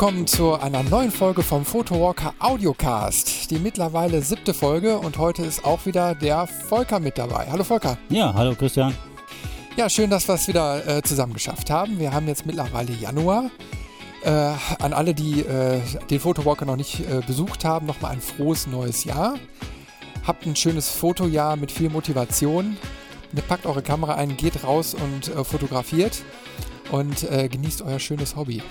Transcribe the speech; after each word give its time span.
willkommen 0.00 0.28
zu 0.28 0.54
einer 0.54 0.84
neuen 0.84 1.10
Folge 1.10 1.42
vom 1.42 1.64
Photowalker 1.64 2.32
Audiocast. 2.38 3.50
Die 3.50 3.58
mittlerweile 3.58 4.22
siebte 4.22 4.54
Folge 4.54 4.96
und 4.96 5.18
heute 5.18 5.42
ist 5.42 5.64
auch 5.64 5.86
wieder 5.86 6.14
der 6.14 6.46
Volker 6.46 7.00
mit 7.00 7.18
dabei. 7.18 7.48
Hallo 7.50 7.64
Volker. 7.64 7.98
Ja, 8.08 8.32
hallo 8.32 8.54
Christian. 8.54 8.94
Ja, 9.76 9.90
schön, 9.90 10.08
dass 10.08 10.28
wir 10.28 10.36
es 10.36 10.46
wieder 10.46 10.86
äh, 10.86 11.02
zusammen 11.02 11.32
geschafft 11.32 11.68
haben. 11.68 11.98
Wir 11.98 12.12
haben 12.12 12.28
jetzt 12.28 12.46
mittlerweile 12.46 12.92
Januar. 12.92 13.50
Äh, 14.22 14.30
an 14.30 14.92
alle, 14.92 15.14
die 15.14 15.40
äh, 15.40 15.80
den 16.08 16.20
Photowalker 16.20 16.64
noch 16.64 16.76
nicht 16.76 17.00
äh, 17.00 17.20
besucht 17.26 17.64
haben, 17.64 17.86
nochmal 17.86 18.12
ein 18.12 18.20
frohes 18.20 18.68
neues 18.68 19.02
Jahr. 19.02 19.34
Habt 20.24 20.46
ein 20.46 20.54
schönes 20.54 20.88
Fotojahr 20.88 21.56
mit 21.56 21.72
viel 21.72 21.90
Motivation. 21.90 22.76
Packt 23.48 23.66
eure 23.66 23.82
Kamera 23.82 24.14
ein, 24.14 24.36
geht 24.36 24.62
raus 24.62 24.94
und 24.94 25.34
äh, 25.34 25.42
fotografiert 25.42 26.22
und 26.92 27.28
äh, 27.28 27.48
genießt 27.48 27.82
euer 27.82 27.98
schönes 27.98 28.36
Hobby. 28.36 28.62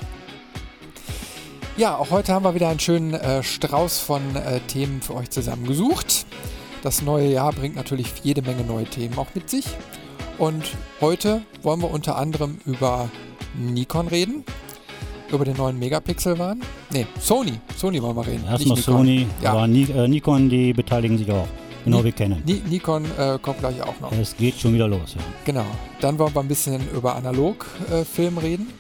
Ja, 1.78 1.96
auch 1.96 2.10
heute 2.10 2.34
haben 2.34 2.44
wir 2.44 2.56
wieder 2.56 2.70
einen 2.70 2.80
schönen 2.80 3.14
äh, 3.14 3.44
Strauß 3.44 4.00
von 4.00 4.36
äh, 4.36 4.60
Themen 4.62 5.00
für 5.00 5.14
euch 5.14 5.30
zusammengesucht. 5.30 6.26
Das 6.82 7.04
neue 7.04 7.30
Jahr 7.32 7.54
bringt 7.54 7.76
natürlich 7.76 8.08
jede 8.24 8.42
Menge 8.42 8.64
neue 8.64 8.86
Themen 8.86 9.16
auch 9.16 9.28
mit 9.36 9.48
sich. 9.48 9.66
Und 10.40 10.64
heute 11.02 11.44
wollen 11.62 11.80
wir 11.84 11.92
unter 11.92 12.18
anderem 12.18 12.58
über 12.66 13.10
Nikon 13.56 14.08
reden, 14.08 14.44
über 15.32 15.46
den 15.46 15.56
neuen 15.56 15.78
Megapixel-Wahn. 15.78 16.64
Ne, 16.94 17.06
Sony. 17.20 17.60
Sony 17.76 18.02
wollen 18.02 18.16
wir 18.16 18.26
reden. 18.26 18.46
Erstmal 18.50 18.78
Sony, 18.78 19.28
ja. 19.44 19.52
aber 19.52 19.68
Ni 19.68 19.84
äh, 19.84 20.08
Nikon, 20.08 20.50
die 20.50 20.74
beteiligen 20.74 21.20
sich 21.20 21.32
auch. 21.32 21.48
Genau, 21.86 22.00
Ni 22.00 22.06
wir 22.06 22.12
kennen. 22.12 22.42
Ni 22.44 22.60
Nikon 22.68 23.06
äh, 23.20 23.38
kommt 23.40 23.60
gleich 23.60 23.80
auch 23.84 24.00
noch. 24.00 24.12
Es 24.14 24.36
geht 24.36 24.60
schon 24.60 24.74
wieder 24.74 24.88
los, 24.88 25.14
ja. 25.14 25.22
Genau. 25.46 25.66
Dann 26.02 26.18
wollen 26.18 26.34
wir 26.34 26.42
ein 26.42 26.48
bisschen 26.48 26.82
über 26.90 27.16
Analogfilm 27.16 28.38
äh, 28.38 28.42
reden. 28.42 28.74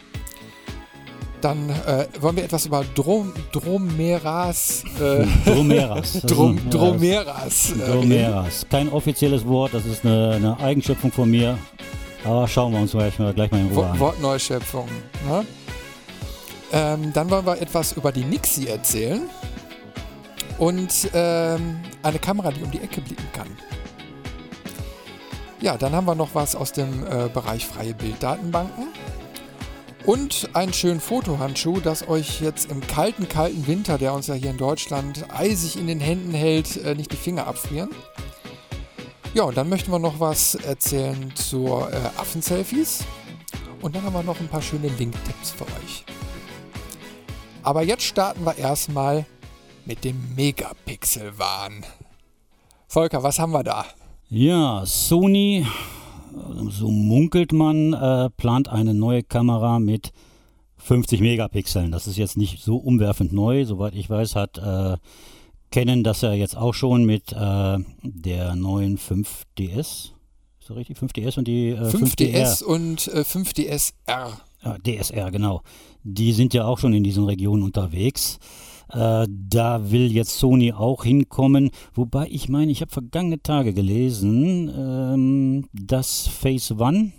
Dann 1.41 1.69
äh, 1.69 2.07
wollen 2.19 2.35
wir 2.35 2.43
etwas 2.43 2.65
über 2.65 2.83
Drom, 2.95 3.31
Dromeras. 3.51 4.83
Äh, 4.99 5.25
Dromeras. 5.45 6.13
Drom, 6.25 6.69
Dromeras. 6.69 7.71
Äh, 7.73 7.91
Dromeras. 7.91 8.65
Kein 8.69 8.89
offizielles 8.89 9.45
Wort, 9.45 9.73
das 9.73 9.85
ist 9.85 10.03
eine, 10.03 10.33
eine, 10.35 10.59
Eigenschöpfung 10.59 11.11
von 11.11 11.29
mir. 11.29 11.57
Aber 12.25 12.47
schauen 12.47 12.73
wir 12.73 12.79
uns 12.79 12.91
gleich 12.91 13.17
mal, 13.19 13.33
gleich 13.33 13.51
mal 13.51 13.61
in 13.61 13.67
Ruhe 13.67 13.87
an. 13.87 13.99
Wortneuschöpfung. 13.99 14.87
Ne? 15.27 15.45
Ähm, 16.73 17.13
dann 17.13 17.29
wollen 17.29 17.45
wir 17.45 17.61
etwas 17.61 17.93
über 17.93 18.11
die 18.11 18.23
Nixie 18.23 18.67
erzählen. 18.67 19.21
Und 20.57 21.09
ähm, 21.13 21.77
eine 22.01 22.17
Kamera, 22.17 22.51
die 22.51 22.63
um 22.63 22.71
die 22.71 22.81
Ecke 22.81 22.99
blicken 23.01 23.27
kann. 23.31 23.47
Ja, 25.61 25.77
dann 25.77 25.93
haben 25.93 26.05
wir 26.05 26.15
noch 26.15 26.33
was 26.33 26.55
aus 26.55 26.71
dem 26.71 27.03
äh, 27.03 27.29
Bereich 27.29 27.65
freie 27.65 27.93
Bilddatenbanken. 27.93 28.87
Und 30.07 30.47
einen 30.53 30.71
schönen 30.71 31.01
Fotohandschuh, 31.01 31.81
das 31.81 32.07
euch 32.07 32.39
jetzt 32.39 32.71
im 32.71 32.79
kalten, 32.79 33.27
kalten 33.27 33.67
Winter, 33.67 33.97
der 33.97 34.13
uns 34.13 34.27
ja 34.27 34.35
hier 34.35 34.51
in 34.51 34.57
Deutschland 34.57 35.25
eisig 35.37 35.75
in 35.75 35.87
den 35.87 35.99
Händen 35.99 36.33
hält, 36.33 36.77
äh, 36.77 36.95
nicht 36.95 37.11
die 37.11 37.17
Finger 37.17 37.45
abfrieren. 37.45 37.89
Ja, 39.33 39.43
und 39.43 39.57
dann 39.57 39.67
möchten 39.67 39.91
wir 39.91 39.99
noch 39.99 40.21
was 40.21 40.55
erzählen 40.55 41.35
zur 41.35 41.91
äh, 41.91 41.97
Affenselfies. 42.15 43.03
Und 43.81 43.97
dann 43.97 44.03
haben 44.03 44.13
wir 44.13 44.23
noch 44.23 44.39
ein 44.39 44.47
paar 44.47 44.61
schöne 44.61 44.87
Link-Tipps 44.87 45.51
für 45.51 45.65
euch. 45.65 46.05
Aber 47.61 47.83
jetzt 47.83 48.03
starten 48.03 48.45
wir 48.45 48.57
erstmal 48.57 49.25
mit 49.83 50.05
dem 50.05 50.35
Megapixel-Wahn. 50.37 51.85
Volker, 52.87 53.23
was 53.23 53.39
haben 53.39 53.51
wir 53.51 53.65
da? 53.65 53.85
Ja, 54.29 54.85
Sony 54.85 55.67
so 56.69 56.89
munkelt 56.89 57.51
man, 57.51 57.93
äh, 57.93 58.29
plant 58.31 58.69
eine 58.69 58.93
neue 58.93 59.23
Kamera 59.23 59.79
mit 59.79 60.11
50 60.77 61.21
Megapixeln. 61.21 61.91
Das 61.91 62.07
ist 62.07 62.17
jetzt 62.17 62.37
nicht 62.37 62.63
so 62.63 62.77
umwerfend 62.77 63.33
neu. 63.33 63.65
Soweit 63.65 63.95
ich 63.95 64.09
weiß, 64.09 64.35
hat 64.35 64.57
äh, 64.57 64.97
Canon 65.71 66.03
das 66.03 66.21
ja 66.21 66.33
jetzt 66.33 66.55
auch 66.55 66.73
schon 66.73 67.05
mit 67.05 67.33
äh, 67.33 67.77
der 68.03 68.55
neuen 68.55 68.97
5DS. 68.97 70.11
Ist 70.59 70.69
das 70.69 70.75
richtig? 70.75 70.97
5DS 70.97 71.37
und 71.37 71.47
die 71.47 71.69
äh, 71.69 71.79
5DS 71.79 72.63
5DR. 72.63 72.65
und 72.65 73.07
äh, 73.07 73.21
5DSR. 73.21 74.31
Ja, 74.63 74.77
DSR, 74.79 75.31
genau. 75.31 75.61
Die 76.03 76.33
sind 76.33 76.53
ja 76.53 76.65
auch 76.65 76.79
schon 76.79 76.93
in 76.93 77.03
diesen 77.03 77.25
Regionen 77.25 77.63
unterwegs. 77.63 78.39
Äh, 78.91 79.27
da 79.29 79.91
will 79.91 80.11
jetzt 80.11 80.37
Sony 80.37 80.71
auch 80.71 81.03
hinkommen. 81.03 81.71
Wobei 81.93 82.27
ich 82.29 82.49
meine, 82.49 82.71
ich 82.71 82.81
habe 82.81 82.91
vergangene 82.91 83.41
Tage 83.41 83.73
gelesen, 83.73 84.71
ähm, 84.75 85.67
dass 85.73 86.27
Phase 86.27 86.77
One, 86.77 87.11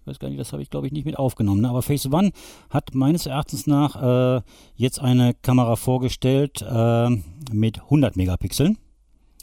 ich 0.00 0.06
weiß 0.06 0.18
gar 0.18 0.28
nicht, 0.28 0.40
das 0.40 0.52
habe 0.52 0.62
ich 0.62 0.70
glaube 0.70 0.86
ich 0.86 0.92
nicht 0.92 1.04
mit 1.04 1.18
aufgenommen, 1.18 1.60
ne? 1.60 1.68
aber 1.68 1.82
Phase 1.82 2.10
One 2.10 2.30
hat 2.70 2.94
meines 2.94 3.26
Erachtens 3.26 3.66
nach 3.66 4.38
äh, 4.38 4.42
jetzt 4.76 5.00
eine 5.00 5.34
Kamera 5.34 5.76
vorgestellt 5.76 6.62
äh, 6.62 7.10
mit 7.52 7.80
100 7.82 8.16
Megapixeln. 8.16 8.78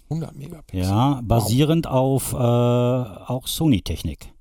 100 0.09 0.35
Megapixel. 0.35 0.89
Ja, 0.89 1.21
basierend 1.23 1.85
wow. 1.85 1.93
auf 1.93 2.33
äh, 2.33 2.37
auch 2.37 3.45
Sony-Technik. 3.45 4.33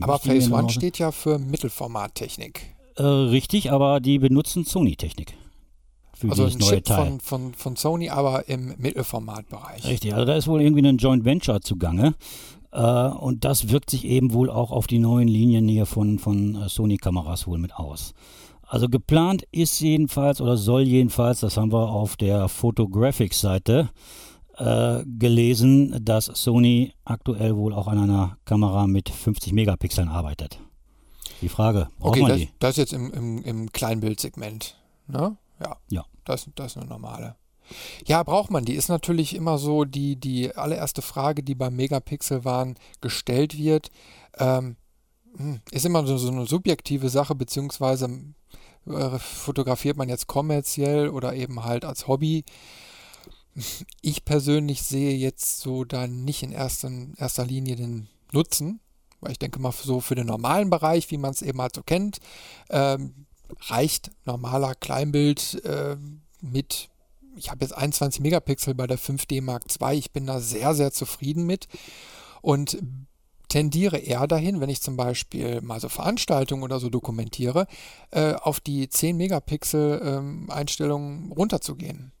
Aber 0.00 0.18
Phase 0.18 0.52
One 0.52 0.68
steht 0.70 0.98
ja 0.98 1.12
für 1.12 1.38
Mittelformattechnik. 1.38 2.74
Äh, 2.96 3.02
richtig, 3.04 3.70
aber 3.70 4.00
die 4.00 4.18
benutzen 4.18 4.64
Sony-Technik 4.64 5.36
für 6.16 6.30
also 6.30 6.46
dieses 6.46 6.60
neue 6.60 6.76
Chip 6.76 6.84
Teil. 6.84 7.06
Von, 7.06 7.20
von, 7.20 7.54
von 7.54 7.76
Sony, 7.76 8.10
aber 8.10 8.48
im 8.48 8.74
Mittelformatbereich. 8.78 9.84
Richtig, 9.84 10.14
also 10.14 10.24
da 10.24 10.36
ist 10.36 10.46
wohl 10.46 10.62
irgendwie 10.62 10.86
ein 10.86 10.96
Joint 10.96 11.24
Venture 11.24 11.60
zugange. 11.60 12.14
Äh, 12.72 12.80
und 12.80 13.44
das 13.44 13.70
wirkt 13.70 13.90
sich 13.90 14.04
eben 14.04 14.32
wohl 14.32 14.50
auch 14.50 14.70
auf 14.70 14.86
die 14.86 14.98
neuen 14.98 15.28
Linien 15.28 15.68
hier 15.68 15.86
von, 15.86 16.18
von 16.18 16.56
äh, 16.56 16.68
Sony-Kameras 16.68 17.46
wohl 17.46 17.58
mit 17.58 17.74
aus. 17.74 18.14
Also 18.66 18.88
geplant 18.88 19.44
ist 19.52 19.80
jedenfalls 19.80 20.40
oder 20.40 20.56
soll 20.56 20.82
jedenfalls, 20.82 21.40
das 21.40 21.56
haben 21.56 21.72
wir 21.72 21.90
auf 21.90 22.16
der 22.16 22.48
Photographics-Seite 22.48 23.90
äh, 24.56 25.04
gelesen, 25.18 25.96
dass 26.04 26.24
Sony 26.26 26.92
aktuell 27.04 27.56
wohl 27.56 27.72
auch 27.72 27.86
an 27.86 27.98
einer 27.98 28.36
Kamera 28.44 28.86
mit 28.86 29.10
50 29.10 29.52
Megapixeln 29.52 30.08
arbeitet. 30.08 30.58
Die 31.40 31.48
Frage, 31.48 31.88
braucht 31.98 32.10
okay, 32.10 32.20
man 32.20 32.30
das, 32.30 32.38
die? 32.38 32.48
das 32.58 32.76
jetzt 32.76 32.92
im, 32.92 33.12
im, 33.12 33.42
im 33.42 33.72
Kleinbildsegment. 33.72 34.76
Ne? 35.06 35.36
Ja. 35.60 35.76
Ja. 35.90 36.04
Das, 36.24 36.48
das 36.54 36.72
ist 36.72 36.76
eine 36.78 36.86
normale. 36.86 37.36
Ja, 38.06 38.22
braucht 38.22 38.50
man. 38.50 38.64
Die 38.64 38.74
ist 38.74 38.88
natürlich 38.88 39.34
immer 39.34 39.58
so 39.58 39.84
die, 39.84 40.16
die 40.16 40.54
allererste 40.54 41.02
Frage, 41.02 41.42
die 41.42 41.54
beim 41.54 41.76
Megapixel-Wahn 41.76 42.76
gestellt 43.00 43.56
wird. 43.56 43.90
Ähm, 44.38 44.76
hm, 45.36 45.60
ist 45.70 45.86
immer 45.86 46.06
so, 46.06 46.16
so 46.16 46.30
eine 46.30 46.46
subjektive 46.46 47.08
Sache, 47.08 47.34
beziehungsweise 47.34 48.08
äh, 48.86 49.18
fotografiert 49.18 49.96
man 49.96 50.08
jetzt 50.08 50.26
kommerziell 50.26 51.08
oder 51.08 51.34
eben 51.34 51.64
halt 51.64 51.84
als 51.84 52.06
Hobby. 52.06 52.44
Ich 54.02 54.24
persönlich 54.24 54.82
sehe 54.82 55.16
jetzt 55.16 55.60
so 55.60 55.84
da 55.84 56.06
nicht 56.06 56.42
in 56.42 56.52
erster, 56.52 56.90
erster 57.16 57.46
Linie 57.46 57.76
den 57.76 58.08
Nutzen, 58.32 58.80
weil 59.20 59.32
ich 59.32 59.38
denke 59.38 59.60
mal 59.60 59.72
so 59.72 60.00
für 60.00 60.16
den 60.16 60.26
normalen 60.26 60.70
Bereich, 60.70 61.10
wie 61.10 61.18
man 61.18 61.30
es 61.30 61.40
eben 61.40 61.60
halt 61.60 61.74
so 61.74 61.82
kennt, 61.82 62.18
ähm, 62.68 63.26
reicht 63.60 64.10
normaler 64.24 64.74
Kleinbild 64.74 65.64
äh, 65.64 65.96
mit, 66.40 66.88
ich 67.36 67.50
habe 67.50 67.64
jetzt 67.64 67.72
21 67.72 68.20
Megapixel 68.20 68.74
bei 68.74 68.86
der 68.86 68.98
5D 68.98 69.42
Mark 69.42 69.64
II, 69.80 69.96
ich 69.96 70.12
bin 70.12 70.26
da 70.26 70.40
sehr, 70.40 70.74
sehr 70.74 70.92
zufrieden 70.92 71.46
mit 71.46 71.68
und 72.42 72.78
tendiere 73.48 73.98
eher 73.98 74.26
dahin, 74.26 74.60
wenn 74.60 74.70
ich 74.70 74.82
zum 74.82 74.96
Beispiel 74.96 75.60
mal 75.60 75.80
so 75.80 75.88
Veranstaltungen 75.88 76.62
oder 76.62 76.80
so 76.80 76.90
dokumentiere, 76.90 77.66
äh, 78.10 78.34
auf 78.34 78.60
die 78.60 78.88
10 78.88 79.16
Megapixel 79.16 80.00
ähm, 80.04 80.50
Einstellungen 80.50 81.30
runterzugehen 81.32 82.12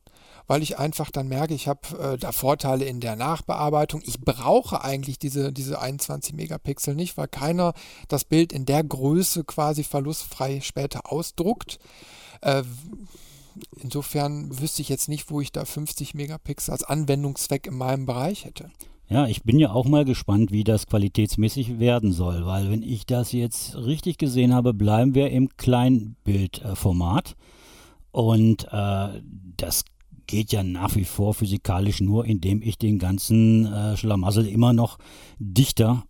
weil 0.46 0.62
ich 0.62 0.78
einfach 0.78 1.10
dann 1.10 1.28
merke, 1.28 1.54
ich 1.54 1.68
habe 1.68 1.80
äh, 1.98 2.18
da 2.18 2.32
Vorteile 2.32 2.84
in 2.84 3.00
der 3.00 3.16
Nachbearbeitung. 3.16 4.02
Ich 4.04 4.20
brauche 4.20 4.84
eigentlich 4.84 5.18
diese, 5.18 5.52
diese 5.52 5.80
21 5.80 6.34
Megapixel 6.34 6.94
nicht, 6.94 7.16
weil 7.16 7.28
keiner 7.28 7.72
das 8.08 8.24
Bild 8.24 8.52
in 8.52 8.66
der 8.66 8.84
Größe 8.84 9.44
quasi 9.44 9.84
verlustfrei 9.84 10.60
später 10.60 11.10
ausdruckt. 11.10 11.78
Äh, 12.42 12.62
insofern 13.76 14.58
wüsste 14.60 14.82
ich 14.82 14.88
jetzt 14.88 15.08
nicht, 15.08 15.30
wo 15.30 15.40
ich 15.40 15.52
da 15.52 15.64
50 15.64 16.14
Megapixel 16.14 16.72
als 16.72 16.84
Anwendungszweck 16.84 17.66
in 17.66 17.76
meinem 17.76 18.06
Bereich 18.06 18.44
hätte. 18.44 18.70
Ja, 19.08 19.26
ich 19.26 19.42
bin 19.42 19.58
ja 19.58 19.70
auch 19.70 19.84
mal 19.84 20.04
gespannt, 20.04 20.50
wie 20.50 20.64
das 20.64 20.86
qualitätsmäßig 20.86 21.78
werden 21.78 22.12
soll, 22.12 22.46
weil 22.46 22.70
wenn 22.70 22.82
ich 22.82 23.04
das 23.04 23.32
jetzt 23.32 23.76
richtig 23.76 24.16
gesehen 24.16 24.54
habe, 24.54 24.72
bleiben 24.72 25.14
wir 25.14 25.30
im 25.30 25.50
Kleinbildformat. 25.56 27.36
Und 28.12 28.66
äh, 28.70 29.20
das 29.56 29.84
geht 30.26 30.52
ja 30.52 30.62
nach 30.62 30.94
wie 30.96 31.04
vor 31.04 31.34
physikalisch 31.34 32.00
nur, 32.00 32.24
indem 32.24 32.62
ich 32.62 32.78
den 32.78 32.98
ganzen 32.98 33.66
äh, 33.66 33.96
Schlamassel 33.96 34.46
immer 34.46 34.72
noch 34.72 34.98
dichter 35.38 36.04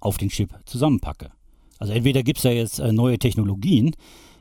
auf 0.00 0.18
den 0.18 0.28
Chip 0.28 0.54
zusammenpacke. 0.66 1.30
Also 1.78 1.92
entweder 1.92 2.22
gibt 2.22 2.38
es 2.38 2.44
ja 2.44 2.50
jetzt 2.50 2.78
äh, 2.78 2.92
neue 2.92 3.18
Technologien, 3.18 3.94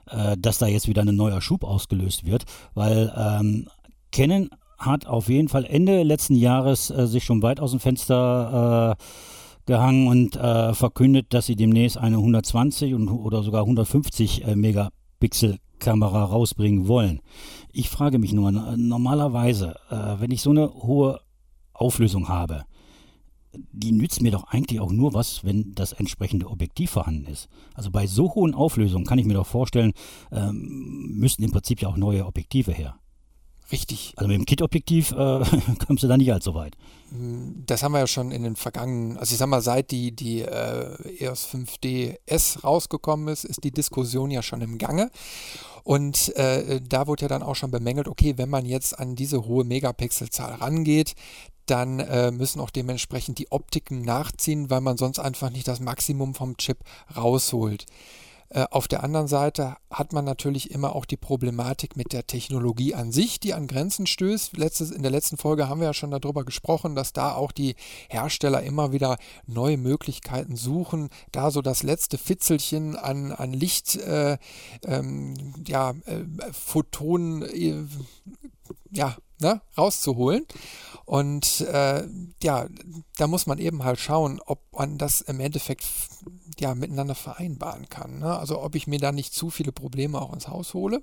äh, 0.09 0.37
dass 0.37 0.59
da 0.59 0.67
jetzt 0.67 0.87
wieder 0.87 1.01
ein 1.01 1.15
neuer 1.15 1.41
Schub 1.41 1.63
ausgelöst 1.63 2.25
wird, 2.25 2.45
weil 2.73 3.13
ähm, 3.17 3.67
Canon 4.11 4.49
hat 4.77 5.07
auf 5.07 5.29
jeden 5.29 5.49
Fall 5.49 5.65
Ende 5.65 6.03
letzten 6.03 6.35
Jahres 6.35 6.89
äh, 6.89 7.07
sich 7.07 7.23
schon 7.23 7.41
weit 7.41 7.59
aus 7.59 7.71
dem 7.71 7.79
Fenster 7.79 8.97
äh, 8.97 9.03
gehangen 9.65 10.07
und 10.07 10.35
äh, 10.35 10.73
verkündet, 10.73 11.33
dass 11.33 11.47
sie 11.47 11.55
demnächst 11.55 11.97
eine 11.97 12.17
120 12.17 12.93
und, 12.93 13.09
oder 13.09 13.41
sogar 13.41 13.61
150 13.61 14.45
Megapixel 14.55 15.57
Kamera 15.79 16.23
rausbringen 16.23 16.87
wollen. 16.87 17.21
Ich 17.71 17.89
frage 17.89 18.19
mich 18.19 18.33
nur, 18.33 18.51
normalerweise, 18.51 19.75
äh, 19.89 20.19
wenn 20.19 20.31
ich 20.31 20.41
so 20.41 20.51
eine 20.51 20.73
hohe 20.73 21.19
Auflösung 21.73 22.29
habe, 22.29 22.65
die 23.71 23.91
nützt 23.91 24.21
mir 24.21 24.31
doch 24.31 24.45
eigentlich 24.45 24.79
auch 24.79 24.91
nur 24.91 25.13
was, 25.13 25.43
wenn 25.43 25.73
das 25.73 25.93
entsprechende 25.93 26.49
Objektiv 26.49 26.91
vorhanden 26.91 27.27
ist. 27.27 27.47
Also 27.73 27.91
bei 27.91 28.07
so 28.07 28.33
hohen 28.33 28.53
Auflösungen 28.53 29.05
kann 29.05 29.19
ich 29.19 29.25
mir 29.25 29.33
doch 29.33 29.47
vorstellen, 29.47 29.93
ähm, 30.31 31.13
müssten 31.15 31.43
im 31.43 31.51
Prinzip 31.51 31.81
ja 31.81 31.89
auch 31.89 31.97
neue 31.97 32.25
Objektive 32.25 32.71
her. 32.71 32.99
Richtig. 33.71 34.13
Also 34.15 34.27
mit 34.27 34.37
dem 34.37 34.45
Kit-Objektiv 34.45 35.11
äh, 35.11 35.15
kommst 35.87 36.03
du 36.03 36.07
da 36.07 36.17
nicht 36.17 36.31
allzu 36.31 36.53
weit. 36.53 36.75
Das 37.65 37.83
haben 37.83 37.93
wir 37.93 37.99
ja 37.99 38.07
schon 38.07 38.31
in 38.31 38.43
den 38.43 38.55
vergangenen, 38.55 39.17
also 39.17 39.33
ich 39.33 39.37
sag 39.37 39.47
mal, 39.47 39.61
seit 39.61 39.91
die, 39.91 40.11
die 40.11 40.41
äh, 40.41 41.23
EOS 41.23 41.47
5D 41.47 42.17
S 42.25 42.63
rausgekommen 42.63 43.27
ist, 43.27 43.43
ist 43.43 43.63
die 43.63 43.71
Diskussion 43.71 44.31
ja 44.31 44.41
schon 44.41 44.61
im 44.61 44.77
Gange. 44.77 45.09
Und 45.83 46.35
äh, 46.35 46.81
da 46.81 47.07
wurde 47.07 47.23
ja 47.23 47.27
dann 47.27 47.43
auch 47.43 47.55
schon 47.55 47.71
bemängelt, 47.71 48.07
okay, 48.07 48.33
wenn 48.37 48.49
man 48.49 48.65
jetzt 48.65 48.97
an 48.97 49.15
diese 49.15 49.45
hohe 49.45 49.63
Megapixelzahl 49.63 50.55
rangeht, 50.55 51.13
dann 51.65 51.99
äh, 51.99 52.31
müssen 52.31 52.59
auch 52.59 52.69
dementsprechend 52.69 53.39
die 53.39 53.51
Optiken 53.51 54.01
nachziehen, 54.01 54.69
weil 54.69 54.81
man 54.81 54.97
sonst 54.97 55.19
einfach 55.19 55.49
nicht 55.49 55.67
das 55.67 55.79
Maximum 55.79 56.35
vom 56.35 56.57
Chip 56.57 56.79
rausholt. 57.15 57.85
Äh, 58.49 58.65
auf 58.69 58.87
der 58.87 59.03
anderen 59.03 59.27
Seite 59.27 59.77
hat 59.95 60.11
man 60.11 60.25
natürlich 60.25 60.71
immer 60.71 60.93
auch 60.93 61.05
die 61.05 61.15
Problematik 61.15 61.95
mit 61.95 62.11
der 62.11 62.27
Technologie 62.27 62.93
an 62.93 63.13
sich, 63.13 63.39
die 63.39 63.53
an 63.53 63.65
Grenzen 63.65 64.07
stößt. 64.07 64.57
Letztes, 64.57 64.91
in 64.91 65.03
der 65.03 65.11
letzten 65.11 65.37
Folge 65.37 65.69
haben 65.69 65.79
wir 65.79 65.87
ja 65.87 65.93
schon 65.93 66.11
darüber 66.11 66.43
gesprochen, 66.43 66.95
dass 66.95 67.13
da 67.13 67.33
auch 67.33 67.53
die 67.53 67.75
Hersteller 68.09 68.61
immer 68.61 68.91
wieder 68.91 69.17
neue 69.47 69.77
Möglichkeiten 69.77 70.57
suchen, 70.57 71.09
da 71.31 71.49
so 71.49 71.61
das 71.61 71.81
letzte 71.81 72.17
Fitzelchen 72.17 72.97
an, 72.97 73.31
an 73.31 73.53
Licht, 73.53 73.95
äh, 73.95 74.37
ähm, 74.83 75.53
ja, 75.65 75.91
äh, 75.91 76.25
Photonen, 76.51 77.43
äh, 77.43 77.85
ja, 78.91 79.15
ne, 79.39 79.61
rauszuholen. 79.77 80.45
Und 81.05 81.61
äh, 81.61 82.07
ja, 82.41 82.67
da 83.17 83.27
muss 83.27 83.45
man 83.45 83.59
eben 83.59 83.83
halt 83.83 83.99
schauen, 83.99 84.41
ob 84.45 84.59
man 84.73 84.97
das 84.97 85.21
im 85.21 85.39
Endeffekt 85.39 85.85
ja 86.59 86.73
miteinander 86.73 87.15
vereinbaren 87.15 87.89
kann. 87.89 88.19
Ne? 88.19 88.37
Also 88.37 88.61
ob 88.61 88.75
ich 88.75 88.87
mir 88.87 88.99
da 88.99 89.11
nicht 89.11 89.33
zu 89.33 89.49
viele 89.49 89.71
Probleme 89.71 89.84
auch 90.15 90.33
ins 90.33 90.47
Haus 90.47 90.73
hole, 90.73 91.01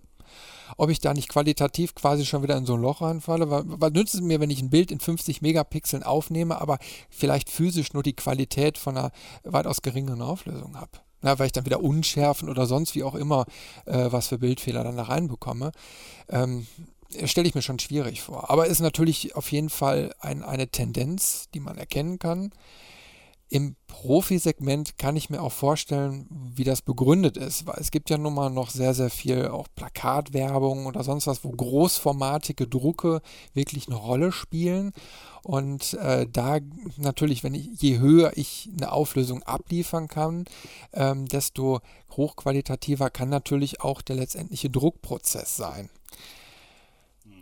ob 0.77 0.91
ich 0.91 1.01
da 1.01 1.15
nicht 1.15 1.29
qualitativ 1.29 1.95
quasi 1.95 2.25
schon 2.25 2.43
wieder 2.43 2.57
in 2.57 2.67
so 2.67 2.75
ein 2.75 2.83
Loch 2.83 3.03
reinfalle. 3.03 3.49
Was 3.49 3.93
nützt 3.93 4.15
es 4.15 4.21
mir, 4.21 4.41
wenn 4.41 4.51
ich 4.51 4.63
ein 4.63 4.71
Bild 4.71 4.91
in 4.91 5.01
50 5.01 5.43
Megapixeln 5.43 6.03
aufnehme, 6.03 6.61
aber 6.61 6.79
vielleicht 7.11 7.51
physisch 7.51 7.93
nur 7.93 8.03
die 8.03 8.17
Qualität 8.17 8.79
von 8.79 8.97
einer 8.97 9.13
weitaus 9.45 9.83
geringeren 9.83 10.23
Auflösung 10.23 10.77
habe? 10.77 10.91
Ja, 11.23 11.39
weil 11.39 11.47
ich 11.47 11.53
dann 11.53 11.67
wieder 11.67 11.83
Unschärfen 11.83 12.49
oder 12.49 12.67
sonst 12.67 12.95
wie 12.95 13.05
auch 13.05 13.15
immer 13.15 13.47
äh, 13.87 14.11
was 14.11 14.29
für 14.29 14.39
Bildfehler 14.39 14.83
dann 14.83 14.97
da 14.97 15.05
reinbekomme. 15.05 15.71
Ähm, 16.29 16.67
stelle 17.25 17.47
ich 17.47 17.55
mir 17.55 17.63
schon 17.63 17.79
schwierig 17.79 18.23
vor. 18.23 18.51
Aber 18.51 18.67
ist 18.67 18.81
natürlich 18.81 19.37
auf 19.37 19.53
jeden 19.53 19.71
Fall 19.71 20.15
ein, 20.21 20.43
eine 20.43 20.69
Tendenz, 20.69 21.49
die 21.55 21.61
man 21.61 21.79
erkennen 21.79 22.19
kann. 22.19 22.51
Im 23.53 23.77
Profisegment 23.87 24.97
kann 24.97 25.15
ich 25.15 25.29
mir 25.29 25.43
auch 25.43 25.53
vorstellen, 25.53 26.27
wie 26.55 26.65
das 26.65 26.81
begründet 26.81 27.37
ist, 27.37 27.67
weil 27.67 27.77
es 27.79 27.91
gibt 27.91 28.09
ja 28.09 28.17
nun 28.17 28.33
mal 28.33 28.49
noch 28.49 28.71
sehr, 28.71 28.95
sehr 28.95 29.11
viel 29.11 29.49
auch 29.49 29.69
Plakatwerbung 29.77 30.87
oder 30.87 31.05
sonst 31.05 31.27
was, 31.27 31.45
wo 31.45 31.51
großformatige 31.51 32.67
Drucke 32.67 33.21
wirklich 33.53 33.89
eine 33.89 33.97
Rolle 33.97 34.33
spielen. 34.33 34.95
Und 35.43 35.93
äh, 35.95 36.27
da 36.33 36.61
natürlich, 36.97 37.45
wenn 37.45 37.53
ich, 37.53 37.69
je 37.75 37.99
höher 37.99 38.33
ich 38.37 38.71
eine 38.75 38.91
Auflösung 38.91 39.43
abliefern 39.43 40.09
kann, 40.09 40.47
ähm, 40.95 41.27
desto 41.29 41.81
hochqualitativer 42.13 43.11
kann 43.11 43.29
natürlich 43.29 43.83
auch 43.83 44.01
der 44.01 44.17
letztendliche 44.17 44.71
Druckprozess 44.71 45.59
sein. 45.59 45.91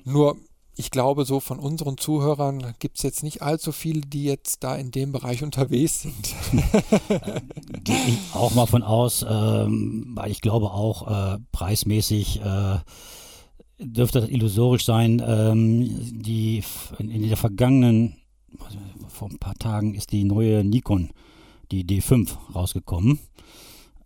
Nur, 0.03 0.39
ich 0.81 0.91
glaube, 0.91 1.27
so 1.27 1.41
von 1.41 1.59
unseren 1.59 1.99
Zuhörern 1.99 2.75
gibt 2.79 2.97
es 2.97 3.03
jetzt 3.03 3.23
nicht 3.23 3.43
allzu 3.43 3.71
viele, 3.71 4.01
die 4.01 4.25
jetzt 4.25 4.65
da 4.65 4.75
in 4.75 4.91
dem 4.91 5.13
Bereich 5.13 5.43
unterwegs 5.45 6.03
sind. 6.03 6.35
Gehe 7.85 7.97
ich 8.09 8.19
auch 8.35 8.55
mal 8.55 8.67
von 8.67 8.83
aus, 8.83 9.25
ähm, 9.29 10.13
weil 10.15 10.31
ich 10.31 10.41
glaube 10.41 10.71
auch 10.71 11.35
äh, 11.35 11.39
preismäßig 11.53 12.41
äh, 12.41 12.79
dürfte 13.79 14.23
das 14.23 14.31
illusorisch 14.31 14.85
sein. 14.85 15.23
Ähm, 15.25 16.23
die 16.23 16.65
in, 16.99 17.29
der 17.29 17.37
vergangenen, 17.37 18.17
vor 19.09 19.29
ein 19.29 19.39
paar 19.39 19.55
Tagen 19.57 19.95
ist 19.95 20.13
die 20.13 20.25
neue 20.25 20.65
Nikon, 20.65 21.11
die 21.71 21.85
D5 21.85 22.31
rausgekommen. 22.55 23.21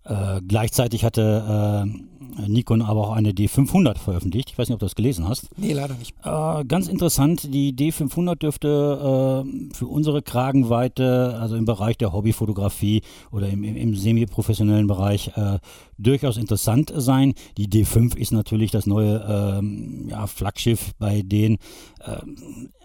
Äh, 0.05 0.41
gleichzeitig 0.47 1.05
hatte 1.05 1.87
äh, 1.87 2.49
Nikon 2.49 2.83
aber 2.83 3.09
auch 3.09 3.13
eine 3.13 3.31
D500 3.31 3.99
veröffentlicht. 3.99 4.51
Ich 4.51 4.59
weiß 4.59 4.69
nicht, 4.69 4.75
ob 4.75 4.81
du 4.81 4.87
das 4.87 4.95
gelesen 4.95 5.29
hast. 5.29 5.49
Nee, 5.57 5.73
leider 5.73 5.95
nicht. 5.95 6.15
Äh, 6.25 6.65
ganz 6.65 6.89
interessant, 6.89 7.55
die 7.55 7.73
D500 7.75 8.37
dürfte 8.37 9.45
äh, 9.47 9.75
für 9.75 9.87
unsere 9.87 10.23
Kragenweite, 10.23 11.39
also 11.41 11.57
im 11.57 11.65
Bereich 11.65 11.97
der 11.97 12.13
Hobbyfotografie 12.13 13.03
oder 13.31 13.49
im, 13.49 13.65
im, 13.65 13.77
im 13.77 13.95
semi-professionellen 13.95 14.87
Bereich, 14.87 15.33
äh, 15.37 15.59
durchaus 15.97 16.37
interessant 16.37 16.93
sein. 16.95 17.35
Die 17.57 17.69
D5 17.69 18.17
ist 18.17 18.33
natürlich 18.33 18.71
das 18.71 18.87
neue 18.87 19.25
ähm, 19.29 20.09
ja, 20.11 20.27
Flaggschiff 20.27 20.93
bei 20.99 21.23
denen 21.23 21.59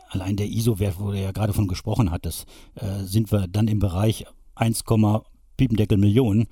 allein 0.09 0.35
der 0.35 0.47
ISO-Wert, 0.47 0.95
wo 0.99 1.11
du 1.11 1.19
ja 1.19 1.31
gerade 1.31 1.53
von 1.53 1.67
gesprochen 1.67 2.11
hattest, 2.11 2.45
äh, 2.75 3.03
sind 3.03 3.31
wir 3.31 3.47
dann 3.47 3.67
im 3.67 3.79
Bereich 3.79 4.25
1, 4.55 4.83
Piependeckel 5.57 5.97
Millionen. 5.97 6.47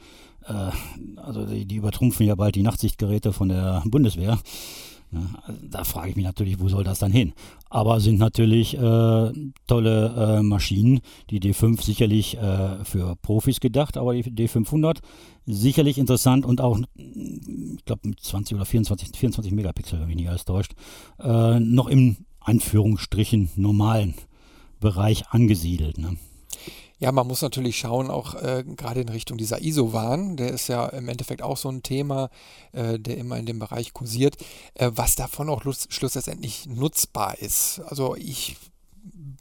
Äh, 0.47 0.71
also 1.17 1.45
die, 1.45 1.65
die, 1.65 1.75
übertrumpfen 1.75 2.25
ja 2.25 2.35
bald 2.35 2.55
die 2.55 2.63
Nachtsichtgeräte 2.63 3.33
von 3.33 3.49
der 3.49 3.83
Bundeswehr. 3.85 4.39
Ja, 5.11 5.21
da 5.63 5.85
frage 5.85 6.09
ich 6.09 6.15
mich 6.17 6.25
natürlich, 6.25 6.59
wo 6.59 6.67
soll 6.67 6.83
das 6.83 6.99
dann 6.99 7.13
hin? 7.13 7.31
Aber 7.69 8.01
sind 8.01 8.19
natürlich 8.19 8.77
äh, 8.77 9.31
tolle 9.65 10.39
äh, 10.39 10.43
Maschinen. 10.43 10.99
Die 11.29 11.39
D5 11.39 11.81
sicherlich 11.81 12.37
äh, 12.37 12.83
für 12.83 13.15
Profis 13.15 13.61
gedacht, 13.61 13.95
aber 13.95 14.13
die 14.13 14.23
D500 14.23 14.97
sicherlich 15.45 15.97
interessant 15.97 16.45
und 16.45 16.59
auch, 16.59 16.77
ich 16.97 17.85
glaube, 17.85 18.09
mit 18.09 18.19
20 18.19 18.55
oder 18.55 18.65
24, 18.65 19.17
24 19.17 19.53
Megapixel, 19.53 19.99
wenn 19.99 20.07
mich 20.07 20.17
nicht 20.17 20.29
alles 20.29 20.43
täuscht, 20.43 20.73
äh, 21.19 21.57
noch 21.59 21.87
im 21.87 22.17
Anführungsstrichen 22.41 23.49
normalen 23.55 24.13
Bereich 24.81 25.29
angesiedelt. 25.29 25.97
Ne? 25.97 26.17
Ja, 26.99 27.11
man 27.11 27.27
muss 27.27 27.43
natürlich 27.43 27.77
schauen, 27.77 28.09
auch 28.09 28.33
äh, 28.35 28.63
gerade 28.65 29.01
in 29.01 29.09
Richtung 29.09 29.37
dieser 29.37 29.61
ISO-Warn, 29.61 30.35
der 30.35 30.49
ist 30.49 30.67
ja 30.67 30.87
im 30.87 31.07
Endeffekt 31.09 31.43
auch 31.43 31.57
so 31.57 31.69
ein 31.69 31.83
Thema, 31.83 32.29
äh, 32.71 32.97
der 32.97 33.17
immer 33.17 33.37
in 33.37 33.45
dem 33.45 33.59
Bereich 33.59 33.93
kursiert, 33.93 34.37
äh, 34.73 34.89
was 34.95 35.15
davon 35.15 35.49
auch 35.49 35.61
schlussendlich 35.61 36.65
nutzbar 36.65 37.37
ist. 37.37 37.81
Also 37.85 38.15
ich 38.15 38.57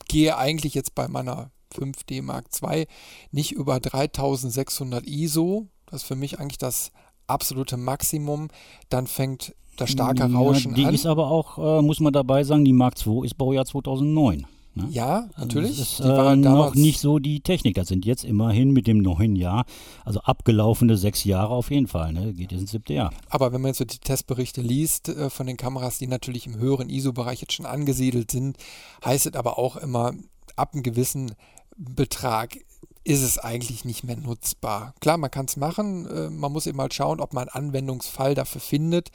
gehe 0.06 0.36
eigentlich 0.36 0.74
jetzt 0.74 0.94
bei 0.94 1.08
meiner 1.08 1.50
5D 1.74 2.22
Mark 2.22 2.46
II 2.62 2.86
nicht 3.30 3.52
über 3.52 3.80
3600 3.80 5.06
ISO. 5.06 5.66
Das 5.86 6.02
ist 6.02 6.08
für 6.08 6.16
mich 6.16 6.38
eigentlich 6.38 6.58
das 6.58 6.92
absolute 7.26 7.78
Maximum. 7.78 8.48
Dann 8.90 9.06
fängt 9.06 9.54
das 9.76 9.90
starke 9.90 10.24
Rauschen 10.24 10.72
ja, 10.72 10.76
die 10.76 10.84
an. 10.84 10.90
Die 10.90 10.94
ist 10.94 11.06
aber 11.06 11.30
auch, 11.30 11.58
äh, 11.58 11.82
muss 11.82 12.00
man 12.00 12.12
dabei 12.12 12.44
sagen, 12.44 12.64
die 12.64 12.72
Mark 12.72 12.94
II 13.06 13.24
ist 13.24 13.38
Baujahr 13.38 13.64
2009. 13.64 14.46
Ne? 14.76 14.88
Ja, 14.90 15.28
also 15.34 15.46
natürlich. 15.46 15.78
Das 15.78 15.92
ist 15.92 16.00
äh, 16.00 16.36
noch 16.36 16.74
nicht 16.74 17.00
so 17.00 17.18
die 17.18 17.40
Technik. 17.40 17.74
Das 17.74 17.88
sind 17.88 18.04
jetzt 18.04 18.24
immerhin 18.24 18.72
mit 18.72 18.86
dem 18.86 18.98
neuen 18.98 19.34
Jahr, 19.34 19.64
also 20.04 20.20
abgelaufene 20.20 20.96
sechs 20.96 21.24
Jahre 21.24 21.54
auf 21.54 21.70
jeden 21.70 21.86
Fall. 21.86 22.12
Ne? 22.12 22.34
Geht 22.34 22.52
jetzt 22.52 22.60
ins 22.60 22.70
siebte 22.72 22.92
Jahr. 22.92 23.12
Aber 23.30 23.52
wenn 23.52 23.62
man 23.62 23.70
jetzt 23.70 23.78
so 23.78 23.84
die 23.84 23.98
Testberichte 23.98 24.60
liest 24.60 25.08
äh, 25.08 25.30
von 25.30 25.46
den 25.46 25.56
Kameras, 25.56 25.98
die 25.98 26.06
natürlich 26.06 26.46
im 26.46 26.58
höheren 26.58 26.90
ISO-Bereich 26.90 27.40
jetzt 27.40 27.54
schon 27.54 27.66
angesiedelt 27.66 28.30
sind, 28.30 28.58
heißt 29.04 29.26
es 29.26 29.34
aber 29.34 29.58
auch 29.58 29.76
immer, 29.76 30.12
ab 30.56 30.74
einem 30.74 30.82
gewissen 30.82 31.34
Betrag 31.76 32.58
ist 33.04 33.22
es 33.22 33.38
eigentlich 33.38 33.84
nicht 33.84 34.04
mehr 34.04 34.16
nutzbar. 34.16 34.94
Klar, 35.00 35.16
man 35.16 35.30
kann 35.30 35.46
es 35.46 35.56
machen, 35.56 36.06
äh, 36.06 36.28
man 36.28 36.52
muss 36.52 36.66
eben 36.66 36.76
mal 36.76 36.92
schauen, 36.92 37.20
ob 37.20 37.32
man 37.32 37.48
einen 37.48 37.68
Anwendungsfall 37.68 38.34
dafür 38.34 38.60
findet. 38.60 39.10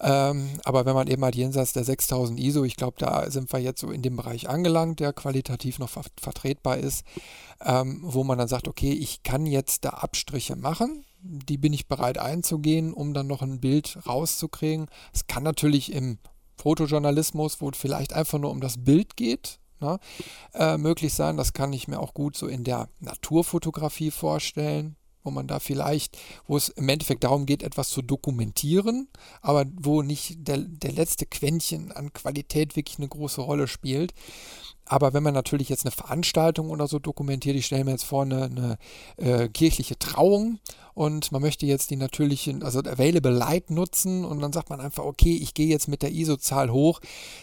Ähm, 0.00 0.50
aber 0.64 0.84
wenn 0.84 0.94
man 0.94 1.06
eben 1.06 1.24
halt 1.24 1.36
jenseits 1.36 1.72
der 1.72 1.84
6000 1.84 2.38
ISO, 2.38 2.64
ich 2.64 2.76
glaube, 2.76 2.96
da 2.98 3.30
sind 3.30 3.52
wir 3.52 3.60
jetzt 3.60 3.80
so 3.80 3.90
in 3.90 4.02
dem 4.02 4.16
Bereich 4.16 4.48
angelangt, 4.48 5.00
der 5.00 5.12
qualitativ 5.12 5.78
noch 5.78 5.88
ver 5.88 6.02
vertretbar 6.20 6.78
ist, 6.78 7.04
ähm, 7.64 8.00
wo 8.02 8.24
man 8.24 8.38
dann 8.38 8.48
sagt, 8.48 8.68
okay, 8.68 8.92
ich 8.92 9.22
kann 9.22 9.46
jetzt 9.46 9.84
da 9.84 9.90
Abstriche 9.90 10.56
machen, 10.56 11.04
die 11.20 11.58
bin 11.58 11.72
ich 11.72 11.88
bereit 11.88 12.18
einzugehen, 12.18 12.92
um 12.92 13.14
dann 13.14 13.26
noch 13.26 13.42
ein 13.42 13.60
Bild 13.60 13.98
rauszukriegen. 14.06 14.86
Es 15.12 15.26
kann 15.26 15.42
natürlich 15.42 15.92
im 15.92 16.18
Fotojournalismus, 16.56 17.60
wo 17.60 17.70
es 17.70 17.78
vielleicht 17.78 18.12
einfach 18.12 18.38
nur 18.38 18.50
um 18.50 18.60
das 18.60 18.84
Bild 18.84 19.16
geht, 19.16 19.58
Ne, 19.78 19.98
äh, 20.54 20.78
möglich 20.78 21.12
sein. 21.12 21.36
Das 21.36 21.52
kann 21.52 21.70
ich 21.74 21.86
mir 21.86 22.00
auch 22.00 22.14
gut 22.14 22.34
so 22.34 22.46
in 22.46 22.64
der 22.64 22.88
Naturfotografie 22.98 24.10
vorstellen 24.10 24.96
wo 25.26 25.30
man 25.30 25.46
da 25.46 25.58
vielleicht, 25.58 26.16
wo 26.46 26.56
es 26.56 26.70
im 26.70 26.88
Endeffekt 26.88 27.24
darum 27.24 27.44
geht, 27.44 27.62
etwas 27.62 27.90
zu 27.90 28.00
dokumentieren, 28.00 29.08
aber 29.42 29.66
wo 29.74 30.02
nicht 30.02 30.46
der, 30.48 30.58
der 30.58 30.92
letzte 30.92 31.26
Quäntchen 31.26 31.92
an 31.92 32.12
Qualität 32.12 32.76
wirklich 32.76 32.98
eine 32.98 33.08
große 33.08 33.40
Rolle 33.40 33.68
spielt. 33.68 34.14
aber 34.86 35.12
wenn 35.12 35.22
man 35.22 35.34
natürlich 35.34 35.68
jetzt 35.68 35.84
eine 35.84 35.90
Veranstaltung 35.90 36.70
oder 36.70 36.86
so 36.86 36.98
dokumentiert, 36.98 37.56
ich 37.56 37.66
stelle 37.66 37.84
mir 37.84 37.90
jetzt 37.90 38.04
vor, 38.04 38.22
eine, 38.22 38.44
eine 38.44 38.78
äh, 39.16 39.48
kirchliche 39.48 39.98
Trauung 39.98 40.60
und 40.94 41.30
man 41.32 41.42
möchte 41.42 41.66
jetzt 41.66 41.90
die 41.90 41.96
natürlichen, 41.96 42.62
also 42.62 42.78
Available 42.78 43.32
Light 43.32 43.70
nutzen 43.70 44.24
und 44.24 44.40
dann 44.40 44.52
sagt 44.52 44.70
man 44.70 44.80
einfach, 44.80 45.04
okay, 45.04 45.36
ich 45.36 45.52
gehe 45.54 45.66
jetzt 45.66 45.88
mit 45.88 46.02
der 46.02 46.12
ISO-Zahl 46.12 46.70
hoch, 46.70 47.00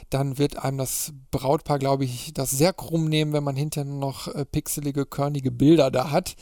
dann 0.10 0.38
wird 0.38 0.58
einem 0.58 0.78
das 0.78 1.14
Brautpaar, 1.32 1.80
glaube 1.80 2.06
ich, 2.06 2.34
das 2.34 2.50
sehr 2.50 2.74
krumm 2.74 3.06
nehmen, 3.06 3.34
wenn 3.34 3.44
man 3.44 3.56
hinterher 3.56 3.92
noch 3.92 4.28
äh, 4.28 4.46
pixelige, 4.46 5.06
körnige 5.06 5.52
Bilder 5.52 5.92
da 5.92 6.12
hat. 6.12 6.36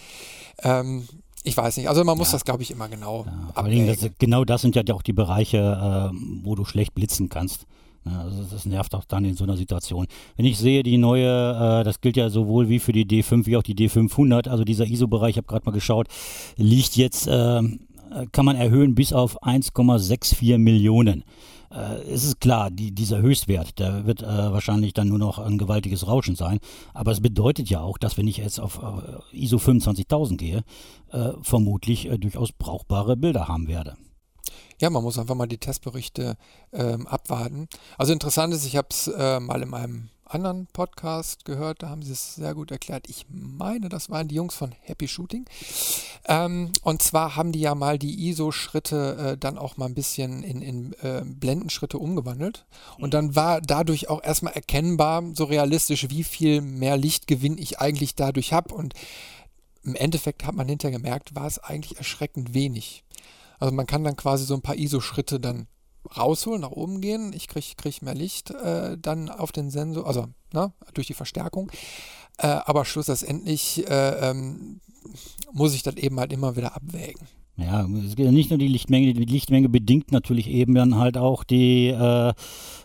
Ähm, 0.64 1.08
ich 1.44 1.58
weiß 1.58 1.78
nicht, 1.78 1.90
also 1.90 2.04
man 2.04 2.18
muss 2.18 2.30
ja. 2.30 2.34
das, 2.34 2.46
glaube 2.46 2.64
ich, 2.64 2.72
immer 2.72 2.88
genau 2.88 3.26
ja. 3.26 3.86
Das, 3.86 4.10
genau 4.20 4.46
das 4.46 4.62
sind 4.62 4.76
ja 4.76 4.84
auch 4.94 5.02
die 5.02 5.14
Bereiche, 5.14 5.58
äh, 6.12 6.16
wo 6.44 6.56
du 6.56 6.66
schlecht 6.66 6.94
blitzen 6.94 7.30
kannst. 7.30 7.66
Also 8.04 8.44
das 8.50 8.66
nervt 8.66 8.96
auch 8.96 9.06
dann 9.06 9.26
in 9.26 9.36
so 9.36 9.44
einer 9.44 9.58
Situation. 9.58 10.08
Wenn 10.36 10.46
ich 10.46 10.58
sehe, 10.58 10.82
die 10.82 10.98
neue, 10.98 11.82
äh, 11.82 11.84
das 11.84 12.02
gilt 12.02 12.18
ja 12.18 12.30
sowohl 12.30 12.68
wie 12.68 12.80
für 12.80 12.94
die 12.94 13.06
D5 13.06 13.46
wie 13.46 13.58
auch 13.58 13.64
die 13.64 13.76
D500, 13.76 14.50
also 14.50 14.64
dieser 14.64 14.88
ISO-Bereich, 14.88 15.32
ich 15.32 15.38
habe 15.38 15.48
gerade 15.48 15.66
mal 15.66 15.72
geschaut, 15.72 16.08
liegt 16.58 16.96
jetzt, 16.96 17.28
äh, 17.28 17.62
kann 18.32 18.46
man 18.46 18.56
erhöhen 18.56 18.96
bis 18.96 19.14
auf 19.14 19.42
1,64 19.44 20.58
Millionen. 20.58 21.24
Äh, 21.72 22.02
es 22.04 22.24
ist 22.24 22.40
klar, 22.40 22.70
die, 22.70 22.92
dieser 22.92 23.22
Höchstwert, 23.22 23.80
der 23.80 24.06
wird 24.06 24.22
äh, 24.22 24.26
wahrscheinlich 24.26 24.94
dann 24.94 25.08
nur 25.08 25.20
noch 25.20 25.40
ein 25.40 25.58
gewaltiges 25.58 26.08
Rauschen 26.08 26.36
sein. 26.36 26.60
Aber 26.94 27.12
es 27.12 27.22
bedeutet 27.22 27.70
ja 27.70 27.82
auch, 27.82 27.98
dass 27.98 28.18
wenn 28.18 28.28
ich 28.28 28.38
jetzt 28.38 28.60
auf 28.60 28.80
äh, 28.82 29.38
ISO 29.38 29.58
25000 29.58 30.40
gehe, 30.40 30.64
äh, 31.12 31.32
vermutlich 31.42 32.10
durchaus 32.20 32.52
brauchbare 32.52 33.18
Bilder 33.18 33.48
haben 33.48 33.68
werde. 33.68 33.96
Ja, 34.80 34.90
man 34.90 35.04
muss 35.04 35.20
einfach 35.20 35.36
mal 35.36 35.48
die 35.48 35.60
Testberichte 35.60 36.38
ähm, 36.74 37.08
abwarten. 37.08 37.68
Also 37.98 38.14
interessant 38.14 38.54
ist, 38.54 38.66
ich 38.66 38.76
habe 38.76 38.88
es 38.90 39.08
äh, 39.08 39.40
mal 39.40 39.62
in 39.62 39.70
meinem 39.70 40.10
anderen 40.34 40.68
Podcast 40.68 41.46
gehört, 41.46 41.84
da 41.84 41.90
haben 41.90 42.04
sie 42.04 42.14
es 42.14 42.36
sehr 42.36 42.54
gut 42.54 42.72
erklärt. 42.72 43.10
Ich 43.10 43.26
meine, 43.30 43.90
das 43.90 44.10
waren 44.10 44.28
die 44.28 44.36
Jungs 44.36 44.56
von 44.56 44.72
Happy 44.82 45.08
Shooting. 45.08 45.46
Ähm, 46.26 46.72
und 46.84 47.02
zwar 47.02 47.36
haben 47.36 47.52
die 47.52 47.60
ja 47.60 47.76
mal 47.76 48.00
die 48.00 48.30
ISO-Schritte 48.30 49.34
äh, 49.34 49.38
dann 49.38 49.58
auch 49.58 49.78
mal 49.78 49.86
ein 49.86 49.94
bisschen 49.94 50.44
in, 50.44 50.62
in 50.62 50.94
äh, 51.02 51.24
Blendenschritte 51.26 51.98
umgewandelt. 51.98 52.66
Und 52.98 53.14
dann 53.14 53.36
war 53.36 53.62
dadurch 53.62 54.10
auch 54.10 54.24
erstmal 54.24 54.54
erkennbar, 54.54 55.24
so 55.34 55.46
realistisch, 55.46 56.10
wie 56.10 56.24
viel 56.24 56.62
mehr 56.62 56.98
Lichtgewinn 56.98 57.58
ich 57.58 57.80
eigentlich 57.80 58.16
dadurch 58.16 58.54
habe. 58.54 58.74
Und 58.74 58.94
im 59.84 59.96
Endeffekt 59.96 60.46
hat 60.46 60.56
man 60.56 60.68
hinterher 60.68 60.98
gemerkt, 60.98 61.36
war 61.36 61.48
es 61.48 61.60
eigentlich 61.60 61.98
erschreckend 61.98 62.54
wenig. 62.54 63.04
Also 63.60 63.74
man 63.74 63.86
kann 63.86 64.04
dann 64.04 64.16
quasi 64.16 64.46
so 64.46 64.56
ein 64.56 64.62
paar 64.62 64.76
ISO-Schritte 64.76 65.40
dann 65.40 65.68
rausholen, 66.18 66.62
nach 66.62 66.72
oben 66.72 67.02
gehen. 67.02 67.34
Ich 67.34 67.48
kriege 67.48 67.76
krieg 67.78 68.02
mehr 68.02 68.16
Licht 68.16 68.52
äh, 68.52 68.98
dann 68.98 69.30
auf 69.30 69.52
den 69.52 69.70
Sensor, 69.70 70.08
also 70.08 70.28
ne, 70.54 70.72
durch 70.94 71.08
die 71.08 71.14
Verstärkung. 71.14 71.72
Äh, 72.38 72.48
aber 72.48 72.86
schlussendlich 72.86 73.88
äh, 73.90 74.30
ähm, 74.30 74.80
muss 75.52 75.74
ich 75.74 75.84
das 75.84 75.96
eben 75.96 76.20
halt 76.20 76.34
immer 76.34 76.56
wieder 76.56 76.76
abwägen. 76.76 77.28
Ja, 77.58 77.86
es 78.06 78.16
geht 78.16 78.32
nicht 78.32 78.50
nur 78.50 78.58
die 78.58 78.68
Lichtmenge, 78.68 79.14
die 79.14 79.26
Lichtmenge 79.26 79.70
bedingt 79.70 80.12
natürlich 80.12 80.50
eben 80.50 80.74
dann 80.74 80.98
halt 80.98 81.18
auch 81.18 81.44
die 81.44 81.88
äh, 81.88 82.34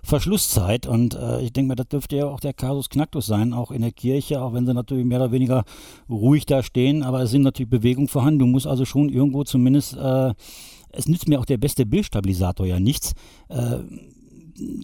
Verschlusszeit. 0.02 0.86
Und 0.86 1.14
äh, 1.14 1.40
ich 1.40 1.52
denke 1.52 1.68
mal, 1.68 1.74
das 1.76 1.88
dürfte 1.88 2.16
ja 2.16 2.26
auch 2.26 2.40
der 2.40 2.52
Kasus 2.52 2.90
Knacktus 2.90 3.26
sein, 3.26 3.52
auch 3.52 3.70
in 3.70 3.82
der 3.82 3.92
Kirche, 3.92 4.42
auch 4.42 4.52
wenn 4.52 4.66
sie 4.66 4.74
natürlich 4.74 5.06
mehr 5.06 5.20
oder 5.20 5.32
weniger 5.32 5.64
ruhig 6.10 6.46
da 6.46 6.62
stehen, 6.62 7.02
aber 7.02 7.22
es 7.22 7.30
sind 7.30 7.42
natürlich 7.42 7.70
Bewegungen 7.70 8.08
vorhanden. 8.08 8.40
Du 8.40 8.46
musst 8.46 8.66
also 8.66 8.84
schon 8.84 9.08
irgendwo 9.08 9.44
zumindest, 9.44 9.96
äh, 9.96 10.34
es 10.96 11.08
nützt 11.08 11.28
mir 11.28 11.40
auch 11.40 11.44
der 11.44 11.58
beste 11.58 11.86
Bildstabilisator 11.86 12.66
ja 12.66 12.80
nichts. 12.80 13.14
Äh, 13.48 13.78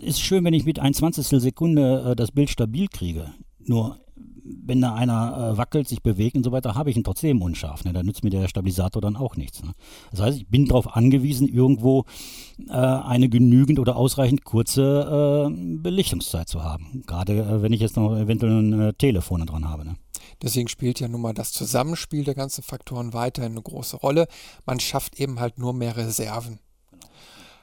ist 0.02 0.20
schön, 0.20 0.44
wenn 0.44 0.54
ich 0.54 0.64
mit 0.64 0.78
ein 0.78 0.94
Zwanzigstel 0.94 1.40
Sekunde 1.40 2.10
äh, 2.10 2.16
das 2.16 2.32
Bild 2.32 2.50
stabil 2.50 2.88
kriege. 2.88 3.32
Nur 3.64 3.98
wenn 4.44 4.80
da 4.80 4.94
einer 4.94 5.52
äh, 5.52 5.58
wackelt, 5.58 5.88
sich 5.88 6.02
bewegt 6.02 6.36
und 6.36 6.44
so 6.44 6.52
weiter, 6.52 6.74
habe 6.74 6.90
ich 6.90 6.96
ihn 6.96 7.04
trotzdem 7.04 7.42
unscharf. 7.42 7.84
Ne? 7.84 7.92
Da 7.92 8.02
nützt 8.02 8.24
mir 8.24 8.30
der 8.30 8.48
Stabilisator 8.48 9.00
dann 9.00 9.16
auch 9.16 9.36
nichts. 9.36 9.62
Ne? 9.62 9.72
Das 10.10 10.20
heißt, 10.20 10.38
ich 10.38 10.48
bin 10.48 10.66
darauf 10.66 10.96
angewiesen, 10.96 11.48
irgendwo 11.48 12.04
äh, 12.68 12.72
eine 12.72 13.28
genügend 13.28 13.78
oder 13.78 13.96
ausreichend 13.96 14.44
kurze 14.44 15.48
äh, 15.48 15.76
Belichtungszeit 15.78 16.48
zu 16.48 16.62
haben. 16.62 17.02
Gerade 17.06 17.34
äh, 17.34 17.62
wenn 17.62 17.72
ich 17.72 17.80
jetzt 17.80 17.96
noch 17.96 18.16
eventuell 18.16 18.52
ein 18.52 18.80
äh, 18.80 18.92
Telefon 18.94 19.46
dran 19.46 19.68
habe. 19.68 19.84
Ne? 19.84 19.96
Deswegen 20.42 20.68
spielt 20.68 21.00
ja 21.00 21.08
nun 21.08 21.20
mal 21.20 21.34
das 21.34 21.52
Zusammenspiel 21.52 22.24
der 22.24 22.34
ganzen 22.34 22.62
Faktoren 22.62 23.12
weiterhin 23.12 23.52
eine 23.52 23.62
große 23.62 23.96
Rolle. 23.96 24.26
Man 24.66 24.80
schafft 24.80 25.18
eben 25.20 25.40
halt 25.40 25.58
nur 25.58 25.72
mehr 25.72 25.96
Reserven. 25.96 26.58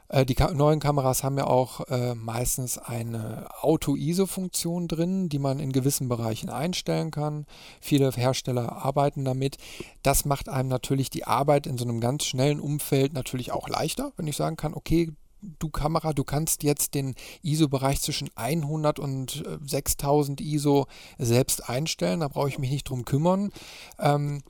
Äh, 0.10 0.26
die 0.26 0.36
Ka 0.36 0.52
neuen 0.52 0.80
Kameras 0.80 1.24
haben 1.24 1.38
ja 1.38 1.46
auch 1.48 1.82
äh, 1.88 2.16
meistens 2.16 2.78
eine 2.78 3.48
Auto-ISO-Funktion 3.62 4.88
drin, 4.88 5.30
die 5.30 5.40
man 5.40 5.60
in 5.60 5.72
gewissen 5.72 6.10
Bereichen 6.10 6.50
einstellen 6.50 7.12
kann. 7.12 7.46
Viele 7.80 8.12
Hersteller 8.12 8.84
arbeiten 8.84 9.24
damit. 9.24 9.58
Das 10.04 10.26
macht 10.26 10.50
einem 10.50 10.70
natürlich 10.70 11.10
die 11.10 11.26
Arbeit 11.26 11.68
in 11.68 11.78
so 11.78 11.86
einem 11.86 12.02
ganz 12.02 12.26
schnellen 12.26 12.60
Umfeld 12.60 13.14
natürlich 13.14 13.52
auch 13.52 13.70
leichter, 13.70 14.12
wenn 14.18 14.28
ich 14.28 14.36
sagen 14.36 14.58
kann, 14.58 14.74
okay, 14.74 15.12
du 15.42 15.70
Kamera, 15.70 16.14
du 16.14 16.24
kannst 16.24 16.64
jetzt 16.64 16.94
den 16.94 17.16
ISO-Bereich 17.42 18.02
zwischen 18.02 18.30
100 18.36 19.00
und 19.00 19.44
6000 19.66 20.42
äh, 20.42 20.44
ISO 20.44 20.88
selbst 21.18 21.70
einstellen. 21.70 22.22
Da 22.22 22.28
brauche 22.28 22.50
ich 22.50 22.60
mich 22.60 22.72
nicht 22.72 22.90
drum 22.90 23.06
kümmern. 23.06 23.52
Ähm, 24.00 24.44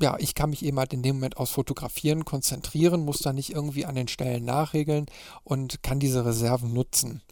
ja, 0.00 0.16
ich 0.18 0.34
kann 0.34 0.50
mich 0.50 0.64
eben 0.64 0.78
halt 0.78 0.92
in 0.92 1.02
dem 1.02 1.16
Moment 1.16 1.38
aus 1.38 1.50
Fotografieren 1.50 2.24
konzentrieren, 2.24 3.04
muss 3.04 3.20
da 3.20 3.32
nicht 3.32 3.50
irgendwie 3.50 3.86
an 3.86 3.94
den 3.94 4.08
Stellen 4.08 4.44
nachregeln 4.44 5.06
und 5.42 5.82
kann 5.82 6.00
diese 6.00 6.24
Reserven 6.24 6.72
nutzen. 6.72 7.22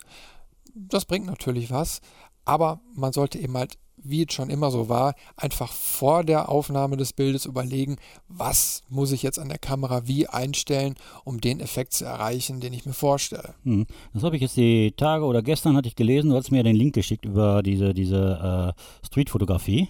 Das 0.75 1.05
bringt 1.05 1.27
natürlich 1.27 1.71
was, 1.71 2.01
aber 2.45 2.81
man 2.95 3.13
sollte 3.13 3.39
eben 3.39 3.57
halt, 3.57 3.79
wie 4.05 4.25
es 4.29 4.33
schon 4.35 4.51
immer 4.51 4.71
so 4.71 4.89
war, 4.89 5.15
einfach 5.37 5.73
vor 5.73 6.25
der 6.25 6.49
Aufnahme 6.49 6.97
des 6.97 7.13
Bildes 7.13 7.47
überlegen, 7.47 7.97
was 8.29 8.83
muss 8.89 9.13
ich 9.13 9.23
jetzt 9.23 9.39
an 9.39 9.49
der 9.49 9.59
Kamera 9.59 10.07
wie 10.07 10.27
einstellen, 10.27 10.95
um 11.25 11.41
den 11.41 11.61
Effekt 11.61 11.95
zu 11.95 12.05
erreichen, 12.05 12.61
den 12.61 12.73
ich 12.73 12.87
mir 12.87 12.93
vorstelle. 12.93 13.55
Hm. 13.65 13.87
Das 14.13 14.23
habe 14.23 14.37
ich 14.37 14.43
jetzt 14.43 14.57
die 14.57 14.93
Tage 14.97 15.25
oder 15.25 15.43
gestern 15.43 15.77
hatte 15.77 15.89
ich 15.89 15.97
gelesen, 15.97 16.31
du 16.31 16.37
hast 16.37 16.51
mir 16.51 16.59
ja 16.59 16.63
den 16.63 16.77
Link 16.77 16.95
geschickt 16.95 17.25
über 17.25 17.63
diese, 17.63 17.95
diese 17.95 18.75
äh, 18.75 19.07
Streetfotografie, 19.07 19.89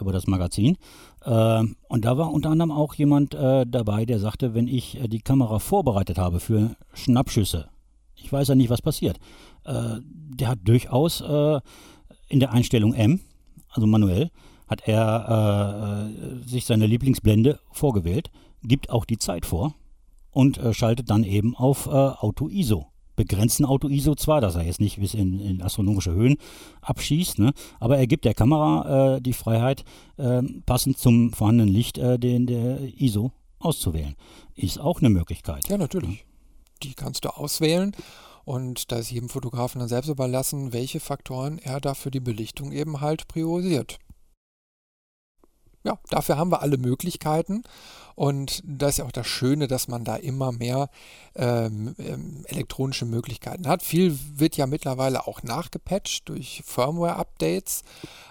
über 0.00 0.12
das 0.12 0.26
Magazin. 0.26 0.76
Äh, 1.24 1.64
und 1.88 2.04
da 2.04 2.18
war 2.18 2.32
unter 2.32 2.50
anderem 2.50 2.72
auch 2.72 2.94
jemand 2.94 3.34
äh, 3.34 3.64
dabei, 3.66 4.04
der 4.04 4.18
sagte, 4.18 4.54
wenn 4.54 4.68
ich 4.68 5.00
äh, 5.00 5.08
die 5.08 5.20
Kamera 5.20 5.58
vorbereitet 5.58 6.18
habe 6.18 6.40
für 6.40 6.76
Schnappschüsse, 6.92 7.68
ich 8.16 8.32
weiß 8.32 8.48
ja 8.48 8.54
nicht, 8.54 8.70
was 8.70 8.82
passiert. 8.82 9.18
Äh, 9.64 10.00
der 10.02 10.48
hat 10.48 10.58
durchaus 10.64 11.20
äh, 11.20 11.60
in 12.28 12.40
der 12.40 12.52
Einstellung 12.52 12.94
M, 12.94 13.20
also 13.76 13.86
manuell, 13.86 14.30
hat 14.66 14.88
er 14.88 16.10
äh, 16.10 16.48
sich 16.48 16.64
seine 16.64 16.86
Lieblingsblende 16.86 17.60
vorgewählt, 17.70 18.30
gibt 18.62 18.90
auch 18.90 19.04
die 19.04 19.18
Zeit 19.18 19.46
vor 19.46 19.74
und 20.32 20.60
schaltet 20.72 21.08
dann 21.08 21.24
eben 21.24 21.56
auf 21.56 21.86
Auto 21.86 22.48
ISO 22.48 22.88
begrenzen 23.16 23.64
Auto-ISO 23.64 24.14
zwar, 24.14 24.40
dass 24.40 24.54
er 24.54 24.62
jetzt 24.62 24.80
nicht 24.80 25.00
bis 25.00 25.14
in, 25.14 25.40
in 25.40 25.62
astronomische 25.62 26.12
Höhen 26.12 26.36
abschießt, 26.82 27.38
ne? 27.38 27.52
aber 27.80 27.98
er 27.98 28.06
gibt 28.06 28.24
der 28.24 28.34
Kamera 28.34 29.16
äh, 29.16 29.20
die 29.20 29.32
Freiheit, 29.32 29.84
äh, 30.18 30.42
passend 30.66 30.98
zum 30.98 31.32
vorhandenen 31.32 31.72
Licht 31.72 31.98
äh, 31.98 32.18
den 32.18 32.46
der 32.46 32.78
ISO 33.00 33.32
auszuwählen. 33.58 34.14
Ist 34.54 34.78
auch 34.78 35.00
eine 35.00 35.10
Möglichkeit. 35.10 35.68
Ja, 35.68 35.78
natürlich. 35.78 36.24
Die 36.82 36.94
kannst 36.94 37.24
du 37.24 37.30
auswählen 37.30 37.96
und 38.46 38.92
da 38.92 38.96
ist 38.96 39.10
jedem 39.10 39.28
Fotografen 39.28 39.80
dann 39.80 39.88
selbst 39.88 40.08
überlassen, 40.08 40.72
welche 40.72 41.00
Faktoren 41.00 41.58
er 41.58 41.80
da 41.80 41.94
für 41.94 42.10
die 42.10 42.20
Belichtung 42.20 42.72
eben 42.72 43.00
halt 43.02 43.28
priorisiert 43.28 43.98
ja, 45.86 45.98
dafür 46.10 46.36
haben 46.36 46.50
wir 46.50 46.62
alle 46.62 46.78
Möglichkeiten. 46.78 47.62
Und 48.16 48.62
das 48.64 48.92
ist 48.92 48.98
ja 48.98 49.04
auch 49.04 49.12
das 49.12 49.26
Schöne, 49.26 49.68
dass 49.68 49.88
man 49.88 50.02
da 50.02 50.16
immer 50.16 50.50
mehr 50.50 50.88
ähm, 51.34 51.94
ähm, 51.98 52.44
elektronische 52.46 53.04
Möglichkeiten 53.04 53.68
hat. 53.68 53.82
Viel 53.82 54.18
wird 54.34 54.56
ja 54.56 54.66
mittlerweile 54.66 55.26
auch 55.26 55.42
nachgepatcht 55.42 56.26
durch 56.30 56.62
Firmware-Updates. 56.64 57.84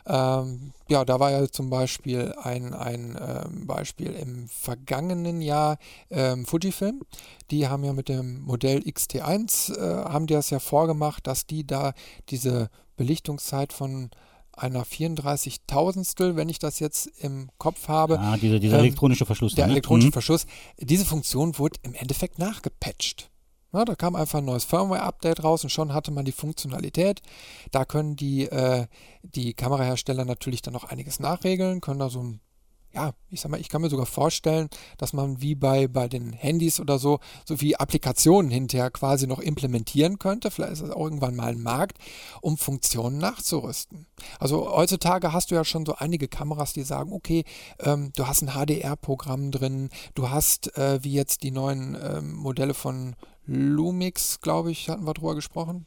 Ähm, 0.08 0.74
ja, 0.90 1.06
da 1.06 1.20
war 1.20 1.30
ja 1.30 1.48
zum 1.50 1.70
Beispiel 1.70 2.34
ein, 2.42 2.74
ein 2.74 3.16
ähm, 3.22 3.68
Beispiel 3.68 4.12
im 4.12 4.48
vergangenen 4.48 5.42
Jahr 5.42 5.78
ähm, 6.10 6.48
Fujifilm. 6.48 7.04
Die 7.52 7.68
haben 7.68 7.84
ja 7.84 7.94
mit 7.94 8.10
dem 8.10 8.42
Modell 8.42 8.80
XT1, 8.80 9.78
äh, 9.78 10.10
haben 10.10 10.26
die 10.26 10.34
das 10.34 10.50
ja 10.50 10.58
vorgemacht, 10.58 11.28
dass 11.28 11.46
die 11.46 11.66
da 11.66 11.94
diese 12.30 12.72
Belichtungszeit 12.98 13.72
von 13.72 14.10
einer 14.58 14.84
34.000stel, 14.84 16.36
wenn 16.36 16.50
ich 16.50 16.60
das 16.60 16.80
jetzt 16.80 17.08
im 17.20 17.50
Kopf 17.58 17.88
habe. 17.88 18.20
Ah, 18.20 18.38
dieser, 18.38 18.60
dieser 18.60 18.78
ähm, 18.78 18.86
elektronische 18.86 19.26
Verschluss. 19.26 19.56
Der 19.56 19.68
ne? 19.68 19.74
elektronische 19.74 20.10
mhm. 20.10 20.14
Verschluss. 20.14 20.46
Diese 20.80 21.06
Funktion 21.06 21.58
wurde 21.58 21.80
im 21.84 21.94
Endeffekt 21.94 22.40
nachgepatcht. 22.40 23.30
Ja, 23.74 23.84
da 23.84 23.96
kam 23.96 24.16
einfach 24.16 24.40
ein 24.40 24.46
neues 24.46 24.64
Firmware-Update 24.64 25.44
raus 25.44 25.64
und 25.64 25.70
schon 25.70 25.94
hatte 25.94 26.12
man 26.12 26.24
die 26.24 26.32
Funktionalität. 26.32 27.22
Da 27.72 27.84
können 27.84 28.16
die, 28.16 28.44
äh, 28.44 28.88
die 29.22 29.54
Kamerahersteller 29.54 30.24
natürlich 30.24 30.62
dann 30.62 30.74
noch 30.74 30.86
einiges 30.86 31.20
nachregeln, 31.20 31.82
können 31.82 32.00
da 32.00 32.10
so 32.10 32.24
ein 32.24 32.40
ja, 32.96 33.14
ich 33.30 33.42
sag 33.42 33.52
mal, 33.52 33.60
ich 33.60 33.70
kann 33.70 33.82
mir 33.82 33.90
sogar 33.90 34.06
vorstellen, 34.06 34.70
dass 34.98 35.14
man 35.14 35.42
wie 35.42 35.56
bei, 35.56 35.88
bei 35.88 36.08
den 36.08 36.32
Handys 36.32 36.80
oder 36.80 36.98
so, 36.98 37.20
so 37.44 37.60
wie 37.60 37.76
Applikationen 37.76 38.50
hinterher 38.50 38.90
quasi 38.90 39.28
noch 39.28 39.40
implementieren 39.40 40.18
könnte. 40.18 40.50
Vielleicht 40.50 40.74
ist 40.74 40.82
das 40.82 40.92
auch 40.92 41.04
irgendwann 41.04 41.36
mal 41.36 41.52
ein 41.52 41.62
Markt, 41.62 41.98
um 42.42 42.58
Funktionen 42.58 43.18
nachzurüsten. 43.18 44.08
Also 44.40 44.74
heutzutage 44.74 45.34
hast 45.34 45.52
du 45.52 45.56
ja 45.56 45.66
schon 45.66 45.86
so 45.86 45.96
einige 45.96 46.28
Kameras, 46.28 46.74
die 46.74 46.84
sagen, 46.84 47.12
okay, 47.12 47.44
ähm, 47.80 48.14
du 48.16 48.28
hast 48.28 48.42
ein 48.42 48.54
HDR-Programm 48.54 49.52
drin, 49.52 49.90
du 50.14 50.30
hast, 50.30 50.78
äh, 50.78 51.04
wie 51.04 51.14
jetzt 51.14 51.44
die 51.44 51.52
neuen 51.52 51.98
ähm, 52.02 52.34
Modelle 52.34 52.74
von 52.74 53.16
Lumix, 53.46 54.40
glaube 54.40 54.72
ich, 54.72 54.90
hatten 54.90 55.06
wir 55.06 55.14
drüber 55.14 55.36
gesprochen. 55.36 55.86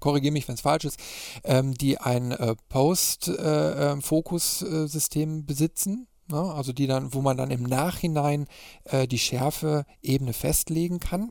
Korrigiere 0.00 0.32
mich, 0.32 0.48
wenn 0.48 0.54
es 0.54 0.60
falsch 0.60 0.84
ist, 0.84 0.98
ähm, 1.44 1.74
die 1.74 1.98
ein 1.98 2.32
äh, 2.32 2.56
Post-Fokus-System 2.68 5.30
äh, 5.30 5.38
äh, 5.38 5.42
besitzen. 5.42 6.08
Ne? 6.28 6.38
Also 6.38 6.72
die 6.72 6.86
dann, 6.86 7.14
wo 7.14 7.22
man 7.22 7.36
dann 7.36 7.50
im 7.50 7.62
Nachhinein 7.62 8.46
äh, 8.84 9.06
die 9.06 9.18
Schärfe-Ebene 9.18 10.32
festlegen 10.32 11.00
kann. 11.00 11.30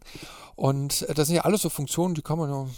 Und 0.55 1.03
äh, 1.03 1.13
das 1.13 1.27
sind 1.27 1.37
ja 1.37 1.43
alles 1.43 1.61
so 1.61 1.69
Funktionen, 1.69 2.15
die 2.15 2.21
kann 2.21 2.37
man 2.37 2.69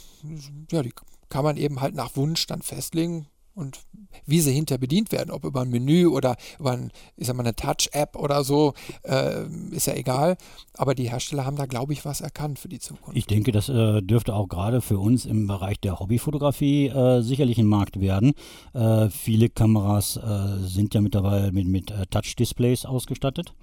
ja, 0.71 0.81
die 0.81 0.93
kann 1.29 1.43
man 1.43 1.57
eben 1.57 1.81
halt 1.81 1.95
nach 1.95 2.15
Wunsch 2.15 2.47
dann 2.47 2.61
festlegen 2.61 3.27
und 3.57 3.79
wie 4.25 4.39
sie 4.39 4.51
hinter 4.51 4.77
bedient 4.77 5.11
werden, 5.11 5.31
ob 5.31 5.43
über 5.43 5.61
ein 5.61 5.69
Menü 5.69 6.07
oder 6.07 6.35
über 6.59 6.71
ein, 6.71 6.91
ich 7.15 7.27
sag 7.27 7.35
mal, 7.35 7.43
eine 7.43 7.55
Touch-App 7.55 8.15
oder 8.15 8.43
so, 8.43 8.73
äh, 9.03 9.45
ist 9.71 9.87
ja 9.87 9.95
egal. 9.95 10.37
Aber 10.75 10.93
die 10.93 11.09
Hersteller 11.09 11.45
haben 11.45 11.55
da, 11.55 11.65
glaube 11.65 11.93
ich, 11.93 12.05
was 12.05 12.21
erkannt 12.21 12.59
für 12.59 12.67
die 12.67 12.79
Zukunft. 12.79 13.17
Ich 13.17 13.25
denke, 13.25 13.51
das 13.51 13.67
äh, 13.69 14.01
dürfte 14.01 14.35
auch 14.35 14.47
gerade 14.47 14.81
für 14.81 14.99
uns 14.99 15.25
im 15.25 15.47
Bereich 15.47 15.79
der 15.79 15.99
Hobbyfotografie 15.99 16.87
äh, 16.87 17.21
sicherlich 17.21 17.57
ein 17.57 17.65
Markt 17.65 17.99
werden. 17.99 18.33
Äh, 18.73 19.09
viele 19.09 19.49
Kameras 19.49 20.17
äh, 20.17 20.67
sind 20.67 20.93
ja 20.93 21.01
mittlerweile 21.01 21.51
mit, 21.51 21.67
mit 21.67 21.91
äh, 21.91 22.05
Touch-Displays 22.05 22.85
ausgestattet. 22.85 23.53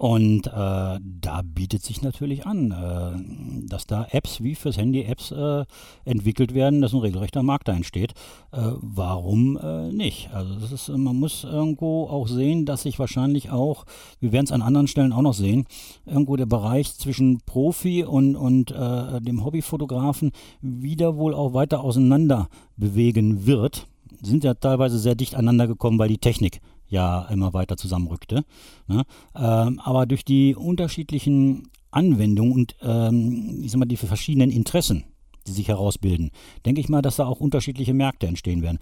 Und 0.00 0.46
äh, 0.46 0.50
da 0.50 1.42
bietet 1.44 1.82
sich 1.82 2.00
natürlich 2.00 2.46
an, 2.46 2.70
äh, 2.70 3.68
dass 3.68 3.86
da 3.86 4.06
Apps 4.10 4.42
wie 4.42 4.54
fürs 4.54 4.78
Handy 4.78 5.02
Apps 5.02 5.30
äh, 5.30 5.66
entwickelt 6.06 6.54
werden, 6.54 6.80
dass 6.80 6.94
ein 6.94 7.00
regelrechter 7.00 7.42
Markt 7.42 7.68
da 7.68 7.74
entsteht. 7.74 8.12
Äh, 8.50 8.60
warum 8.80 9.58
äh, 9.58 9.92
nicht? 9.92 10.30
Also 10.32 10.54
das 10.54 10.72
ist, 10.72 10.88
man 10.88 11.16
muss 11.16 11.44
irgendwo 11.44 12.06
auch 12.06 12.28
sehen, 12.28 12.64
dass 12.64 12.84
sich 12.84 12.98
wahrscheinlich 12.98 13.50
auch, 13.50 13.84
wir 14.20 14.32
werden 14.32 14.46
es 14.46 14.52
an 14.52 14.62
anderen 14.62 14.86
Stellen 14.86 15.12
auch 15.12 15.20
noch 15.20 15.34
sehen, 15.34 15.66
irgendwo 16.06 16.36
der 16.36 16.46
Bereich 16.46 16.94
zwischen 16.94 17.42
Profi 17.44 18.02
und, 18.02 18.36
und 18.36 18.70
äh, 18.70 19.20
dem 19.20 19.44
Hobbyfotografen 19.44 20.32
wieder 20.62 21.18
wohl 21.18 21.34
auch 21.34 21.52
weiter 21.52 21.84
auseinander 21.84 22.48
bewegen 22.78 23.44
wird. 23.44 23.86
Sind 24.22 24.44
ja 24.44 24.54
teilweise 24.54 24.98
sehr 24.98 25.14
dicht 25.14 25.34
aneinander 25.34 25.66
gekommen, 25.66 25.98
weil 25.98 26.08
die 26.08 26.16
Technik 26.16 26.62
ja 26.90 27.26
immer 27.28 27.54
weiter 27.54 27.76
zusammenrückte. 27.76 28.44
Ne? 28.86 29.04
Ähm, 29.34 29.80
aber 29.82 30.06
durch 30.06 30.24
die 30.24 30.54
unterschiedlichen 30.54 31.70
Anwendungen 31.90 32.52
und 32.52 32.76
ähm, 32.82 33.60
ich 33.62 33.70
sag 33.70 33.78
mal, 33.78 33.86
die 33.86 33.96
verschiedenen 33.96 34.50
Interessen, 34.50 35.04
die 35.46 35.52
sich 35.52 35.68
herausbilden, 35.68 36.30
denke 36.66 36.80
ich 36.80 36.88
mal, 36.88 37.02
dass 37.02 37.16
da 37.16 37.26
auch 37.26 37.40
unterschiedliche 37.40 37.94
Märkte 37.94 38.26
entstehen 38.26 38.62
werden. 38.62 38.78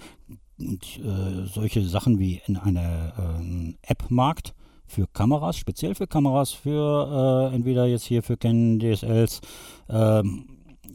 Und 0.59 0.99
äh, 0.99 1.47
solche 1.47 1.85
Sachen 1.85 2.19
wie 2.19 2.41
in 2.47 2.57
einer 2.57 3.13
äh, 3.41 3.75
App-Markt 3.83 4.55
für 4.87 5.07
Kameras, 5.07 5.57
speziell 5.57 5.95
für 5.95 6.07
Kameras, 6.07 6.51
für 6.51 7.51
äh, 7.53 7.55
entweder 7.55 7.87
jetzt 7.87 8.05
hier 8.05 8.23
für 8.23 8.37
Canon 8.37 8.81
DSLs, 8.81 9.41
ähm, 9.89 10.47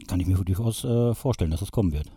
kann 0.06 0.20
ich 0.20 0.26
mir 0.26 0.36
durchaus 0.36 0.84
äh, 0.84 1.14
vorstellen, 1.14 1.52
dass 1.52 1.60
das 1.60 1.72
kommen 1.72 1.92
wird 1.92 2.10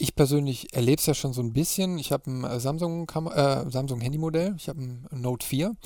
ich 0.00 0.14
persönlich 0.14 0.74
erlebe 0.74 0.98
es 0.98 1.06
ja 1.06 1.14
schon 1.14 1.32
so 1.32 1.42
ein 1.42 1.52
bisschen. 1.52 1.98
Ich 1.98 2.12
habe 2.12 2.30
ein 2.30 2.44
äh, 2.44 2.60
Samsung, 2.60 3.08
äh, 3.08 3.70
Samsung 3.70 4.00
Handymodell, 4.00 4.54
ich 4.56 4.68
habe 4.68 4.80
ein 4.80 5.06
Note 5.10 5.46
4 5.46 5.76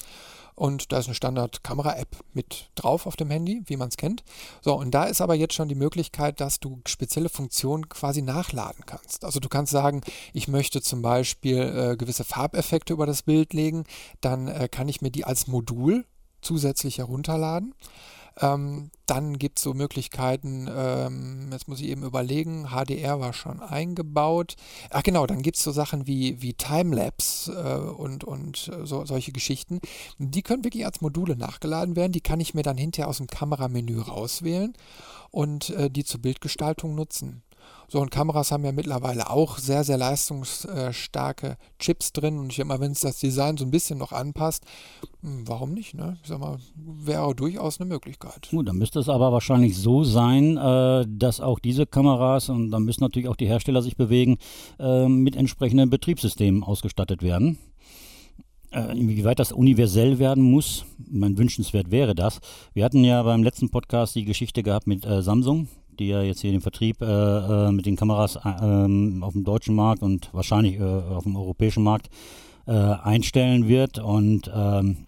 und 0.54 0.92
da 0.92 0.98
ist 0.98 1.06
eine 1.06 1.16
Standard-Kamera-App 1.16 2.16
mit 2.32 2.70
drauf 2.76 3.06
auf 3.06 3.16
dem 3.16 3.30
Handy, 3.30 3.62
wie 3.66 3.76
man 3.76 3.88
es 3.88 3.96
kennt. 3.96 4.22
So, 4.60 4.74
und 4.78 4.92
da 4.92 5.04
ist 5.04 5.20
aber 5.20 5.34
jetzt 5.34 5.54
schon 5.54 5.68
die 5.68 5.74
Möglichkeit, 5.74 6.40
dass 6.40 6.60
du 6.60 6.80
spezielle 6.86 7.28
Funktionen 7.28 7.88
quasi 7.88 8.22
nachladen 8.22 8.84
kannst. 8.86 9.24
Also 9.24 9.40
du 9.40 9.48
kannst 9.48 9.72
sagen, 9.72 10.02
ich 10.32 10.46
möchte 10.46 10.80
zum 10.80 11.02
Beispiel 11.02 11.58
äh, 11.58 11.96
gewisse 11.96 12.24
Farbeffekte 12.24 12.92
über 12.92 13.06
das 13.06 13.22
Bild 13.24 13.52
legen, 13.52 13.84
dann 14.20 14.46
äh, 14.46 14.68
kann 14.70 14.88
ich 14.88 15.00
mir 15.02 15.10
die 15.10 15.24
als 15.24 15.48
Modul 15.48 16.04
zusätzlich 16.40 16.98
herunterladen. 16.98 17.74
Ähm, 18.40 18.90
dann 19.06 19.38
gibt 19.38 19.58
es 19.58 19.64
so 19.64 19.74
Möglichkeiten, 19.74 20.68
ähm, 20.74 21.50
jetzt 21.52 21.68
muss 21.68 21.80
ich 21.80 21.88
eben 21.88 22.02
überlegen, 22.02 22.68
HDR 22.70 23.20
war 23.20 23.32
schon 23.32 23.60
eingebaut. 23.60 24.56
Ach 24.90 25.02
genau, 25.02 25.26
dann 25.26 25.42
gibt 25.42 25.56
es 25.56 25.62
so 25.62 25.72
Sachen 25.72 26.06
wie, 26.06 26.40
wie 26.42 26.54
Timelapse 26.54 27.52
äh, 27.52 27.90
und, 27.90 28.24
und 28.24 28.68
äh, 28.68 28.86
so, 28.86 29.04
solche 29.04 29.32
Geschichten. 29.32 29.80
Die 30.18 30.42
können 30.42 30.64
wirklich 30.64 30.86
als 30.86 31.00
Module 31.00 31.36
nachgeladen 31.36 31.96
werden. 31.96 32.12
Die 32.12 32.20
kann 32.20 32.40
ich 32.40 32.54
mir 32.54 32.62
dann 32.62 32.78
hinterher 32.78 33.08
aus 33.08 33.18
dem 33.18 33.26
Kameramenü 33.26 34.00
rauswählen 34.00 34.72
und 35.30 35.70
äh, 35.70 35.90
die 35.90 36.04
zur 36.04 36.20
Bildgestaltung 36.20 36.94
nutzen. 36.94 37.42
So, 37.88 38.00
und 38.00 38.10
Kameras 38.10 38.50
haben 38.50 38.64
ja 38.64 38.72
mittlerweile 38.72 39.30
auch 39.30 39.58
sehr, 39.58 39.84
sehr 39.84 39.98
leistungsstarke 39.98 41.56
Chips 41.78 42.12
drin. 42.12 42.38
Und 42.38 42.50
ich 42.50 42.56
denke 42.56 42.68
mal, 42.68 42.80
wenn 42.80 42.92
es 42.92 43.00
das 43.00 43.18
Design 43.18 43.56
so 43.56 43.64
ein 43.64 43.70
bisschen 43.70 43.98
noch 43.98 44.12
anpasst, 44.12 44.64
hm, 45.22 45.46
warum 45.46 45.72
nicht? 45.72 45.94
Ne? 45.94 46.18
Ich 46.22 46.28
sag 46.28 46.40
mal, 46.40 46.58
wäre 46.76 47.34
durchaus 47.34 47.80
eine 47.80 47.88
Möglichkeit. 47.88 48.48
Gut, 48.50 48.68
dann 48.68 48.78
müsste 48.78 48.98
es 48.98 49.08
aber 49.08 49.32
wahrscheinlich 49.32 49.76
so 49.76 50.04
sein, 50.04 50.56
äh, 50.56 51.06
dass 51.08 51.40
auch 51.40 51.58
diese 51.58 51.86
Kameras, 51.86 52.48
und 52.48 52.70
dann 52.70 52.84
müssen 52.84 53.02
natürlich 53.02 53.28
auch 53.28 53.36
die 53.36 53.46
Hersteller 53.46 53.82
sich 53.82 53.96
bewegen, 53.96 54.38
äh, 54.78 55.08
mit 55.08 55.36
entsprechenden 55.36 55.90
Betriebssystemen 55.90 56.62
ausgestattet 56.62 57.22
werden 57.22 57.58
äh, 58.74 58.98
inwieweit 58.98 59.38
das 59.38 59.52
universell 59.52 60.18
werden 60.18 60.42
muss, 60.42 60.84
mein 60.98 61.38
wünschenswert 61.38 61.90
wäre 61.90 62.14
das. 62.14 62.40
Wir 62.72 62.84
hatten 62.84 63.04
ja 63.04 63.22
beim 63.22 63.42
letzten 63.42 63.70
Podcast 63.70 64.14
die 64.16 64.24
Geschichte 64.24 64.62
gehabt 64.62 64.86
mit 64.86 65.06
äh, 65.06 65.22
Samsung, 65.22 65.68
die 65.98 66.08
ja 66.08 66.22
jetzt 66.22 66.40
hier 66.40 66.52
den 66.52 66.60
Vertrieb 66.60 67.00
äh, 67.00 67.04
äh, 67.06 67.72
mit 67.72 67.86
den 67.86 67.96
Kameras 67.96 68.36
äh, 68.36 68.40
ähm, 68.62 69.22
auf 69.22 69.32
dem 69.32 69.44
deutschen 69.44 69.74
Markt 69.74 70.02
und 70.02 70.32
wahrscheinlich 70.32 70.78
äh, 70.78 70.82
auf 70.82 71.24
dem 71.24 71.36
europäischen 71.36 71.82
Markt 71.82 72.08
äh, 72.66 72.72
einstellen 72.72 73.68
wird. 73.68 73.98
Und 73.98 74.50
ähm, 74.54 75.06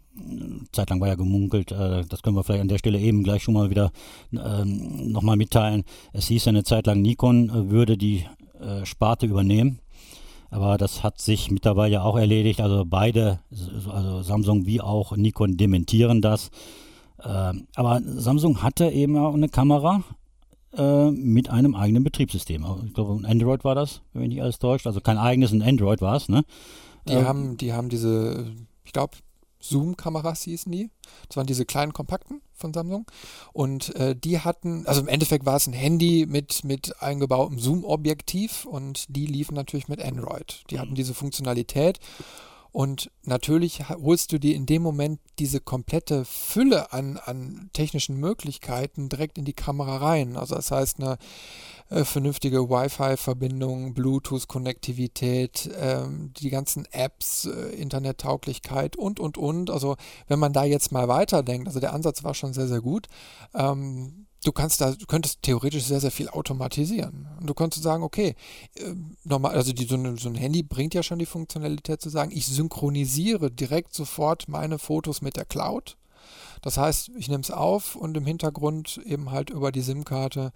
zeitlang 0.72 1.00
war 1.00 1.08
ja 1.08 1.14
gemunkelt, 1.14 1.72
das 1.72 2.22
können 2.22 2.36
wir 2.36 2.42
vielleicht 2.42 2.62
an 2.62 2.68
der 2.68 2.78
Stelle 2.78 2.98
eben 2.98 3.22
gleich 3.22 3.42
schon 3.42 3.52
mal 3.52 3.68
wieder 3.68 3.90
ähm, 4.32 5.12
nochmal 5.12 5.36
mitteilen. 5.36 5.84
Es 6.14 6.28
hieß 6.28 6.46
ja 6.46 6.50
eine 6.50 6.64
Zeit 6.64 6.86
lang, 6.86 7.02
Nikon 7.02 7.70
würde 7.70 7.98
die 7.98 8.24
Sparte 8.84 9.26
übernehmen. 9.26 9.80
Aber 10.48 10.78
das 10.78 11.02
hat 11.02 11.20
sich 11.20 11.50
mittlerweile 11.50 11.92
ja 11.92 12.02
auch 12.02 12.16
erledigt. 12.16 12.62
Also 12.62 12.84
beide, 12.86 13.40
also 13.90 14.22
Samsung 14.22 14.64
wie 14.64 14.80
auch 14.80 15.14
Nikon 15.14 15.58
dementieren 15.58 16.22
das. 16.22 16.50
aber 17.18 18.00
Samsung 18.02 18.62
hatte 18.62 18.88
eben 18.88 19.18
auch 19.18 19.34
eine 19.34 19.50
Kamera, 19.50 20.02
äh, 20.76 21.10
mit 21.10 21.48
einem 21.50 21.74
eigenen 21.74 22.04
Betriebssystem. 22.04 22.64
Ich 22.86 22.94
glaube, 22.94 23.14
ein 23.14 23.24
Android 23.24 23.64
war 23.64 23.74
das, 23.74 24.02
wenn 24.12 24.22
mich 24.22 24.30
nicht 24.30 24.42
alles 24.42 24.58
täuscht. 24.58 24.86
Also 24.86 25.00
kein 25.00 25.18
eigenes, 25.18 25.52
ein 25.52 25.62
Android 25.62 26.00
war 26.00 26.16
es, 26.16 26.28
ne? 26.28 26.44
Die, 27.08 27.14
ähm, 27.14 27.26
haben, 27.26 27.56
die 27.56 27.72
haben 27.72 27.88
diese, 27.88 28.52
ich 28.84 28.92
glaube, 28.92 29.16
Zoom-Kameras 29.60 30.42
hießen 30.42 30.70
die. 30.70 30.90
Das 31.28 31.36
waren 31.36 31.46
diese 31.46 31.64
kleinen 31.64 31.92
kompakten 31.92 32.40
von 32.52 32.72
Samsung. 32.72 33.06
Und 33.52 33.94
äh, 33.96 34.14
die 34.16 34.40
hatten, 34.40 34.86
also 34.86 35.00
im 35.00 35.08
Endeffekt 35.08 35.46
war 35.46 35.56
es 35.56 35.66
ein 35.66 35.72
Handy 35.72 36.26
mit, 36.28 36.64
mit 36.64 37.02
eingebautem 37.02 37.58
Zoom-Objektiv 37.58 38.64
und 38.64 39.04
die 39.08 39.26
liefen 39.26 39.54
natürlich 39.54 39.88
mit 39.88 40.02
Android. 40.02 40.64
Die 40.70 40.78
hatten 40.78 40.94
diese 40.94 41.14
Funktionalität 41.14 41.98
und 42.76 43.10
natürlich 43.22 43.88
holst 43.88 44.32
du 44.32 44.38
dir 44.38 44.54
in 44.54 44.66
dem 44.66 44.82
Moment 44.82 45.18
diese 45.38 45.60
komplette 45.60 46.26
Fülle 46.26 46.92
an, 46.92 47.16
an 47.16 47.70
technischen 47.72 48.20
Möglichkeiten 48.20 49.08
direkt 49.08 49.38
in 49.38 49.46
die 49.46 49.54
Kamera 49.54 49.96
rein. 49.96 50.36
Also 50.36 50.56
das 50.56 50.70
heißt 50.70 51.00
eine 51.00 51.16
äh, 51.88 52.04
vernünftige 52.04 52.68
Wi-Fi-Verbindung, 52.68 53.94
Bluetooth-Konnektivität, 53.94 55.70
ähm, 55.80 56.34
die 56.36 56.50
ganzen 56.50 56.84
Apps, 56.92 57.46
äh, 57.46 57.74
Internettauglichkeit 57.76 58.94
und, 58.96 59.20
und, 59.20 59.38
und. 59.38 59.70
Also 59.70 59.96
wenn 60.28 60.38
man 60.38 60.52
da 60.52 60.66
jetzt 60.66 60.92
mal 60.92 61.08
weiterdenkt, 61.08 61.68
also 61.68 61.80
der 61.80 61.94
Ansatz 61.94 62.24
war 62.24 62.34
schon 62.34 62.52
sehr, 62.52 62.68
sehr 62.68 62.82
gut. 62.82 63.06
Ähm, 63.54 64.26
du 64.46 64.52
kannst 64.52 64.80
da, 64.80 64.92
du 64.92 65.06
könntest 65.06 65.42
theoretisch 65.42 65.84
sehr, 65.84 66.00
sehr 66.00 66.10
viel 66.10 66.28
automatisieren. 66.28 67.28
Und 67.40 67.48
du 67.48 67.54
könntest 67.54 67.82
sagen, 67.82 68.02
okay, 68.02 68.34
äh, 68.76 68.94
normal, 69.24 69.54
also 69.54 69.72
die, 69.72 69.84
so, 69.84 69.96
eine, 69.96 70.16
so, 70.18 70.28
ein 70.28 70.34
Handy 70.34 70.62
bringt 70.62 70.94
ja 70.94 71.02
schon 71.02 71.18
die 71.18 71.26
Funktionalität 71.26 72.00
zu 72.00 72.10
sagen, 72.10 72.30
ich 72.32 72.46
synchronisiere 72.46 73.50
direkt 73.50 73.94
sofort 73.94 74.48
meine 74.48 74.78
Fotos 74.78 75.22
mit 75.22 75.36
der 75.36 75.44
Cloud. 75.44 75.96
Das 76.62 76.78
heißt, 76.78 77.10
ich 77.16 77.28
nehme 77.28 77.42
es 77.42 77.50
auf 77.50 77.96
und 77.96 78.16
im 78.16 78.26
Hintergrund 78.26 79.00
eben 79.04 79.30
halt 79.30 79.50
über 79.50 79.70
die 79.70 79.82
SIM-Karte 79.82 80.52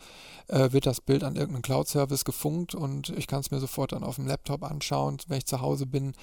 äh, 0.49 0.73
wird 0.73 0.87
das 0.87 1.01
Bild 1.01 1.23
an 1.23 1.37
irgendeinen 1.37 1.63
Cloud-Service 1.63 2.25
gefunkt 2.25 2.75
und 2.75 3.11
ich 3.11 3.27
kann 3.27 3.41
es 3.41 3.51
mir 3.51 3.61
sofort 3.61 3.93
dann 3.93 4.03
auf 4.03 4.17
dem 4.17 4.27
Laptop 4.27 4.65
anschauen, 4.65 5.19
wenn 5.29 5.39
ich 5.39 5.47
zu 5.47 5.61
Hause 5.61 5.87
bin 5.87 6.15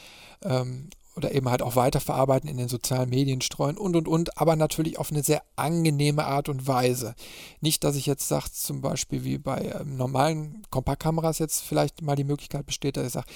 ähm, 0.43 0.89
oder 1.17 1.33
eben 1.33 1.49
halt 1.49 1.61
auch 1.61 1.75
weiterverarbeiten, 1.75 2.49
in 2.49 2.57
den 2.57 2.69
sozialen 2.69 3.09
Medien 3.09 3.41
streuen 3.41 3.77
und 3.77 3.95
und 3.97 4.07
und, 4.07 4.37
aber 4.37 4.55
natürlich 4.55 4.97
auf 4.97 5.11
eine 5.11 5.23
sehr 5.23 5.41
angenehme 5.57 6.23
Art 6.25 6.47
und 6.47 6.67
Weise. 6.67 7.15
Nicht, 7.59 7.83
dass 7.83 7.97
ich 7.97 8.05
jetzt 8.05 8.27
sage, 8.27 8.51
zum 8.53 8.79
Beispiel 8.79 9.25
wie 9.25 9.37
bei 9.37 9.75
ähm, 9.81 9.97
normalen 9.97 10.61
Kompaktkameras 10.69 11.39
jetzt 11.39 11.61
vielleicht 11.61 12.01
mal 12.01 12.15
die 12.15 12.23
Möglichkeit 12.23 12.65
besteht, 12.65 12.95
dass 12.95 13.07
ich 13.07 13.13
sage, 13.13 13.27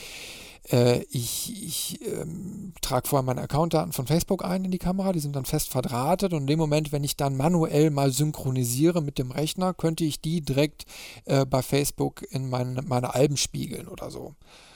Äh, 0.69 1.01
ich 1.09 1.51
ich 1.65 1.99
ähm, 2.05 2.73
trage 2.81 3.07
vorher 3.07 3.25
meine 3.25 3.41
Accountdaten 3.41 3.93
von 3.93 4.05
Facebook 4.05 4.45
ein 4.45 4.63
in 4.63 4.69
die 4.69 4.77
Kamera, 4.77 5.11
die 5.11 5.19
sind 5.19 5.35
dann 5.35 5.45
fest 5.45 5.71
verdrahtet 5.71 6.33
und 6.33 6.41
in 6.41 6.47
dem 6.47 6.59
Moment, 6.59 6.91
wenn 6.91 7.03
ich 7.03 7.17
dann 7.17 7.35
manuell 7.35 7.89
mal 7.89 8.11
synchronisiere 8.11 9.01
mit 9.01 9.17
dem 9.17 9.31
Rechner, 9.31 9.73
könnte 9.73 10.03
ich 10.03 10.21
die 10.21 10.41
direkt 10.41 10.85
äh, 11.25 11.47
bei 11.47 11.63
Facebook 11.63 12.21
in 12.29 12.47
mein, 12.47 12.79
meine 12.85 13.15
Alben 13.15 13.37
spiegeln 13.37 13.87
oder 13.87 14.11
so. 14.11 14.35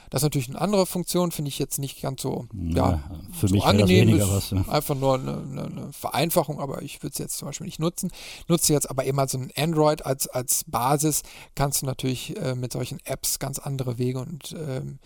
Das 0.10 0.22
ist 0.22 0.24
natürlich 0.24 0.50
eine 0.50 0.62
andere 0.62 0.86
Funktion, 0.86 1.32
finde 1.32 1.50
ich 1.50 1.60
jetzt 1.60 1.80
nicht 1.80 2.02
ganz 2.02 2.22
so, 2.22 2.48
ja, 2.54 2.91
ja 2.91 3.04
für 3.32 3.48
so 3.48 3.56
mich 3.56 3.63
angenehm. 3.63 4.18
Das 4.18 4.30
was, 4.30 4.50
ja. 4.52 4.65
Einfach 4.70 4.96
nur 4.96 5.15
eine, 5.15 5.34
eine, 5.34 5.89
Vereinfachung, 5.91 6.60
aber 6.60 6.82
ich 6.82 7.02
würde 7.02 7.13
es 7.13 7.18
jetzt 7.18 7.38
zum 7.38 7.48
Beispiel 7.48 7.65
nicht 7.65 7.80
nutzen. 7.80 8.12
Nutze 8.48 8.74
jetzt 8.74 8.89
aber 8.89 9.06
eben 9.06 9.20
so 9.28 9.38
ein 9.38 9.52
Android 9.58 10.06
als, 10.06 10.28
als 10.28 10.63
Basis, 10.68 11.24
kannst 11.56 11.82
du 11.82 11.86
natürlich 11.86 12.38
äh, 12.38 12.56
mit 12.56 12.72
solchen 12.72 13.00
Apps 13.06 13.39
ganz 13.39 13.60
andere 13.60 13.98
Wege 13.98 14.20
und 14.20 14.56
ähm, 14.58 15.00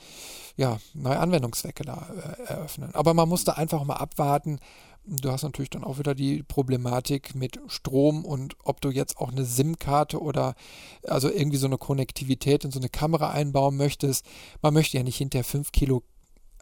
ja, 0.59 0.77
neue 0.93 1.17
Anwendungszwecke 1.19 1.83
da 1.85 2.07
äh, 2.17 2.51
eröffnen. 2.51 2.93
Aber 2.93 3.13
man 3.13 3.29
muss 3.29 3.45
da 3.45 3.53
einfach 3.53 3.83
mal 3.85 3.95
abwarten, 3.95 4.59
Du 5.05 5.31
hast 5.31 5.43
natürlich 5.43 5.71
dann 5.71 5.83
auch 5.83 5.97
wieder 5.97 6.13
die 6.13 6.43
Problematik 6.43 7.33
mit 7.33 7.59
Strom 7.67 8.25
und 8.25 8.55
ob 8.63 8.79
du 8.81 8.89
jetzt 8.89 9.17
auch 9.17 9.31
eine 9.31 9.43
SIM-Karte 9.43 10.21
oder 10.21 10.53
also 11.03 11.31
irgendwie 11.31 11.57
so 11.57 11.65
eine 11.65 11.77
Konnektivität 11.77 12.63
in 12.63 12.71
so 12.71 12.79
eine 12.79 12.89
Kamera 12.89 13.31
einbauen 13.31 13.75
möchtest. 13.75 14.25
Man 14.61 14.73
möchte 14.73 14.97
ja 14.97 15.03
nicht 15.03 15.17
hinter 15.17 15.43
5 15.43 15.71
Kilo 15.71 16.03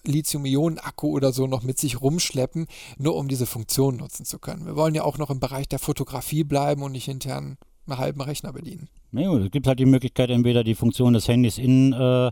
Lithium-Ionen-Akku 0.04 1.10
oder 1.10 1.34
so 1.34 1.48
noch 1.48 1.64
mit 1.64 1.78
sich 1.78 2.02
rumschleppen, 2.02 2.68
nur 2.98 3.16
um 3.16 3.28
diese 3.28 3.46
Funktion 3.46 3.98
nutzen 3.98 4.26
zu 4.26 4.40
können. 4.40 4.66
Wir 4.66 4.76
wollen 4.76 4.96
ja 4.96 5.04
auch 5.04 5.18
noch 5.18 5.30
im 5.30 5.40
Bereich 5.40 5.68
der 5.68 5.80
Fotografie 5.80 6.44
bleiben 6.44 6.82
und 6.84 6.94
nicht 6.94 7.10
einen, 7.10 7.58
einen 7.86 7.98
halben 7.98 8.22
Rechner 8.22 8.54
bedienen. 8.54 8.88
Ja, 9.18 9.36
es 9.38 9.50
gibt 9.50 9.66
halt 9.66 9.80
die 9.80 9.86
Möglichkeit, 9.86 10.30
entweder 10.30 10.64
die 10.64 10.76
Funktion 10.76 11.14
des 11.14 11.28
Handys 11.28 11.58
in, 11.58 11.92
äh, 11.92 12.28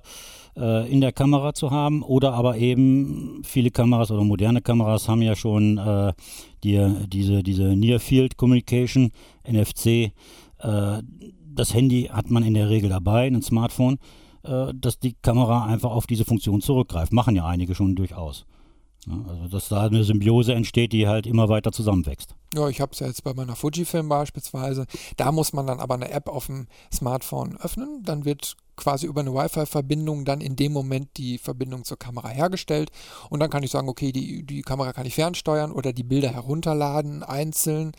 äh, 0.55 0.91
in 0.91 1.01
der 1.01 1.11
Kamera 1.11 1.55
zu 1.55 1.71
haben 1.71 2.03
oder 2.03 2.33
aber 2.33 2.57
eben 2.57 3.41
viele 3.43 3.71
Kameras 3.71 4.11
oder 4.11 4.23
moderne 4.23 4.61
Kameras 4.61 5.09
haben 5.09 5.23
ja 5.23 5.35
schon 5.35 5.79
äh, 5.79 6.13
die, 6.63 7.07
diese, 7.07 7.41
diese 7.41 7.75
Near 7.75 7.99
Field 7.99 8.37
Communication, 8.37 9.11
NFC. 9.49 9.87
Äh, 9.87 10.11
das 10.59 11.73
Handy 11.73 12.03
hat 12.03 12.29
man 12.29 12.43
in 12.43 12.53
der 12.53 12.69
Regel 12.69 12.91
dabei, 12.91 13.25
ein 13.25 13.41
Smartphone, 13.41 13.97
äh, 14.43 14.71
dass 14.75 14.99
die 14.99 15.15
Kamera 15.23 15.65
einfach 15.65 15.89
auf 15.89 16.05
diese 16.05 16.23
Funktion 16.23 16.61
zurückgreift. 16.61 17.13
Machen 17.13 17.35
ja 17.35 17.47
einige 17.47 17.73
schon 17.73 17.95
durchaus. 17.95 18.45
Also 19.07 19.47
dass 19.47 19.69
da 19.69 19.85
eine 19.85 20.03
Symbiose 20.03 20.53
entsteht, 20.53 20.91
die 20.91 21.07
halt 21.07 21.27
immer 21.27 21.47
weiter 21.47 21.71
zusammenwächst. 21.71 22.35
Ja, 22.53 22.67
ich 22.69 22.81
habe 22.81 22.91
es 22.93 22.99
ja 22.99 23.07
jetzt 23.07 23.23
bei 23.23 23.33
meiner 23.33 23.55
Fujifilm 23.55 24.09
beispielsweise. 24.09 24.85
Da 25.17 25.31
muss 25.31 25.53
man 25.53 25.67
dann 25.67 25.79
aber 25.79 25.95
eine 25.95 26.09
App 26.09 26.27
auf 26.27 26.47
dem 26.47 26.67
Smartphone 26.91 27.57
öffnen. 27.57 28.01
Dann 28.03 28.25
wird 28.25 28.55
quasi 28.75 29.05
über 29.05 29.21
eine 29.21 29.33
Wi-Fi-Verbindung 29.33 30.25
dann 30.25 30.41
in 30.41 30.55
dem 30.55 30.73
Moment 30.73 31.09
die 31.17 31.37
Verbindung 31.37 31.83
zur 31.83 31.97
Kamera 31.97 32.29
hergestellt. 32.29 32.91
Und 33.29 33.39
dann 33.39 33.49
kann 33.49 33.63
ich 33.63 33.71
sagen, 33.71 33.89
okay, 33.89 34.11
die, 34.11 34.43
die 34.43 34.61
Kamera 34.61 34.93
kann 34.93 35.05
ich 35.05 35.15
fernsteuern 35.15 35.71
oder 35.71 35.93
die 35.93 36.03
Bilder 36.03 36.33
herunterladen, 36.33 37.23
einzeln. 37.23 37.91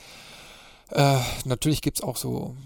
Äh, 0.91 1.19
natürlich 1.45 1.83
gibt 1.83 1.99
es 1.99 2.05
auch 2.05 2.17
so 2.17 2.57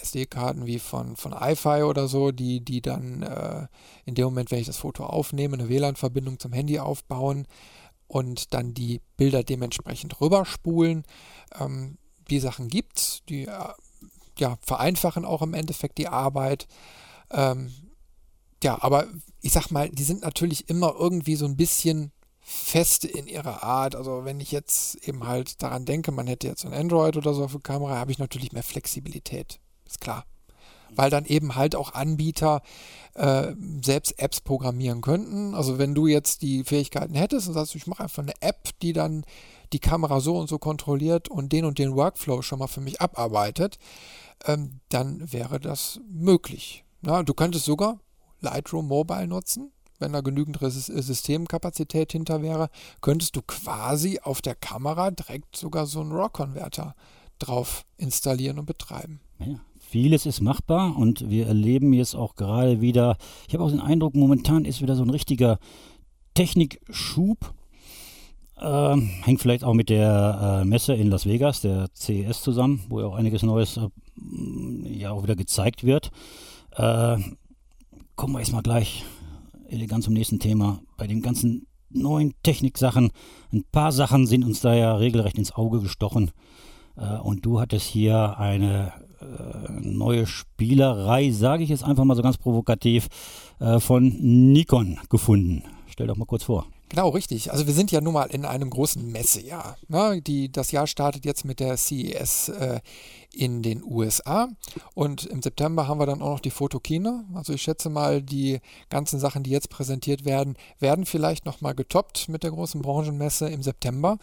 SD-Karten 0.00 0.66
wie 0.66 0.78
von, 0.78 1.16
von 1.16 1.32
iFi 1.32 1.82
oder 1.82 2.06
so, 2.08 2.30
die, 2.30 2.60
die 2.60 2.80
dann 2.80 3.22
äh, 3.22 3.66
in 4.04 4.14
dem 4.14 4.26
Moment, 4.26 4.50
wenn 4.50 4.60
ich 4.60 4.66
das 4.66 4.76
Foto 4.76 5.04
aufnehme, 5.04 5.56
eine 5.56 5.68
WLAN-Verbindung 5.68 6.38
zum 6.38 6.52
Handy 6.52 6.78
aufbauen 6.78 7.46
und 8.10 8.54
dann 8.54 8.74
die 8.74 9.00
Bilder 9.16 9.44
dementsprechend 9.44 10.20
rüberspulen. 10.20 11.04
Ähm, 11.58 11.96
die 12.28 12.40
Sachen 12.40 12.68
gibt 12.68 12.98
es, 12.98 13.22
die 13.28 13.46
äh, 13.46 13.68
ja, 14.36 14.58
vereinfachen 14.62 15.24
auch 15.24 15.42
im 15.42 15.54
Endeffekt 15.54 15.96
die 15.98 16.08
Arbeit. 16.08 16.66
Ähm, 17.30 17.72
ja, 18.64 18.82
aber 18.82 19.06
ich 19.42 19.52
sag 19.52 19.70
mal, 19.70 19.88
die 19.90 20.02
sind 20.02 20.22
natürlich 20.22 20.68
immer 20.68 20.94
irgendwie 20.98 21.36
so 21.36 21.44
ein 21.44 21.56
bisschen 21.56 22.10
fest 22.40 23.04
in 23.04 23.28
ihrer 23.28 23.62
Art. 23.62 23.94
Also 23.94 24.24
wenn 24.24 24.40
ich 24.40 24.50
jetzt 24.50 24.96
eben 25.06 25.28
halt 25.28 25.62
daran 25.62 25.84
denke, 25.84 26.10
man 26.10 26.26
hätte 26.26 26.48
jetzt 26.48 26.66
ein 26.66 26.74
Android 26.74 27.16
oder 27.16 27.32
so 27.32 27.46
für 27.46 27.60
Kamera, 27.60 27.96
habe 27.96 28.10
ich 28.10 28.18
natürlich 28.18 28.50
mehr 28.50 28.64
Flexibilität. 28.64 29.60
Ist 29.86 30.00
klar 30.00 30.24
weil 30.94 31.10
dann 31.10 31.24
eben 31.24 31.54
halt 31.56 31.74
auch 31.74 31.94
Anbieter 31.94 32.62
äh, 33.14 33.52
selbst 33.82 34.18
Apps 34.18 34.40
programmieren 34.40 35.00
könnten. 35.00 35.54
Also 35.54 35.78
wenn 35.78 35.94
du 35.94 36.06
jetzt 36.06 36.42
die 36.42 36.64
Fähigkeiten 36.64 37.14
hättest 37.14 37.48
und 37.48 37.54
sagst, 37.54 37.74
ich 37.74 37.86
mache 37.86 38.04
einfach 38.04 38.22
eine 38.22 38.40
App, 38.40 38.70
die 38.82 38.92
dann 38.92 39.24
die 39.72 39.78
Kamera 39.78 40.20
so 40.20 40.36
und 40.36 40.48
so 40.48 40.58
kontrolliert 40.58 41.28
und 41.28 41.52
den 41.52 41.64
und 41.64 41.78
den 41.78 41.94
Workflow 41.94 42.42
schon 42.42 42.58
mal 42.58 42.66
für 42.66 42.80
mich 42.80 43.00
abarbeitet, 43.00 43.78
ähm, 44.46 44.80
dann 44.88 45.32
wäre 45.32 45.60
das 45.60 46.00
möglich. 46.08 46.84
Na, 47.02 47.22
du 47.22 47.34
könntest 47.34 47.64
sogar 47.64 48.00
Lightroom 48.40 48.88
Mobile 48.88 49.26
nutzen. 49.26 49.72
Wenn 49.98 50.14
da 50.14 50.22
genügend 50.22 50.58
Systemkapazität 50.60 52.12
hinter 52.12 52.40
wäre, 52.40 52.70
könntest 53.02 53.36
du 53.36 53.42
quasi 53.42 54.18
auf 54.22 54.40
der 54.40 54.54
Kamera 54.54 55.10
direkt 55.10 55.56
sogar 55.56 55.84
so 55.84 56.00
einen 56.00 56.12
RAW-Konverter 56.12 56.94
drauf 57.38 57.84
installieren 57.98 58.58
und 58.58 58.64
betreiben. 58.64 59.20
Ja, 59.38 59.60
Vieles 59.90 60.24
ist 60.24 60.40
machbar 60.40 60.96
und 60.96 61.30
wir 61.30 61.48
erleben 61.48 61.92
jetzt 61.92 62.14
auch 62.14 62.36
gerade 62.36 62.80
wieder, 62.80 63.16
ich 63.48 63.54
habe 63.54 63.64
auch 63.64 63.70
den 63.70 63.80
Eindruck, 63.80 64.14
momentan 64.14 64.64
ist 64.64 64.80
wieder 64.80 64.94
so 64.94 65.02
ein 65.02 65.10
richtiger 65.10 65.58
Technikschub. 66.34 67.52
Äh, 68.56 68.96
hängt 69.22 69.40
vielleicht 69.40 69.64
auch 69.64 69.74
mit 69.74 69.88
der 69.88 70.60
äh, 70.62 70.64
Messe 70.64 70.94
in 70.94 71.08
Las 71.08 71.26
Vegas, 71.26 71.62
der 71.62 71.88
CES 71.92 72.40
zusammen, 72.40 72.84
wo 72.88 73.00
ja 73.00 73.06
auch 73.06 73.16
einiges 73.16 73.42
Neues 73.42 73.78
äh, 73.78 73.88
ja 74.96 75.10
auch 75.10 75.24
wieder 75.24 75.34
gezeigt 75.34 75.82
wird. 75.82 76.12
Äh, 76.76 77.16
kommen 78.14 78.34
wir 78.34 78.38
erstmal 78.38 78.62
gleich 78.62 79.04
elegant 79.70 80.04
zum 80.04 80.14
nächsten 80.14 80.38
Thema. 80.38 80.78
Bei 80.98 81.08
den 81.08 81.20
ganzen 81.20 81.66
neuen 81.88 82.34
Techniksachen, 82.44 83.10
ein 83.52 83.64
paar 83.72 83.90
Sachen 83.90 84.28
sind 84.28 84.44
uns 84.44 84.60
da 84.60 84.72
ja 84.72 84.94
regelrecht 84.94 85.36
ins 85.36 85.50
Auge 85.50 85.80
gestochen. 85.80 86.30
Äh, 86.96 87.16
und 87.16 87.44
du 87.44 87.58
hattest 87.58 87.88
hier 87.88 88.38
eine 88.38 88.92
neue 89.80 90.26
Spielerei, 90.26 91.30
sage 91.30 91.62
ich 91.62 91.70
jetzt 91.70 91.84
einfach 91.84 92.04
mal 92.04 92.16
so 92.16 92.22
ganz 92.22 92.38
provokativ, 92.38 93.08
äh, 93.58 93.80
von 93.80 94.08
Nikon 94.52 94.98
gefunden. 95.08 95.64
Stell 95.88 96.06
doch 96.06 96.16
mal 96.16 96.24
kurz 96.24 96.44
vor. 96.44 96.66
Genau, 96.90 97.10
richtig. 97.10 97.52
Also 97.52 97.68
wir 97.68 97.72
sind 97.72 97.92
ja 97.92 98.00
nun 98.00 98.14
mal 98.14 98.30
in 98.30 98.44
einem 98.44 98.68
großen 98.68 99.12
Messejahr. 99.12 99.76
Ne? 99.86 100.20
Die, 100.20 100.50
das 100.50 100.72
Jahr 100.72 100.88
startet 100.88 101.24
jetzt 101.24 101.44
mit 101.44 101.60
der 101.60 101.76
CES 101.76 102.48
äh, 102.48 102.80
in 103.32 103.62
den 103.62 103.84
USA 103.84 104.48
und 104.94 105.24
im 105.26 105.40
September 105.40 105.86
haben 105.86 106.00
wir 106.00 106.06
dann 106.06 106.20
auch 106.20 106.30
noch 106.30 106.40
die 106.40 106.50
Fotokina. 106.50 107.24
Also 107.32 107.52
ich 107.52 107.62
schätze 107.62 107.90
mal, 107.90 108.22
die 108.22 108.58
ganzen 108.88 109.20
Sachen, 109.20 109.44
die 109.44 109.50
jetzt 109.50 109.70
präsentiert 109.70 110.24
werden, 110.24 110.56
werden 110.80 111.06
vielleicht 111.06 111.46
nochmal 111.46 111.76
getoppt 111.76 112.28
mit 112.28 112.42
der 112.42 112.50
großen 112.50 112.82
Branchenmesse 112.82 113.48
im 113.48 113.62
September. 113.62 114.18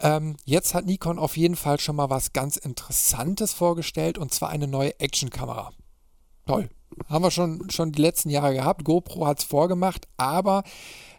Ähm, 0.00 0.36
jetzt 0.44 0.74
hat 0.74 0.86
Nikon 0.86 1.18
auf 1.18 1.36
jeden 1.36 1.56
Fall 1.56 1.80
schon 1.80 1.96
mal 1.96 2.10
was 2.10 2.32
ganz 2.32 2.56
Interessantes 2.56 3.52
vorgestellt 3.52 4.18
und 4.18 4.32
zwar 4.32 4.50
eine 4.50 4.68
neue 4.68 4.98
Actionkamera. 5.00 5.72
Toll. 6.46 6.68
Haben 7.08 7.24
wir 7.24 7.30
schon, 7.30 7.70
schon 7.70 7.92
die 7.92 8.02
letzten 8.02 8.30
Jahre 8.30 8.54
gehabt. 8.54 8.84
GoPro 8.84 9.26
hat 9.26 9.38
es 9.38 9.44
vorgemacht, 9.44 10.08
aber 10.16 10.64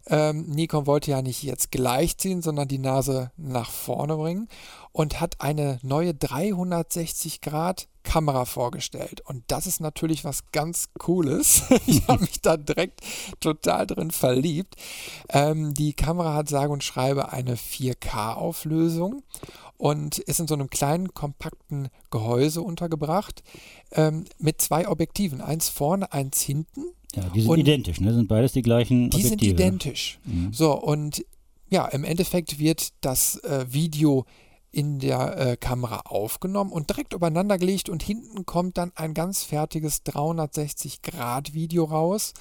ähm, 0.08 0.46
Nikon 0.48 0.88
wollte 0.88 1.12
ja 1.12 1.22
nicht 1.22 1.44
jetzt 1.44 1.72
gleichziehen, 1.72 2.42
sondern 2.42 2.68
die 2.68 2.80
Nase 2.80 3.32
nach 3.38 3.70
vorne 3.70 4.18
bringen 4.18 4.50
und 4.92 5.22
hat 5.22 5.40
eine 5.40 5.80
neue 5.84 6.14
360 6.14 7.42
Grad 7.42 7.88
Kamera 8.10 8.46
vorgestellt. 8.46 9.22
Und 9.22 9.44
das 9.48 9.68
ist 9.68 9.82
natürlich 9.82 10.26
was 10.26 10.52
ganz 10.52 10.90
Cooles. 10.98 11.62
ich 11.86 12.02
habe 12.08 12.22
mich 12.22 12.42
da 12.42 12.58
direkt 12.58 13.02
total 13.40 13.86
drin 13.86 14.10
verliebt. 14.10 14.76
Ähm, 15.30 15.76
die 15.76 15.94
Kamera 15.94 16.34
hat 16.34 16.50
sage 16.50 16.74
und 16.74 16.84
schreibe 16.84 17.32
eine 17.32 17.56
4K-Auflösung 17.56 19.22
und 19.78 20.18
ist 20.18 20.40
in 20.40 20.48
so 20.48 20.56
einem 20.56 20.72
kleinen, 20.72 21.14
kompakten 21.14 21.90
Gehäuse 22.10 22.64
untergebracht 22.64 23.44
ähm, 23.92 24.26
mit 24.40 24.60
zwei 24.60 24.88
Objektiven. 24.88 25.40
Eins 25.40 25.70
vorne, 25.70 26.12
eins 26.12 26.42
hinten. 26.42 26.86
Ja, 27.16 27.24
die 27.34 27.42
sind 27.42 27.52
und 27.52 27.60
identisch, 27.60 28.02
ne? 28.02 28.12
Sind 28.14 28.28
beides 28.28 28.54
die 28.54 28.64
gleichen 28.64 29.12
Die 29.12 29.18
Objektive. 29.18 29.30
sind 29.30 29.44
identisch. 29.44 30.20
Mhm. 30.26 30.52
So, 30.52 30.74
und 30.74 31.24
ja, 31.70 31.86
im 31.86 32.04
Endeffekt 32.04 32.58
wird 32.58 32.90
das 33.02 33.38
äh, 33.44 33.66
Video 33.70 34.26
in 34.72 35.00
der 35.00 35.38
äh, 35.38 35.58
Kamera 35.58 36.02
aufgenommen 36.06 36.72
und 36.72 36.90
direkt 36.90 37.14
übereinander 37.14 37.58
gelegt 37.58 37.90
und 37.90 38.04
hinten 38.04 38.46
kommt 38.46 38.78
dann 38.78 38.92
ein 38.96 39.14
ganz 39.14 39.44
fertiges 39.44 40.06
360-Grad-Video 40.06 41.86
raus. 41.86 42.34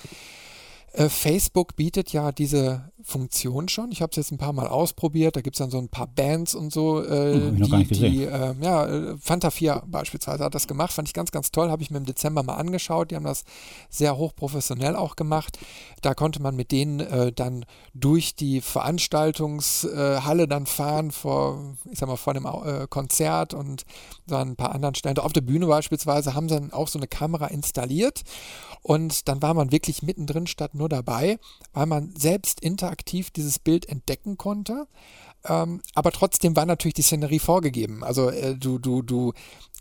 Äh, 0.99 1.09
Facebook 1.09 1.77
bietet 1.77 2.13
ja 2.13 2.33
diese 2.33 2.91
Funktion 3.05 3.69
schon. 3.69 3.93
Ich 3.93 4.03
habe 4.03 4.11
es 4.11 4.17
jetzt 4.17 4.33
ein 4.33 4.39
paar 4.39 4.53
Mal 4.53 4.67
ausprobiert. 4.67 5.37
Da 5.37 5.43
gibt 5.43 5.55
es 5.55 5.59
dann 5.59 5.71
so 5.71 5.79
ein 5.79 5.89
paar 5.89 6.09
Bands 6.09 6.57
und 6.57 6.73
so. 6.73 7.05
Äh, 7.05 7.35
hm, 7.35 7.63
die, 7.63 7.85
die 7.87 8.25
äh, 8.25 8.55
ja, 8.61 8.87
äh, 8.87 9.17
Fanta 9.19 9.51
4 9.51 9.85
beispielsweise 9.87 10.43
hat 10.43 10.57
das 10.57 10.67
gemacht. 10.67 10.93
Fand 10.93 11.07
ich 11.07 11.15
ganz, 11.15 11.31
ganz 11.31 11.53
toll. 11.53 11.71
Habe 11.71 11.83
ich 11.83 11.93
mir 11.93 11.99
im 11.99 12.05
Dezember 12.05 12.43
mal 12.43 12.57
angeschaut. 12.57 13.13
Die 13.13 13.17
haben 13.17 13.25
das 13.25 13.45
sehr 13.89 14.17
hochprofessionell 14.17 14.97
auch 14.97 15.15
gemacht. 15.15 15.59
Da 16.03 16.15
konnte 16.15 16.43
man 16.43 16.57
mit 16.57 16.73
denen 16.73 16.99
äh, 16.99 17.31
dann 17.31 17.65
durch 17.95 18.35
die 18.35 18.61
Veranstaltungshalle 18.61 20.49
dann 20.49 20.67
fahren 20.67 21.13
vor, 21.13 21.77
ich 21.91 22.01
sag 22.01 22.09
mal, 22.09 22.17
vor 22.17 22.35
dem 22.35 22.47
äh, 22.47 22.89
Konzert 22.89 23.55
und 23.55 23.85
dann 24.33 24.51
ein 24.51 24.57
paar 24.57 24.75
anderen 24.75 24.95
Stellen. 24.95 25.19
Auf 25.19 25.33
der 25.33 25.43
Bühne 25.43 25.67
beispielsweise 25.67 26.35
haben 26.35 26.49
sie 26.49 26.57
dann 26.57 26.73
auch 26.73 26.89
so 26.89 26.99
eine 26.99 27.09
Kamera 27.09 27.47
installiert 27.47 28.23
und 28.83 29.29
dann 29.29 29.43
war 29.43 29.55
man 29.55 29.73
wirklich 29.73 30.03
mittendrin 30.03 30.47
statt 30.47 30.75
nur 30.75 30.89
nur 30.89 30.89
dabei, 30.89 31.39
weil 31.73 31.87
man 31.87 32.15
selbst 32.17 32.61
interaktiv 32.61 33.31
dieses 33.31 33.59
Bild 33.59 33.89
entdecken 33.89 34.39
konnte. 34.39 34.87
Ähm, 35.45 35.81
aber 35.95 36.11
trotzdem 36.11 36.57
war 36.57 36.67
natürlich 36.67 36.95
die 36.95 37.03
Szenerie 37.03 37.39
vorgegeben. 37.39 38.03
Also 38.03 38.31
äh, 38.31 38.57
du, 38.57 38.79
du, 38.79 39.03
du 39.03 39.33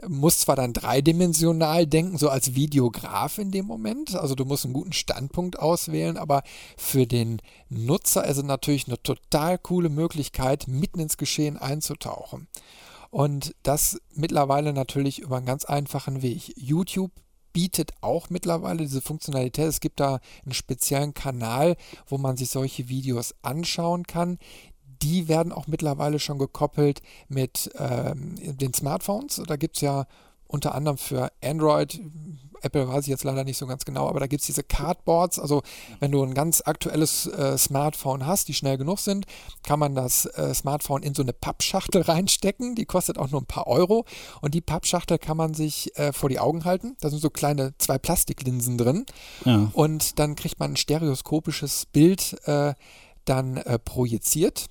musst 0.07 0.41
zwar 0.41 0.55
dann 0.55 0.73
dreidimensional 0.73 1.87
denken, 1.87 2.17
so 2.17 2.29
als 2.29 2.53
Videograf 2.53 3.39
in 3.39 3.51
dem 3.51 3.65
Moment. 3.65 4.15
Also 4.15 4.35
du 4.35 4.45
musst 4.45 4.65
einen 4.65 4.73
guten 4.73 4.93
Standpunkt 4.93 5.57
auswählen, 5.57 6.17
aber 6.17 6.43
für 6.77 7.07
den 7.07 7.41
Nutzer 7.69 8.25
ist 8.25 8.37
es 8.37 8.43
natürlich 8.43 8.87
eine 8.87 9.01
total 9.01 9.57
coole 9.57 9.89
Möglichkeit, 9.89 10.67
mitten 10.67 10.99
ins 10.99 11.17
Geschehen 11.17 11.57
einzutauchen. 11.57 12.47
Und 13.17 13.55
das 13.63 13.99
mittlerweile 14.13 14.73
natürlich 14.73 15.17
über 15.17 15.37
einen 15.37 15.47
ganz 15.47 15.65
einfachen 15.65 16.21
Weg. 16.21 16.53
YouTube 16.55 17.09
bietet 17.51 17.93
auch 18.01 18.29
mittlerweile 18.29 18.83
diese 18.83 19.01
Funktionalität. 19.01 19.65
Es 19.65 19.79
gibt 19.79 19.99
da 19.99 20.19
einen 20.45 20.53
speziellen 20.53 21.15
Kanal, 21.15 21.77
wo 22.05 22.19
man 22.19 22.37
sich 22.37 22.51
solche 22.51 22.89
Videos 22.89 23.33
anschauen 23.41 24.03
kann 24.03 24.37
die 25.03 25.27
werden 25.27 25.51
auch 25.51 25.67
mittlerweile 25.67 26.17
schon 26.17 26.39
gekoppelt 26.39 27.03
mit 27.27 27.69
ähm, 27.77 28.33
den 28.39 28.73
Smartphones. 28.73 29.39
Da 29.45 29.55
gibt 29.55 29.75
es 29.75 29.81
ja 29.81 30.07
unter 30.47 30.73
anderem 30.73 30.97
für 30.97 31.31
Android, 31.43 32.01
Apple 32.61 32.87
weiß 32.87 33.03
ich 33.03 33.09
jetzt 33.09 33.23
leider 33.23 33.43
nicht 33.43 33.57
so 33.57 33.67
ganz 33.67 33.85
genau, 33.85 34.07
aber 34.07 34.19
da 34.19 34.27
gibt 34.27 34.41
es 34.41 34.47
diese 34.47 34.63
Cardboards. 34.63 35.39
Also 35.39 35.63
wenn 35.99 36.11
du 36.11 36.23
ein 36.23 36.33
ganz 36.33 36.61
aktuelles 36.65 37.27
äh, 37.27 37.57
Smartphone 37.57 38.25
hast, 38.25 38.47
die 38.47 38.53
schnell 38.53 38.77
genug 38.77 38.99
sind, 38.99 39.25
kann 39.63 39.79
man 39.79 39.95
das 39.95 40.25
äh, 40.25 40.53
Smartphone 40.53 41.03
in 41.03 41.13
so 41.13 41.21
eine 41.21 41.33
Pappschachtel 41.33 42.01
reinstecken. 42.03 42.75
Die 42.75 42.85
kostet 42.85 43.17
auch 43.17 43.29
nur 43.29 43.41
ein 43.41 43.45
paar 43.45 43.67
Euro. 43.67 44.05
Und 44.41 44.53
die 44.53 44.61
Pappschachtel 44.61 45.17
kann 45.17 45.37
man 45.37 45.53
sich 45.53 45.97
äh, 45.97 46.13
vor 46.13 46.29
die 46.29 46.39
Augen 46.39 46.65
halten. 46.65 46.95
Da 46.99 47.09
sind 47.09 47.19
so 47.19 47.29
kleine 47.29 47.73
zwei 47.77 47.97
Plastiklinsen 47.97 48.77
drin. 48.77 49.05
Ja. 49.45 49.69
Und 49.73 50.19
dann 50.19 50.35
kriegt 50.35 50.59
man 50.59 50.73
ein 50.73 50.77
stereoskopisches 50.77 51.85
Bild 51.87 52.37
äh, 52.45 52.73
dann 53.25 53.57
äh, 53.57 53.79
projiziert. 53.79 54.67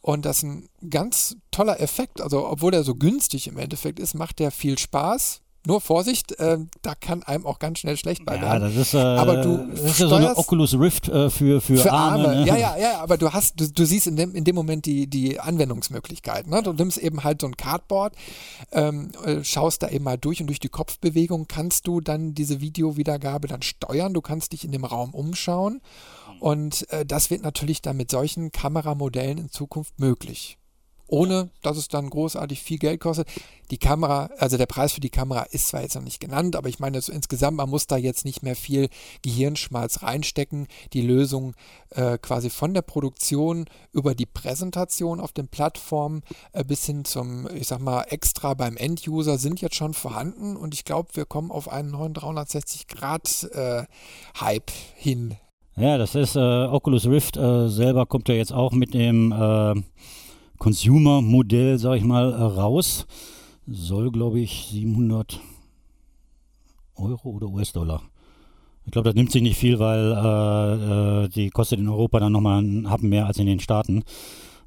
Und 0.00 0.24
das 0.24 0.38
ist 0.38 0.42
ein 0.44 0.68
ganz 0.88 1.36
toller 1.50 1.80
Effekt. 1.80 2.20
Also, 2.20 2.46
obwohl 2.46 2.72
er 2.74 2.84
so 2.84 2.94
günstig 2.94 3.48
im 3.48 3.58
Endeffekt 3.58 3.98
ist, 3.98 4.14
macht 4.14 4.38
der 4.38 4.52
viel 4.52 4.78
Spaß. 4.78 5.40
Nur 5.66 5.80
Vorsicht, 5.80 6.32
äh, 6.38 6.58
da 6.82 6.94
kann 6.94 7.22
einem 7.24 7.44
auch 7.44 7.58
ganz 7.58 7.80
schnell 7.80 7.96
schlecht 7.96 8.24
bei 8.24 8.40
werden. 8.40 8.62
Ja, 8.62 8.68
das 8.68 8.76
ist, 8.76 8.94
äh, 8.94 8.98
aber 8.98 9.38
du 9.38 9.66
das 9.68 9.82
ist 9.82 9.98
ja 9.98 10.08
so 10.08 10.14
eine 10.14 10.36
Oculus 10.36 10.78
Rift 10.78 11.08
äh, 11.08 11.28
für, 11.28 11.60
für, 11.60 11.76
für 11.78 11.92
Arme. 11.92 12.28
Arme. 12.28 12.40
Ne? 12.40 12.46
Ja, 12.46 12.56
ja, 12.56 12.76
ja, 12.76 13.00
aber 13.00 13.16
du 13.16 13.32
hast, 13.32 13.60
du, 13.60 13.68
du 13.68 13.84
siehst 13.84 14.06
in 14.06 14.16
dem, 14.16 14.34
in 14.34 14.44
dem 14.44 14.54
Moment 14.54 14.86
die, 14.86 15.08
die 15.08 15.40
Anwendungsmöglichkeit. 15.40 16.46
Ne? 16.46 16.62
Du 16.62 16.72
nimmst 16.72 16.98
eben 16.98 17.24
halt 17.24 17.40
so 17.40 17.48
ein 17.48 17.56
Cardboard, 17.56 18.14
ähm, 18.70 19.10
äh, 19.24 19.42
schaust 19.42 19.82
da 19.82 19.88
eben 19.88 20.04
mal 20.04 20.18
durch 20.18 20.40
und 20.40 20.46
durch 20.46 20.60
die 20.60 20.68
Kopfbewegung 20.68 21.48
kannst 21.48 21.86
du 21.88 22.00
dann 22.00 22.34
diese 22.34 22.60
Videowiedergabe 22.60 23.48
dann 23.48 23.62
steuern. 23.62 24.14
Du 24.14 24.20
kannst 24.20 24.52
dich 24.52 24.64
in 24.64 24.70
dem 24.70 24.84
Raum 24.84 25.14
umschauen 25.14 25.80
und 26.38 26.88
äh, 26.92 27.04
das 27.04 27.30
wird 27.30 27.42
natürlich 27.42 27.82
dann 27.82 27.96
mit 27.96 28.10
solchen 28.10 28.52
Kameramodellen 28.52 29.38
in 29.38 29.50
Zukunft 29.50 29.98
möglich. 29.98 30.58
Ohne, 31.08 31.50
dass 31.62 31.76
es 31.76 31.88
dann 31.88 32.10
großartig 32.10 32.62
viel 32.62 32.78
Geld 32.78 33.00
kostet. 33.00 33.28
Die 33.70 33.78
Kamera, 33.78 34.30
also 34.38 34.56
der 34.56 34.66
Preis 34.66 34.92
für 34.92 35.00
die 35.00 35.10
Kamera 35.10 35.42
ist 35.42 35.68
zwar 35.68 35.82
jetzt 35.82 35.94
noch 35.94 36.02
nicht 36.02 36.20
genannt, 36.20 36.56
aber 36.56 36.68
ich 36.68 36.78
meine, 36.78 37.00
so 37.00 37.12
insgesamt, 37.12 37.56
man 37.56 37.70
muss 37.70 37.86
da 37.86 37.96
jetzt 37.96 38.24
nicht 38.24 38.42
mehr 38.42 38.56
viel 38.56 38.88
Gehirnschmalz 39.22 40.02
reinstecken. 40.02 40.66
Die 40.92 41.02
Lösung 41.02 41.54
äh, 41.90 42.18
quasi 42.18 42.50
von 42.50 42.74
der 42.74 42.82
Produktion 42.82 43.66
über 43.92 44.14
die 44.14 44.26
Präsentation 44.26 45.20
auf 45.20 45.32
den 45.32 45.48
Plattformen 45.48 46.22
äh, 46.52 46.64
bis 46.64 46.84
hin 46.86 47.04
zum, 47.04 47.48
ich 47.54 47.68
sag 47.68 47.80
mal, 47.80 48.04
extra 48.08 48.54
beim 48.54 48.76
Enduser 48.76 49.38
sind 49.38 49.60
jetzt 49.60 49.76
schon 49.76 49.94
vorhanden 49.94 50.56
und 50.56 50.74
ich 50.74 50.84
glaube, 50.84 51.10
wir 51.14 51.24
kommen 51.24 51.50
auf 51.50 51.68
einen 51.68 51.90
neuen 51.90 52.14
360-Grad-Hype 52.14 54.70
äh, 54.70 54.72
hin 54.96 55.36
ja, 55.78 55.98
das 55.98 56.14
ist 56.14 56.36
äh, 56.36 56.38
Oculus 56.38 57.06
Rift 57.06 57.36
äh, 57.36 57.68
selber 57.68 58.06
kommt 58.06 58.30
ja 58.30 58.34
jetzt 58.34 58.52
auch 58.52 58.72
mit 58.72 58.94
dem 58.94 59.30
äh, 59.30 59.74
Consumer-Modell, 60.56 61.78
sag 61.78 61.96
ich 61.96 62.04
mal, 62.04 62.32
äh, 62.32 62.42
raus. 62.42 63.06
Soll, 63.66 64.10
glaube 64.10 64.40
ich, 64.40 64.68
700 64.70 65.40
Euro 66.96 67.30
oder 67.30 67.48
US-Dollar. 67.48 68.02
Ich 68.84 68.92
glaube, 68.92 69.08
das 69.08 69.16
nimmt 69.16 69.32
sich 69.32 69.42
nicht 69.42 69.58
viel, 69.58 69.78
weil 69.78 70.12
äh, 70.12 71.24
äh, 71.24 71.28
die 71.28 71.50
kostet 71.50 71.80
in 71.80 71.88
Europa 71.88 72.20
dann 72.20 72.32
nochmal 72.32 72.58
einen 72.58 72.88
Happen 72.88 73.08
mehr 73.08 73.26
als 73.26 73.38
in 73.38 73.46
den 73.46 73.60
Staaten. 73.60 74.02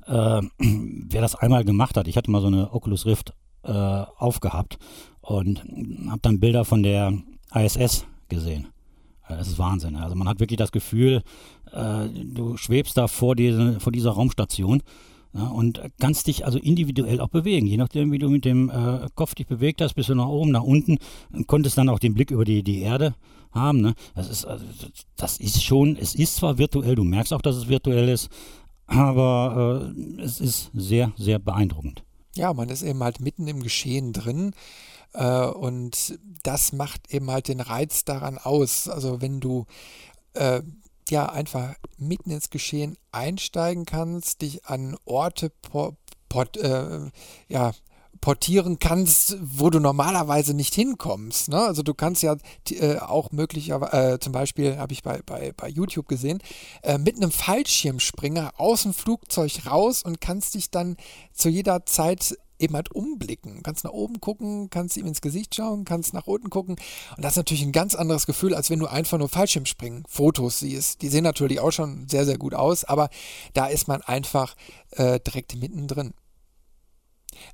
wer 0.10 1.22
das 1.22 1.36
einmal 1.36 1.64
gemacht 1.64 1.96
hat, 1.96 2.08
ich 2.08 2.18
hatte 2.18 2.32
mal 2.32 2.42
so 2.42 2.48
eine 2.48 2.74
Oculus 2.74 3.06
Rift 3.06 3.36
aufgehabt 3.62 4.80
und 5.22 5.60
habe 6.10 6.20
dann 6.24 6.40
Bilder 6.40 6.66
von 6.66 6.82
der 6.82 7.14
ISS 7.54 8.08
gesehen. 8.28 8.70
Das 9.30 9.48
ist 9.48 9.60
Wahnsinn. 9.60 9.96
Also 9.96 10.16
man 10.16 10.28
hat 10.28 10.40
wirklich 10.40 10.58
das 10.58 10.72
Gefühl, 10.72 11.22
äh, 11.72 12.08
du 12.10 12.58
schwebst 12.58 12.98
da 12.98 13.08
vor, 13.08 13.36
diese, 13.36 13.80
vor 13.80 13.92
dieser 13.92 14.12
Raumstation 14.12 14.82
ja, 15.34 15.48
und 15.48 15.82
kannst 16.00 16.28
dich 16.28 16.46
also 16.46 16.58
individuell 16.58 17.20
auch 17.22 17.30
bewegen. 17.30 17.68
Je 17.68 17.78
nachdem, 17.78 18.12
wie 18.12 18.18
du 18.18 18.30
mit 18.30 18.46
dem 18.46 18.70
äh, 18.70 19.08
Kopf 19.16 19.36
dich 19.36 19.48
bewegt 19.48 19.82
hast, 19.82 19.94
bist 19.94 20.10
du 20.10 20.16
nach 20.16 20.28
oben, 20.28 20.52
nach 20.52 20.64
unten, 20.64 20.98
und 21.32 21.48
konntest 21.48 21.78
dann 21.78 21.90
auch 21.90 22.00
den 22.00 22.14
Blick 22.14 22.32
über 22.32 22.46
die, 22.46 22.64
die 22.64 22.82
Erde 22.82 23.16
haben. 23.52 23.82
Ne? 23.82 23.94
Das, 24.16 24.30
ist, 24.30 24.46
also, 24.46 24.66
das 25.16 25.38
ist 25.38 25.64
schon, 25.64 25.98
es 25.98 26.16
ist 26.16 26.38
zwar 26.38 26.58
virtuell, 26.58 26.96
du 26.96 27.04
merkst 27.04 27.34
auch, 27.34 27.42
dass 27.42 27.56
es 27.56 27.68
virtuell 27.68 28.10
ist, 28.10 28.30
aber 28.88 29.94
äh, 29.96 30.22
es 30.22 30.40
ist 30.40 30.72
sehr, 30.74 31.12
sehr 31.16 31.38
beeindruckend. 31.38 32.04
Ja, 32.36 32.54
man 32.54 32.70
ist 32.70 32.82
eben 32.82 33.04
halt 33.04 33.20
mitten 33.20 33.48
im 33.48 33.62
Geschehen 33.62 34.14
drin. 34.14 34.54
Äh, 35.14 35.46
und 35.46 36.20
das 36.44 36.74
macht 36.74 37.14
eben 37.14 37.30
halt 37.30 37.48
den 37.48 37.62
Reiz 37.62 38.06
daran 38.06 38.38
aus. 38.38 38.88
Also 38.88 39.22
wenn 39.22 39.40
du 39.40 39.66
äh, 40.34 40.62
ja 41.10 41.28
einfach 41.28 41.76
mitten 41.98 42.32
ins 42.32 42.50
Geschehen 42.50 42.98
einsteigen 43.12 43.86
kannst, 43.86 44.42
dich 44.42 44.66
an 44.66 44.98
Orte 45.06 45.52
por, 45.62 45.96
port, 46.30 46.58
äh, 46.58 47.10
ja, 47.48 47.72
portieren 48.22 48.80
kannst, 48.80 49.38
wo 49.42 49.70
du 49.70 49.80
normalerweise 49.80 50.54
nicht 50.54 50.74
hinkommst. 50.74 51.50
Ne? 51.50 51.60
Also 51.60 51.84
du 51.84 51.94
kannst 51.94 52.22
ja 52.22 52.36
äh, 52.72 52.98
auch 52.98 53.32
möglicherweise, 53.32 54.14
äh, 54.14 54.20
zum 54.20 54.34
Beispiel 54.34 54.78
habe 54.78 54.94
ich 54.94 55.04
bei, 55.04 55.22
bei, 55.26 55.54
bei 55.56 55.70
YouTube 55.70 56.08
gesehen, 56.08 56.40
äh, 56.84 56.98
mit 56.98 57.18
einem 57.18 57.32
Fallschirmspringer 57.32 58.54
aus 58.58 58.84
dem 58.84 58.94
Flugzeug 58.94 59.66
raus 59.66 60.04
und 60.04 60.20
kannst 60.20 60.56
dich 60.56 60.70
dann 60.70 60.98
zu 61.34 61.50
jeder 61.50 61.86
Zeit 61.86 62.38
eben 62.60 62.76
halt 62.76 62.92
umblicken. 62.92 63.64
Kannst 63.64 63.84
nach 63.84 63.92
oben 63.92 64.20
gucken, 64.20 64.70
kannst 64.70 64.98
ihm 64.98 65.08
ins 65.08 65.22
Gesicht 65.22 65.56
schauen, 65.56 65.86
kannst 65.86 66.14
nach 66.14 66.28
unten 66.28 66.50
gucken. 66.50 66.76
Und 67.16 67.24
das 67.24 67.34
ist 67.34 67.38
natürlich 67.38 67.64
ein 67.64 67.72
ganz 67.72 67.96
anderes 67.96 68.26
Gefühl, 68.26 68.54
als 68.54 68.70
wenn 68.70 68.80
du 68.80 68.88
einfach 68.88 69.18
nur 69.18 69.30
Fallschirmspringen, 69.30 70.04
Fotos 70.08 70.60
siehst. 70.60 71.02
Die 71.02 71.10
sehen 71.10 71.24
natürlich 71.24 71.60
auch 71.60 71.72
schon 71.72 72.08
sehr, 72.08 72.26
sehr 72.26 72.38
gut 72.38 72.54
aus, 72.54 72.84
aber 72.84 73.10
da 73.54 73.68
ist 73.68 73.88
man 73.88 74.02
einfach 74.02 74.56
äh, 74.92 75.20
direkt 75.20 75.56
mittendrin. 75.56 76.14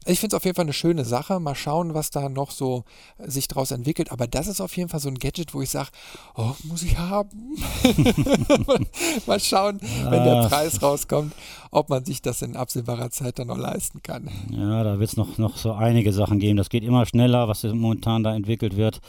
Ich 0.06 0.20
finde 0.20 0.36
es 0.36 0.38
auf 0.38 0.46
jeden 0.46 0.56
Fall 0.56 0.66
eine 0.66 0.74
schöne 0.74 1.06
Sache. 1.06 1.40
Mal 1.40 1.56
schauen, 1.56 1.94
was 1.94 2.10
da 2.10 2.30
noch 2.30 2.52
so 2.52 2.84
äh, 3.18 3.30
sich 3.30 3.48
daraus 3.48 3.72
entwickelt. 3.72 4.12
Aber 4.12 4.28
das 4.28 4.48
ist 4.48 4.62
auf 4.62 4.76
jeden 4.78 4.90
Fall 4.90 5.00
so 5.00 5.10
ein 5.10 5.20
Gadget, 5.20 5.54
wo 5.54 5.62
ich 5.62 5.70
sage, 5.70 5.90
oh, 6.36 6.52
muss 6.64 6.84
ich 6.84 6.98
haben. 6.98 7.56
Mal 9.26 9.40
schauen, 9.40 9.80
wenn 9.82 10.24
der 10.24 10.48
Preis 10.48 10.82
rauskommt, 10.82 11.34
ob 11.72 11.90
man 11.90 12.06
sich 12.06 12.22
das 12.22 12.42
in 12.42 12.56
absehbarer 12.56 13.10
Zeit 13.12 13.40
dann 13.40 13.48
noch 13.48 13.58
leisten 13.58 14.02
kann. 14.04 14.30
Ja, 14.52 14.84
da 14.84 15.00
wird 15.00 15.10
es 15.10 15.18
noch, 15.18 15.38
noch 15.38 15.58
so 15.58 15.74
einige 15.74 16.14
Sachen 16.14 16.40
geben. 16.40 16.58
Das 16.58 16.70
geht 16.70 16.84
immer 16.84 17.06
schneller, 17.06 17.48
was 17.48 17.64
momentan 17.64 18.24
da 18.24 18.36
entwickelt 18.36 18.76
wird 18.76 19.02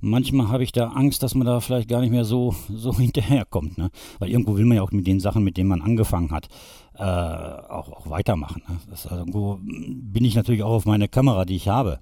manchmal 0.00 0.48
habe 0.48 0.62
ich 0.62 0.72
da 0.72 0.88
Angst, 0.88 1.22
dass 1.22 1.34
man 1.34 1.46
da 1.46 1.60
vielleicht 1.60 1.88
gar 1.88 2.00
nicht 2.00 2.10
mehr 2.10 2.24
so, 2.24 2.54
so 2.68 2.94
hinterherkommt. 2.98 3.78
Ne? 3.78 3.90
Weil 4.18 4.30
irgendwo 4.30 4.56
will 4.56 4.64
man 4.64 4.76
ja 4.76 4.82
auch 4.82 4.92
mit 4.92 5.06
den 5.06 5.20
Sachen, 5.20 5.44
mit 5.44 5.56
denen 5.56 5.68
man 5.68 5.82
angefangen 5.82 6.30
hat, 6.30 6.48
äh, 6.94 7.02
auch, 7.02 7.90
auch 7.92 8.10
weitermachen. 8.10 8.62
Ne? 8.68 8.78
Also, 8.90 9.10
irgendwo 9.10 9.58
bin 9.62 10.24
ich 10.24 10.34
natürlich 10.34 10.62
auch 10.62 10.72
auf 10.72 10.86
meine 10.86 11.08
Kamera, 11.08 11.44
die 11.44 11.56
ich 11.56 11.68
habe. 11.68 12.00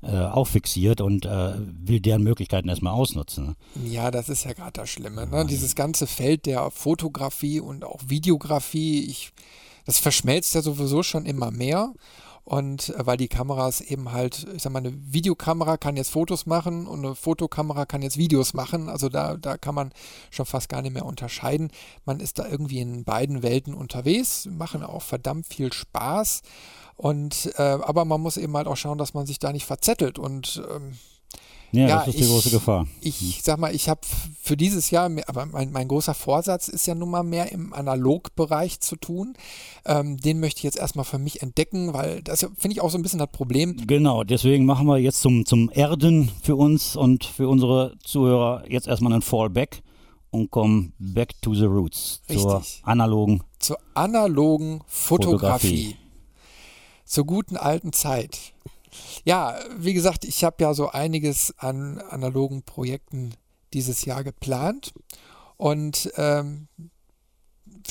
Äh, 0.00 0.16
auch 0.16 0.46
fixiert 0.46 1.00
und 1.00 1.26
äh, 1.26 1.54
will 1.58 1.98
deren 1.98 2.22
Möglichkeiten 2.22 2.68
erstmal 2.68 2.92
ausnutzen. 2.92 3.56
Ne? 3.74 3.88
Ja, 3.90 4.12
das 4.12 4.28
ist 4.28 4.44
ja 4.44 4.52
gerade 4.52 4.70
das 4.74 4.88
Schlimme. 4.88 5.26
Ne? 5.26 5.44
Dieses 5.44 5.74
ganze 5.74 6.06
Feld 6.06 6.46
der 6.46 6.70
Fotografie 6.70 7.58
und 7.58 7.84
auch 7.84 7.98
Videografie, 8.06 9.00
ich, 9.06 9.32
das 9.86 9.98
verschmelzt 9.98 10.54
ja 10.54 10.62
sowieso 10.62 11.02
schon 11.02 11.26
immer 11.26 11.50
mehr. 11.50 11.94
Und 12.48 12.88
äh, 12.88 13.04
weil 13.04 13.18
die 13.18 13.28
Kameras 13.28 13.82
eben 13.82 14.10
halt, 14.10 14.46
ich 14.56 14.62
sag 14.62 14.72
mal, 14.72 14.78
eine 14.78 14.94
Videokamera 15.12 15.76
kann 15.76 15.98
jetzt 15.98 16.08
Fotos 16.08 16.46
machen 16.46 16.86
und 16.86 17.04
eine 17.04 17.14
Fotokamera 17.14 17.84
kann 17.84 18.00
jetzt 18.00 18.16
Videos 18.16 18.54
machen. 18.54 18.88
Also 18.88 19.10
da, 19.10 19.36
da 19.36 19.58
kann 19.58 19.74
man 19.74 19.92
schon 20.30 20.46
fast 20.46 20.70
gar 20.70 20.80
nicht 20.80 20.94
mehr 20.94 21.04
unterscheiden. 21.04 21.70
Man 22.06 22.20
ist 22.20 22.38
da 22.38 22.48
irgendwie 22.48 22.80
in 22.80 23.04
beiden 23.04 23.42
Welten 23.42 23.74
unterwegs, 23.74 24.48
machen 24.50 24.82
auch 24.82 25.02
verdammt 25.02 25.46
viel 25.46 25.74
Spaß. 25.74 26.40
Und 26.96 27.52
äh, 27.58 27.62
aber 27.62 28.06
man 28.06 28.22
muss 28.22 28.38
eben 28.38 28.56
halt 28.56 28.66
auch 28.66 28.78
schauen, 28.78 28.96
dass 28.96 29.12
man 29.12 29.26
sich 29.26 29.38
da 29.38 29.52
nicht 29.52 29.66
verzettelt 29.66 30.18
und 30.18 30.62
ähm, 30.74 30.94
ja, 31.72 31.88
ja, 31.88 31.96
das 31.98 32.08
ist 32.08 32.18
die 32.18 32.22
ich, 32.22 32.28
große 32.30 32.50
Gefahr. 32.50 32.86
Ich 33.00 33.20
hm. 33.20 33.34
sag 33.42 33.58
mal, 33.58 33.74
ich 33.74 33.88
habe 33.88 34.00
für 34.40 34.56
dieses 34.56 34.90
Jahr, 34.90 35.10
aber 35.26 35.46
mein, 35.46 35.70
mein, 35.70 35.88
großer 35.88 36.14
Vorsatz 36.14 36.68
ist 36.68 36.86
ja 36.86 36.94
nun 36.94 37.10
mal 37.10 37.22
mehr 37.22 37.52
im 37.52 37.72
Analogbereich 37.72 38.80
zu 38.80 38.96
tun. 38.96 39.34
Ähm, 39.84 40.16
den 40.16 40.40
möchte 40.40 40.58
ich 40.58 40.64
jetzt 40.64 40.78
erstmal 40.78 41.04
für 41.04 41.18
mich 41.18 41.42
entdecken, 41.42 41.92
weil 41.92 42.22
das 42.22 42.40
finde 42.56 42.74
ich 42.74 42.80
auch 42.80 42.90
so 42.90 42.98
ein 42.98 43.02
bisschen 43.02 43.18
das 43.18 43.30
Problem. 43.30 43.76
Genau, 43.86 44.24
deswegen 44.24 44.64
machen 44.64 44.86
wir 44.86 44.98
jetzt 44.98 45.20
zum, 45.20 45.44
zum 45.44 45.70
Erden 45.72 46.30
für 46.42 46.56
uns 46.56 46.96
und 46.96 47.24
für 47.24 47.48
unsere 47.48 47.96
Zuhörer 48.02 48.64
jetzt 48.68 48.86
erstmal 48.86 49.12
einen 49.12 49.22
Fallback 49.22 49.82
und 50.30 50.50
kommen 50.50 50.92
back 50.98 51.40
to 51.42 51.54
the 51.54 51.64
roots. 51.64 52.22
Richtig. 52.28 52.44
Zur 52.44 52.62
analogen. 52.82 53.42
Zur 53.58 53.78
analogen 53.94 54.80
Fotografie. 54.86 55.94
Fotografie. 55.94 55.96
Zur 57.04 57.24
guten 57.24 57.56
alten 57.56 57.92
Zeit. 57.92 58.52
Ja, 59.24 59.58
wie 59.76 59.94
gesagt, 59.94 60.24
ich 60.24 60.44
habe 60.44 60.62
ja 60.62 60.74
so 60.74 60.88
einiges 60.88 61.54
an 61.58 61.98
analogen 61.98 62.62
Projekten 62.62 63.34
dieses 63.72 64.04
Jahr 64.04 64.24
geplant. 64.24 64.92
Und 65.56 66.10
ähm, 66.16 66.68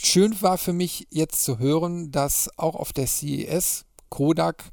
schön 0.02 0.42
war 0.42 0.58
für 0.58 0.74
mich 0.74 1.08
jetzt 1.10 1.44
zu 1.44 1.60
hören, 1.60 2.12
dass 2.12 2.50
auch 2.58 2.76
auf 2.76 2.94
der 2.94 3.08
CES 3.08 3.86
Kodak 4.10 4.72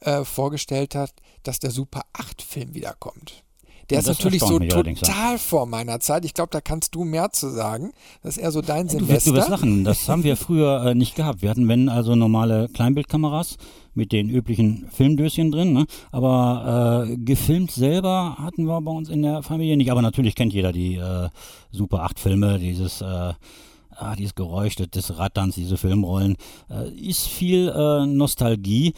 äh, 0.00 0.24
vorgestellt 0.24 0.94
hat, 0.94 1.12
dass 1.42 1.58
der 1.58 1.70
Super 1.70 2.02
8 2.12 2.42
Film 2.42 2.74
wiederkommt. 2.74 3.44
Der 3.90 3.98
ist 4.00 4.06
natürlich 4.08 4.40
so 4.40 4.58
total 4.58 5.38
vor 5.38 5.66
meiner 5.66 6.00
Zeit. 6.00 6.24
Ich 6.24 6.34
glaube, 6.34 6.50
da 6.50 6.60
kannst 6.60 6.94
du 6.94 7.04
mehr 7.04 7.30
zu 7.30 7.50
sagen. 7.50 7.92
Das 8.22 8.36
ist 8.36 8.42
eher 8.42 8.50
so 8.52 8.60
dein 8.62 8.86
Du 8.88 8.98
Semester. 8.98 9.30
du 9.30 9.36
wirst 9.36 9.48
lachen, 9.48 9.84
das 9.84 10.08
haben 10.08 10.24
wir 10.24 10.36
früher 10.36 10.84
äh, 10.86 10.94
nicht 10.94 11.14
gehabt. 11.16 11.42
Wir 11.42 11.50
hatten, 11.50 11.68
wenn, 11.68 11.88
also 11.88 12.14
normale 12.14 12.68
Kleinbildkameras 12.68 13.56
mit 13.94 14.10
den 14.12 14.28
üblichen 14.28 14.86
Filmdöschen 14.90 15.50
drin, 15.52 15.72
ne? 15.72 15.86
aber 16.10 17.06
äh, 17.08 17.16
gefilmt 17.16 17.70
selber 17.70 18.36
hatten 18.40 18.64
wir 18.64 18.80
bei 18.80 18.90
uns 18.90 19.08
in 19.08 19.22
der 19.22 19.42
Familie 19.42 19.76
nicht. 19.76 19.90
Aber 19.90 20.02
natürlich 20.02 20.34
kennt 20.34 20.52
jeder 20.52 20.72
die 20.72 20.96
äh, 20.96 21.28
Super 21.70 22.02
8 22.02 22.18
Filme, 22.18 22.58
dieses, 22.58 23.00
äh, 23.02 23.04
ah, 23.04 24.16
dieses 24.18 24.34
Geräusch 24.34 24.76
des- 24.76 24.90
des 24.90 25.18
Ratterns, 25.18 25.54
diese 25.54 25.76
Filmrollen. 25.76 26.36
Äh, 26.70 26.88
ist 26.90 27.26
viel 27.28 27.68
äh, 27.68 28.06
Nostalgie 28.06 28.94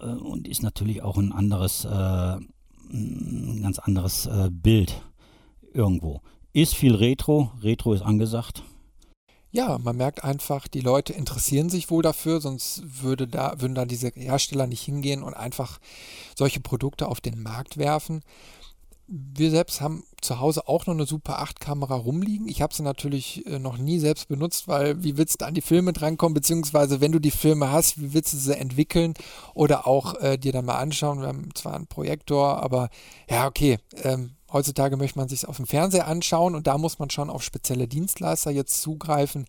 äh, 0.00 0.06
und 0.06 0.48
ist 0.48 0.62
natürlich 0.62 1.02
auch 1.02 1.18
ein 1.18 1.32
anderes, 1.32 1.84
äh, 1.84 2.36
ein 2.90 3.62
ganz 3.62 3.78
anderes 3.78 4.26
äh, 4.26 4.48
Bild 4.50 5.02
irgendwo. 5.72 6.20
Ist 6.52 6.74
viel 6.74 6.94
Retro, 6.94 7.52
Retro 7.62 7.92
ist 7.92 8.02
angesagt. 8.02 8.62
Ja, 9.50 9.78
man 9.78 9.96
merkt 9.96 10.24
einfach, 10.24 10.68
die 10.68 10.80
Leute 10.80 11.14
interessieren 11.14 11.70
sich 11.70 11.90
wohl 11.90 12.02
dafür, 12.02 12.40
sonst 12.40 12.82
würde 13.02 13.26
da, 13.26 13.60
würden 13.60 13.74
da 13.74 13.86
diese 13.86 14.08
Hersteller 14.14 14.66
nicht 14.66 14.82
hingehen 14.82 15.22
und 15.22 15.32
einfach 15.32 15.78
solche 16.36 16.60
Produkte 16.60 17.08
auf 17.08 17.22
den 17.22 17.42
Markt 17.42 17.78
werfen. 17.78 18.22
Wir 19.10 19.50
selbst 19.50 19.80
haben 19.80 20.04
zu 20.20 20.38
Hause 20.38 20.68
auch 20.68 20.84
noch 20.84 20.92
eine 20.92 21.06
Super 21.06 21.38
8 21.38 21.60
Kamera 21.60 21.94
rumliegen. 21.94 22.46
Ich 22.46 22.60
habe 22.60 22.74
sie 22.74 22.82
natürlich 22.82 23.46
äh, 23.46 23.58
noch 23.58 23.78
nie 23.78 23.98
selbst 23.98 24.28
benutzt, 24.28 24.68
weil 24.68 25.02
wie 25.02 25.16
willst 25.16 25.40
du 25.40 25.46
an 25.46 25.54
die 25.54 25.62
Filme 25.62 25.94
drankommen, 25.94 26.34
beziehungsweise 26.34 27.00
wenn 27.00 27.12
du 27.12 27.18
die 27.18 27.30
Filme 27.30 27.72
hast, 27.72 27.98
wie 27.98 28.12
willst 28.12 28.34
du 28.34 28.36
sie 28.36 28.58
entwickeln 28.58 29.14
oder 29.54 29.86
auch 29.86 30.14
äh, 30.20 30.36
dir 30.36 30.52
dann 30.52 30.66
mal 30.66 30.76
anschauen. 30.76 31.20
Wir 31.20 31.28
haben 31.28 31.54
zwar 31.54 31.74
einen 31.74 31.86
Projektor, 31.86 32.62
aber 32.62 32.90
ja, 33.30 33.46
okay, 33.46 33.78
ähm, 34.02 34.32
heutzutage 34.52 34.98
möchte 34.98 35.18
man 35.18 35.28
sich 35.28 35.48
auf 35.48 35.56
dem 35.56 35.66
Fernseher 35.66 36.06
anschauen 36.06 36.54
und 36.54 36.66
da 36.66 36.76
muss 36.76 36.98
man 36.98 37.08
schon 37.08 37.30
auf 37.30 37.42
spezielle 37.42 37.88
Dienstleister 37.88 38.50
jetzt 38.50 38.82
zugreifen, 38.82 39.46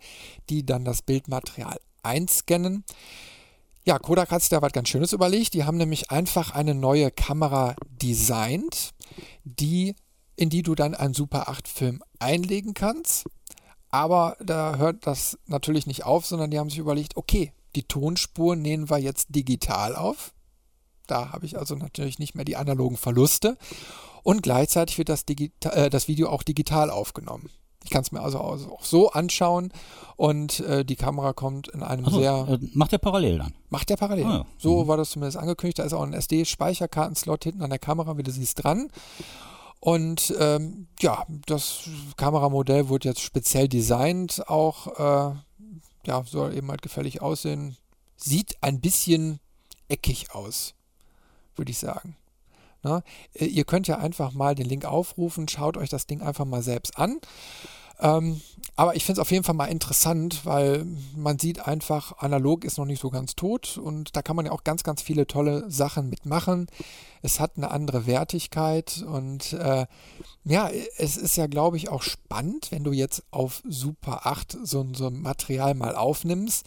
die 0.49 0.65
dann 0.65 0.85
das 0.85 1.01
Bildmaterial 1.01 1.79
einscannen. 2.01 2.85
Ja, 3.89 3.97
Kodak 3.97 4.29
hat 4.29 4.41
sich 4.43 4.49
da 4.49 4.61
was 4.61 4.71
ganz 4.71 4.87
Schönes 4.87 5.13
überlegt. 5.13 5.55
Die 5.55 5.63
haben 5.63 5.77
nämlich 5.77 6.11
einfach 6.11 6.51
eine 6.51 6.75
neue 6.75 7.09
Kamera 7.09 7.75
designt, 7.89 8.91
die, 9.45 9.95
in 10.35 10.51
die 10.51 10.61
du 10.61 10.75
dann 10.75 10.93
einen 10.93 11.15
Super 11.15 11.49
8 11.49 11.67
Film 11.67 12.03
einlegen 12.19 12.75
kannst. 12.75 13.25
Aber 13.89 14.37
da 14.41 14.75
hört 14.75 15.07
das 15.07 15.39
natürlich 15.47 15.87
nicht 15.87 16.05
auf, 16.05 16.27
sondern 16.27 16.51
die 16.51 16.59
haben 16.59 16.69
sich 16.69 16.77
überlegt, 16.77 17.17
okay, 17.17 17.51
die 17.75 17.81
Tonspur 17.81 18.55
nehmen 18.55 18.91
wir 18.91 18.99
jetzt 18.99 19.29
digital 19.29 19.95
auf. 19.95 20.35
Da 21.07 21.31
habe 21.31 21.47
ich 21.47 21.57
also 21.57 21.73
natürlich 21.73 22.19
nicht 22.19 22.35
mehr 22.35 22.45
die 22.45 22.57
analogen 22.57 22.95
Verluste. 22.95 23.57
Und 24.21 24.43
gleichzeitig 24.43 24.99
wird 24.99 25.09
das, 25.09 25.25
Digita 25.25 25.71
äh, 25.71 25.89
das 25.89 26.07
Video 26.07 26.29
auch 26.29 26.43
digital 26.43 26.91
aufgenommen. 26.91 27.49
Ich 27.83 27.91
kann 27.91 28.01
es 28.01 28.11
mir 28.11 28.21
also 28.21 28.39
auch 28.39 28.83
so 28.83 29.11
anschauen 29.11 29.71
und 30.15 30.59
äh, 30.61 30.83
die 30.83 30.97
Kamera 30.97 31.33
kommt 31.33 31.69
in 31.69 31.81
einem 31.81 32.05
Achso, 32.05 32.19
sehr 32.19 32.47
äh, 32.49 32.59
macht 32.73 32.91
der 32.91 32.97
parallel 32.97 33.37
dann. 33.37 33.53
Macht 33.69 33.89
der 33.89 33.95
parallel. 33.95 34.25
Ah, 34.25 34.37
ja. 34.37 34.45
So 34.57 34.87
war 34.87 34.97
das 34.97 35.11
zumindest 35.11 35.37
angekündigt. 35.37 35.79
Da 35.79 35.83
ist 35.83 35.93
auch 35.93 36.03
ein 36.03 36.13
SD-Speicherkartenslot 36.13 37.45
hinten 37.45 37.61
an 37.61 37.69
der 37.69 37.79
Kamera, 37.79 38.17
wie 38.17 38.23
du 38.23 38.31
siehst, 38.31 38.63
dran. 38.63 38.89
Und 39.79 40.33
ähm, 40.39 40.87
ja, 40.99 41.25
das 41.45 41.89
Kameramodell 42.17 42.89
wurde 42.89 43.07
jetzt 43.07 43.21
speziell 43.21 43.69
designt, 43.69 44.49
auch 44.49 44.87
äh, 45.31 45.35
ja, 46.05 46.23
soll 46.25 46.53
eben 46.53 46.69
halt 46.69 46.81
gefällig 46.81 47.21
aussehen. 47.21 47.77
Sieht 48.17 48.57
ein 48.61 48.81
bisschen 48.81 49.39
eckig 49.87 50.35
aus, 50.35 50.73
würde 51.55 51.71
ich 51.71 51.77
sagen. 51.77 52.17
Na, 52.83 53.03
äh, 53.33 53.45
ihr 53.45 53.65
könnt 53.65 53.87
ja 53.87 53.97
einfach 53.97 54.33
mal 54.33 54.55
den 54.55 54.67
Link 54.67 54.85
aufrufen, 54.85 55.47
schaut 55.47 55.77
euch 55.77 55.89
das 55.89 56.07
Ding 56.07 56.21
einfach 56.21 56.45
mal 56.45 56.61
selbst 56.61 56.97
an. 56.97 57.19
Ähm, 58.01 58.41
aber 58.77 58.95
ich 58.95 59.03
finde 59.03 59.19
es 59.19 59.21
auf 59.21 59.31
jeden 59.31 59.43
Fall 59.43 59.55
mal 59.55 59.65
interessant, 59.65 60.45
weil 60.45 60.85
man 61.15 61.37
sieht 61.37 61.67
einfach, 61.67 62.19
analog 62.19 62.63
ist 62.63 62.77
noch 62.77 62.85
nicht 62.85 63.01
so 63.01 63.09
ganz 63.09 63.35
tot 63.35 63.77
und 63.77 64.15
da 64.15 64.21
kann 64.21 64.37
man 64.37 64.45
ja 64.45 64.53
auch 64.53 64.63
ganz, 64.63 64.83
ganz 64.83 65.01
viele 65.01 65.27
tolle 65.27 65.69
Sachen 65.69 66.09
mitmachen. 66.09 66.67
Es 67.21 67.41
hat 67.41 67.57
eine 67.57 67.71
andere 67.71 68.07
Wertigkeit 68.07 69.03
und 69.05 69.51
äh, 69.51 69.85
ja, 70.45 70.69
es 70.97 71.17
ist 71.17 71.35
ja, 71.35 71.47
glaube 71.47 71.75
ich, 71.75 71.89
auch 71.89 72.01
spannend, 72.01 72.71
wenn 72.71 72.85
du 72.85 72.93
jetzt 72.93 73.23
auf 73.31 73.61
Super 73.67 74.25
8 74.25 74.57
so, 74.63 74.87
so 74.93 75.07
ein 75.07 75.21
Material 75.21 75.73
mal 75.73 75.95
aufnimmst, 75.95 76.65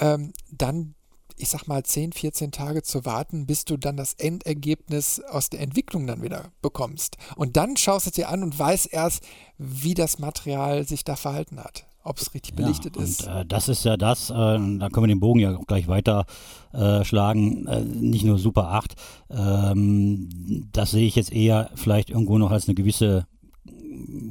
ähm, 0.00 0.34
dann 0.50 0.94
ich 1.38 1.48
sag 1.48 1.66
mal, 1.66 1.82
10, 1.82 2.12
14 2.12 2.52
Tage 2.52 2.82
zu 2.82 3.04
warten, 3.04 3.46
bis 3.46 3.64
du 3.64 3.76
dann 3.76 3.96
das 3.96 4.14
Endergebnis 4.14 5.20
aus 5.20 5.50
der 5.50 5.60
Entwicklung 5.60 6.06
dann 6.06 6.22
wieder 6.22 6.52
bekommst. 6.62 7.16
Und 7.36 7.56
dann 7.56 7.76
schaust 7.76 8.06
du 8.06 8.10
es 8.10 8.14
dir 8.14 8.28
an 8.28 8.42
und 8.42 8.58
weißt 8.58 8.92
erst, 8.92 9.24
wie 9.58 9.94
das 9.94 10.18
Material 10.18 10.86
sich 10.86 11.04
da 11.04 11.16
verhalten 11.16 11.58
hat. 11.58 11.84
Ob 12.04 12.18
es 12.18 12.32
richtig 12.32 12.54
belichtet 12.54 12.96
ja, 12.96 13.02
ist. 13.02 13.26
Und, 13.26 13.34
äh, 13.34 13.44
das 13.44 13.68
ist 13.68 13.84
ja 13.84 13.96
das, 13.96 14.30
äh, 14.30 14.34
da 14.34 14.88
können 14.88 15.04
wir 15.04 15.08
den 15.08 15.20
Bogen 15.20 15.40
ja 15.40 15.56
auch 15.56 15.66
gleich 15.66 15.88
weiter 15.88 16.24
äh, 16.72 17.04
schlagen. 17.04 17.66
Äh, 17.66 17.82
nicht 17.82 18.24
nur 18.24 18.38
Super 18.38 18.70
8. 18.70 18.94
Ähm, 19.30 20.68
das 20.72 20.92
sehe 20.92 21.06
ich 21.06 21.16
jetzt 21.16 21.32
eher 21.32 21.70
vielleicht 21.74 22.08
irgendwo 22.08 22.38
noch 22.38 22.50
als 22.50 22.66
eine 22.66 22.74
gewisse 22.74 23.26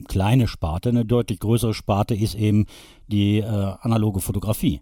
kleine 0.08 0.48
Sparte. 0.48 0.89
Eine 0.89 1.06
deutlich 1.06 1.39
größere 1.39 1.74
Sparte 1.74 2.15
ist 2.15 2.36
eben 2.36 2.65
die 3.08 3.39
äh, 3.39 3.74
analoge 3.82 4.22
Fotografie. 4.22 4.82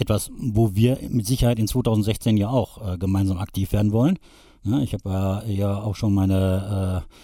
Etwas, 0.00 0.30
wo 0.36 0.74
wir 0.74 0.98
mit 1.08 1.26
Sicherheit 1.26 1.58
in 1.58 1.68
2016 1.68 2.36
ja 2.38 2.48
auch 2.48 2.94
äh, 2.94 2.98
gemeinsam 2.98 3.38
aktiv 3.38 3.72
werden 3.72 3.92
wollen. 3.92 4.18
Ja, 4.64 4.80
ich 4.80 4.94
habe 4.94 5.10
ja, 5.10 5.44
ja 5.44 5.82
auch 5.82 5.94
schon 5.94 6.14
meine 6.14 7.04
äh, 7.04 7.14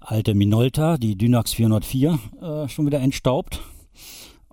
alte 0.00 0.34
Minolta, 0.34 0.98
die 0.98 1.16
Dynax 1.16 1.54
404, 1.54 2.18
äh, 2.40 2.68
schon 2.68 2.86
wieder 2.86 3.00
entstaubt. 3.00 3.60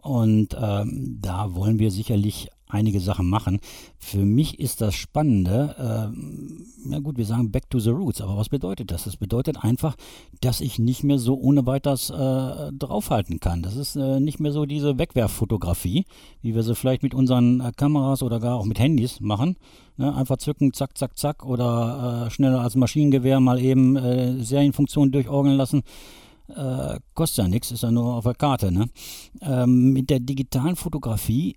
Und 0.01 0.55
ähm, 0.57 1.17
da 1.19 1.53
wollen 1.55 1.79
wir 1.79 1.91
sicherlich 1.91 2.49
einige 2.67 2.99
Sachen 2.99 3.29
machen. 3.29 3.59
Für 3.97 4.25
mich 4.25 4.59
ist 4.59 4.81
das 4.81 4.95
Spannende, 4.95 5.75
ähm, 5.79 6.65
ja 6.89 6.99
gut, 6.99 7.17
wir 7.17 7.25
sagen 7.25 7.51
back 7.51 7.69
to 7.69 7.79
the 7.79 7.91
roots, 7.91 8.21
aber 8.21 8.37
was 8.37 8.49
bedeutet 8.49 8.91
das? 8.91 9.03
Das 9.03 9.17
bedeutet 9.17 9.63
einfach, 9.63 9.95
dass 10.41 10.61
ich 10.61 10.79
nicht 10.79 11.03
mehr 11.03 11.19
so 11.19 11.35
ohne 11.35 11.65
weiteres 11.65 12.09
äh, 12.09 12.71
draufhalten 12.73 13.39
kann. 13.39 13.61
Das 13.61 13.75
ist 13.75 13.95
äh, 13.95 14.19
nicht 14.19 14.39
mehr 14.39 14.51
so 14.51 14.65
diese 14.65 14.97
Wegwerffotografie, 14.97 16.05
wie 16.41 16.55
wir 16.55 16.63
sie 16.63 16.75
vielleicht 16.75 17.03
mit 17.03 17.13
unseren 17.13 17.61
äh, 17.61 17.71
Kameras 17.75 18.23
oder 18.23 18.39
gar 18.39 18.55
auch 18.55 18.65
mit 18.65 18.79
Handys 18.79 19.19
machen. 19.19 19.57
Ne? 19.97 20.13
Einfach 20.13 20.37
zücken, 20.37 20.73
zack, 20.73 20.97
zack, 20.97 21.17
zack 21.17 21.45
oder 21.45 22.25
äh, 22.27 22.31
schneller 22.31 22.61
als 22.61 22.75
Maschinengewehr 22.75 23.39
mal 23.39 23.59
eben 23.59 23.95
äh, 23.95 24.43
Serienfunktionen 24.43 25.11
durchorgeln 25.11 25.57
lassen. 25.57 25.83
Äh, 26.47 26.99
kostet 27.13 27.45
ja 27.45 27.47
nichts, 27.47 27.71
ist 27.71 27.83
ja 27.83 27.91
nur 27.91 28.15
auf 28.15 28.23
der 28.23 28.35
Karte. 28.35 28.71
Ne? 28.71 28.89
Ähm, 29.41 29.93
mit 29.93 30.09
der 30.09 30.19
digitalen 30.19 30.75
Fotografie 30.75 31.55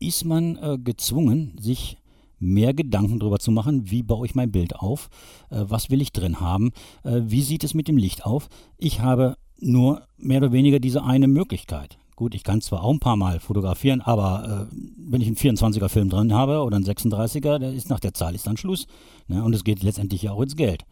ist 0.00 0.24
man 0.24 0.56
äh, 0.56 0.78
gezwungen, 0.82 1.56
sich 1.60 1.98
mehr 2.40 2.74
Gedanken 2.74 3.20
darüber 3.20 3.38
zu 3.38 3.52
machen, 3.52 3.90
wie 3.90 4.02
baue 4.02 4.26
ich 4.26 4.34
mein 4.34 4.50
Bild 4.50 4.74
auf, 4.76 5.08
äh, 5.50 5.62
was 5.68 5.90
will 5.90 6.00
ich 6.00 6.12
drin 6.12 6.40
haben, 6.40 6.72
äh, 7.04 7.20
wie 7.24 7.42
sieht 7.42 7.62
es 7.62 7.74
mit 7.74 7.86
dem 7.86 7.98
Licht 7.98 8.24
auf. 8.24 8.48
Ich 8.78 9.00
habe 9.00 9.36
nur 9.60 10.02
mehr 10.16 10.38
oder 10.38 10.52
weniger 10.52 10.80
diese 10.80 11.04
eine 11.04 11.28
Möglichkeit. 11.28 11.98
Gut, 12.16 12.34
ich 12.34 12.44
kann 12.44 12.60
zwar 12.60 12.82
auch 12.82 12.92
ein 12.92 13.00
paar 13.00 13.16
Mal 13.16 13.40
fotografieren, 13.40 14.00
aber 14.00 14.68
äh, 14.70 14.76
wenn 14.98 15.20
ich 15.20 15.26
einen 15.26 15.36
24er 15.36 15.88
Film 15.88 16.10
drin 16.10 16.34
habe 16.34 16.60
oder 16.62 16.76
einen 16.76 16.84
36er, 16.84 17.58
der 17.58 17.72
ist 17.72 17.88
nach 17.88 18.00
der 18.00 18.14
Zahl 18.14 18.34
ist 18.34 18.46
dann 18.46 18.56
Schluss. 18.56 18.86
Ne? 19.28 19.42
Und 19.42 19.54
es 19.54 19.64
geht 19.64 19.82
letztendlich 19.82 20.22
ja 20.22 20.32
auch 20.32 20.42
ins 20.42 20.56
Geld. 20.56 20.84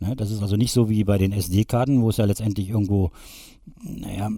Ne? 0.00 0.14
Das 0.16 0.30
ist 0.30 0.42
also 0.42 0.56
nicht 0.56 0.72
so 0.72 0.88
wie 0.88 1.04
bei 1.04 1.18
den 1.18 1.32
SD-Karten, 1.32 2.02
wo 2.02 2.10
es 2.10 2.18
ja 2.18 2.24
letztendlich 2.24 2.68
irgendwo, 2.68 3.10
naja, 3.82 4.28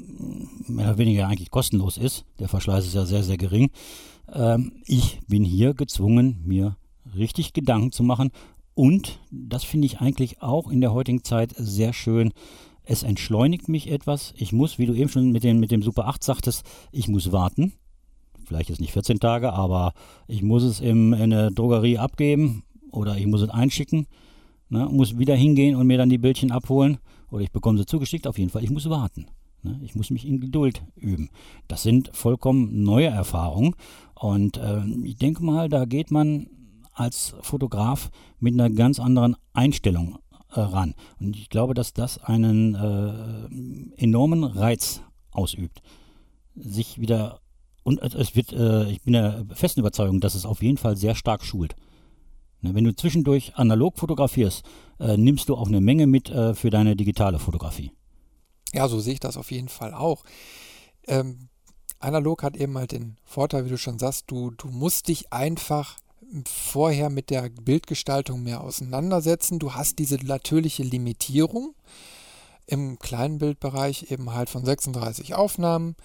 mehr 0.66 0.86
oder 0.86 0.98
weniger 0.98 1.28
eigentlich 1.28 1.50
kostenlos 1.50 1.98
ist. 1.98 2.24
Der 2.38 2.48
Verschleiß 2.48 2.86
ist 2.86 2.94
ja 2.94 3.04
sehr, 3.04 3.22
sehr 3.22 3.36
gering. 3.36 3.70
Ähm, 4.32 4.72
ich 4.86 5.20
bin 5.28 5.44
hier 5.44 5.74
gezwungen, 5.74 6.42
mir 6.44 6.76
richtig 7.16 7.52
Gedanken 7.52 7.92
zu 7.92 8.02
machen. 8.02 8.30
Und 8.74 9.18
das 9.30 9.64
finde 9.64 9.86
ich 9.86 10.00
eigentlich 10.00 10.40
auch 10.40 10.70
in 10.70 10.80
der 10.80 10.92
heutigen 10.92 11.24
Zeit 11.24 11.52
sehr 11.56 11.92
schön. 11.92 12.32
Es 12.84 13.02
entschleunigt 13.02 13.68
mich 13.68 13.90
etwas. 13.90 14.32
Ich 14.36 14.52
muss, 14.52 14.78
wie 14.78 14.86
du 14.86 14.94
eben 14.94 15.08
schon 15.10 15.30
mit 15.30 15.44
dem, 15.44 15.60
mit 15.60 15.70
dem 15.70 15.82
Super 15.82 16.06
8 16.06 16.22
sagtest, 16.22 16.64
ich 16.92 17.08
muss 17.08 17.32
warten. 17.32 17.72
Vielleicht 18.44 18.70
ist 18.70 18.80
nicht 18.80 18.92
14 18.92 19.20
Tage, 19.20 19.52
aber 19.52 19.92
ich 20.26 20.42
muss 20.42 20.62
es 20.62 20.80
im, 20.80 21.12
in 21.12 21.30
der 21.30 21.50
Drogerie 21.50 21.98
abgeben 21.98 22.62
oder 22.90 23.18
ich 23.18 23.26
muss 23.26 23.42
es 23.42 23.50
einschicken. 23.50 24.06
Ne, 24.70 24.86
muss 24.90 25.18
wieder 25.18 25.34
hingehen 25.34 25.76
und 25.76 25.86
mir 25.86 25.98
dann 25.98 26.10
die 26.10 26.18
Bildchen 26.18 26.52
abholen 26.52 26.98
oder 27.30 27.42
ich 27.42 27.50
bekomme 27.50 27.78
sie 27.78 27.86
zugeschickt. 27.86 28.26
Auf 28.26 28.38
jeden 28.38 28.50
Fall, 28.50 28.64
ich 28.64 28.70
muss 28.70 28.88
warten. 28.88 29.26
Ne? 29.62 29.80
Ich 29.82 29.94
muss 29.94 30.10
mich 30.10 30.26
in 30.26 30.40
Geduld 30.40 30.82
üben. 30.96 31.30
Das 31.66 31.82
sind 31.82 32.10
vollkommen 32.14 32.82
neue 32.82 33.08
Erfahrungen. 33.08 33.74
Und 34.14 34.56
äh, 34.56 34.84
ich 35.04 35.16
denke 35.16 35.44
mal, 35.44 35.68
da 35.68 35.84
geht 35.84 36.10
man 36.10 36.48
als 36.92 37.34
Fotograf 37.42 38.10
mit 38.40 38.54
einer 38.54 38.70
ganz 38.70 38.98
anderen 38.98 39.36
Einstellung 39.52 40.18
äh, 40.52 40.60
ran. 40.60 40.94
Und 41.20 41.36
ich 41.36 41.48
glaube, 41.48 41.74
dass 41.74 41.92
das 41.92 42.18
einen 42.18 42.74
äh, 42.74 44.02
enormen 44.02 44.44
Reiz 44.44 45.02
ausübt. 45.30 45.82
Sich 46.56 47.00
wieder 47.00 47.40
und 47.88 48.02
es 48.02 48.36
wird, 48.36 48.52
äh, 48.52 48.90
ich 48.90 49.00
bin 49.00 49.14
der 49.14 49.46
festen 49.54 49.80
Überzeugung, 49.80 50.20
dass 50.20 50.34
es 50.34 50.44
auf 50.44 50.62
jeden 50.62 50.76
Fall 50.76 50.98
sehr 50.98 51.14
stark 51.14 51.42
schult. 51.42 51.74
Ne, 52.60 52.74
wenn 52.74 52.84
du 52.84 52.94
zwischendurch 52.94 53.54
analog 53.56 53.98
fotografierst, 53.98 54.62
äh, 55.00 55.16
nimmst 55.16 55.48
du 55.48 55.56
auch 55.56 55.68
eine 55.68 55.80
Menge 55.80 56.06
mit 56.06 56.28
äh, 56.28 56.52
für 56.52 56.68
deine 56.68 56.96
digitale 56.96 57.38
Fotografie. 57.38 57.92
Ja, 58.74 58.88
so 58.88 59.00
sehe 59.00 59.14
ich 59.14 59.20
das 59.20 59.36
auf 59.36 59.50
jeden 59.50 59.68
Fall 59.68 59.94
auch. 59.94 60.24
Ähm, 61.06 61.48
analog 62.00 62.42
hat 62.42 62.56
eben 62.56 62.76
halt 62.76 62.92
den 62.92 63.16
Vorteil, 63.24 63.64
wie 63.64 63.70
du 63.70 63.78
schon 63.78 63.98
sagst, 63.98 64.24
du, 64.28 64.50
du 64.50 64.68
musst 64.68 65.08
dich 65.08 65.32
einfach 65.32 65.98
vorher 66.46 67.10
mit 67.10 67.30
der 67.30 67.48
Bildgestaltung 67.48 68.42
mehr 68.42 68.62
auseinandersetzen. 68.62 69.58
Du 69.58 69.74
hast 69.74 69.98
diese 69.98 70.16
natürliche 70.16 70.82
Limitierung 70.82 71.74
im 72.66 72.98
kleinen 72.98 73.38
Bildbereich 73.38 74.10
eben 74.10 74.34
halt 74.34 74.50
von 74.50 74.64
36 74.64 75.34
Aufnahmen. 75.34 75.96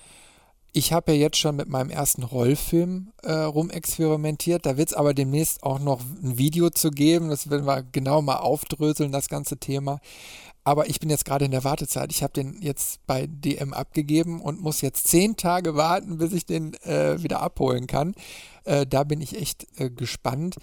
Ich 0.72 0.92
habe 0.92 1.12
ja 1.12 1.20
jetzt 1.20 1.38
schon 1.38 1.56
mit 1.56 1.68
meinem 1.68 1.92
ersten 1.92 2.24
Rollfilm 2.24 3.12
äh, 3.22 3.32
rumexperimentiert. 3.32 4.66
Da 4.66 4.78
wird 4.78 4.90
es 4.90 4.96
aber 4.96 5.14
demnächst 5.14 5.62
auch 5.62 5.80
noch 5.80 6.00
ein 6.02 6.38
Video 6.38 6.70
zu 6.70 6.90
geben. 6.90 7.30
Das 7.30 7.50
werden 7.50 7.68
wir 7.68 7.84
genau 7.84 8.22
mal 8.24 8.38
aufdröseln, 8.38 9.12
das 9.12 9.30
ganze 9.30 9.58
Thema. 9.58 10.00
Aber 10.64 10.88
ich 10.88 11.00
bin 11.00 11.10
jetzt 11.10 11.26
gerade 11.26 11.46
in 11.46 11.52
der 11.52 11.64
Wartezeit. 11.64 12.12
Ich 12.12 12.24
habe 12.24 12.34
den 12.34 12.62
jetzt 12.62 13.06
bei 13.06 13.28
DM 13.28 13.74
abgegeben 13.74 14.42
und 14.42 14.62
muss 14.62 14.82
jetzt 14.82 15.08
zehn 15.08 15.36
Tage 15.36 15.76
warten, 15.76 16.18
bis 16.18 16.32
ich 16.32 16.46
den 16.46 16.74
äh, 16.84 17.22
wieder 17.22 17.42
abholen 17.42 17.88
kann. 17.88 18.16
Äh, 18.64 18.86
da 18.88 19.04
bin 19.04 19.20
ich 19.20 19.38
echt 19.38 19.68
äh, 19.78 19.90
gespannt. 19.90 20.56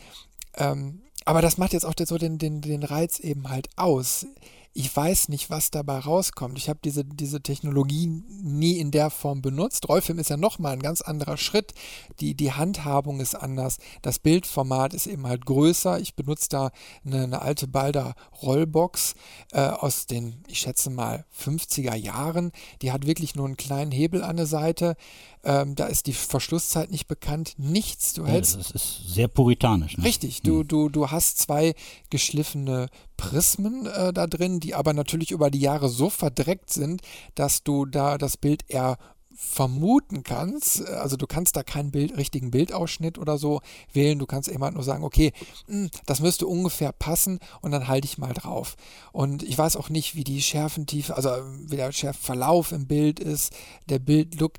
Ähm, 0.57 1.03
aber 1.27 1.43
das 1.43 1.59
macht 1.59 1.75
jetzt 1.75 1.85
auch 1.85 1.95
so 2.03 2.17
den, 2.17 2.39
den, 2.39 2.63
den 2.63 2.83
Reiz 2.83 3.19
eben 3.19 3.51
halt 3.51 3.69
aus 3.77 4.27
ich 4.73 4.95
weiß 4.95 5.29
nicht, 5.31 5.51
was 5.51 5.73
dabei 5.73 5.99
rauskommt. 5.99 6.57
Ich 6.57 6.69
habe 6.69 6.79
diese, 6.85 7.05
diese 7.05 7.41
Technologie 7.41 8.07
nie 8.07 8.79
in 8.79 8.93
der 8.93 9.11
Form 9.11 9.43
benutzt. 9.43 9.89
Rollfilm 9.89 10.21
ist 10.21 10.31
ja 10.31 10.37
nochmal 10.37 10.75
ein 10.75 10.83
ganz 10.83 11.01
anderer 11.01 11.37
Schritt. 11.37 11.75
Die, 12.21 12.35
die 12.35 12.53
Handhabung 12.53 13.19
ist 13.19 13.35
anders. 13.35 13.79
Das 14.03 14.21
Bildformat 14.21 14.95
ist 14.95 15.09
eben 15.09 15.27
halt 15.27 15.45
größer. 15.45 15.99
Ich 15.99 16.15
benutze 16.15 16.49
da 16.51 16.71
eine, 17.05 17.25
eine 17.25 17.43
alte 17.43 17.67
Balder 17.67 18.15
Rollbox 18.43 19.15
äh, 19.53 19.61
aus 19.61 20.07
den, 20.07 20.45
ich 20.47 20.61
schätze 20.61 20.91
mal, 20.91 21.25
50er 21.37 21.97
Jahren. 21.97 22.53
Die 22.83 22.93
hat 22.93 23.07
wirklich 23.07 23.35
nur 23.35 23.47
einen 23.47 23.57
kleinen 23.57 23.91
Hebel 23.91 24.23
an 24.23 24.37
der 24.37 24.47
Seite. 24.47 24.95
Ähm, 25.43 25.75
da 25.75 25.87
ist 25.87 26.07
die 26.07 26.13
Verschlusszeit 26.13 26.91
nicht 26.91 27.07
bekannt. 27.07 27.55
Nichts. 27.57 28.13
Du 28.13 28.23
ja, 28.23 28.29
hältst. 28.29 28.57
Das 28.57 28.71
ist 28.71 29.09
sehr 29.09 29.29
puritanisch. 29.29 29.97
Ne? 29.97 30.05
Richtig. 30.05 30.43
Du, 30.43 30.61
hm. 30.61 30.69
du, 30.69 30.89
du 30.89 31.11
hast 31.11 31.39
zwei 31.39 31.75
geschliffene 32.11 32.89
Prismen 33.17 33.87
äh, 33.87 34.13
da 34.13 34.27
drin, 34.27 34.61
die 34.61 34.75
aber 34.75 34.93
natürlich 34.93 35.31
über 35.31 35.51
die 35.51 35.61
Jahre 35.61 35.89
so 35.89 36.11
verdreckt 36.11 36.71
sind, 36.71 37.03
dass 37.35 37.63
du 37.63 37.87
da 37.87 38.19
das 38.19 38.37
Bild 38.37 38.65
eher 38.69 38.99
vermuten 39.43 40.23
kannst, 40.23 40.87
also 40.87 41.17
du 41.17 41.27
kannst 41.27 41.57
da 41.57 41.63
keinen 41.63 41.91
Bild, 41.91 42.15
richtigen 42.19 42.51
Bildausschnitt 42.51 43.17
oder 43.17 43.39
so 43.39 43.63
wählen, 43.91 44.19
du 44.19 44.27
kannst 44.27 44.49
immer 44.49 44.71
nur 44.71 44.83
sagen, 44.83 45.03
okay, 45.03 45.33
hm, 45.67 45.89
das 46.05 46.21
müsste 46.21 46.47
ungefähr 46.47 46.93
passen 46.93 47.39
und 47.63 47.71
dann 47.71 47.89
halte 47.89 48.05
ich 48.05 48.19
mal 48.19 48.35
drauf. 48.35 48.77
Und 49.13 49.43
ich 49.43 49.57
weiß 49.57 49.77
auch 49.77 49.89
nicht, 49.89 50.15
wie 50.15 50.25
die 50.25 50.43
Schärfentiefe, 50.43 51.17
also 51.17 51.31
wie 51.67 51.77
der 51.77 51.91
Schärfverlauf 51.91 52.71
im 52.71 52.87
Bild 52.87 53.19
ist, 53.19 53.55
der 53.89 53.99
Bildlook 53.99 54.55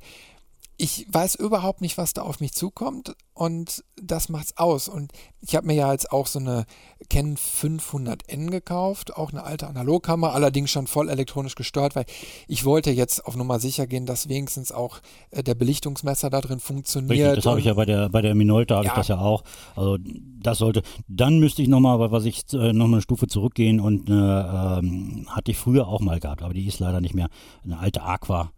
ich 0.78 1.06
weiß 1.10 1.36
überhaupt 1.36 1.82
nicht, 1.82 1.98
was 1.98 2.14
da 2.14 2.24
auf 2.24 2.40
mich 2.40 2.54
zukommt 2.54 3.16
und 3.34 3.84
das 4.02 4.30
macht's 4.30 4.58
aus. 4.58 4.88
Und 4.88 5.12
ich 5.40 5.56
habe 5.56 5.68
mir 5.68 5.76
ja 5.76 5.92
jetzt 5.92 6.12
auch 6.12 6.26
so 6.26 6.40
eine 6.40 6.66
Canon 7.10 7.38
500N 7.38 8.50
gekauft, 8.50 9.16
auch 9.16 9.32
eine 9.32 9.44
alte 9.44 9.68
Analogkamera, 9.68 10.34
allerdings 10.34 10.72
schon 10.72 10.88
voll 10.88 11.10
elektronisch 11.10 11.56
gesteuert, 11.56 11.96
weil 11.96 12.06
ich 12.48 12.66
wollte 12.66 12.90
jetzt 12.92 13.26
auf 13.26 13.36
Nummer 13.36 13.60
sicher 13.60 13.86
gehen, 13.86 14.06
dass 14.06 14.28
wenigstens 14.28 14.72
auch 14.72 15.00
äh, 15.30 15.44
der 15.44 15.56
Belichtungsmesser 15.56 16.30
da 16.30 16.42
drin 16.42 16.60
funktioniert. 16.60 17.12
Richtig, 17.12 17.36
das 17.36 17.46
habe 17.46 17.60
ich 17.60 17.66
ja 17.66 17.74
bei 17.74 17.86
der 17.86 18.10
bei 18.10 18.22
der 18.22 18.34
Minolta 18.34 18.76
habe 18.76 18.86
ja. 18.86 18.92
ich 18.92 18.98
das 18.98 19.08
ja 19.08 19.20
auch. 19.20 19.44
Also 19.76 19.98
das 20.00 20.58
sollte. 20.58 20.82
Dann 21.08 21.40
müsste 21.40 21.62
ich 21.62 21.68
nochmal, 21.68 22.12
was 22.12 22.26
ich 22.26 22.42
äh, 22.54 22.74
nochmal 22.74 22.96
eine 22.96 23.02
Stufe 23.02 23.28
zurückgehen 23.28 23.80
und 23.80 24.10
äh, 24.10 24.14
ähm, 24.14 25.28
hatte 25.30 25.52
ich 25.52 25.58
früher 25.58 25.88
auch 25.88 26.02
mal 26.02 26.20
gehabt, 26.20 26.42
aber 26.42 26.54
die 26.54 26.66
ist 26.66 26.80
leider 26.80 27.02
nicht 27.02 27.14
mehr 27.14 27.30
eine 27.64 27.78
alte 27.78 28.02
Aqua 28.02 28.52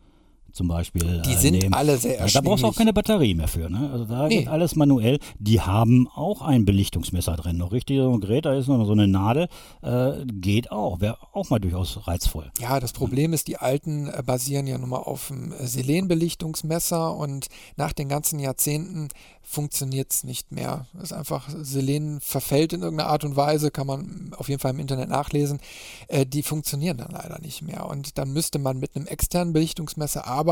zum 0.54 0.68
Beispiel. 0.68 1.22
Die 1.26 1.34
äh, 1.34 1.38
sind 1.38 1.58
nehmen. 1.58 1.74
alle 1.74 1.97
sehr 1.97 2.20
erschwinglich. 2.20 2.34
Da 2.34 2.41
brauchst 2.41 2.64
du 2.64 2.68
auch 2.68 2.76
keine 2.76 2.93
Batterie 2.93 3.34
mehr 3.34 3.47
für. 3.47 3.70
Ne? 3.70 3.89
Also 3.91 4.06
da 4.06 4.28
nee. 4.28 4.39
geht 4.39 4.47
alles 4.47 4.76
manuell. 4.76 5.20
Die 5.39 5.62
haben 5.62 6.08
auch 6.08 6.41
ein 6.41 6.64
Belichtungsmesser 6.64 7.36
drin. 7.36 7.58
Noch 7.58 7.72
richtig 7.72 7.97
so 7.97 8.14
ein 8.14 8.22
Gerät, 8.22 8.45
da 8.45 8.54
ist 8.54 8.68
noch 8.68 8.86
so 8.86 8.91
eine 8.91 9.08
Nadel. 9.08 9.47
Äh, 9.82 10.26
geht 10.28 10.72
auch. 10.72 11.01
Wäre 11.01 11.18
auch 11.34 11.49
mal 11.49 11.60
durchaus 11.60 12.08
reizvoll. 12.08 12.51
Ja, 12.60 12.80
das 12.80 12.93
Problem 12.93 13.34
ist, 13.34 13.47
die 13.47 13.58
alten 13.58 14.08
äh, 14.08 14.22
basieren 14.24 14.68
ja 14.68 14.78
nun 14.78 14.89
mal 14.89 14.97
auf 14.97 15.28
dem 15.28 15.51
äh, 15.51 15.66
Selen-Belichtungsmesser 15.66 17.16
und 17.16 17.47
nach 17.76 17.93
den 17.93 18.08
ganzen 18.08 18.39
Jahrzehnten 18.39 19.10
funktioniert 19.41 20.12
es 20.12 20.24
nicht 20.24 20.51
mehr. 20.51 20.88
Es 20.97 21.06
ist 21.06 21.14
einfach, 21.14 21.49
Selen 21.49 22.22
verfällt 22.22 22.74
in 22.74 22.82
irgendeiner 22.82 23.10
Art 23.10 23.24
und 23.26 23.36
Weise, 23.36 23.72
kann 23.72 23.88
man 23.88 24.32
auf 24.38 24.49
jeden 24.49 24.62
Fall 24.62 24.72
im 24.72 24.80
Internet 24.80 25.10
nachlesen. 25.10 25.60
Äh, 26.08 26.26
die 26.26 26.43
funktionieren 26.43 26.97
dann 26.97 27.12
leider 27.12 27.39
nicht 27.39 27.64
mehr. 27.64 27.88
Und 27.88 28.18
dann 28.18 28.32
müsste 28.32 28.60
man 28.60 28.80
mit 28.80 28.95
einem 28.95 29.08
externen 29.08 29.54
Belichtungsmesser 29.54 30.28
arbeiten. 30.28 30.43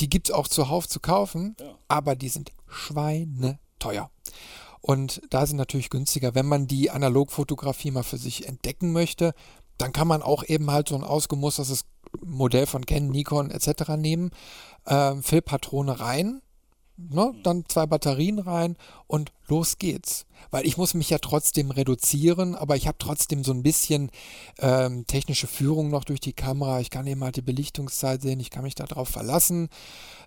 Die 0.00 0.08
gibt 0.08 0.28
es 0.28 0.34
auch 0.34 0.48
zuhauf 0.48 0.88
zu 0.88 1.00
kaufen, 1.00 1.56
ja. 1.60 1.74
aber 1.88 2.16
die 2.16 2.28
sind 2.28 2.52
schweineteuer. 2.68 4.10
Und 4.80 5.20
da 5.30 5.46
sind 5.46 5.56
natürlich 5.56 5.90
günstiger, 5.90 6.34
wenn 6.34 6.46
man 6.46 6.66
die 6.66 6.90
Analogfotografie 6.90 7.90
mal 7.90 8.02
für 8.02 8.16
sich 8.16 8.48
entdecken 8.48 8.92
möchte, 8.92 9.34
dann 9.76 9.92
kann 9.92 10.08
man 10.08 10.22
auch 10.22 10.44
eben 10.44 10.70
halt 10.70 10.88
so 10.88 10.94
ein 10.94 11.04
ausgemustertes 11.04 11.84
Modell 12.24 12.66
von 12.66 12.86
Canon, 12.86 13.10
Nikon 13.10 13.50
etc. 13.50 13.90
nehmen, 13.96 14.30
äh, 14.84 15.14
Füllpatrone 15.16 16.00
rein, 16.00 16.42
ne, 17.08 17.34
dann 17.42 17.64
zwei 17.68 17.86
Batterien 17.86 18.38
rein 18.38 18.76
und 19.06 19.32
los 19.48 19.78
geht's. 19.78 20.26
Weil 20.50 20.66
ich 20.66 20.76
muss 20.76 20.94
mich 20.94 21.10
ja 21.10 21.18
trotzdem 21.18 21.70
reduzieren, 21.70 22.54
aber 22.54 22.76
ich 22.76 22.86
habe 22.86 22.98
trotzdem 22.98 23.44
so 23.44 23.52
ein 23.52 23.62
bisschen 23.62 24.10
ähm, 24.58 25.06
technische 25.06 25.46
Führung 25.46 25.90
noch 25.90 26.04
durch 26.04 26.20
die 26.20 26.32
Kamera. 26.32 26.80
Ich 26.80 26.90
kann 26.90 27.06
eben 27.06 27.22
halt 27.22 27.36
die 27.36 27.42
Belichtungszeit 27.42 28.22
sehen, 28.22 28.40
ich 28.40 28.50
kann 28.50 28.64
mich 28.64 28.74
darauf 28.74 29.08
verlassen. 29.08 29.68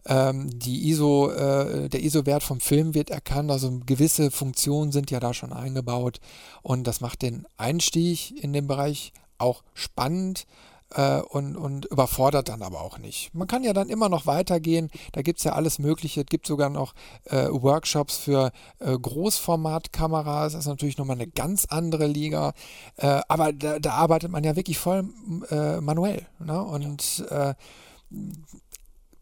Ähm, 0.05 0.49
die 0.59 0.89
ISO, 0.89 1.29
äh, 1.31 1.89
der 1.89 2.03
ISO-Wert 2.03 2.43
vom 2.43 2.59
Film 2.59 2.93
wird 2.93 3.09
erkannt, 3.09 3.51
also 3.51 3.79
gewisse 3.85 4.31
Funktionen 4.31 4.91
sind 4.91 5.11
ja 5.11 5.19
da 5.19 5.33
schon 5.33 5.53
eingebaut 5.53 6.19
und 6.61 6.85
das 6.85 7.01
macht 7.01 7.21
den 7.21 7.45
Einstieg 7.57 8.43
in 8.43 8.53
den 8.53 8.67
Bereich 8.67 9.13
auch 9.37 9.63
spannend 9.73 10.45
äh, 10.93 11.21
und, 11.21 11.55
und 11.55 11.85
überfordert 11.85 12.49
dann 12.49 12.61
aber 12.61 12.81
auch 12.81 12.97
nicht. 12.97 13.33
Man 13.33 13.47
kann 13.47 13.63
ja 13.63 13.73
dann 13.73 13.89
immer 13.89 14.09
noch 14.09 14.25
weitergehen. 14.25 14.89
Da 15.11 15.21
gibt 15.21 15.39
es 15.39 15.43
ja 15.43 15.53
alles 15.53 15.79
Mögliche. 15.79 16.21
Es 16.21 16.27
gibt 16.27 16.47
sogar 16.47 16.69
noch 16.69 16.93
äh, 17.25 17.47
Workshops 17.49 18.17
für 18.17 18.51
äh, 18.79 18.97
Großformatkameras. 18.97 20.53
Das 20.53 20.61
ist 20.61 20.67
natürlich 20.67 20.97
nochmal 20.97 21.17
eine 21.17 21.27
ganz 21.27 21.65
andere 21.65 22.07
Liga. 22.07 22.53
Äh, 22.97 23.21
aber 23.27 23.53
da, 23.53 23.79
da, 23.79 23.93
arbeitet 23.93 24.31
man 24.31 24.43
ja 24.43 24.55
wirklich 24.55 24.77
voll 24.77 25.09
äh, 25.49 25.79
manuell. 25.81 26.25
Ne? 26.39 26.61
Und 26.61 27.25
äh, 27.29 27.53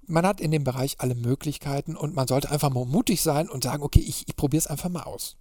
man 0.07 0.25
hat 0.25 0.41
in 0.41 0.51
dem 0.51 0.63
Bereich 0.63 0.95
alle 0.99 1.15
Möglichkeiten 1.15 1.95
und 1.95 2.15
man 2.15 2.27
sollte 2.27 2.51
einfach 2.51 2.69
mal 2.69 2.85
mutig 2.85 3.21
sein 3.21 3.49
und 3.49 3.63
sagen, 3.63 3.83
okay, 3.83 4.03
ich, 4.05 4.27
ich 4.27 4.35
probiere 4.35 4.59
es 4.59 4.67
einfach 4.67 4.89
mal 4.89 5.03
aus. 5.03 5.37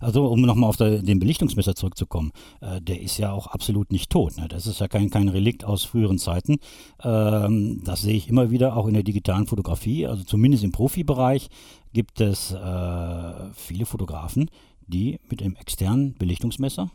Also 0.00 0.26
um 0.26 0.40
nochmal 0.42 0.68
auf 0.68 0.76
der, 0.76 1.02
den 1.02 1.18
Belichtungsmesser 1.18 1.74
zurückzukommen, 1.74 2.32
äh, 2.60 2.80
der 2.80 3.00
ist 3.00 3.18
ja 3.18 3.32
auch 3.32 3.46
absolut 3.46 3.92
nicht 3.92 4.10
tot. 4.10 4.36
Ne? 4.36 4.48
Das 4.48 4.66
ist 4.66 4.80
ja 4.80 4.88
kein, 4.88 5.10
kein 5.10 5.28
Relikt 5.28 5.64
aus 5.64 5.84
früheren 5.84 6.18
Zeiten. 6.18 6.58
Ähm, 7.02 7.82
das 7.84 8.02
sehe 8.02 8.16
ich 8.16 8.28
immer 8.28 8.50
wieder 8.50 8.76
auch 8.76 8.86
in 8.86 8.94
der 8.94 9.02
digitalen 9.02 9.46
Fotografie. 9.46 10.06
Also 10.06 10.24
zumindest 10.24 10.64
im 10.64 10.72
Profibereich 10.72 11.48
gibt 11.92 12.20
es 12.20 12.52
äh, 12.52 13.32
viele 13.54 13.86
Fotografen, 13.86 14.50
die 14.86 15.18
mit 15.28 15.40
dem 15.40 15.56
externen 15.56 16.14
Belichtungsmesser 16.14 16.90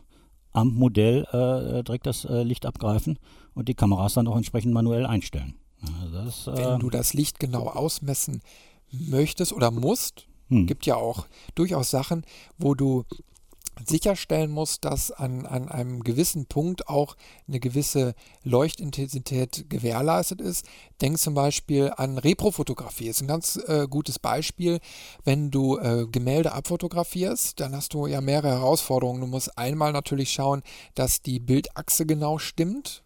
am 0.52 0.74
Modell 0.74 1.24
äh, 1.32 1.82
direkt 1.84 2.06
das 2.06 2.24
äh, 2.24 2.42
Licht 2.42 2.66
abgreifen 2.66 3.18
und 3.54 3.68
die 3.68 3.74
Kameras 3.74 4.14
dann 4.14 4.28
auch 4.28 4.36
entsprechend 4.36 4.72
manuell 4.72 5.06
einstellen. 5.06 5.54
Das, 6.12 6.46
Wenn 6.46 6.76
äh, 6.76 6.78
du 6.78 6.90
das 6.90 7.14
Licht 7.14 7.38
genau 7.38 7.68
ausmessen 7.68 8.42
möchtest 8.90 9.52
oder 9.52 9.70
musst, 9.70 10.26
hm. 10.48 10.66
Gibt 10.66 10.86
ja 10.86 10.96
auch 10.96 11.26
durchaus 11.54 11.90
Sachen, 11.90 12.24
wo 12.58 12.74
du 12.74 13.04
sicherstellen 13.86 14.50
musst, 14.50 14.84
dass 14.84 15.12
an, 15.12 15.46
an 15.46 15.68
einem 15.68 16.02
gewissen 16.02 16.46
Punkt 16.46 16.88
auch 16.88 17.16
eine 17.46 17.60
gewisse 17.60 18.14
Leuchtintensität 18.42 19.66
gewährleistet 19.68 20.40
ist. 20.40 20.66
Denk 21.00 21.18
zum 21.18 21.34
Beispiel 21.34 21.92
an 21.96 22.18
Reprofotografie. 22.18 23.08
Ist 23.08 23.20
ein 23.20 23.28
ganz 23.28 23.56
äh, 23.68 23.86
gutes 23.88 24.18
Beispiel. 24.18 24.80
Wenn 25.24 25.50
du 25.50 25.78
äh, 25.78 26.06
Gemälde 26.10 26.52
abfotografierst, 26.52 27.60
dann 27.60 27.74
hast 27.74 27.94
du 27.94 28.06
ja 28.06 28.20
mehrere 28.20 28.50
Herausforderungen. 28.50 29.20
Du 29.20 29.26
musst 29.26 29.56
einmal 29.56 29.92
natürlich 29.92 30.32
schauen, 30.32 30.62
dass 30.94 31.22
die 31.22 31.38
Bildachse 31.38 32.06
genau 32.06 32.38
stimmt 32.38 33.04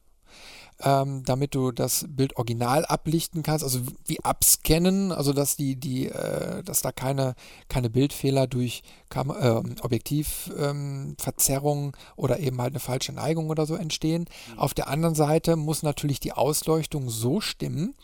ähm, 0.84 1.22
damit 1.24 1.54
du 1.54 1.70
das 1.70 2.04
Bild 2.08 2.36
original 2.36 2.84
ablichten 2.84 3.42
kannst, 3.42 3.64
also 3.64 3.80
wie 4.06 4.22
abscannen, 4.24 5.12
also 5.12 5.32
dass 5.32 5.56
die, 5.56 5.76
die, 5.76 6.08
äh, 6.08 6.62
dass 6.62 6.82
da 6.82 6.92
keine, 6.92 7.34
keine 7.68 7.88
Bildfehler 7.90 8.46
durch 8.46 8.82
Kam 9.08 9.30
äh, 9.30 9.62
Objektivverzerrung 9.80 11.84
ähm, 11.84 11.92
oder 12.16 12.38
eben 12.40 12.60
halt 12.60 12.72
eine 12.72 12.80
falsche 12.80 13.12
Neigung 13.12 13.48
oder 13.50 13.66
so 13.66 13.76
entstehen. 13.76 14.26
Mhm. 14.52 14.58
Auf 14.58 14.74
der 14.74 14.88
anderen 14.88 15.14
Seite 15.14 15.56
muss 15.56 15.82
natürlich 15.82 16.20
die 16.20 16.32
Ausleuchtung 16.32 17.08
so 17.10 17.40
stimmen, 17.40 17.94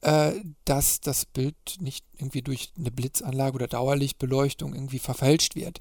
äh, 0.00 0.32
dass 0.64 1.00
das 1.00 1.26
Bild 1.26 1.56
nicht 1.80 2.04
irgendwie 2.16 2.42
durch 2.42 2.72
eine 2.78 2.90
Blitzanlage 2.90 3.54
oder 3.54 3.66
Dauerlichtbeleuchtung 3.66 4.74
irgendwie 4.74 5.00
verfälscht 5.00 5.56
wird. 5.56 5.80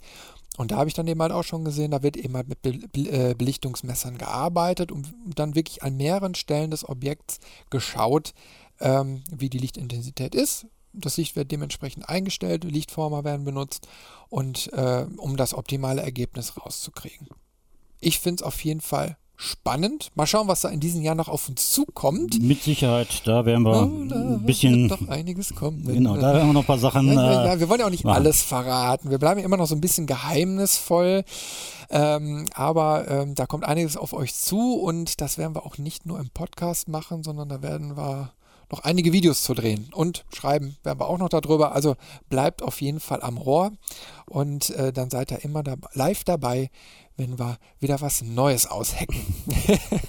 Und 0.58 0.72
da 0.72 0.78
habe 0.78 0.89
ich 0.89 0.95
dann 0.95 1.08
eben 1.08 1.22
halt 1.22 1.32
auch 1.32 1.43
schon 1.43 1.64
gesehen, 1.64 1.91
da 1.91 2.03
wird 2.03 2.18
eben 2.18 2.36
halt 2.36 2.49
mit 2.49 2.66
äh, 2.66 3.36
Belichtungsmessern 3.36 4.18
gearbeitet 4.18 4.91
und 4.91 5.14
dann 5.36 5.55
wirklich 5.55 5.84
an 5.84 5.95
mehreren 5.95 6.36
Stellen 6.36 6.72
des 6.72 6.88
Objekts 6.88 7.39
geschaut, 7.70 8.34
ähm, 8.80 9.24
wie 9.32 9.49
die 9.49 9.60
Lichtintensität 9.60 10.34
ist. 10.34 10.66
Das 10.93 11.18
Licht 11.18 11.36
wird 11.36 11.51
dementsprechend 11.51 12.10
eingestellt, 12.10 12.64
Lichtformer 12.64 13.24
werden 13.24 13.45
benutzt 13.45 13.88
und 14.30 14.74
äh, 14.74 15.05
um 15.18 15.38
das 15.38 15.53
optimale 15.53 16.01
Ergebnis 16.01 16.58
rauszukriegen. 16.58 17.28
Ich 17.99 18.20
finde 18.20 18.41
es 18.41 18.47
auf 18.47 18.64
jeden 18.64 18.82
Fall 18.82 19.16
spannend. 19.38 20.09
Mal 20.15 20.25
schauen, 20.25 20.47
was 20.47 20.61
da 20.61 20.69
in 20.69 20.79
diesem 20.79 21.01
Jahr 21.01 21.15
noch 21.15 21.29
auf 21.29 21.47
uns 21.47 21.71
zukommt. 21.71 22.41
Mit 22.41 22.63
Sicherheit, 22.63 23.21
da 23.25 23.45
werden 23.45 23.63
wir 23.63 23.71
oh, 23.71 23.83
ein 23.83 24.45
bisschen. 24.45 24.89
Wird 24.89 25.01
noch 25.01 25.07
einiges 25.07 25.55
kommen. 25.55 25.85
Genau, 25.85 26.15
da 26.15 26.33
werden 26.33 26.47
wir 26.47 26.53
noch 26.53 26.63
ein 26.63 26.67
paar 26.67 26.79
Sachen. 26.79 27.07
Ja, 27.07 27.13
ja, 27.13 27.45
ja. 27.45 27.59
wir 27.59 27.69
wollen 27.69 27.79
ja 27.79 27.85
auch 27.85 27.91
nicht 27.91 28.03
machen. 28.03 28.17
alles 28.17 28.41
verraten. 28.41 29.11
Wir 29.11 29.19
bleiben 29.19 29.39
ja 29.39 29.45
immer 29.45 29.57
noch 29.57 29.67
so 29.67 29.75
ein 29.75 29.81
bisschen 29.81 30.07
geheimnisvoll. 30.07 31.23
Ähm, 31.89 32.47
aber 32.53 33.07
ähm, 33.09 33.35
da 33.35 33.45
kommt 33.45 33.63
einiges 33.63 33.95
auf 33.95 34.11
euch 34.11 34.35
zu 34.35 34.73
und 34.73 35.21
das 35.21 35.38
werden 35.38 35.55
wir 35.55 35.65
auch 35.65 35.77
nicht 35.77 36.05
nur 36.05 36.19
im 36.19 36.29
Podcast 36.29 36.89
machen, 36.89 37.23
sondern 37.23 37.47
da 37.47 37.61
werden 37.61 37.95
wir 37.95 38.33
noch 38.69 38.83
einige 38.83 39.13
Videos 39.13 39.43
zu 39.43 39.53
drehen 39.53 39.89
und 39.93 40.25
schreiben 40.33 40.75
werden 40.83 40.99
wir 40.99 41.07
auch 41.07 41.17
noch 41.17 41.29
darüber. 41.29 41.73
Also 41.73 41.95
bleibt 42.29 42.61
auf 42.61 42.81
jeden 42.81 42.99
Fall 42.99 43.21
am 43.21 43.38
Rohr 43.38 43.71
und 44.25 44.71
äh, 44.71 44.91
dann 44.91 45.09
seid 45.09 45.31
ihr 45.31 45.43
immer 45.43 45.63
da, 45.63 45.75
live 45.93 46.23
dabei, 46.25 46.69
wenn 47.18 47.38
wir 47.38 47.57
wieder 47.80 47.99
was 47.99 48.22
Neues 48.22 48.68
aushacken. 48.68 49.18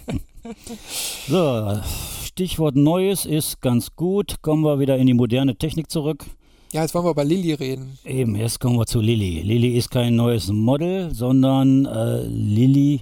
so, 1.29 1.81
Stichwort 2.25 2.77
Neues 2.77 3.25
ist 3.25 3.61
ganz 3.61 3.97
gut. 3.97 4.43
Kommen 4.43 4.63
wir 4.63 4.79
wieder 4.79 4.97
in 4.99 5.07
die 5.07 5.15
moderne 5.15 5.57
Technik 5.57 5.91
zurück. 5.91 6.27
Ja, 6.73 6.83
jetzt 6.83 6.95
wollen 6.95 7.07
wir 7.07 7.11
über 7.13 7.25
Lilly 7.25 7.55
reden. 7.55 7.99
Eben, 8.05 8.37
jetzt 8.37 8.61
kommen 8.61 8.79
wir 8.79 8.85
zu 8.85 9.01
Lilly. 9.01 9.41
Lilly 9.41 9.77
ist 9.77 9.91
kein 9.91 10.17
neues 10.17 10.49
Model, 10.49 11.15
sondern 11.15 11.87
äh, 11.87 12.27
Lilly 12.27 13.01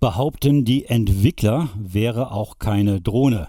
behaupten 0.00 0.64
die 0.64 0.86
Entwickler 0.86 1.68
wäre 1.76 2.32
auch 2.32 2.58
keine 2.58 3.02
Drohne. 3.02 3.48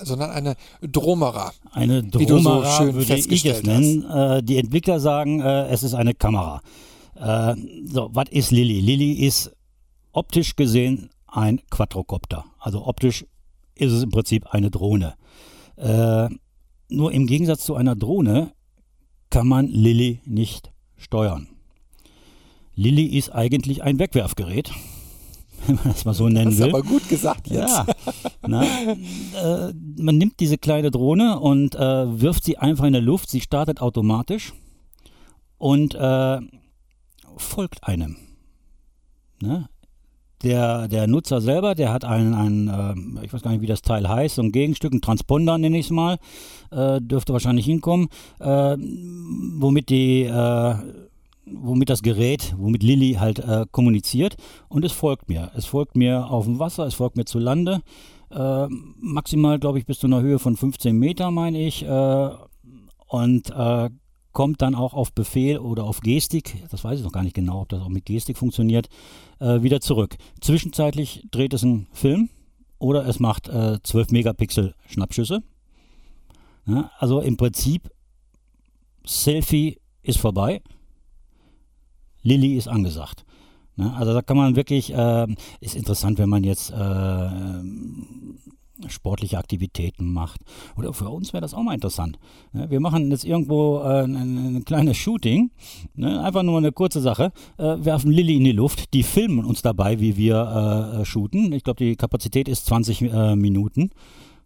Sondern 0.00 0.30
eine 0.30 0.54
Dromera. 0.82 1.52
Eine 1.72 2.02
Dromera 2.04 2.76
so 2.78 2.94
würde 2.94 3.16
ich 3.16 3.44
es 3.46 3.62
nennen. 3.62 4.04
Äh, 4.04 4.42
die 4.42 4.58
Entwickler 4.58 5.00
sagen, 5.00 5.40
äh, 5.40 5.68
es 5.68 5.82
ist 5.82 5.94
eine 5.94 6.12
Kamera. 6.14 6.60
Äh, 7.18 7.54
so, 7.86 8.10
was 8.12 8.28
ist 8.30 8.50
Lilly? 8.50 8.80
Lilly 8.80 9.12
ist 9.12 9.52
optisch 10.12 10.56
gesehen 10.56 11.10
ein 11.26 11.60
Quadrocopter. 11.70 12.44
Also 12.58 12.86
optisch 12.86 13.26
ist 13.74 13.92
es 13.92 14.02
im 14.02 14.10
Prinzip 14.10 14.46
eine 14.48 14.70
Drohne. 14.70 15.14
Äh, 15.76 16.28
nur 16.88 17.12
im 17.12 17.26
Gegensatz 17.26 17.64
zu 17.64 17.74
einer 17.74 17.96
Drohne 17.96 18.52
kann 19.30 19.46
man 19.46 19.66
Lilly 19.66 20.20
nicht 20.24 20.72
steuern. 20.96 21.48
Lilly 22.74 23.06
ist 23.06 23.30
eigentlich 23.30 23.82
ein 23.82 23.98
Wegwerfgerät, 23.98 24.70
wenn 25.66 25.76
man 25.76 25.84
das 25.92 26.04
mal 26.04 26.14
so 26.14 26.28
nennen 26.28 26.52
will. 26.52 26.58
Das 26.58 26.68
ist 26.68 26.74
aber 26.74 26.82
gut 26.82 27.08
gesagt 27.08 27.48
jetzt. 27.48 27.76
Ja, 27.76 27.86
na, 28.46 28.62
äh, 28.62 29.72
man 29.96 30.16
nimmt 30.16 30.40
diese 30.40 30.58
kleine 30.58 30.90
Drohne 30.90 31.40
und 31.40 31.74
äh, 31.74 32.20
wirft 32.20 32.44
sie 32.44 32.56
einfach 32.58 32.84
in 32.84 32.92
der 32.92 33.02
Luft. 33.02 33.28
Sie 33.30 33.40
startet 33.40 33.80
automatisch 33.80 34.54
und 35.58 35.94
äh, 35.94 36.40
folgt 37.38 37.84
einem. 37.84 38.16
Ne? 39.40 39.68
Der, 40.42 40.86
der 40.86 41.08
Nutzer 41.08 41.40
selber, 41.40 41.74
der 41.74 41.92
hat 41.92 42.04
ein, 42.04 42.32
ein 42.32 43.16
äh, 43.20 43.24
ich 43.24 43.32
weiß 43.32 43.42
gar 43.42 43.50
nicht, 43.50 43.60
wie 43.60 43.66
das 43.66 43.82
Teil 43.82 44.08
heißt, 44.08 44.36
so 44.36 44.42
ein 44.42 44.52
Gegenstück, 44.52 44.92
ein 44.92 45.00
Transponder 45.00 45.58
nenne 45.58 45.78
ich 45.78 45.86
es 45.86 45.90
mal, 45.90 46.18
äh, 46.70 47.00
dürfte 47.00 47.32
wahrscheinlich 47.32 47.66
hinkommen, 47.66 48.08
äh, 48.38 48.76
womit 48.76 49.88
die, 49.90 50.22
äh, 50.22 50.74
womit 51.44 51.90
das 51.90 52.02
Gerät, 52.02 52.54
womit 52.56 52.84
Lilly 52.84 53.14
halt 53.14 53.40
äh, 53.40 53.66
kommuniziert 53.72 54.36
und 54.68 54.84
es 54.84 54.92
folgt 54.92 55.28
mir. 55.28 55.50
Es 55.56 55.66
folgt 55.66 55.96
mir 55.96 56.30
auf 56.30 56.44
dem 56.44 56.60
Wasser, 56.60 56.86
es 56.86 56.94
folgt 56.94 57.16
mir 57.16 57.24
zu 57.24 57.40
Lande, 57.40 57.80
äh, 58.30 58.66
maximal, 59.00 59.58
glaube 59.58 59.80
ich, 59.80 59.86
bis 59.86 59.98
zu 59.98 60.06
einer 60.06 60.20
Höhe 60.20 60.38
von 60.38 60.56
15 60.56 60.96
Meter, 60.96 61.32
meine 61.32 61.60
ich, 61.60 61.84
und 63.08 63.50
kommt 64.32 64.62
dann 64.62 64.74
auch 64.74 64.94
auf 64.94 65.12
Befehl 65.12 65.58
oder 65.58 65.84
auf 65.84 66.00
Gestik, 66.00 66.62
das 66.70 66.84
weiß 66.84 66.98
ich 66.98 67.04
noch 67.04 67.12
gar 67.12 67.22
nicht 67.22 67.34
genau, 67.34 67.62
ob 67.62 67.68
das 67.70 67.82
auch 67.82 67.88
mit 67.88 68.04
Gestik 68.04 68.36
funktioniert, 68.36 68.88
äh, 69.40 69.62
wieder 69.62 69.80
zurück. 69.80 70.16
Zwischenzeitlich 70.40 71.26
dreht 71.30 71.54
es 71.54 71.64
einen 71.64 71.86
Film 71.92 72.28
oder 72.78 73.06
es 73.06 73.20
macht 73.20 73.48
äh, 73.48 73.78
12 73.82 74.10
Megapixel 74.10 74.74
Schnappschüsse. 74.86 75.42
Ja, 76.66 76.90
also 76.98 77.20
im 77.20 77.36
Prinzip, 77.36 77.90
Selfie 79.04 79.78
ist 80.02 80.18
vorbei, 80.18 80.60
Lilly 82.22 82.56
ist 82.56 82.68
angesagt. 82.68 83.24
Ja, 83.76 83.92
also 83.92 84.12
da 84.12 84.22
kann 84.22 84.36
man 84.36 84.56
wirklich, 84.56 84.92
äh, 84.92 85.26
ist 85.60 85.76
interessant, 85.76 86.18
wenn 86.18 86.28
man 86.28 86.44
jetzt 86.44 86.70
äh, 86.70 86.74
sportliche 88.86 89.38
Aktivitäten 89.38 90.12
macht. 90.12 90.40
Oder 90.76 90.92
für 90.92 91.08
uns 91.08 91.32
wäre 91.32 91.40
das 91.40 91.54
auch 91.54 91.62
mal 91.62 91.74
interessant. 91.74 92.18
Wir 92.52 92.80
machen 92.80 93.10
jetzt 93.10 93.24
irgendwo 93.24 93.80
äh, 93.80 94.04
ein, 94.04 94.56
ein 94.56 94.64
kleines 94.64 94.96
Shooting, 94.96 95.50
ne? 95.94 96.22
einfach 96.22 96.42
nur 96.42 96.58
eine 96.58 96.72
kurze 96.72 97.00
Sache, 97.00 97.32
äh, 97.58 97.76
werfen 97.78 98.12
Lilly 98.12 98.36
in 98.36 98.44
die 98.44 98.52
Luft, 98.52 98.94
die 98.94 99.02
filmen 99.02 99.44
uns 99.44 99.62
dabei, 99.62 100.00
wie 100.00 100.16
wir 100.16 101.00
äh, 101.00 101.04
shooten. 101.04 101.52
Ich 101.52 101.64
glaube, 101.64 101.84
die 101.84 101.96
Kapazität 101.96 102.48
ist 102.48 102.66
20 102.66 103.02
äh, 103.02 103.36
Minuten. 103.36 103.90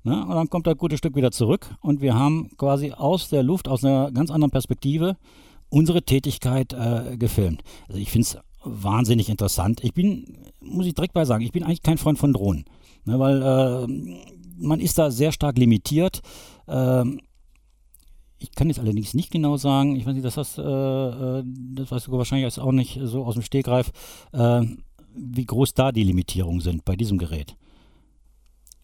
Ne? 0.04 0.24
Und 0.24 0.34
dann 0.34 0.50
kommt 0.50 0.66
ein 0.66 0.76
gutes 0.76 0.98
Stück 0.98 1.14
wieder 1.14 1.30
zurück 1.30 1.66
und 1.80 2.00
wir 2.00 2.14
haben 2.14 2.50
quasi 2.56 2.92
aus 2.92 3.28
der 3.28 3.42
Luft, 3.42 3.68
aus 3.68 3.84
einer 3.84 4.10
ganz 4.10 4.30
anderen 4.30 4.50
Perspektive, 4.50 5.16
unsere 5.68 6.02
Tätigkeit 6.02 6.76
gefilmt. 7.18 7.62
Also 7.88 7.98
ich 7.98 8.10
finde 8.10 8.26
es 8.26 8.38
wahnsinnig 8.64 9.28
interessant. 9.28 9.82
Ich 9.82 9.94
bin, 9.94 10.36
muss 10.60 10.86
ich 10.86 10.94
direkt 10.94 11.14
bei 11.14 11.24
sagen, 11.24 11.44
ich 11.44 11.52
bin 11.52 11.62
eigentlich 11.62 11.82
kein 11.82 11.98
Freund 11.98 12.18
von 12.18 12.32
Drohnen. 12.32 12.64
Ne, 13.04 13.18
weil 13.18 13.42
äh, 13.42 13.86
man 14.58 14.80
ist 14.80 14.98
da 14.98 15.10
sehr 15.10 15.32
stark 15.32 15.58
limitiert. 15.58 16.20
Ähm, 16.68 17.20
ich 18.38 18.52
kann 18.52 18.68
jetzt 18.68 18.80
allerdings 18.80 19.14
nicht 19.14 19.30
genau 19.30 19.56
sagen, 19.56 19.96
ich 19.96 20.04
weiß 20.04 20.14
nicht, 20.14 20.24
das, 20.24 20.36
hast, 20.36 20.58
äh, 20.58 20.62
äh, 20.62 21.42
das 21.46 21.90
weißt 21.90 22.08
du 22.08 22.12
wahrscheinlich 22.12 22.44
jetzt 22.44 22.58
auch 22.58 22.72
nicht 22.72 22.98
so 23.02 23.24
aus 23.24 23.34
dem 23.34 23.42
Stegreif, 23.42 23.92
äh, 24.32 24.62
wie 25.14 25.46
groß 25.46 25.74
da 25.74 25.92
die 25.92 26.04
Limitierungen 26.04 26.60
sind 26.60 26.84
bei 26.84 26.96
diesem 26.96 27.18
Gerät. 27.18 27.56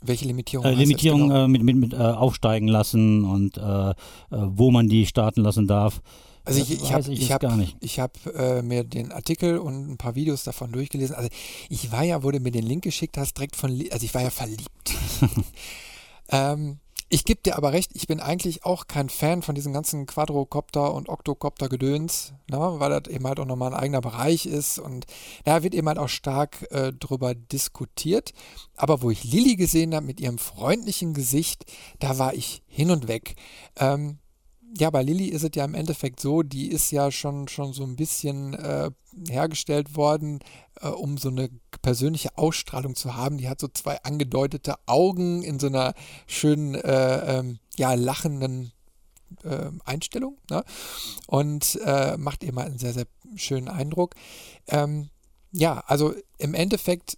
Welche 0.00 0.26
Limitierung? 0.26 0.64
Äh, 0.64 0.74
Limitierung 0.74 1.22
genau? 1.22 1.44
äh, 1.44 1.48
mit, 1.48 1.62
mit, 1.62 1.76
mit 1.76 1.92
äh, 1.92 1.96
aufsteigen 1.96 2.68
lassen 2.68 3.24
und 3.24 3.58
äh, 3.58 3.90
äh, 3.90 3.94
wo 4.30 4.70
man 4.70 4.88
die 4.88 5.06
starten 5.06 5.42
lassen 5.42 5.66
darf. 5.66 6.00
Also 6.48 6.62
ich, 6.62 6.82
ich 6.82 6.92
habe 6.94 7.12
ich 7.12 7.30
hab, 7.30 7.44
ich 7.80 8.00
hab, 8.00 8.26
äh, 8.34 8.62
mir 8.62 8.82
den 8.82 9.12
Artikel 9.12 9.58
und 9.58 9.90
ein 9.92 9.98
paar 9.98 10.14
Videos 10.14 10.44
davon 10.44 10.72
durchgelesen. 10.72 11.14
Also 11.14 11.28
ich 11.68 11.92
war 11.92 12.04
ja, 12.04 12.22
wo 12.22 12.30
du 12.30 12.40
mir 12.40 12.50
den 12.50 12.64
Link 12.64 12.84
geschickt 12.84 13.18
hast, 13.18 13.36
direkt 13.36 13.54
von, 13.54 13.70
also 13.90 14.04
ich 14.04 14.14
war 14.14 14.22
ja 14.22 14.30
verliebt. 14.30 14.94
ähm, 16.30 16.78
ich 17.10 17.24
gebe 17.24 17.42
dir 17.42 17.56
aber 17.58 17.72
recht, 17.72 17.90
ich 17.92 18.06
bin 18.06 18.20
eigentlich 18.20 18.64
auch 18.64 18.86
kein 18.86 19.10
Fan 19.10 19.42
von 19.42 19.54
diesen 19.54 19.74
ganzen 19.74 20.06
Quadrocopter 20.06 20.94
und 20.94 21.10
Octocopter-Gedöns, 21.10 22.32
ne, 22.50 22.58
weil 22.58 22.98
das 22.98 23.12
eben 23.12 23.26
halt 23.26 23.40
auch 23.40 23.46
nochmal 23.46 23.74
ein 23.74 23.80
eigener 23.80 24.00
Bereich 24.00 24.46
ist 24.46 24.78
und 24.78 25.04
da 25.44 25.62
wird 25.62 25.74
eben 25.74 25.88
halt 25.88 25.98
auch 25.98 26.08
stark 26.08 26.66
äh, 26.70 26.92
drüber 26.94 27.34
diskutiert. 27.34 28.32
Aber 28.74 29.02
wo 29.02 29.10
ich 29.10 29.24
Lilly 29.24 29.56
gesehen 29.56 29.94
habe 29.94 30.06
mit 30.06 30.18
ihrem 30.18 30.38
freundlichen 30.38 31.12
Gesicht, 31.12 31.66
da 31.98 32.18
war 32.18 32.32
ich 32.32 32.62
hin 32.66 32.90
und 32.90 33.06
weg. 33.06 33.36
Ähm, 33.76 34.18
ja, 34.76 34.90
bei 34.90 35.02
Lilly 35.02 35.26
ist 35.26 35.44
es 35.44 35.50
ja 35.54 35.64
im 35.64 35.74
Endeffekt 35.74 36.20
so, 36.20 36.42
die 36.42 36.68
ist 36.68 36.90
ja 36.90 37.10
schon, 37.10 37.48
schon 37.48 37.72
so 37.72 37.84
ein 37.84 37.96
bisschen 37.96 38.54
äh, 38.54 38.90
hergestellt 39.28 39.96
worden, 39.96 40.40
äh, 40.80 40.88
um 40.88 41.16
so 41.18 41.28
eine 41.28 41.48
persönliche 41.82 42.36
Ausstrahlung 42.36 42.94
zu 42.94 43.16
haben. 43.16 43.38
Die 43.38 43.48
hat 43.48 43.60
so 43.60 43.68
zwei 43.68 44.02
angedeutete 44.02 44.74
Augen 44.86 45.42
in 45.42 45.58
so 45.58 45.68
einer 45.68 45.94
schönen, 46.26 46.74
äh, 46.74 47.38
ähm, 47.38 47.58
ja, 47.76 47.94
lachenden 47.94 48.72
äh, 49.44 49.70
Einstellung 49.84 50.38
ne? 50.50 50.64
und 51.26 51.78
äh, 51.84 52.16
macht 52.16 52.44
immer 52.44 52.62
einen 52.62 52.78
sehr, 52.78 52.92
sehr 52.92 53.06
schönen 53.36 53.68
Eindruck. 53.68 54.14
Ähm, 54.66 55.08
ja, 55.52 55.82
also 55.86 56.14
im 56.38 56.54
Endeffekt 56.54 57.16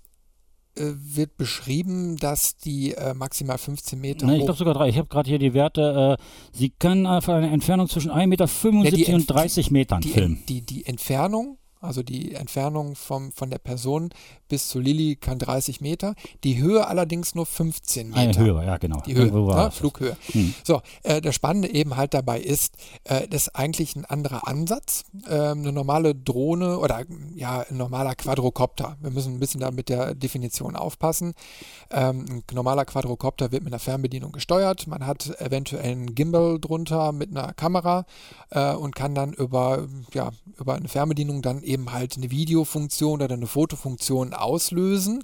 wird 0.81 1.37
beschrieben, 1.37 2.17
dass 2.17 2.57
die 2.57 2.95
äh, 2.95 3.15
maximal 3.15 3.59
15 3.59 4.01
Meter. 4.01 4.27
Nein, 4.27 4.37
ich 4.37 4.45
glaube 4.45 4.59
sogar 4.59 4.75
drei. 4.75 4.89
Ich 4.89 4.99
habe 4.99 5.09
gerade 5.09 5.29
hier 5.29 5.39
die 5.39 5.55
Werte. 5.55 6.19
Äh, 6.19 6.23
sie 6.53 6.71
kann 6.71 7.07
auf 7.07 7.29
eine 7.29 7.51
Entfernung 7.51 7.89
zwischen 7.89 8.11
1,75 8.11 8.27
Meter 8.27 8.97
ja, 8.97 9.15
und 9.15 9.31
30 9.31 9.71
Metern 9.71 10.01
die, 10.01 10.09
filmen. 10.09 10.43
Die, 10.49 10.63
die 10.63 10.87
Entfernung 10.87 11.59
Also 11.81 12.03
die 12.03 12.35
Entfernung 12.35 12.95
vom, 12.95 13.33
von 13.33 13.49
der 13.51 13.59
Person 13.59 14.11
bis 14.49 14.69
zu 14.69 14.81
Lilly 14.81 15.17
kann 15.17 15.39
30 15.39 15.81
Meter, 15.81 16.15
die 16.45 16.61
Höhe 16.61 16.87
allerdings 16.87 17.35
nur 17.35 17.47
15 17.47 18.13
Ah, 18.13 18.21
ja, 18.21 18.27
Meter. 18.27 18.41
Höhe, 18.41 18.67
ja, 18.67 18.77
genau. 18.77 19.01
Die 19.07 19.15
Höhe, 19.15 19.31
ne? 19.31 19.71
Flughöhe. 19.71 20.17
Hm. 20.33 20.55
So, 20.63 20.83
äh, 21.05 21.21
das 21.21 21.35
Spannende 21.35 21.73
eben 21.73 21.97
halt 21.97 22.13
dabei 22.13 22.41
ist, 22.41 22.75
äh, 23.05 23.27
das 23.29 23.43
ist 23.47 23.57
eigentlich 23.57 23.97
ein 23.97 24.05
anderer 24.05 24.47
Ansatz. 24.47 25.05
Ähm, 25.29 25.61
eine 25.61 25.73
normale 25.73 26.15
Drohne 26.15 26.79
oder 26.79 27.05
ja, 27.35 27.65
ein 27.71 27.77
normaler 27.77 28.15
Quadrocopter. 28.15 28.99
Wir 29.01 29.11
müssen 29.11 29.35
ein 29.35 29.41
bisschen 29.41 29.61
da 29.61 29.71
mit 29.71 29.89
der 29.89 30.15
Definition 30.15 30.77
aufpassen. 30.77 31.33
Ähm, 31.91 32.27
ein 32.29 32.43
normaler 32.53 32.85
Quadrocopter 32.85 33.53
wird 33.53 33.65
mit 33.65 33.73
einer 33.73 33.81
Fernbedienung 33.81 34.33
gesteuert. 34.33 34.87
Man 34.87 35.07
hat 35.07 35.41
eventuell 35.41 35.85
einen 35.85 36.15
Gimbal 36.15 36.59
drunter 36.61 37.13
mit 37.13 37.31
einer 37.31 37.55
Kamera 37.55 38.05
äh, 38.51 38.75
und 38.75 38.95
kann 38.95 39.15
dann 39.15 39.33
über, 39.33 39.87
ja, 40.13 40.31
über 40.59 40.75
eine 40.75 40.89
Fernbedienung 40.89 41.41
dann 41.41 41.63
eben 41.63 41.70
halt 41.91 42.17
eine 42.17 42.31
Videofunktion 42.31 43.23
oder 43.23 43.35
eine 43.35 43.47
Fotofunktion 43.47 44.35
auslösen 44.35 45.23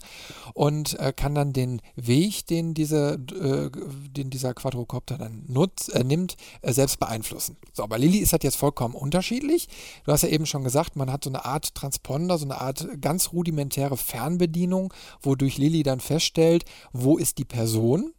und 0.55 0.99
äh, 0.99 1.13
kann 1.13 1.35
dann 1.35 1.53
den 1.53 1.81
Weg, 1.95 2.47
den, 2.47 2.75
diese, 2.75 3.15
äh, 3.15 3.71
den 4.11 4.31
dieser 4.31 4.55
Quadrocopter 4.55 5.19
dann 5.19 5.45
nutzt, 5.49 5.93
äh, 5.93 6.05
nimmt, 6.05 6.37
äh, 6.63 6.73
selbst 6.73 6.99
beeinflussen. 6.99 7.57
So, 7.73 7.83
aber 7.83 7.99
Lilly 7.99 8.19
ist 8.19 8.33
halt 8.33 8.45
jetzt 8.45 8.57
vollkommen 8.57 8.95
unterschiedlich. 8.95 9.69
Du 10.05 10.13
hast 10.13 10.23
ja 10.23 10.29
eben 10.29 10.47
schon 10.47 10.65
gesagt, 10.65 10.97
man 10.97 11.11
hat 11.11 11.25
so 11.25 11.31
eine 11.31 11.45
Art 11.45 11.75
Transponder, 11.75 12.39
so 12.39 12.45
eine 12.45 12.61
Art 12.61 12.87
ganz 13.01 13.33
rudimentäre 13.33 13.97
Fernbedienung, 13.97 14.93
wodurch 15.21 15.59
Lilly 15.59 15.83
dann 15.83 16.01
feststellt, 16.01 16.65
wo 16.93 17.17
ist 17.17 17.39
die 17.39 17.45
Person 17.45 18.13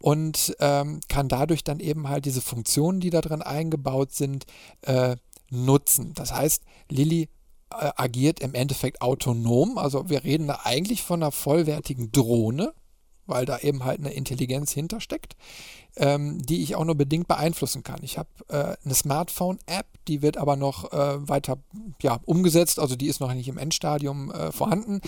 und 0.00 0.56
ähm, 0.60 1.00
kann 1.08 1.28
dadurch 1.28 1.62
dann 1.62 1.80
eben 1.80 2.08
halt 2.08 2.24
diese 2.24 2.40
Funktionen, 2.40 3.00
die 3.00 3.10
da 3.10 3.20
drin 3.20 3.42
eingebaut 3.42 4.12
sind, 4.12 4.46
äh, 4.82 5.16
nutzen. 5.50 6.14
Das 6.14 6.32
heißt, 6.32 6.62
Lilly 6.88 7.28
agiert 7.70 8.40
im 8.40 8.54
Endeffekt 8.54 9.00
autonom. 9.00 9.78
Also 9.78 10.08
wir 10.10 10.24
reden 10.24 10.48
da 10.48 10.60
eigentlich 10.64 11.02
von 11.02 11.22
einer 11.22 11.32
vollwertigen 11.32 12.12
Drohne, 12.12 12.74
weil 13.26 13.46
da 13.46 13.58
eben 13.58 13.84
halt 13.84 14.00
eine 14.00 14.12
Intelligenz 14.12 14.72
hintersteckt, 14.72 15.36
ähm, 15.96 16.42
die 16.42 16.62
ich 16.62 16.74
auch 16.76 16.84
nur 16.84 16.96
bedingt 16.96 17.28
beeinflussen 17.28 17.82
kann. 17.82 18.00
Ich 18.02 18.18
habe 18.18 18.28
äh, 18.48 18.76
eine 18.84 18.94
Smartphone-App, 18.94 19.86
die 20.08 20.20
wird 20.20 20.36
aber 20.36 20.56
noch 20.56 20.92
äh, 20.92 21.28
weiter 21.28 21.58
ja, 22.02 22.20
umgesetzt, 22.26 22.78
also 22.78 22.96
die 22.96 23.06
ist 23.06 23.20
noch 23.20 23.32
nicht 23.32 23.48
im 23.48 23.58
Endstadium 23.58 24.30
äh, 24.32 24.52
vorhanden. 24.52 25.00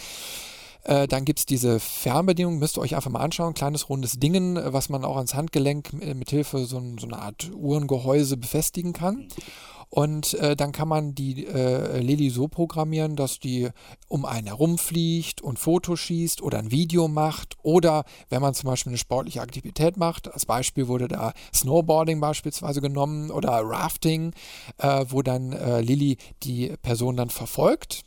Äh, 0.84 1.06
dann 1.06 1.24
gibt 1.24 1.38
es 1.38 1.46
diese 1.46 1.78
Fernbedienung, 1.78 2.58
müsst 2.58 2.76
ihr 2.76 2.80
euch 2.80 2.96
einfach 2.96 3.10
mal 3.10 3.20
anschauen. 3.20 3.54
Kleines 3.54 3.88
rundes 3.88 4.18
Dingen, 4.18 4.56
äh, 4.56 4.72
was 4.72 4.88
man 4.88 5.04
auch 5.04 5.16
ans 5.16 5.34
Handgelenk 5.34 5.92
mit, 5.92 6.16
mit 6.16 6.30
Hilfe 6.30 6.64
so, 6.66 6.82
so 6.98 7.06
eine 7.06 7.18
Art 7.18 7.50
Uhrengehäuse 7.54 8.36
befestigen 8.36 8.92
kann. 8.92 9.28
Und 9.94 10.32
äh, 10.34 10.56
dann 10.56 10.72
kann 10.72 10.88
man 10.88 11.14
die 11.14 11.46
äh, 11.46 11.98
Lilly 11.98 12.30
so 12.30 12.48
programmieren, 12.48 13.14
dass 13.14 13.40
die 13.40 13.68
um 14.08 14.24
einen 14.24 14.46
herumfliegt 14.46 15.42
und 15.42 15.58
Fotos 15.58 16.00
schießt 16.00 16.40
oder 16.40 16.60
ein 16.60 16.70
Video 16.70 17.08
macht. 17.08 17.58
Oder 17.62 18.04
wenn 18.30 18.40
man 18.40 18.54
zum 18.54 18.70
Beispiel 18.70 18.92
eine 18.92 18.96
sportliche 18.96 19.42
Aktivität 19.42 19.98
macht, 19.98 20.32
als 20.32 20.46
Beispiel 20.46 20.88
wurde 20.88 21.08
da 21.08 21.34
Snowboarding 21.54 22.20
beispielsweise 22.20 22.80
genommen 22.80 23.30
oder 23.30 23.50
Rafting, 23.50 24.32
äh, 24.78 25.04
wo 25.10 25.20
dann 25.20 25.52
äh, 25.52 25.82
Lilly 25.82 26.16
die 26.42 26.74
Person 26.80 27.18
dann 27.18 27.28
verfolgt 27.28 28.00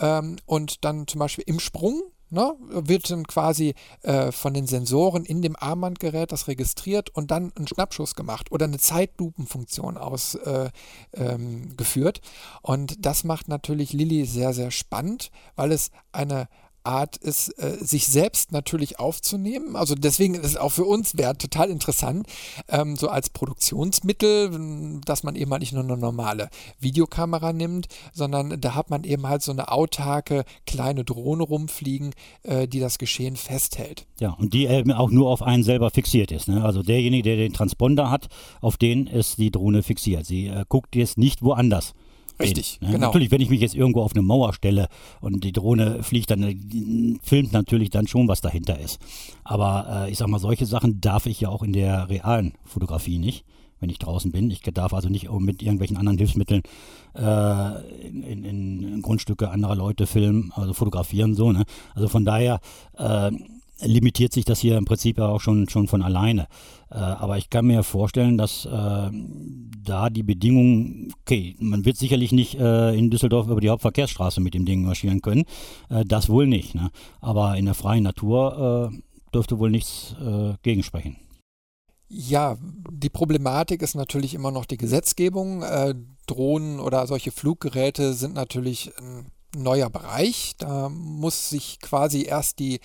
ähm, 0.00 0.36
und 0.44 0.84
dann 0.84 1.06
zum 1.06 1.20
Beispiel 1.20 1.44
im 1.46 1.60
Sprung 1.60 2.02
ne, 2.32 2.54
wird 2.68 3.10
dann 3.10 3.26
quasi 3.26 3.74
äh, 4.02 4.32
von 4.32 4.54
den 4.54 4.66
Sensoren 4.66 5.24
in 5.24 5.42
dem 5.42 5.54
Armbandgerät 5.56 6.32
das 6.32 6.48
registriert 6.48 7.10
und 7.10 7.30
dann 7.30 7.52
ein 7.56 7.68
Schnappschuss 7.68 8.14
gemacht 8.14 8.50
oder 8.50 8.64
eine 8.64 8.78
Zeitlupenfunktion 8.78 9.98
ausgeführt. 9.98 10.72
Äh, 11.12 11.22
ähm, 11.22 11.76
und 12.62 13.04
das 13.04 13.24
macht 13.24 13.48
natürlich 13.48 13.92
Lilly 13.92 14.24
sehr, 14.24 14.52
sehr 14.52 14.70
spannend, 14.70 15.30
weil 15.56 15.72
es 15.72 15.90
eine 16.12 16.48
Art 16.84 17.16
ist, 17.16 17.50
äh, 17.58 17.76
sich 17.80 18.06
selbst 18.06 18.52
natürlich 18.52 18.98
aufzunehmen. 18.98 19.76
Also 19.76 19.94
deswegen 19.94 20.34
ist 20.34 20.44
es 20.44 20.56
auch 20.56 20.70
für 20.70 20.84
uns 20.84 21.16
wäre 21.16 21.36
total 21.36 21.70
interessant, 21.70 22.26
ähm, 22.68 22.96
so 22.96 23.08
als 23.08 23.30
Produktionsmittel, 23.30 25.00
dass 25.04 25.22
man 25.22 25.36
eben 25.36 25.50
halt 25.50 25.60
nicht 25.60 25.72
nur 25.72 25.82
eine 25.82 25.96
normale 25.96 26.48
Videokamera 26.80 27.52
nimmt, 27.52 27.88
sondern 28.12 28.60
da 28.60 28.74
hat 28.74 28.90
man 28.90 29.04
eben 29.04 29.28
halt 29.28 29.42
so 29.42 29.52
eine 29.52 29.70
autarke 29.70 30.44
kleine 30.66 31.04
Drohne 31.04 31.42
rumfliegen, 31.42 32.14
äh, 32.42 32.66
die 32.66 32.80
das 32.80 32.98
Geschehen 32.98 33.36
festhält. 33.36 34.06
Ja, 34.20 34.30
und 34.30 34.54
die 34.54 34.66
eben 34.66 34.92
auch 34.92 35.10
nur 35.10 35.30
auf 35.30 35.42
einen 35.42 35.64
selber 35.64 35.90
fixiert 35.90 36.32
ist. 36.32 36.48
Ne? 36.48 36.64
Also 36.64 36.82
derjenige, 36.82 37.22
der 37.22 37.36
den 37.36 37.52
Transponder 37.52 38.10
hat, 38.10 38.28
auf 38.60 38.76
den 38.76 39.06
ist 39.06 39.38
die 39.38 39.50
Drohne 39.50 39.82
fixiert. 39.82 40.26
Sie 40.26 40.46
äh, 40.46 40.64
guckt 40.68 40.96
jetzt 40.96 41.18
nicht 41.18 41.42
woanders. 41.42 41.94
Richtig, 42.40 42.78
hin, 42.78 42.88
ne? 42.88 42.94
genau. 42.94 43.06
Natürlich, 43.06 43.30
wenn 43.30 43.40
ich 43.40 43.50
mich 43.50 43.60
jetzt 43.60 43.74
irgendwo 43.74 44.02
auf 44.02 44.12
eine 44.12 44.22
Mauer 44.22 44.52
stelle 44.52 44.88
und 45.20 45.44
die 45.44 45.52
Drohne 45.52 46.02
fliegt, 46.02 46.30
dann 46.30 46.42
äh, 46.42 46.56
filmt 47.22 47.52
natürlich 47.52 47.90
dann 47.90 48.06
schon, 48.06 48.28
was 48.28 48.40
dahinter 48.40 48.78
ist. 48.78 49.00
Aber 49.44 50.06
äh, 50.06 50.10
ich 50.10 50.18
sag 50.18 50.28
mal, 50.28 50.38
solche 50.38 50.66
Sachen 50.66 51.00
darf 51.00 51.26
ich 51.26 51.40
ja 51.40 51.48
auch 51.48 51.62
in 51.62 51.72
der 51.72 52.08
realen 52.08 52.54
Fotografie 52.64 53.18
nicht, 53.18 53.44
wenn 53.80 53.90
ich 53.90 53.98
draußen 53.98 54.32
bin. 54.32 54.50
Ich 54.50 54.62
darf 54.62 54.94
also 54.94 55.08
nicht 55.08 55.30
mit 55.30 55.62
irgendwelchen 55.62 55.96
anderen 55.96 56.18
Hilfsmitteln 56.18 56.62
äh, 57.14 58.06
in, 58.06 58.44
in, 58.44 58.82
in 58.82 59.02
Grundstücke 59.02 59.50
anderer 59.50 59.76
Leute 59.76 60.06
filmen, 60.06 60.52
also 60.54 60.72
fotografieren 60.72 61.34
so. 61.34 61.52
Ne? 61.52 61.64
Also 61.94 62.08
von 62.08 62.24
daher 62.24 62.60
äh, 62.96 63.30
limitiert 63.80 64.32
sich 64.32 64.44
das 64.44 64.60
hier 64.60 64.76
im 64.78 64.84
Prinzip 64.84 65.18
ja 65.18 65.26
auch 65.26 65.40
schon, 65.40 65.68
schon 65.68 65.88
von 65.88 66.02
alleine. 66.02 66.46
Äh, 66.92 66.98
aber 66.98 67.38
ich 67.38 67.48
kann 67.48 67.66
mir 67.66 67.82
vorstellen, 67.82 68.36
dass 68.36 68.66
äh, 68.66 69.10
da 69.84 70.10
die 70.10 70.22
Bedingungen, 70.22 71.12
okay, 71.22 71.56
man 71.58 71.84
wird 71.86 71.96
sicherlich 71.96 72.32
nicht 72.32 72.58
äh, 72.58 72.94
in 72.94 73.10
Düsseldorf 73.10 73.48
über 73.48 73.60
die 73.60 73.70
Hauptverkehrsstraße 73.70 74.40
mit 74.40 74.52
dem 74.54 74.66
Ding 74.66 74.82
marschieren 74.82 75.22
können. 75.22 75.44
Das 75.88 76.28
wohl 76.28 76.46
nicht. 76.46 76.74
Ne? 76.74 76.90
Aber 77.20 77.56
in 77.56 77.64
der 77.64 77.74
freien 77.74 78.04
Natur 78.04 78.92
dürfte 79.34 79.58
wohl 79.58 79.70
nichts 79.70 80.14
gegensprechen. 80.62 81.16
Ja, 82.08 82.58
die 82.90 83.08
Problematik 83.08 83.82
ist 83.82 83.94
natürlich 83.94 84.34
immer 84.34 84.50
noch 84.50 84.66
die 84.66 84.76
Gesetzgebung. 84.76 85.64
Drohnen 86.26 86.78
oder 86.78 87.06
solche 87.06 87.32
Fluggeräte 87.32 88.12
sind 88.12 88.34
natürlich 88.34 88.92
ein 88.98 89.26
neuer 89.54 89.90
Bereich. 89.90 90.54
Da 90.58 90.88
muss 90.88 91.50
sich 91.50 91.78
quasi 91.80 92.24
erst 92.24 92.58
die, 92.58 92.80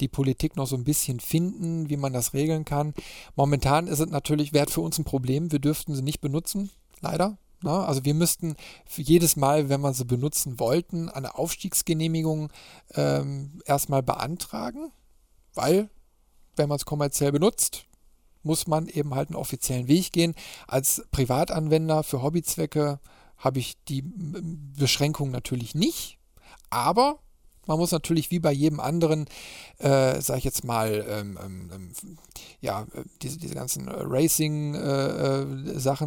die 0.00 0.08
Politik 0.08 0.56
noch 0.56 0.66
so 0.66 0.76
ein 0.76 0.84
bisschen 0.84 1.20
finden, 1.20 1.90
wie 1.90 1.96
man 1.96 2.12
das 2.12 2.34
regeln 2.34 2.64
kann. 2.64 2.94
Momentan 3.36 3.86
ist 3.86 4.00
es 4.00 4.10
natürlich, 4.10 4.52
wäre 4.52 4.70
für 4.70 4.80
uns 4.80 4.98
ein 4.98 5.04
Problem. 5.04 5.52
Wir 5.52 5.58
dürften 5.58 5.94
sie 5.94 6.02
nicht 6.02 6.20
benutzen, 6.20 6.70
leider. 7.00 7.38
Na, 7.62 7.84
also 7.84 8.04
wir 8.06 8.14
müssten 8.14 8.56
jedes 8.96 9.36
Mal, 9.36 9.68
wenn 9.68 9.82
wir 9.82 9.92
sie 9.92 10.06
benutzen 10.06 10.58
wollten, 10.58 11.10
eine 11.10 11.36
Aufstiegsgenehmigung 11.36 12.50
ähm, 12.94 13.60
erstmal 13.66 14.02
beantragen, 14.02 14.92
weil 15.54 15.90
wenn 16.56 16.70
man 16.70 16.76
es 16.76 16.86
kommerziell 16.86 17.32
benutzt, 17.32 17.84
muss 18.42 18.66
man 18.66 18.88
eben 18.88 19.14
halt 19.14 19.28
einen 19.28 19.36
offiziellen 19.36 19.88
Weg 19.88 20.12
gehen. 20.12 20.34
Als 20.66 21.04
Privatanwender 21.10 22.02
für 22.02 22.22
Hobbyzwecke 22.22 22.98
habe 23.40 23.58
ich 23.58 23.74
die 23.88 24.02
Beschränkung 24.02 25.30
natürlich 25.30 25.74
nicht, 25.74 26.18
aber 26.70 27.18
man 27.66 27.78
muss 27.78 27.92
natürlich 27.92 28.30
wie 28.32 28.40
bei 28.40 28.52
jedem 28.52 28.80
anderen, 28.80 29.26
äh, 29.78 30.20
sage 30.20 30.38
ich 30.38 30.44
jetzt 30.44 30.64
mal, 30.64 31.06
ähm, 31.08 31.38
ähm, 31.42 31.92
ja, 32.60 32.86
diese, 33.22 33.38
diese 33.38 33.54
ganzen 33.54 33.88
Racing-Sachen, 33.88 34.74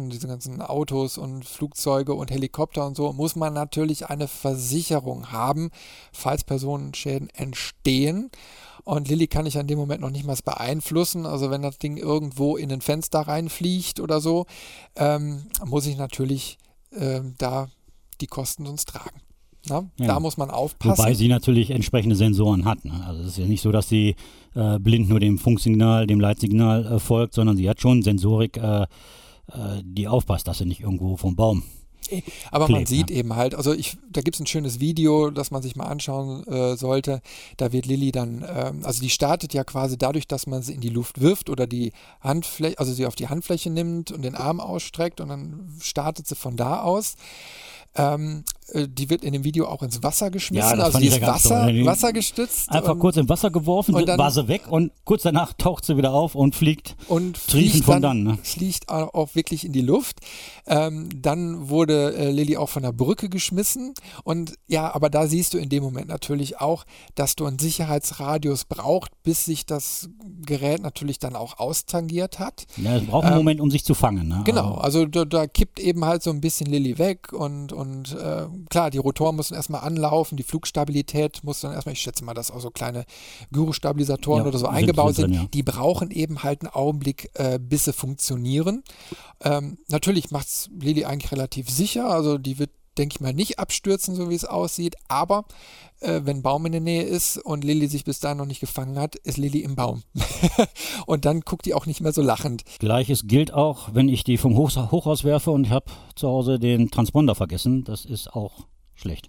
äh, 0.06 0.10
diese 0.10 0.28
ganzen 0.28 0.60
Autos 0.60 1.16
und 1.16 1.44
Flugzeuge 1.46 2.12
und 2.12 2.30
Helikopter 2.30 2.86
und 2.86 2.96
so, 2.96 3.12
muss 3.14 3.34
man 3.34 3.54
natürlich 3.54 4.10
eine 4.10 4.28
Versicherung 4.28 5.32
haben, 5.32 5.70
falls 6.12 6.44
Personenschäden 6.44 7.30
entstehen. 7.30 8.30
Und 8.84 9.08
Lilly 9.08 9.28
kann 9.28 9.46
ich 9.46 9.56
an 9.56 9.66
dem 9.66 9.78
Moment 9.78 10.02
noch 10.02 10.10
nicht 10.10 10.26
mal 10.26 10.36
beeinflussen. 10.44 11.24
Also 11.24 11.50
wenn 11.50 11.62
das 11.62 11.78
Ding 11.78 11.96
irgendwo 11.96 12.58
in 12.58 12.70
ein 12.70 12.82
Fenster 12.82 13.20
reinfliegt 13.20 14.00
oder 14.00 14.20
so, 14.20 14.44
ähm, 14.96 15.46
muss 15.64 15.86
ich 15.86 15.96
natürlich 15.96 16.58
äh, 16.94 17.20
da 17.38 17.68
die 18.20 18.26
Kosten 18.26 18.66
sonst 18.66 18.86
tragen. 18.86 19.20
Ja. 19.66 19.84
Da 19.96 20.20
muss 20.20 20.36
man 20.36 20.50
aufpassen. 20.50 20.98
Wobei 20.98 21.14
sie 21.14 21.28
natürlich 21.28 21.70
entsprechende 21.70 22.16
Sensoren 22.16 22.64
hat. 22.64 22.84
Ne? 22.84 23.02
Also 23.06 23.22
es 23.22 23.28
ist 23.28 23.38
ja 23.38 23.46
nicht 23.46 23.62
so, 23.62 23.72
dass 23.72 23.88
sie 23.88 24.14
äh, 24.54 24.78
blind 24.78 25.08
nur 25.08 25.20
dem 25.20 25.38
Funksignal, 25.38 26.06
dem 26.06 26.20
Leitsignal 26.20 26.84
äh, 26.84 26.98
folgt, 26.98 27.34
sondern 27.34 27.56
sie 27.56 27.68
hat 27.68 27.80
schon 27.80 28.02
Sensorik, 28.02 28.58
äh, 28.58 28.82
äh, 28.82 28.86
die 29.82 30.06
aufpasst, 30.06 30.46
dass 30.48 30.58
sie 30.58 30.66
nicht 30.66 30.80
irgendwo 30.80 31.16
vom 31.16 31.34
Baum. 31.34 31.62
Aber 32.50 32.68
man 32.68 32.86
sieht 32.86 33.10
eben 33.10 33.34
halt, 33.36 33.54
also 33.54 33.72
ich, 33.72 33.96
da 34.10 34.20
gibt 34.20 34.36
es 34.36 34.40
ein 34.40 34.46
schönes 34.46 34.80
Video, 34.80 35.30
das 35.30 35.50
man 35.50 35.62
sich 35.62 35.76
mal 35.76 35.86
anschauen 35.86 36.46
äh, 36.46 36.76
sollte. 36.76 37.20
Da 37.56 37.72
wird 37.72 37.86
Lilly 37.86 38.12
dann, 38.12 38.44
ähm, 38.48 38.80
also 38.84 39.00
die 39.00 39.10
startet 39.10 39.54
ja 39.54 39.64
quasi 39.64 39.98
dadurch, 39.98 40.26
dass 40.28 40.46
man 40.46 40.62
sie 40.62 40.74
in 40.74 40.80
die 40.80 40.88
Luft 40.88 41.20
wirft 41.20 41.50
oder 41.50 41.66
die 41.66 41.92
Handfläche, 42.20 42.78
also 42.78 42.92
sie 42.92 43.06
auf 43.06 43.14
die 43.14 43.28
Handfläche 43.28 43.70
nimmt 43.70 44.12
und 44.12 44.22
den 44.22 44.34
Arm 44.34 44.60
ausstreckt 44.60 45.20
und 45.20 45.28
dann 45.28 45.70
startet 45.80 46.26
sie 46.26 46.34
von 46.34 46.56
da 46.56 46.82
aus. 46.82 47.16
Ähm, 47.96 48.44
äh, 48.63 48.63
die 48.72 49.10
wird 49.10 49.24
in 49.24 49.32
dem 49.34 49.44
Video 49.44 49.66
auch 49.66 49.82
ins 49.82 50.02
Wasser 50.02 50.30
geschmissen, 50.30 50.78
Ja, 50.78 50.84
also 50.84 50.98
die 50.98 51.06
ist 51.08 51.18
ja 51.20 51.26
Wasser, 51.26 51.64
toll. 51.66 51.84
wassergestützt 51.84 52.70
Einfach 52.70 52.98
kurz 52.98 53.16
im 53.16 53.28
Wasser 53.28 53.50
geworfen, 53.50 53.94
und 53.94 54.08
dann- 54.08 54.18
war 54.18 54.30
sie 54.30 54.48
weg 54.48 54.62
und 54.70 54.90
kurz 55.04 55.22
danach 55.22 55.52
taucht 55.52 55.84
sie 55.84 55.96
wieder 55.96 56.12
auf 56.14 56.34
und 56.34 56.54
fliegt. 56.54 56.96
und 57.08 57.36
fliegt 57.36 57.84
von 57.84 58.00
dann, 58.00 58.24
dann, 58.24 58.36
ne? 58.36 58.38
fliegt 58.42 58.88
auch 58.88 59.34
wirklich 59.34 59.64
in 59.66 59.72
die 59.72 59.82
Luft. 59.82 60.20
Ähm, 60.66 61.08
dann 61.14 61.68
wurde 61.68 62.14
äh, 62.14 62.30
Lilly 62.30 62.56
auch 62.56 62.68
von 62.70 62.82
der 62.82 62.92
Brücke 62.92 63.28
geschmissen 63.28 63.92
und 64.24 64.54
ja, 64.66 64.94
aber 64.94 65.10
da 65.10 65.26
siehst 65.26 65.52
du 65.54 65.58
in 65.58 65.68
dem 65.68 65.82
Moment 65.82 66.08
natürlich 66.08 66.60
auch, 66.60 66.84
dass 67.16 67.36
du 67.36 67.44
einen 67.44 67.58
Sicherheitsradius 67.58 68.64
braucht, 68.64 69.10
bis 69.22 69.44
sich 69.44 69.66
das 69.66 70.08
Gerät 70.46 70.82
natürlich 70.82 71.18
dann 71.18 71.36
auch 71.36 71.58
austangiert 71.58 72.38
hat. 72.38 72.66
Ja, 72.76 72.96
es 72.96 73.04
braucht 73.06 73.24
einen 73.24 73.34
Ähm, 73.34 73.38
Moment, 73.40 73.60
um 73.60 73.70
sich 73.70 73.84
zu 73.84 73.94
fangen. 73.94 74.28
Ne? 74.28 74.42
Genau, 74.44 74.74
also 74.74 75.04
da, 75.06 75.24
da 75.24 75.46
kippt 75.46 75.78
eben 75.80 76.04
halt 76.04 76.22
so 76.22 76.30
ein 76.30 76.40
bisschen 76.40 76.66
Lilly 76.66 76.98
weg 76.98 77.32
und, 77.32 77.72
und 77.72 78.12
äh, 78.14 78.46
klar, 78.68 78.90
die 78.90 78.98
Rotoren 78.98 79.36
müssen 79.36 79.54
erstmal 79.54 79.82
anlaufen, 79.82 80.36
die 80.36 80.42
Flugstabilität 80.42 81.42
muss 81.44 81.60
dann 81.60 81.72
erstmal, 81.72 81.92
ich 81.94 82.00
schätze 82.00 82.24
mal, 82.24 82.34
dass 82.34 82.50
auch 82.50 82.60
so 82.60 82.70
kleine 82.70 83.04
Gyrostabilisatoren 83.52 84.42
Ja, 84.42 84.48
oder 84.48 84.58
so 84.58 84.66
eingebaut 84.66 85.16
sind 85.16 85.30
drin, 85.30 85.42
ja. 85.42 85.48
die 85.52 85.62
brauchen 85.62 86.10
eben 86.10 86.42
halt 86.42 86.62
einen 86.62 86.72
Augenblick, 86.72 87.30
äh, 87.34 87.58
bis 87.58 87.84
sie 87.84 87.92
funktionieren. 87.92 88.82
Ähm, 89.42 89.78
natürlich 89.88 90.30
macht 90.30 90.46
es 90.46 90.70
Lilly 90.78 91.04
eigentlich 91.04 91.32
relativ 91.32 91.68
sicher, 91.70 92.08
also 92.08 92.38
die 92.38 92.58
wird 92.58 92.70
denke 92.98 93.16
ich 93.16 93.20
mal, 93.20 93.32
nicht 93.32 93.58
abstürzen, 93.58 94.14
so 94.14 94.30
wie 94.30 94.34
es 94.34 94.44
aussieht. 94.44 94.96
Aber 95.08 95.44
äh, 96.00 96.20
wenn 96.24 96.42
Baum 96.42 96.66
in 96.66 96.72
der 96.72 96.80
Nähe 96.80 97.02
ist 97.02 97.38
und 97.38 97.64
Lilly 97.64 97.88
sich 97.88 98.04
bis 98.04 98.20
dahin 98.20 98.38
noch 98.38 98.46
nicht 98.46 98.60
gefangen 98.60 98.98
hat, 98.98 99.16
ist 99.16 99.38
Lilly 99.38 99.60
im 99.60 99.74
Baum. 99.74 100.02
und 101.06 101.24
dann 101.24 101.40
guckt 101.40 101.66
die 101.66 101.74
auch 101.74 101.86
nicht 101.86 102.00
mehr 102.00 102.12
so 102.12 102.22
lachend. 102.22 102.62
Gleiches 102.78 103.26
gilt 103.26 103.52
auch, 103.52 103.94
wenn 103.94 104.08
ich 104.08 104.24
die 104.24 104.38
vom 104.38 104.56
Hoch 104.56 104.74
Hochhaus 104.90 105.24
werfe 105.24 105.50
und 105.50 105.66
ich 105.66 105.72
habe 105.72 105.90
zu 106.14 106.28
Hause 106.28 106.58
den 106.58 106.90
Transponder 106.90 107.34
vergessen. 107.34 107.84
Das 107.84 108.04
ist 108.04 108.32
auch 108.32 108.66
schlecht. 108.94 109.28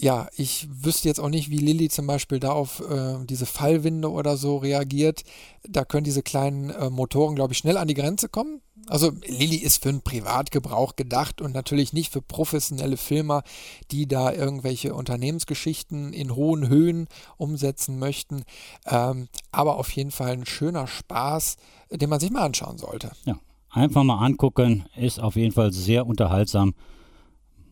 Ja, 0.00 0.28
ich 0.36 0.68
wüsste 0.70 1.08
jetzt 1.08 1.18
auch 1.18 1.28
nicht, 1.28 1.50
wie 1.50 1.58
Lilly 1.58 1.88
zum 1.88 2.06
Beispiel 2.06 2.38
da 2.38 2.52
auf 2.52 2.80
äh, 2.88 3.16
diese 3.24 3.46
Fallwinde 3.46 4.10
oder 4.10 4.36
so 4.36 4.58
reagiert. 4.58 5.24
Da 5.68 5.84
können 5.84 6.04
diese 6.04 6.22
kleinen 6.22 6.70
äh, 6.70 6.88
Motoren, 6.88 7.34
glaube 7.34 7.52
ich, 7.52 7.58
schnell 7.58 7.76
an 7.76 7.88
die 7.88 7.94
Grenze 7.94 8.28
kommen. 8.28 8.62
Also 8.86 9.10
Lilly 9.26 9.56
ist 9.56 9.82
für 9.82 9.88
einen 9.88 10.02
Privatgebrauch 10.02 10.94
gedacht 10.94 11.40
und 11.40 11.52
natürlich 11.52 11.92
nicht 11.92 12.12
für 12.12 12.22
professionelle 12.22 12.96
Filmer, 12.96 13.42
die 13.90 14.06
da 14.06 14.32
irgendwelche 14.32 14.94
Unternehmensgeschichten 14.94 16.12
in 16.12 16.36
hohen 16.36 16.68
Höhen 16.68 17.08
umsetzen 17.36 17.98
möchten. 17.98 18.44
Ähm, 18.86 19.26
aber 19.50 19.78
auf 19.78 19.90
jeden 19.90 20.12
Fall 20.12 20.30
ein 20.30 20.46
schöner 20.46 20.86
Spaß, 20.86 21.56
den 21.90 22.08
man 22.08 22.20
sich 22.20 22.30
mal 22.30 22.42
anschauen 22.42 22.78
sollte. 22.78 23.10
Ja, 23.24 23.40
einfach 23.68 24.04
mal 24.04 24.24
angucken, 24.24 24.86
ist 24.96 25.18
auf 25.18 25.34
jeden 25.34 25.52
Fall 25.52 25.72
sehr 25.72 26.06
unterhaltsam. 26.06 26.74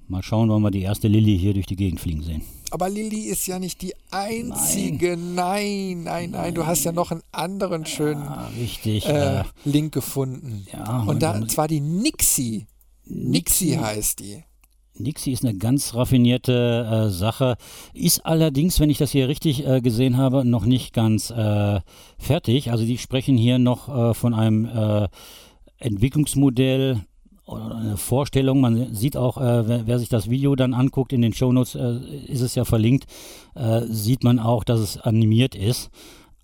Mal 0.09 0.23
schauen, 0.23 0.49
wann 0.51 0.63
wir 0.63 0.71
die 0.71 0.83
erste 0.83 1.09
Lilly 1.09 1.37
hier 1.39 1.53
durch 1.55 1.67
die 1.67 1.77
Gegend 1.77 2.01
fliegen 2.01 2.23
sehen. 2.23 2.43
Aber 2.71 2.89
Lilly 2.89 3.23
ist 3.23 3.47
ja 3.47 3.59
nicht 3.59 3.83
die 3.83 3.93
einzige. 4.11 5.17
Nein, 5.17 6.05
nein, 6.05 6.31
nein. 6.31 6.55
Du 6.55 6.67
hast 6.67 6.85
ja 6.85 6.93
noch 6.93 7.11
einen 7.11 7.23
anderen 7.33 7.87
schönen 7.87 8.23
Ah, 8.23 8.49
richtig. 8.59 9.07
äh, 9.07 9.41
Äh, 9.41 9.45
Link 9.65 9.93
gefunden. 9.93 10.67
ja, 10.73 11.03
Und 11.03 11.23
da 11.23 11.47
zwar 11.49 11.69
die 11.69 11.81
Nixie. 11.81 12.67
Nixie 13.05 13.79
heißt 13.79 14.21
die. 14.21 14.43
Nixie 14.99 15.33
ist 15.33 15.45
eine 15.45 15.57
ganz 15.59 15.95
raffinierte 15.95 17.07
äh, 17.09 17.11
Sache, 17.11 17.57
ist 17.93 18.25
allerdings, 18.25 18.81
wenn 18.81 18.89
ich 18.91 18.97
das 18.99 19.11
hier 19.11 19.29
richtig 19.29 19.67
äh, 19.67 19.81
gesehen 19.83 20.17
habe, 20.17 20.45
noch 20.45 20.65
nicht 20.65 20.93
ganz 20.95 21.31
äh, 21.31 21.81
fertig. 22.19 22.71
Also 22.71 22.85
die 22.87 22.97
sprechen 22.97 23.37
hier 23.37 23.59
noch 23.59 23.89
äh, 23.95 24.15
von 24.15 24.33
einem 24.33 24.65
äh, 24.65 25.09
Entwicklungsmodell 25.79 27.01
eine 27.55 27.97
Vorstellung. 27.97 28.61
Man 28.61 28.95
sieht 28.95 29.17
auch, 29.17 29.39
äh, 29.39 29.69
wer, 29.69 29.87
wer 29.87 29.99
sich 29.99 30.09
das 30.09 30.29
Video 30.29 30.57
dann 30.57 30.75
anguckt, 30.75 31.13
in 31.13 31.23
den 31.23 31.33
Shownotes 31.33 31.75
äh, 31.75 31.99
ist 32.27 32.41
es 32.41 32.55
ja 32.55 32.65
verlinkt, 32.65 33.07
äh, 33.55 33.83
sieht 33.87 34.25
man 34.25 34.39
auch, 34.39 34.65
dass 34.65 34.81
es 34.81 34.99
animiert 34.99 35.55
ist. 35.55 35.91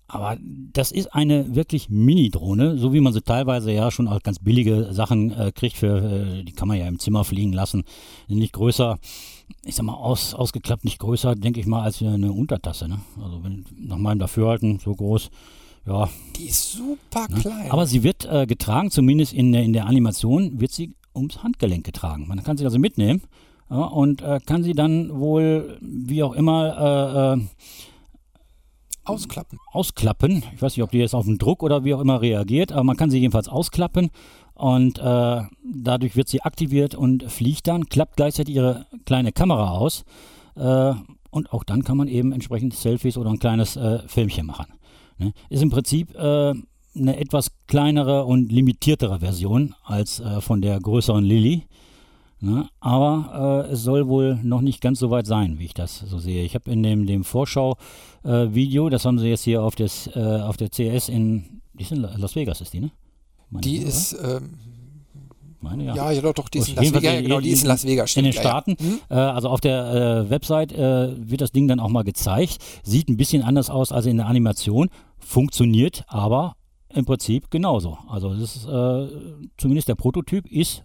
Aber 0.07 0.37
das 0.39 0.91
ist 0.91 1.13
eine 1.15 1.55
wirklich 1.55 1.89
Mini-Drohne, 1.89 2.77
so 2.77 2.93
wie 2.93 2.99
man 2.99 3.13
sie 3.13 3.21
teilweise 3.21 3.71
ja 3.71 3.89
schon 3.89 4.07
als 4.07 4.21
ganz 4.21 4.37
billige 4.37 4.93
Sachen 4.93 5.31
äh, 5.31 5.51
kriegt. 5.51 5.75
Für, 5.75 5.97
äh, 5.97 6.43
die 6.43 6.51
kann 6.51 6.67
man 6.67 6.77
ja 6.77 6.87
im 6.87 6.99
Zimmer 6.99 7.23
fliegen 7.23 7.51
lassen. 7.51 7.83
Nicht 8.27 8.53
größer, 8.53 8.99
ich 9.65 9.73
sag 9.73 9.85
mal, 9.85 9.95
aus, 9.95 10.35
ausgeklappt, 10.35 10.85
nicht 10.85 10.99
größer, 10.99 11.35
denke 11.35 11.59
ich 11.59 11.65
mal, 11.65 11.81
als 11.81 12.01
eine 12.01 12.31
Untertasse. 12.31 12.87
Ne? 12.87 12.99
Also 13.23 13.43
wenn, 13.43 13.65
nach 13.75 13.97
meinem 13.97 14.19
Dafürhalten 14.19 14.77
so 14.77 14.93
groß. 14.93 15.31
Ja, 15.85 16.09
Die 16.37 16.45
ist 16.45 16.71
super 16.71 17.27
ne? 17.29 17.39
klein. 17.39 17.71
aber 17.71 17.85
sie 17.85 18.03
wird 18.03 18.25
äh, 18.25 18.45
getragen, 18.45 18.89
zumindest 18.89 19.33
in 19.33 19.51
der, 19.51 19.63
in 19.63 19.73
der 19.73 19.85
Animation, 19.85 20.59
wird 20.61 20.71
sie 20.71 20.93
ums 21.13 21.43
Handgelenk 21.43 21.85
getragen. 21.85 22.27
Man 22.27 22.41
kann 22.43 22.57
sie 22.57 22.65
also 22.65 22.79
mitnehmen 22.79 23.21
ja, 23.69 23.83
und 23.83 24.21
äh, 24.21 24.39
kann 24.45 24.63
sie 24.63 24.73
dann 24.73 25.19
wohl, 25.19 25.77
wie 25.81 26.23
auch 26.23 26.33
immer, 26.33 27.35
äh, 27.37 27.39
äh, 27.39 27.45
Ausklappen. 29.05 29.59
ausklappen. 29.73 30.43
Ich 30.55 30.61
weiß 30.61 30.77
nicht, 30.77 30.83
ob 30.83 30.91
die 30.91 30.99
jetzt 30.99 31.13
auf 31.13 31.25
den 31.25 31.37
Druck 31.37 31.61
oder 31.61 31.83
wie 31.83 31.93
auch 31.93 31.99
immer 31.99 32.21
reagiert, 32.21 32.71
aber 32.71 32.85
man 32.85 32.95
kann 32.95 33.09
sie 33.09 33.19
jedenfalls 33.19 33.49
ausklappen 33.49 34.09
und 34.53 34.97
äh, 34.99 35.41
dadurch 35.63 36.15
wird 36.15 36.29
sie 36.29 36.41
aktiviert 36.41 36.95
und 36.95 37.29
fliegt 37.29 37.67
dann, 37.67 37.87
klappt 37.87 38.15
gleichzeitig 38.15 38.55
ihre 38.55 38.85
kleine 39.05 39.33
Kamera 39.33 39.71
aus 39.71 40.05
äh, 40.55 40.93
und 41.31 41.51
auch 41.51 41.65
dann 41.65 41.83
kann 41.83 41.97
man 41.97 42.07
eben 42.07 42.31
entsprechend 42.31 42.73
Selfies 42.73 43.17
oder 43.17 43.31
ein 43.31 43.39
kleines 43.39 43.77
Filmchen 44.07 44.45
machen. 44.45 44.67
Ne? 45.17 45.33
Ist 45.49 45.61
im 45.63 45.69
Prinzip 45.69 46.13
äh, 46.15 46.53
eine 46.95 47.17
etwas 47.17 47.47
kleinere 47.67 48.25
und 48.25 48.51
limitiertere 48.51 49.19
Version 49.19 49.73
als 49.83 50.19
äh, 50.19 50.41
von 50.41 50.61
der 50.61 50.79
größeren 50.79 51.23
Lilly. 51.23 51.63
Ne? 52.39 52.67
Aber 52.81 53.65
äh, 53.69 53.71
es 53.73 53.83
soll 53.83 54.07
wohl 54.07 54.37
noch 54.43 54.61
nicht 54.61 54.81
ganz 54.81 54.99
so 54.99 55.09
weit 55.09 55.25
sein, 55.27 55.59
wie 55.59 55.65
ich 55.65 55.73
das 55.73 55.99
so 55.99 56.19
sehe. 56.19 56.43
Ich 56.43 56.55
habe 56.55 56.69
in 56.71 56.83
dem, 56.83 57.05
dem 57.05 57.23
Vorschau-Video, 57.23 58.89
das 58.89 59.05
haben 59.05 59.17
sie 59.19 59.27
jetzt 59.29 59.43
hier 59.43 59.63
auf, 59.63 59.75
des, 59.75 60.07
äh, 60.15 60.19
auf 60.19 60.57
der 60.57 60.69
CS 60.69 61.09
in, 61.09 61.61
in 61.77 61.97
La- 61.97 62.15
Las 62.17 62.35
Vegas, 62.35 62.61
ist 62.61 62.73
die, 62.73 62.81
ne? 62.81 62.91
Meine 63.49 63.61
Die 63.61 63.77
ist, 63.77 64.13
ähm, 64.23 64.53
Meine, 65.63 65.85
ja. 65.85 66.11
ja, 66.11 66.21
doch, 66.21 66.33
doch, 66.33 66.49
die 66.49 66.57
ist 66.59 66.67
in 66.67 66.75
Las 66.75 66.85
Vegas. 66.87 67.03
Ja, 67.03 67.11
in- 67.13 67.23
genau, 67.23 67.39
die 67.39 67.49
ist 67.49 67.61
in 67.61 67.67
Las 67.69 67.85
Vegas. 67.85 68.03
in 68.03 68.07
Stimmt, 68.09 68.27
den 68.27 68.33
ja, 68.33 68.41
Staaten. 68.41 68.75
Ja. 68.77 68.85
Hm? 68.85 68.99
Äh, 69.09 69.13
also 69.13 69.47
auf 69.47 69.61
der 69.61 70.25
äh, 70.25 70.29
Website 70.29 70.73
äh, 70.73 71.13
wird 71.29 71.39
das 71.39 71.53
Ding 71.53 71.69
dann 71.69 71.79
auch 71.79 71.87
mal 71.87 72.03
gezeigt. 72.03 72.57
Sieht 72.83 73.07
ein 73.07 73.15
bisschen 73.15 73.43
anders 73.43 73.69
aus 73.69 73.93
als 73.93 74.05
in 74.05 74.17
der 74.17 74.27
Animation, 74.27 74.89
funktioniert 75.19 76.03
aber 76.07 76.57
im 76.89 77.05
Prinzip 77.05 77.49
genauso. 77.49 77.97
Also 78.09 78.33
das 78.33 78.57
ist, 78.57 78.65
äh, 78.67 79.07
zumindest 79.57 79.87
der 79.87 79.95
Prototyp 79.95 80.51
ist 80.51 80.83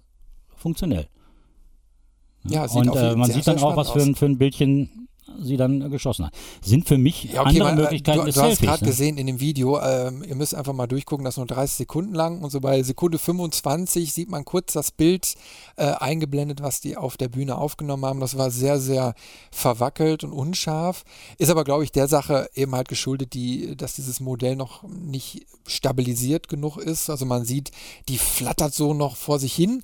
funktionell. 0.57 1.09
Ja, 2.45 2.69
sieht 2.69 2.87
Und 2.87 2.97
äh, 2.97 3.17
man 3.17 3.27
sehr, 3.27 3.35
sieht 3.35 3.49
dann 3.49 3.59
auch, 3.59 3.77
was 3.77 3.91
für 3.91 4.01
ein, 4.01 4.15
für 4.15 4.27
ein 4.27 4.39
Bildchen 4.39 4.98
sie 5.41 5.57
dann 5.57 5.91
geschossen 5.91 6.27
hat. 6.27 6.35
Sind 6.63 6.89
für 6.89 6.99
mich 6.99 7.25
Ja, 7.25 7.43
okay, 7.43 7.51
andere 7.51 7.65
weil, 7.65 7.73
äh, 7.79 7.83
Möglichkeiten 7.83 8.19
du, 8.21 8.25
des 8.27 8.35
du 8.35 8.41
hast 8.43 8.47
Selfies. 8.49 8.67
gerade 8.67 8.85
Ne? 8.85 8.91
gesehen 8.91 9.19
in 9.19 9.27
dem 9.27 9.41
Video, 9.41 9.81
ähm, 9.81 10.25
ihr 10.27 10.35
müsst 10.35 10.55
einfach 10.55 10.73
mal 10.73 10.87
durchgucken, 10.87 11.25
das 11.25 11.35
ist 11.35 11.39
nur 11.39 11.47
30 11.47 11.77
Sekunden 11.77 12.15
lang 12.15 12.41
und 12.43 12.51
so 12.51 12.61
bei 12.61 12.83
Sekunde 12.83 13.19
25 13.19 14.13
sieht 14.13 14.31
man 14.31 14.45
kurz 14.45 14.73
das 14.73 14.91
Bild 14.91 15.35
äh, 15.77 15.85
eingeblendet, 15.85 16.63
was 16.63 16.81
die 16.81 16.97
auf 16.97 17.17
der 17.17 17.29
Bühne 17.29 17.57
aufgenommen 17.59 18.05
haben. 18.05 18.21
Das 18.21 18.37
war 18.39 18.51
sehr, 18.51 18.81
sehr 18.81 19.15
verwackelt 19.51 20.25
und 20.25 20.33
unscharf. 20.33 21.05
Ist 21.39 21.51
aber, 21.51 21.65
glaube 21.65 21.85
ich, 21.85 21.93
der 21.93 22.09
Sache 22.09 22.49
eben 22.55 22.75
halt 22.75 22.89
geschuldet, 22.89 23.35
die, 23.35 23.77
dass 23.77 23.95
dieses 23.95 24.21
Modell 24.21 24.57
noch 24.57 24.83
nicht 24.85 25.47
stabilisiert 25.67 26.49
genug 26.49 26.77
ist. 26.79 27.11
Also 27.11 27.27
man 27.27 27.45
sieht, 27.45 27.71
die 28.09 28.19
flattert 28.19 28.75
so 28.75 28.95
noch 28.95 29.17
vor 29.17 29.39
sich 29.39 29.55
hin, 29.55 29.83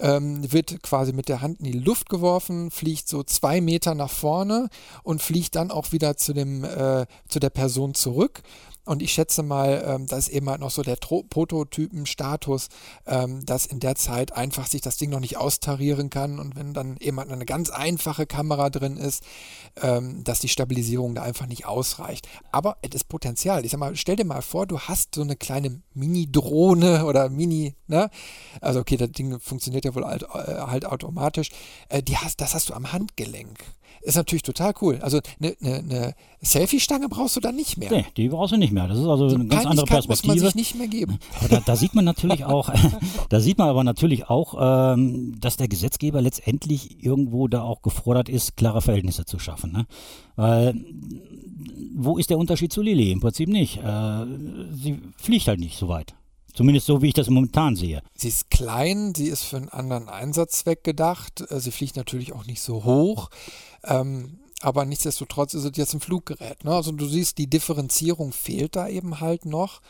ähm, 0.00 0.50
wird 0.52 0.82
quasi 0.82 1.12
mit 1.12 1.28
der 1.28 1.40
Hand 1.42 1.60
in 1.60 1.66
die 1.66 1.78
Luft 1.78 2.08
geworfen, 2.08 2.70
fliegt 2.70 3.08
so 3.08 3.22
zwei 3.22 3.60
Meter 3.60 3.94
nach 3.94 4.10
vorne 4.10 4.68
und 5.02 5.22
fliegt 5.22 5.56
dann 5.56 5.70
auch 5.70 5.92
wieder 5.92 6.16
zu 6.16 6.32
dem 6.32 6.64
äh, 6.64 7.06
zu 7.28 7.40
der 7.40 7.50
Person 7.50 7.94
zurück. 7.94 8.42
Und 8.86 9.02
ich 9.02 9.12
schätze 9.12 9.42
mal, 9.42 9.82
ähm, 9.84 10.06
das 10.06 10.28
ist 10.28 10.28
eben 10.28 10.48
halt 10.48 10.60
noch 10.60 10.70
so 10.70 10.82
der 10.82 10.94
Prototypen-Status, 10.94 12.68
ähm, 13.06 13.44
dass 13.44 13.66
in 13.66 13.80
der 13.80 13.96
Zeit 13.96 14.32
einfach 14.32 14.68
sich 14.68 14.80
das 14.80 14.96
Ding 14.96 15.10
noch 15.10 15.18
nicht 15.18 15.36
austarieren 15.36 16.08
kann. 16.08 16.38
Und 16.38 16.54
wenn 16.54 16.72
dann 16.72 16.96
eben 16.98 17.18
halt 17.18 17.30
eine 17.30 17.44
ganz 17.44 17.70
einfache 17.70 18.26
Kamera 18.26 18.70
drin 18.70 18.96
ist, 18.96 19.24
ähm, 19.82 20.22
dass 20.22 20.38
die 20.38 20.48
Stabilisierung 20.48 21.16
da 21.16 21.22
einfach 21.22 21.46
nicht 21.46 21.66
ausreicht. 21.66 22.28
Aber 22.52 22.76
es 22.80 22.94
ist 22.94 23.08
Potenzial. 23.08 23.64
Ich 23.64 23.72
sag 23.72 23.80
mal, 23.80 23.96
stell 23.96 24.14
dir 24.14 24.24
mal 24.24 24.40
vor, 24.40 24.68
du 24.68 24.78
hast 24.78 25.16
so 25.16 25.22
eine 25.22 25.34
kleine 25.34 25.82
Mini-Drohne 25.94 27.04
oder 27.06 27.28
Mini, 27.28 27.74
ne? 27.88 28.08
Also 28.60 28.78
okay, 28.78 28.96
das 28.96 29.10
Ding 29.10 29.40
funktioniert 29.40 29.84
ja 29.84 29.96
wohl 29.96 30.04
halt, 30.04 30.22
äh, 30.22 30.60
halt 30.60 30.86
automatisch. 30.86 31.50
Äh, 31.88 32.04
die 32.04 32.16
hast, 32.16 32.40
das 32.40 32.54
hast 32.54 32.68
du 32.68 32.74
am 32.74 32.92
Handgelenk. 32.92 33.58
Ist 34.06 34.14
natürlich 34.14 34.44
total 34.44 34.72
cool. 34.82 35.00
Also 35.02 35.18
eine 35.40 35.56
ne, 35.58 35.82
ne 35.82 36.14
Selfie-Stange 36.40 37.08
brauchst 37.08 37.34
du 37.34 37.40
dann 37.40 37.56
nicht 37.56 37.76
mehr. 37.76 37.90
Nee, 37.90 38.04
die 38.16 38.28
brauchst 38.28 38.52
du 38.52 38.56
nicht 38.56 38.72
mehr. 38.72 38.86
Das 38.86 38.98
ist 38.98 39.04
also 39.04 39.26
eine 39.26 39.46
ganz 39.46 39.66
andere 39.66 39.84
Peinlichkeit 39.84 40.08
muss 40.08 40.24
man 40.24 40.36
Perspektive. 40.36 40.46
sich 40.46 40.54
nicht 40.54 40.74
mehr 40.76 40.86
geben. 40.86 41.18
Da, 41.50 41.60
da 41.60 41.74
sieht 41.74 41.94
man 41.96 42.04
natürlich 42.04 42.44
auch, 42.44 42.70
da 43.30 43.40
sieht 43.40 43.58
man 43.58 43.68
aber 43.68 43.82
natürlich 43.82 44.30
auch, 44.30 44.94
ähm, 44.94 45.34
dass 45.40 45.56
der 45.56 45.66
Gesetzgeber 45.66 46.22
letztendlich 46.22 47.02
irgendwo 47.02 47.48
da 47.48 47.62
auch 47.62 47.82
gefordert 47.82 48.28
ist, 48.28 48.56
klare 48.56 48.80
Verhältnisse 48.80 49.24
zu 49.24 49.40
schaffen. 49.40 49.72
Ne? 49.72 49.86
Weil 50.36 50.84
wo 51.96 52.16
ist 52.16 52.30
der 52.30 52.38
Unterschied 52.38 52.72
zu 52.72 52.82
Lilly? 52.82 53.10
Im 53.10 53.18
Prinzip 53.18 53.48
nicht. 53.48 53.78
Äh, 53.78 54.26
sie 54.72 55.00
fliegt 55.16 55.48
halt 55.48 55.58
nicht 55.58 55.76
so 55.76 55.88
weit. 55.88 56.14
Zumindest 56.56 56.86
so, 56.86 57.02
wie 57.02 57.08
ich 57.08 57.14
das 57.14 57.28
momentan 57.28 57.76
sehe. 57.76 58.02
Sie 58.14 58.28
ist 58.28 58.50
klein, 58.50 59.12
sie 59.14 59.26
ist 59.26 59.42
für 59.42 59.58
einen 59.58 59.68
anderen 59.68 60.08
Einsatzzweck 60.08 60.82
gedacht. 60.84 61.44
Äh, 61.50 61.60
sie 61.60 61.70
fliegt 61.70 61.96
natürlich 61.96 62.32
auch 62.32 62.46
nicht 62.46 62.62
so 62.62 62.84
hoch. 62.84 63.28
Ähm, 63.86 64.38
aber 64.60 64.84
nichtsdestotrotz 64.84 65.54
ist 65.54 65.64
es 65.64 65.76
jetzt 65.76 65.94
ein 65.94 66.00
Fluggerät. 66.00 66.64
Ne? 66.64 66.74
Also 66.74 66.92
du 66.92 67.06
siehst, 67.06 67.38
die 67.38 67.48
Differenzierung 67.48 68.32
fehlt 68.32 68.76
da 68.76 68.88
eben 68.88 69.20
halt 69.20 69.44
noch. 69.44 69.80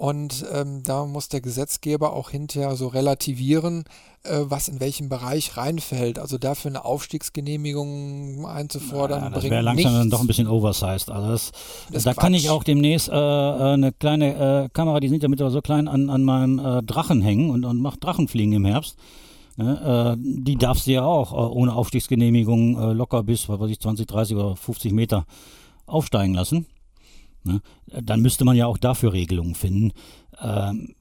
Und 0.00 0.46
ähm, 0.50 0.82
da 0.82 1.04
muss 1.04 1.28
der 1.28 1.42
Gesetzgeber 1.42 2.14
auch 2.14 2.30
hinterher 2.30 2.74
so 2.74 2.88
relativieren, 2.88 3.84
äh, 4.22 4.38
was 4.44 4.68
in 4.68 4.80
welchem 4.80 5.10
Bereich 5.10 5.58
reinfällt. 5.58 6.18
Also 6.18 6.38
dafür 6.38 6.70
eine 6.70 6.86
Aufstiegsgenehmigung 6.86 8.46
einzufordern, 8.46 9.24
ja, 9.24 9.28
das 9.28 9.44
wäre 9.44 9.60
langsam 9.60 9.92
dann 9.92 10.08
doch 10.08 10.22
ein 10.22 10.26
bisschen 10.26 10.48
oversized. 10.48 11.10
Also 11.10 11.28
das, 11.28 11.52
das 11.92 12.04
da 12.04 12.14
Quatsch. 12.14 12.22
kann 12.22 12.32
ich 12.32 12.48
auch 12.48 12.64
demnächst 12.64 13.10
äh, 13.10 13.12
äh, 13.12 13.74
eine 13.74 13.92
kleine 13.92 14.64
äh, 14.64 14.68
Kamera, 14.72 15.00
die 15.00 15.08
sind 15.10 15.22
ja 15.22 15.28
mittlerweile 15.28 15.52
so 15.52 15.60
klein, 15.60 15.86
an, 15.86 16.08
an 16.08 16.24
meinen 16.24 16.58
äh, 16.58 16.82
Drachen 16.82 17.20
hängen 17.20 17.50
und, 17.50 17.66
und 17.66 17.82
macht 17.82 18.02
Drachenfliegen 18.02 18.54
im 18.54 18.64
Herbst. 18.64 18.96
Ne, 19.56 20.16
äh, 20.16 20.22
die 20.22 20.56
darfst 20.56 20.86
du 20.86 20.92
ja 20.92 21.04
auch 21.04 21.32
ohne 21.32 21.74
Aufstiegsgenehmigung 21.74 22.92
locker 22.92 23.22
bis, 23.22 23.48
was 23.48 23.60
weiß 23.60 23.70
ich, 23.70 23.80
20, 23.80 24.06
30 24.06 24.36
oder 24.36 24.56
50 24.56 24.92
Meter 24.92 25.26
aufsteigen 25.86 26.34
lassen. 26.34 26.66
Ne? 27.44 27.60
Dann 27.86 28.20
müsste 28.20 28.44
man 28.44 28.56
ja 28.56 28.66
auch 28.66 28.78
dafür 28.78 29.12
Regelungen 29.12 29.54
finden. 29.54 29.92
Ähm, 30.40 30.94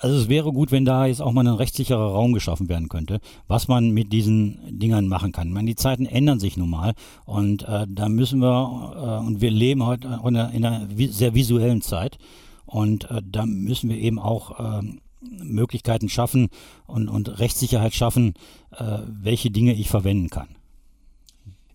also 0.00 0.16
es 0.16 0.28
wäre 0.28 0.52
gut, 0.52 0.70
wenn 0.70 0.84
da 0.84 1.06
jetzt 1.06 1.20
auch 1.20 1.32
mal 1.32 1.46
ein 1.46 1.54
rechtssicherer 1.54 2.12
Raum 2.12 2.32
geschaffen 2.32 2.68
werden 2.68 2.88
könnte, 2.88 3.20
was 3.48 3.66
man 3.66 3.90
mit 3.90 4.12
diesen 4.12 4.78
Dingern 4.78 5.08
machen 5.08 5.32
kann. 5.32 5.48
Ich 5.48 5.54
meine, 5.54 5.66
die 5.66 5.74
Zeiten 5.74 6.06
ändern 6.06 6.38
sich 6.38 6.56
nun 6.56 6.70
mal 6.70 6.94
und 7.24 7.66
äh, 7.66 7.84
da 7.88 8.08
müssen 8.08 8.40
wir, 8.40 9.20
äh, 9.22 9.26
und 9.26 9.40
wir 9.40 9.50
leben 9.50 9.84
heute 9.84 10.06
in 10.06 10.36
einer, 10.36 10.52
in 10.52 10.64
einer 10.64 10.86
sehr 11.10 11.34
visuellen 11.34 11.82
Zeit 11.82 12.18
und 12.64 13.10
äh, 13.10 13.22
da 13.24 13.44
müssen 13.44 13.90
wir 13.90 13.96
eben 13.98 14.20
auch 14.20 14.78
ähm, 14.78 15.00
Möglichkeiten 15.30 16.08
schaffen 16.08 16.48
und, 16.86 17.08
und 17.08 17.38
Rechtssicherheit 17.38 17.94
schaffen, 17.94 18.34
äh, 18.76 18.98
welche 19.06 19.50
Dinge 19.50 19.74
ich 19.74 19.88
verwenden 19.88 20.30
kann. 20.30 20.48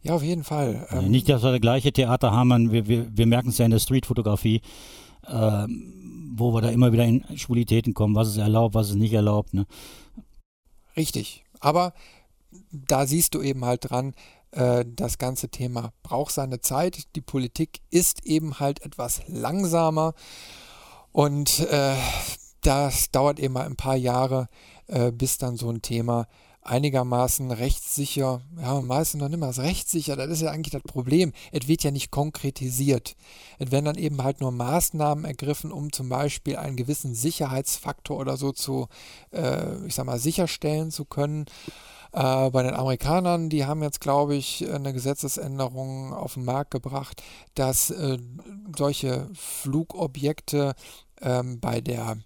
Ja, 0.03 0.15
auf 0.15 0.23
jeden 0.23 0.43
Fall. 0.43 0.87
Ähm 0.91 1.09
Nicht, 1.09 1.29
dass 1.29 1.43
wir 1.43 1.51
das 1.51 1.61
gleiche 1.61 1.93
Theater 1.93 2.31
haben, 2.31 2.71
wir, 2.71 2.87
wir, 2.87 3.17
wir 3.17 3.25
merken 3.25 3.49
es 3.49 3.57
ja 3.57 3.65
in 3.65 3.71
der 3.71 3.79
Streetfotografie, 3.79 4.61
äh, 5.25 5.67
wo 6.35 6.53
wir 6.53 6.61
da 6.61 6.69
immer 6.69 6.91
wieder 6.91 7.05
in 7.05 7.23
Schwulitäten 7.37 7.93
kommen, 7.93 8.15
was 8.15 8.29
ist 8.29 8.37
erlaubt, 8.37 8.75
was 8.75 8.89
ist 8.89 8.95
nicht 8.95 9.13
erlaubt. 9.13 9.53
Ne? 9.53 9.65
Richtig, 10.97 11.43
aber 11.59 11.93
da 12.71 13.07
siehst 13.07 13.33
du 13.33 13.41
eben 13.41 13.63
halt 13.63 13.89
dran, 13.89 14.13
äh, 14.51 14.85
das 14.85 15.17
ganze 15.17 15.49
Thema 15.49 15.93
braucht 16.03 16.33
seine 16.33 16.61
Zeit. 16.61 17.15
Die 17.15 17.21
Politik 17.21 17.79
ist 17.89 18.25
eben 18.25 18.59
halt 18.59 18.85
etwas 18.85 19.21
langsamer 19.27 20.13
und 21.11 21.59
äh, 21.59 21.95
das 22.63 23.11
dauert 23.11 23.39
eben 23.39 23.53
mal 23.53 23.65
ein 23.65 23.75
paar 23.75 23.95
Jahre, 23.95 24.47
äh, 24.87 25.11
bis 25.11 25.37
dann 25.37 25.57
so 25.57 25.69
ein 25.69 25.81
Thema 25.81 26.27
einigermaßen 26.65 27.51
rechtssicher, 27.51 28.41
ja, 28.61 28.81
meistens 28.81 29.21
noch 29.21 29.29
nicht 29.29 29.39
mal 29.39 29.51
rechtssicher, 29.51 30.15
das 30.15 30.29
ist 30.29 30.41
ja 30.41 30.51
eigentlich 30.51 30.71
das 30.71 30.83
Problem. 30.83 31.33
Es 31.51 31.67
wird 31.67 31.83
ja 31.83 31.91
nicht 31.91 32.11
konkretisiert. 32.11 33.15
Es 33.59 33.71
werden 33.71 33.85
dann 33.85 33.97
eben 33.97 34.23
halt 34.23 34.41
nur 34.41 34.51
Maßnahmen 34.51 35.25
ergriffen, 35.25 35.71
um 35.71 35.91
zum 35.91 36.09
Beispiel 36.09 36.55
einen 36.55 36.77
gewissen 36.77 37.15
Sicherheitsfaktor 37.15 38.17
oder 38.17 38.37
so 38.37 38.51
zu, 38.51 38.87
äh, 39.31 39.85
ich 39.85 39.95
sag 39.95 40.05
mal, 40.05 40.19
sicherstellen 40.19 40.91
zu 40.91 41.05
können. 41.05 41.45
Äh, 42.13 42.49
bei 42.51 42.63
den 42.63 42.75
Amerikanern, 42.75 43.49
die 43.49 43.65
haben 43.65 43.83
jetzt, 43.83 43.99
glaube 43.99 44.35
ich, 44.35 44.67
eine 44.69 44.93
Gesetzesänderung 44.93 46.13
auf 46.13 46.35
den 46.35 46.45
Markt 46.45 46.71
gebracht, 46.71 47.21
dass 47.55 47.89
äh, 47.89 48.17
solche 48.75 49.29
Flugobjekte 49.33 50.75
ähm, 51.21 51.59
bei 51.59 51.81
der 51.81 52.17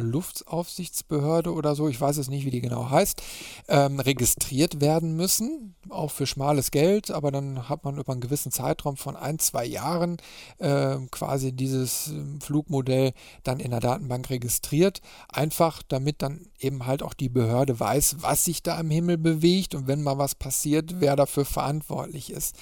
Luftaufsichtsbehörde 0.00 1.52
oder 1.52 1.74
so, 1.74 1.88
ich 1.88 2.00
weiß 2.00 2.16
es 2.18 2.28
nicht, 2.28 2.44
wie 2.44 2.50
die 2.50 2.60
genau 2.60 2.90
heißt, 2.90 3.22
ähm, 3.68 4.00
registriert 4.00 4.80
werden 4.80 5.14
müssen, 5.16 5.74
auch 5.88 6.10
für 6.10 6.26
schmales 6.26 6.70
Geld, 6.70 7.10
aber 7.10 7.30
dann 7.30 7.68
hat 7.68 7.84
man 7.84 7.98
über 7.98 8.12
einen 8.12 8.20
gewissen 8.20 8.52
Zeitraum 8.52 8.96
von 8.96 9.16
ein, 9.16 9.38
zwei 9.38 9.64
Jahren 9.64 10.18
äh, 10.58 10.96
quasi 11.10 11.52
dieses 11.52 12.08
ähm, 12.08 12.40
Flugmodell 12.40 13.12
dann 13.42 13.60
in 13.60 13.70
der 13.70 13.80
Datenbank 13.80 14.30
registriert, 14.30 15.00
einfach 15.28 15.82
damit 15.86 16.22
dann 16.22 16.46
eben 16.58 16.86
halt 16.86 17.02
auch 17.02 17.14
die 17.14 17.28
Behörde 17.28 17.78
weiß, 17.78 18.16
was 18.20 18.44
sich 18.44 18.62
da 18.62 18.78
im 18.80 18.90
Himmel 18.90 19.18
bewegt 19.18 19.74
und 19.74 19.86
wenn 19.86 20.02
mal 20.02 20.18
was 20.18 20.34
passiert, 20.34 21.00
wer 21.00 21.16
dafür 21.16 21.44
verantwortlich 21.44 22.30
ist. 22.30 22.56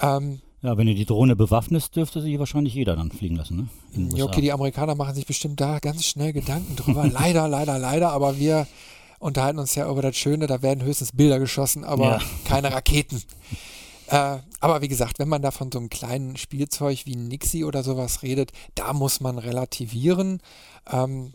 Ähm, 0.00 0.40
ja, 0.62 0.76
wenn 0.76 0.86
du 0.86 0.94
die 0.94 1.04
Drohne 1.04 1.34
bewaffnest, 1.34 1.96
dürfte 1.96 2.22
sie 2.22 2.38
wahrscheinlich 2.38 2.74
jeder 2.74 2.94
dann 2.94 3.10
fliegen 3.10 3.36
lassen. 3.36 3.68
Ne? 3.94 4.22
Okay, 4.22 4.40
die 4.40 4.52
Amerikaner 4.52 4.94
machen 4.94 5.14
sich 5.14 5.26
bestimmt 5.26 5.60
da 5.60 5.80
ganz 5.80 6.04
schnell 6.04 6.32
Gedanken 6.32 6.76
drüber. 6.76 7.06
leider, 7.12 7.48
leider, 7.48 7.78
leider, 7.78 8.12
aber 8.12 8.38
wir 8.38 8.68
unterhalten 9.18 9.58
uns 9.58 9.74
ja 9.74 9.90
über 9.90 10.02
das 10.02 10.16
Schöne, 10.16 10.46
da 10.46 10.62
werden 10.62 10.84
höchstens 10.84 11.12
Bilder 11.12 11.40
geschossen, 11.40 11.84
aber 11.84 12.04
ja. 12.04 12.20
keine 12.44 12.72
Raketen. 12.72 13.22
äh, 14.06 14.38
aber 14.60 14.82
wie 14.82 14.88
gesagt, 14.88 15.18
wenn 15.18 15.28
man 15.28 15.42
da 15.42 15.50
von 15.50 15.72
so 15.72 15.80
einem 15.80 15.90
kleinen 15.90 16.36
Spielzeug 16.36 17.06
wie 17.06 17.16
Nixie 17.16 17.64
oder 17.64 17.82
sowas 17.82 18.22
redet, 18.22 18.52
da 18.76 18.92
muss 18.92 19.20
man 19.20 19.38
relativieren. 19.38 20.40
Ähm, 20.90 21.32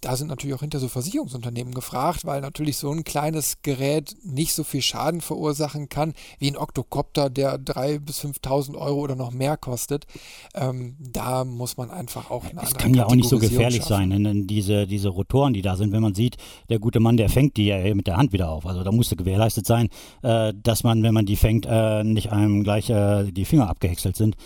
da 0.00 0.16
sind 0.16 0.28
natürlich 0.28 0.54
auch 0.54 0.60
hinter 0.60 0.78
so 0.78 0.88
Versicherungsunternehmen 0.88 1.74
gefragt, 1.74 2.24
weil 2.24 2.40
natürlich 2.40 2.76
so 2.76 2.90
ein 2.90 3.04
kleines 3.04 3.62
Gerät 3.62 4.16
nicht 4.22 4.54
so 4.54 4.64
viel 4.64 4.82
Schaden 4.82 5.20
verursachen 5.20 5.88
kann 5.88 6.14
wie 6.38 6.50
ein 6.50 6.56
Oktokopter, 6.56 7.30
der 7.30 7.58
3.000 7.58 8.00
bis 8.00 8.24
5.000 8.24 8.76
Euro 8.76 9.00
oder 9.00 9.16
noch 9.16 9.30
mehr 9.30 9.56
kostet. 9.56 10.06
Ähm, 10.54 10.96
da 10.98 11.44
muss 11.44 11.76
man 11.76 11.90
einfach 11.90 12.30
auch 12.30 12.44
eine 12.44 12.62
Es 12.62 12.74
kann 12.74 12.94
ja 12.94 13.06
auch 13.06 13.14
nicht 13.14 13.28
so 13.28 13.38
gefährlich 13.38 13.82
schaffen. 13.82 14.10
sein, 14.10 14.24
denn 14.24 14.46
diese, 14.46 14.86
diese 14.86 15.08
Rotoren, 15.08 15.52
die 15.52 15.62
da 15.62 15.76
sind, 15.76 15.92
wenn 15.92 16.02
man 16.02 16.14
sieht, 16.14 16.36
der 16.68 16.78
gute 16.78 17.00
Mann, 17.00 17.16
der 17.16 17.28
fängt 17.28 17.56
die 17.56 17.66
ja 17.66 17.94
mit 17.94 18.06
der 18.06 18.16
Hand 18.16 18.32
wieder 18.32 18.50
auf. 18.50 18.66
Also 18.66 18.82
da 18.82 18.92
musste 18.92 19.16
gewährleistet 19.16 19.66
sein, 19.66 19.88
äh, 20.22 20.52
dass 20.54 20.82
man, 20.82 21.02
wenn 21.02 21.14
man 21.14 21.26
die 21.26 21.36
fängt, 21.36 21.66
äh, 21.68 22.04
nicht 22.04 22.32
einem 22.32 22.64
gleich 22.64 22.90
äh, 22.90 23.30
die 23.30 23.44
Finger 23.44 23.68
abgehäckselt 23.68 24.16
sind. 24.16 24.36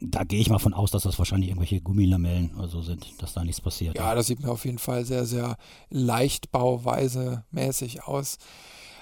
Da 0.00 0.24
gehe 0.24 0.40
ich 0.40 0.50
mal 0.50 0.58
von 0.58 0.74
aus, 0.74 0.90
dass 0.90 1.04
das 1.04 1.18
wahrscheinlich 1.18 1.50
irgendwelche 1.50 1.80
Gummilamellen 1.80 2.54
oder 2.56 2.68
so 2.68 2.82
sind, 2.82 3.06
dass 3.22 3.32
da 3.32 3.44
nichts 3.44 3.60
passiert. 3.60 3.96
Ja, 3.96 4.14
das 4.14 4.26
sieht 4.26 4.42
mir 4.42 4.50
auf 4.50 4.64
jeden 4.64 4.78
Fall 4.78 5.04
sehr, 5.04 5.24
sehr 5.24 5.56
leichtbauweise 5.90 7.44
mäßig 7.50 8.04
aus. 8.04 8.38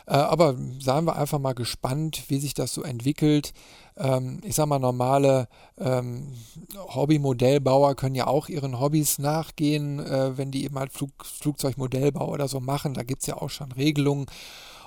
Äh, 0.06 0.14
aber 0.14 0.56
seien 0.80 1.04
wir 1.04 1.16
einfach 1.16 1.38
mal 1.38 1.54
gespannt, 1.54 2.24
wie 2.28 2.38
sich 2.38 2.54
das 2.54 2.74
so 2.74 2.82
entwickelt. 2.82 3.52
Ähm, 3.96 4.40
ich 4.44 4.54
sag 4.54 4.66
mal, 4.66 4.78
normale 4.78 5.48
ähm, 5.78 6.32
Hobbymodellbauer 6.76 7.94
können 7.94 8.14
ja 8.14 8.26
auch 8.26 8.48
ihren 8.48 8.80
Hobbys 8.80 9.18
nachgehen, 9.18 10.00
äh, 10.00 10.36
wenn 10.36 10.50
die 10.50 10.64
eben 10.64 10.78
halt 10.78 10.92
Flug 10.92 11.12
Flugzeugmodellbau 11.24 12.28
oder 12.28 12.48
so 12.48 12.60
machen. 12.60 12.94
Da 12.94 13.02
gibt 13.02 13.22
es 13.22 13.26
ja 13.26 13.36
auch 13.36 13.50
schon 13.50 13.72
Regelungen. 13.72 14.26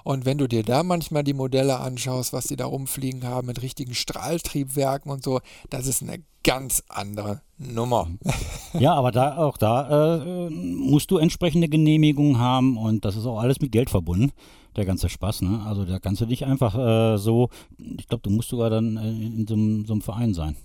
Und 0.05 0.23
wenn 0.23 0.37
du 0.37 0.47
dir 0.47 0.61
da 0.61 0.83
manchmal 0.83 1.23
die 1.23 1.33
Modelle 1.33 1.79
anschaust, 1.79 2.31
was 2.31 2.45
die 2.45 2.55
da 2.55 2.67
rumfliegen 2.67 3.23
haben 3.23 3.47
mit 3.47 3.63
richtigen 3.63 3.95
Strahltriebwerken 3.95 5.11
und 5.11 5.23
so, 5.23 5.39
das 5.71 5.87
ist 5.87 6.03
eine 6.03 6.23
ganz 6.43 6.83
andere 6.87 7.41
Nummer. 7.57 8.07
Ja, 8.77 8.93
aber 8.93 9.13
da 9.13 9.37
auch 9.37 9.55
da 9.55 10.17
äh, 10.17 10.49
musst 10.49 11.09
du 11.09 11.17
entsprechende 11.17 11.69
Genehmigungen 11.69 12.39
haben 12.39 12.77
und 12.77 13.05
das 13.05 13.15
ist 13.15 13.25
auch 13.25 13.39
alles 13.39 13.61
mit 13.61 13.71
Geld 13.71 13.89
verbunden. 13.89 14.33
Der 14.75 14.83
ganze 14.83 15.07
Spaß, 15.07 15.43
ne? 15.43 15.63
Also 15.65 15.85
da 15.85 15.97
kannst 15.97 16.19
du 16.19 16.25
dich 16.25 16.45
einfach 16.45 16.75
äh, 16.75 17.17
so, 17.17 17.47
ich 17.77 18.05
glaube, 18.09 18.23
du 18.23 18.29
musst 18.31 18.49
sogar 18.49 18.69
dann 18.69 18.97
äh, 18.97 19.07
in 19.07 19.47
so, 19.47 19.55
so 19.87 19.93
einem 19.93 20.01
Verein 20.01 20.33
sein. 20.33 20.57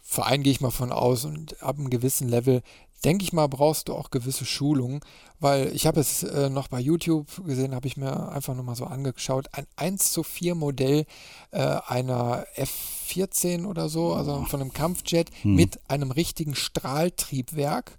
Verein 0.00 0.42
gehe 0.42 0.52
ich 0.52 0.62
mal 0.62 0.70
von 0.70 0.92
aus 0.92 1.26
und 1.26 1.62
ab 1.62 1.78
einem 1.78 1.90
gewissen 1.90 2.28
Level 2.28 2.62
denke 3.04 3.24
ich 3.24 3.32
mal, 3.32 3.46
brauchst 3.46 3.88
du 3.88 3.94
auch 3.94 4.10
gewisse 4.10 4.44
Schulungen, 4.44 5.00
weil 5.38 5.68
ich 5.74 5.86
habe 5.86 6.00
es 6.00 6.22
äh, 6.22 6.48
noch 6.48 6.68
bei 6.68 6.80
YouTube 6.80 7.44
gesehen, 7.44 7.74
habe 7.74 7.86
ich 7.86 7.96
mir 7.96 8.30
einfach 8.30 8.54
nur 8.54 8.64
mal 8.64 8.74
so 8.74 8.84
angeschaut, 8.84 9.48
ein 9.52 9.66
1 9.76 10.12
zu 10.12 10.22
4 10.22 10.54
Modell 10.54 11.04
äh, 11.50 11.58
einer 11.58 12.46
F-14 12.54 13.66
oder 13.66 13.88
so, 13.88 14.14
also 14.14 14.44
von 14.44 14.60
einem 14.60 14.72
Kampfjet 14.72 15.30
hm. 15.42 15.54
mit 15.54 15.78
einem 15.88 16.10
richtigen 16.10 16.54
Strahltriebwerk. 16.54 17.98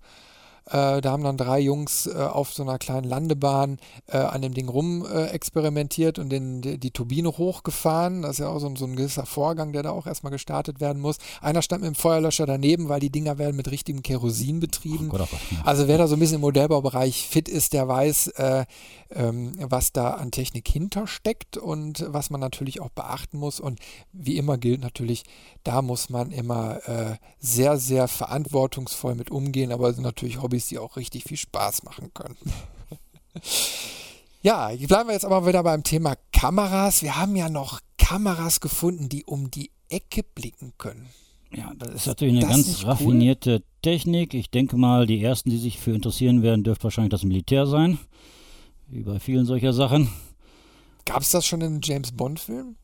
Äh, 0.69 1.01
da 1.01 1.11
haben 1.11 1.23
dann 1.23 1.37
drei 1.37 1.59
Jungs 1.59 2.07
äh, 2.07 2.13
auf 2.13 2.53
so 2.53 2.63
einer 2.63 2.77
kleinen 2.77 3.07
Landebahn 3.07 3.79
äh, 4.07 4.17
an 4.17 4.41
dem 4.41 4.53
Ding 4.53 4.67
rum 4.67 5.05
äh, 5.05 5.27
experimentiert 5.27 6.19
und 6.19 6.29
den, 6.29 6.61
die, 6.61 6.77
die, 6.77 6.91
Turbine 6.91 7.29
hochgefahren. 7.37 8.23
Das 8.23 8.31
ist 8.31 8.39
ja 8.39 8.49
auch 8.49 8.59
so, 8.59 8.75
so, 8.75 8.85
ein 8.85 8.97
gewisser 8.97 9.25
Vorgang, 9.25 9.71
der 9.71 9.83
da 9.83 9.91
auch 9.91 10.07
erstmal 10.07 10.31
gestartet 10.31 10.81
werden 10.81 11.01
muss. 11.01 11.17
Einer 11.41 11.61
stand 11.61 11.83
mit 11.83 11.93
dem 11.93 11.95
Feuerlöscher 11.95 12.45
daneben, 12.45 12.89
weil 12.89 12.99
die 12.99 13.09
Dinger 13.09 13.37
werden 13.37 13.55
mit 13.55 13.71
richtigem 13.71 14.03
Kerosin 14.03 14.59
betrieben. 14.59 15.07
Oh 15.07 15.17
Gott, 15.17 15.21
oh 15.21 15.27
Gott. 15.31 15.65
Also 15.65 15.87
wer 15.87 15.97
da 15.97 16.07
so 16.07 16.15
ein 16.15 16.19
bisschen 16.19 16.35
im 16.35 16.41
Modellbaubereich 16.41 17.27
fit 17.27 17.47
ist, 17.47 17.71
der 17.71 17.87
weiß, 17.87 18.27
äh, 18.35 18.65
ähm, 19.11 19.53
was 19.59 19.93
da 19.93 20.11
an 20.11 20.31
Technik 20.31 20.67
hintersteckt 20.67 21.57
und 21.57 22.05
was 22.09 22.29
man 22.29 22.41
natürlich 22.41 22.81
auch 22.81 22.89
beachten 22.89 23.37
muss. 23.37 23.59
Und 23.59 23.79
wie 24.11 24.37
immer 24.37 24.57
gilt 24.57 24.81
natürlich, 24.81 25.23
da 25.63 25.81
muss 25.81 26.09
man 26.09 26.31
immer 26.31 26.87
äh, 26.87 27.15
sehr, 27.39 27.77
sehr 27.77 28.07
verantwortungsvoll 28.07 29.15
mit 29.15 29.31
umgehen, 29.31 29.71
aber 29.71 29.93
natürlich 29.93 30.41
Hobbys, 30.57 30.67
die 30.67 30.79
auch 30.79 30.97
richtig 30.97 31.23
viel 31.23 31.37
Spaß 31.37 31.83
machen 31.83 32.11
können. 32.13 32.35
ja, 34.41 34.71
bleiben 34.87 35.09
wir 35.09 35.13
jetzt 35.13 35.25
aber 35.25 35.45
wieder 35.45 35.63
beim 35.63 35.83
Thema 35.83 36.15
Kameras. 36.31 37.03
Wir 37.03 37.15
haben 37.15 37.35
ja 37.35 37.49
noch 37.49 37.79
Kameras 37.97 38.59
gefunden, 38.59 39.07
die 39.09 39.23
um 39.23 39.51
die 39.51 39.71
Ecke 39.89 40.23
blicken 40.23 40.73
können. 40.77 41.07
Ja, 41.53 41.71
das 41.77 41.93
ist 41.93 42.07
natürlich 42.07 42.43
eine 42.43 42.47
ganz 42.47 42.83
raffinierte 42.83 43.57
cool? 43.57 43.63
Technik. 43.81 44.33
Ich 44.33 44.49
denke 44.49 44.77
mal, 44.77 45.05
die 45.05 45.23
ersten, 45.23 45.49
die 45.49 45.57
sich 45.57 45.79
für 45.79 45.91
interessieren 45.91 46.41
werden, 46.41 46.63
dürfte 46.63 46.85
wahrscheinlich 46.85 47.11
das 47.11 47.23
Militär 47.23 47.67
sein. 47.67 47.99
Wie 48.87 49.03
bei 49.03 49.19
vielen 49.19 49.45
solcher 49.45 49.73
Sachen. 49.73 50.09
Gab 51.05 51.21
es 51.21 51.29
das 51.29 51.45
schon 51.45 51.61
in 51.61 51.67
einem 51.67 51.81
James 51.83 52.11
Bond-Film? 52.11 52.75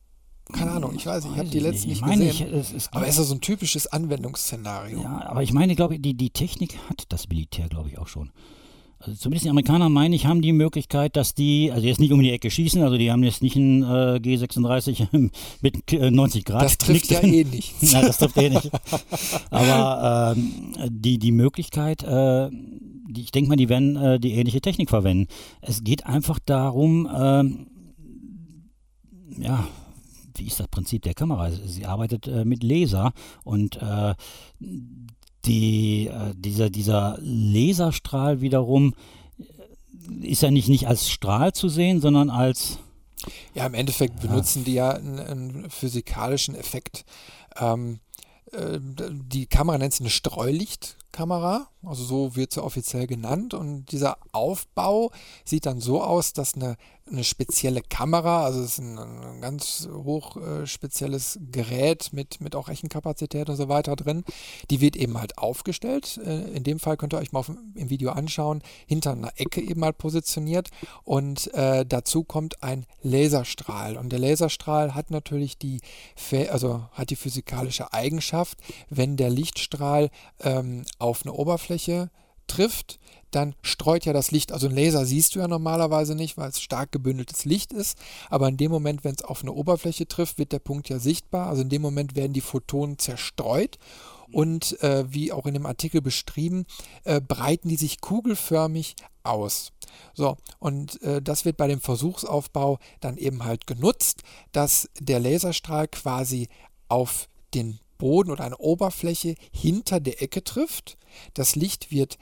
Keine 0.52 0.72
Ahnung, 0.72 0.94
ich 0.94 1.06
weiß 1.06 1.24
ich 1.24 1.38
habe 1.38 1.48
die 1.48 1.58
letzten 1.58 1.88
nicht, 1.88 2.04
nicht 2.04 2.18
gesehen. 2.18 2.48
Ich, 2.48 2.52
es, 2.52 2.72
es 2.72 2.92
aber 2.92 3.06
es 3.06 3.18
ist 3.18 3.28
so 3.28 3.34
ein 3.34 3.40
typisches 3.40 3.86
Anwendungsszenario. 3.86 5.00
Ja, 5.00 5.26
aber 5.26 5.42
ich 5.42 5.52
meine, 5.52 5.74
glaube 5.74 5.94
ich, 5.94 6.02
die, 6.02 6.14
die 6.14 6.30
Technik 6.30 6.76
hat 6.88 7.04
das 7.08 7.28
Militär, 7.28 7.68
glaube 7.68 7.88
ich, 7.88 7.98
auch 7.98 8.08
schon. 8.08 8.30
Also 9.06 9.16
zumindest 9.18 9.44
die 9.44 9.50
Amerikaner 9.50 9.88
meine 9.88 10.16
ich, 10.16 10.26
haben 10.26 10.40
die 10.40 10.52
Möglichkeit, 10.52 11.16
dass 11.16 11.34
die, 11.34 11.70
also 11.70 11.86
jetzt 11.86 12.00
nicht 12.00 12.12
um 12.12 12.20
die 12.20 12.30
Ecke 12.30 12.50
schießen, 12.50 12.82
also 12.82 12.96
die 12.96 13.10
haben 13.10 13.22
jetzt 13.22 13.42
nicht 13.42 13.56
ein 13.56 13.82
äh, 13.82 14.18
G36 14.22 15.30
mit 15.60 15.92
90 15.92 16.40
äh, 16.40 16.44
Grad. 16.44 16.62
Das 16.62 16.78
trifft 16.78 17.10
ja 17.10 17.20
eh 17.20 17.44
nicht. 17.44 17.74
Nein, 17.92 18.06
das 18.06 18.18
trifft 18.18 18.36
eh 18.38 18.50
nicht. 18.50 18.70
Aber 19.50 20.34
ähm, 20.36 20.74
die, 20.88 21.18
die 21.18 21.32
Möglichkeit, 21.32 22.02
äh, 22.02 22.48
die, 22.50 23.22
ich 23.22 23.30
denke 23.30 23.48
mal, 23.50 23.56
die 23.56 23.68
werden 23.68 23.96
äh, 23.96 24.18
die 24.18 24.32
ähnliche 24.32 24.60
Technik 24.60 24.88
verwenden. 24.88 25.28
Es 25.60 25.84
geht 25.84 26.06
einfach 26.06 26.38
darum, 26.38 27.08
ähm, 27.14 27.66
ja, 29.38 29.66
wie 30.36 30.46
ist 30.46 30.60
das 30.60 30.68
Prinzip 30.68 31.02
der 31.02 31.14
Kamera? 31.14 31.50
Sie 31.50 31.86
arbeitet 31.86 32.26
äh, 32.26 32.44
mit 32.44 32.62
Laser 32.62 33.12
und 33.44 33.76
äh, 33.80 34.14
die, 35.44 36.06
äh, 36.08 36.34
dieser, 36.34 36.70
dieser 36.70 37.18
Laserstrahl 37.20 38.40
wiederum 38.40 38.94
äh, 39.38 40.26
ist 40.26 40.42
ja 40.42 40.50
nicht, 40.50 40.68
nicht 40.68 40.88
als 40.88 41.10
Strahl 41.10 41.52
zu 41.52 41.68
sehen, 41.68 42.00
sondern 42.00 42.30
als. 42.30 42.78
Ja, 43.54 43.66
im 43.66 43.74
Endeffekt 43.74 44.20
benutzen 44.20 44.64
die 44.64 44.74
ja 44.74 44.90
einen, 44.90 45.18
einen 45.18 45.70
physikalischen 45.70 46.54
Effekt. 46.54 47.04
Ähm, 47.56 48.00
äh, 48.52 48.78
die 48.80 49.46
Kamera 49.46 49.78
nennt 49.78 49.94
sich 49.94 50.02
eine 50.02 50.10
Streulichtkamera, 51.14 51.68
also 51.82 52.04
so 52.04 52.36
wird 52.36 52.52
sie 52.52 52.62
offiziell 52.62 53.06
genannt. 53.06 53.54
Und 53.54 53.92
dieser 53.92 54.18
Aufbau 54.32 55.10
sieht 55.44 55.66
dann 55.66 55.80
so 55.80 56.02
aus, 56.02 56.32
dass 56.32 56.54
eine 56.54 56.76
eine 57.10 57.24
spezielle 57.24 57.82
Kamera, 57.82 58.44
also 58.44 58.60
es 58.60 58.72
ist 58.72 58.78
ein, 58.78 58.98
ein 58.98 59.40
ganz 59.42 59.88
hoch 59.92 60.36
äh, 60.36 60.66
spezielles 60.66 61.38
Gerät 61.52 62.12
mit, 62.12 62.40
mit 62.40 62.56
auch 62.56 62.68
Rechenkapazität 62.68 63.50
und 63.50 63.56
so 63.56 63.68
weiter 63.68 63.94
drin. 63.94 64.24
Die 64.70 64.80
wird 64.80 64.96
eben 64.96 65.18
halt 65.18 65.36
aufgestellt. 65.36 66.18
Äh, 66.24 66.44
in 66.52 66.62
dem 66.64 66.78
Fall 66.78 66.96
könnt 66.96 67.12
ihr 67.12 67.18
euch 67.18 67.32
mal 67.32 67.40
auf, 67.40 67.50
im 67.74 67.90
Video 67.90 68.10
anschauen, 68.12 68.62
hinter 68.86 69.12
einer 69.12 69.32
Ecke 69.36 69.60
eben 69.60 69.80
mal 69.80 69.92
positioniert 69.92 70.70
und 71.04 71.52
äh, 71.52 71.84
dazu 71.84 72.24
kommt 72.24 72.62
ein 72.62 72.86
Laserstrahl. 73.02 73.98
Und 73.98 74.10
der 74.10 74.18
Laserstrahl 74.18 74.94
hat 74.94 75.10
natürlich 75.10 75.58
die, 75.58 75.80
also 76.50 76.86
hat 76.92 77.10
die 77.10 77.16
physikalische 77.16 77.92
Eigenschaft, 77.92 78.58
wenn 78.88 79.18
der 79.18 79.28
Lichtstrahl 79.28 80.10
ähm, 80.40 80.84
auf 81.04 81.22
eine 81.24 81.34
Oberfläche 81.34 82.10
trifft, 82.46 82.98
dann 83.30 83.54
streut 83.62 84.04
ja 84.04 84.12
das 84.12 84.30
Licht, 84.30 84.52
also 84.52 84.68
ein 84.68 84.74
Laser 84.74 85.04
siehst 85.06 85.34
du 85.34 85.40
ja 85.40 85.48
normalerweise 85.48 86.14
nicht, 86.14 86.36
weil 86.36 86.50
es 86.50 86.60
stark 86.60 86.92
gebündeltes 86.92 87.44
Licht 87.44 87.72
ist, 87.72 87.98
aber 88.30 88.48
in 88.48 88.56
dem 88.56 88.70
Moment, 88.70 89.04
wenn 89.04 89.14
es 89.14 89.24
auf 89.24 89.42
eine 89.42 89.52
Oberfläche 89.52 90.06
trifft, 90.06 90.38
wird 90.38 90.52
der 90.52 90.58
Punkt 90.60 90.88
ja 90.88 90.98
sichtbar, 90.98 91.48
also 91.48 91.62
in 91.62 91.68
dem 91.68 91.82
Moment 91.82 92.16
werden 92.16 92.32
die 92.32 92.40
Photonen 92.40 92.98
zerstreut. 92.98 93.78
Und 94.32 94.82
äh, 94.82 95.04
wie 95.12 95.30
auch 95.30 95.46
in 95.46 95.54
dem 95.54 95.66
Artikel 95.66 96.00
beschrieben, 96.00 96.66
äh, 97.04 97.20
breiten 97.20 97.68
die 97.68 97.76
sich 97.76 98.00
kugelförmig 98.00 98.96
aus. 99.22 99.70
So, 100.12 100.36
und 100.58 101.00
äh, 101.02 101.22
das 101.22 101.44
wird 101.44 101.56
bei 101.56 101.68
dem 101.68 101.80
Versuchsaufbau 101.80 102.78
dann 103.00 103.16
eben 103.16 103.44
halt 103.44 103.68
genutzt, 103.68 104.22
dass 104.50 104.88
der 104.98 105.20
Laserstrahl 105.20 105.86
quasi 105.86 106.48
auf 106.88 107.28
den 107.54 107.78
Boden 107.98 108.30
oder 108.30 108.44
eine 108.44 108.58
Oberfläche 108.58 109.34
hinter 109.52 110.00
der 110.00 110.22
Ecke 110.22 110.44
trifft. 110.44 110.96
Das 111.34 111.56
Licht 111.56 111.90
wird 111.90 112.18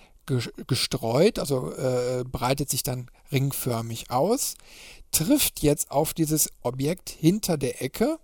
gestreut, 0.67 1.39
also 1.39 1.73
äh, 1.73 2.25
breitet 2.25 2.71
sich 2.71 2.83
dann 2.83 3.11
ringförmig 3.33 4.11
aus, 4.11 4.55
trifft 5.11 5.63
jetzt 5.63 5.91
auf 5.91 6.15
dieses 6.15 6.51
Objekt 6.63 7.11
hinter 7.11 7.59
der 7.59 7.83
Ecke. 7.83 8.19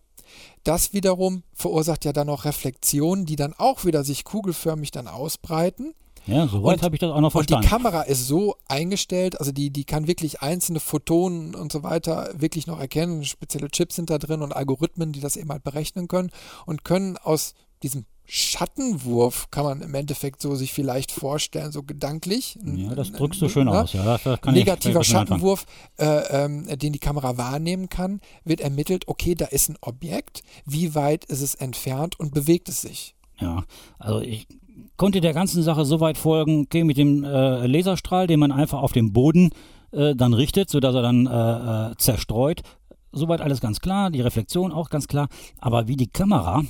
Das 0.63 0.93
wiederum 0.93 1.43
verursacht 1.55 2.05
ja 2.05 2.13
dann 2.13 2.27
noch 2.27 2.45
Reflexionen, 2.45 3.27
die 3.27 3.37
dann 3.37 3.55
auch 3.55 3.85
wieder 3.85 4.05
sich 4.05 4.25
kugelförmig 4.25 4.91
dann 4.91 5.09
ausbreiten. 5.09 5.95
Ja, 6.29 6.47
soweit 6.47 6.83
habe 6.83 6.95
ich 6.95 7.01
das 7.01 7.11
auch 7.11 7.20
noch 7.20 7.33
verstanden. 7.33 7.64
Und 7.64 7.64
die 7.64 7.68
Kamera 7.68 8.03
ist 8.03 8.26
so 8.26 8.57
eingestellt, 8.68 9.41
also 9.41 9.51
die, 9.51 9.70
die 9.70 9.85
kann 9.85 10.07
wirklich 10.07 10.43
einzelne 10.43 10.81
Photonen 10.81 11.55
und 11.55 11.72
so 11.72 11.83
weiter 11.83 12.31
wirklich 12.37 12.66
noch 12.66 12.79
erkennen. 12.79 13.24
Spezielle 13.24 13.70
Chips 13.70 13.97
sind 13.97 14.11
da 14.11 14.18
drin 14.18 14.43
und 14.43 14.55
Algorithmen, 14.55 15.12
die 15.12 15.20
das 15.20 15.37
eben 15.37 15.51
halt 15.51 15.64
berechnen 15.64 16.07
können 16.07 16.31
und 16.66 16.85
können 16.85 17.16
aus 17.16 17.55
diesem 17.83 18.05
Schattenwurf 18.31 19.51
kann 19.51 19.64
man 19.64 19.81
im 19.81 19.95
Endeffekt 19.95 20.43
so 20.43 20.55
sich 20.55 20.74
vielleicht 20.74 21.11
vorstellen, 21.12 21.72
so 21.72 21.83
gedanklich. 21.83 22.59
Ja, 22.62 22.95
das 22.95 23.11
drückst 23.12 23.41
du 23.41 23.49
schön 23.49 23.64
ne? 23.64 23.81
aus. 23.81 23.95
Ja, 23.95 24.20
Negativer 24.45 25.01
ich, 25.01 25.07
Schattenwurf, 25.07 25.64
äh, 25.97 26.05
ähm, 26.45 26.66
den 26.79 26.93
die 26.93 26.99
Kamera 26.99 27.39
wahrnehmen 27.39 27.89
kann, 27.89 28.20
wird 28.45 28.61
ermittelt, 28.61 29.09
okay, 29.09 29.35
da 29.35 29.47
ist 29.47 29.70
ein 29.70 29.79
Objekt, 29.81 30.43
wie 30.66 30.95
weit 30.95 31.24
ist 31.24 31.41
es 31.41 31.55
entfernt 31.55 32.20
und 32.20 32.35
bewegt 32.35 32.68
es 32.68 32.83
sich? 32.83 33.14
Ja, 33.41 33.64
also 33.99 34.20
ich 34.20 34.47
konnte 34.99 35.23
der 35.23 35.33
ganzen 35.33 35.63
Sache 35.63 35.87
so 35.87 36.01
weit 36.01 36.19
folgen, 36.19 36.63
okay, 36.63 36.85
mit 36.85 36.99
dem 36.99 37.25
äh, 37.25 37.67
Laserstrahl, 37.67 38.27
den 38.27 38.41
man 38.41 38.53
einfach 38.53 38.83
auf 38.83 38.93
dem 38.93 39.15
Boden 39.15 39.51
äh, 39.93 40.15
dann 40.15 40.35
richtet, 40.35 40.69
sodass 40.69 40.95
er 40.95 41.03
dann 41.03 41.27
äh, 41.27 41.93
äh, 41.93 41.97
zerstreut. 41.97 42.61
Soweit 43.13 43.41
alles 43.41 43.63
ganz 43.63 43.81
klar, 43.81 44.11
die 44.11 44.21
Reflexion 44.21 44.73
auch 44.73 44.91
ganz 44.91 45.09
klar. 45.09 45.29
Aber 45.59 45.89
wie 45.89 45.97
die 45.97 46.09
Kamera, 46.09 46.63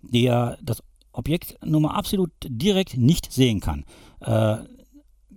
die 0.00 0.22
ja 0.22 0.56
das 0.62 0.82
Objekt 1.12 1.58
nun 1.62 1.82
mal 1.82 1.90
absolut 1.90 2.30
direkt 2.46 2.96
nicht 2.96 3.30
sehen 3.30 3.60
kann, 3.60 3.84
äh, 4.20 4.56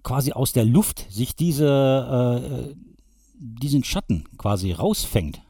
quasi 0.04 0.32
aus 0.32 0.54
der 0.54 0.64
Luft 0.64 1.12
sich 1.12 1.36
diese, 1.36 2.46
äh, 2.72 2.76
diesen 3.38 3.84
Schatten 3.84 4.24
quasi 4.38 4.72
rausfängt. 4.72 5.42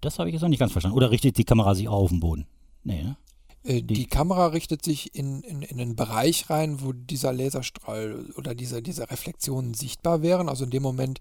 Das 0.00 0.18
habe 0.18 0.28
ich 0.28 0.34
jetzt 0.34 0.42
noch 0.42 0.48
nicht 0.48 0.58
ganz 0.58 0.72
verstanden. 0.72 0.96
Oder 0.96 1.12
richtet 1.12 1.38
die 1.38 1.44
Kamera 1.44 1.74
sich 1.74 1.88
auf 1.88 2.10
den 2.10 2.20
Boden? 2.20 2.46
Nee, 2.82 3.04
ne? 3.04 3.16
Äh, 3.64 3.82
die, 3.82 3.94
die, 3.94 4.06
Kamera 4.06 4.46
richtet 4.46 4.84
sich 4.84 5.14
in, 5.14 5.42
in, 5.42 5.62
in 5.62 5.80
einen 5.80 5.96
Bereich 5.96 6.50
rein, 6.50 6.80
wo 6.82 6.92
dieser 6.92 7.32
Laserstrahl 7.32 8.26
oder 8.36 8.54
diese, 8.54 8.82
diese 8.82 9.10
Reflexionen 9.10 9.74
sichtbar 9.74 10.22
wären. 10.22 10.48
Also 10.48 10.64
in 10.64 10.70
dem 10.70 10.82
Moment 10.82 11.20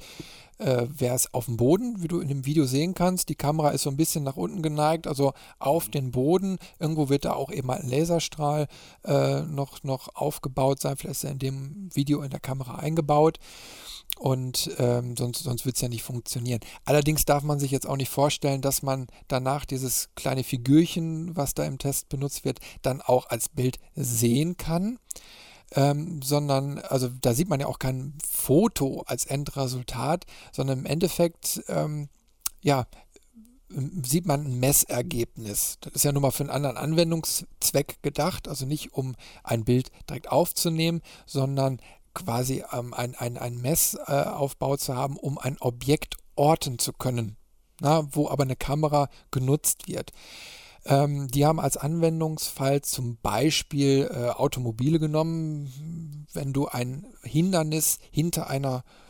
äh, 0.58 0.88
wäre 0.89 1.16
es 1.16 1.34
auf 1.34 1.46
dem 1.46 1.58
Boden, 1.58 2.02
wie 2.02 2.08
du 2.08 2.20
in 2.20 2.28
dem 2.28 2.46
Video 2.46 2.66
sehen 2.66 2.94
kannst. 2.94 3.30
Die 3.30 3.36
Kamera 3.36 3.70
ist 3.70 3.84
so 3.84 3.89
ein 3.89 3.98
bisschen 3.98 4.24
nach 4.24 4.38
unten 4.38 4.62
geneigt, 4.62 5.08
also 5.08 5.34
auf 5.60 5.89
den 5.89 6.12
Boden. 6.12 6.58
Irgendwo 6.80 7.10
wird 7.10 7.26
da 7.26 7.34
auch 7.34 7.52
eben 7.52 7.70
ein 7.70 7.88
Laserstrahl 7.88 8.68
äh, 9.04 9.42
noch, 9.42 9.84
noch 9.84 10.16
aufgebaut 10.16 10.80
sein. 10.80 10.98
Vielleicht 10.98 11.18
ist 11.18 11.24
er 11.24 11.32
in 11.32 11.39
dem 11.39 11.89
Video 11.94 12.22
in 12.22 12.30
der 12.30 12.39
Kamera 12.39 12.76
eingebaut. 12.76 13.39
Und 14.22 14.69
ähm, 14.78 15.17
sonst, 15.17 15.41
sonst 15.41 15.65
wird 15.65 15.78
es 15.78 15.82
ja 15.82 15.89
nicht 15.89 16.03
funktionieren. 16.03 16.59
Allerdings 16.86 17.26
darf 17.26 17.41
man 17.41 17.57
sich 17.57 17.72
jetzt 17.72 17.88
auch 17.88 17.97
nicht 17.97 18.11
vorstellen, 18.11 18.61
dass 18.61 18.84
man 18.84 19.07
danach 19.28 19.65
dieses 19.65 20.09
kleine 20.13 20.43
Figürchen, 20.43 21.36
was 21.36 21.55
da 21.55 21.63
im 21.63 21.80
Test 21.80 22.07
benutzt 22.07 22.45
wird, 22.45 22.59
dann 22.84 23.01
auch 23.01 23.32
als 23.32 23.49
Bild 23.49 23.80
sehen 23.95 24.57
kann. 24.57 24.99
Ähm, 25.72 26.22
sondern, 26.22 26.78
also 26.78 27.09
da 27.19 27.34
sieht 27.34 27.49
man 27.49 27.61
ja 27.61 27.65
auch 27.65 27.80
kein 27.80 28.13
Foto 28.24 29.01
als 29.07 29.26
Endresultat, 29.26 30.28
sondern 30.51 30.80
im 30.80 30.86
Endeffekt, 30.86 31.63
ähm, 31.67 32.07
ja, 32.61 32.86
sieht 34.03 34.28
man 34.28 34.45
ein 34.45 34.59
Messergebnis. 34.59 35.78
Das 35.82 35.93
ist 35.93 36.03
ja 36.03 36.11
nun 36.11 36.22
mal 36.22 36.32
für 36.32 36.43
einen 36.43 36.51
anderen 36.51 36.78
Anwendungszweck 36.78 38.03
gedacht, 38.03 38.47
also 38.47 38.67
nicht 38.67 38.93
um 38.93 39.15
ein 39.43 39.63
Bild 39.63 39.91
direkt 40.07 40.32
aufzunehmen, 40.32 41.01
sondern 41.26 41.80
quasi 42.14 42.64
ähm, 42.72 42.93
ein, 42.93 43.16
ein, 43.16 43.38
ein 43.38 43.57
Messaufbau 43.57 44.76
äh, 44.76 44.78
zu 44.78 44.95
haben, 44.95 45.18
um 45.18 45.38
ein 45.38 45.57
Objekt 45.59 46.18
orten 46.36 46.80
zu 46.80 46.93
können, 46.93 47.38
na, 47.80 48.07
wo 48.12 48.30
aber 48.30 48.43
eine 48.43 48.55
Kamera 48.55 49.09
genutzt 49.32 49.88
wird. 49.88 50.12
Ähm, 50.86 51.28
die 51.28 51.45
haben 51.45 51.59
als 51.59 51.78
Anwendungsfall 51.78 52.82
zum 52.82 53.18
Beispiel 53.22 54.09
äh, 54.12 54.30
Automobile 54.30 54.99
genommen, 54.99 56.26
wenn 56.34 56.53
du 56.53 56.68
ein 56.68 57.05
Hindernis 57.22 57.99
hinter 58.09 58.49
einer 58.49 58.78
äh, 58.78 59.01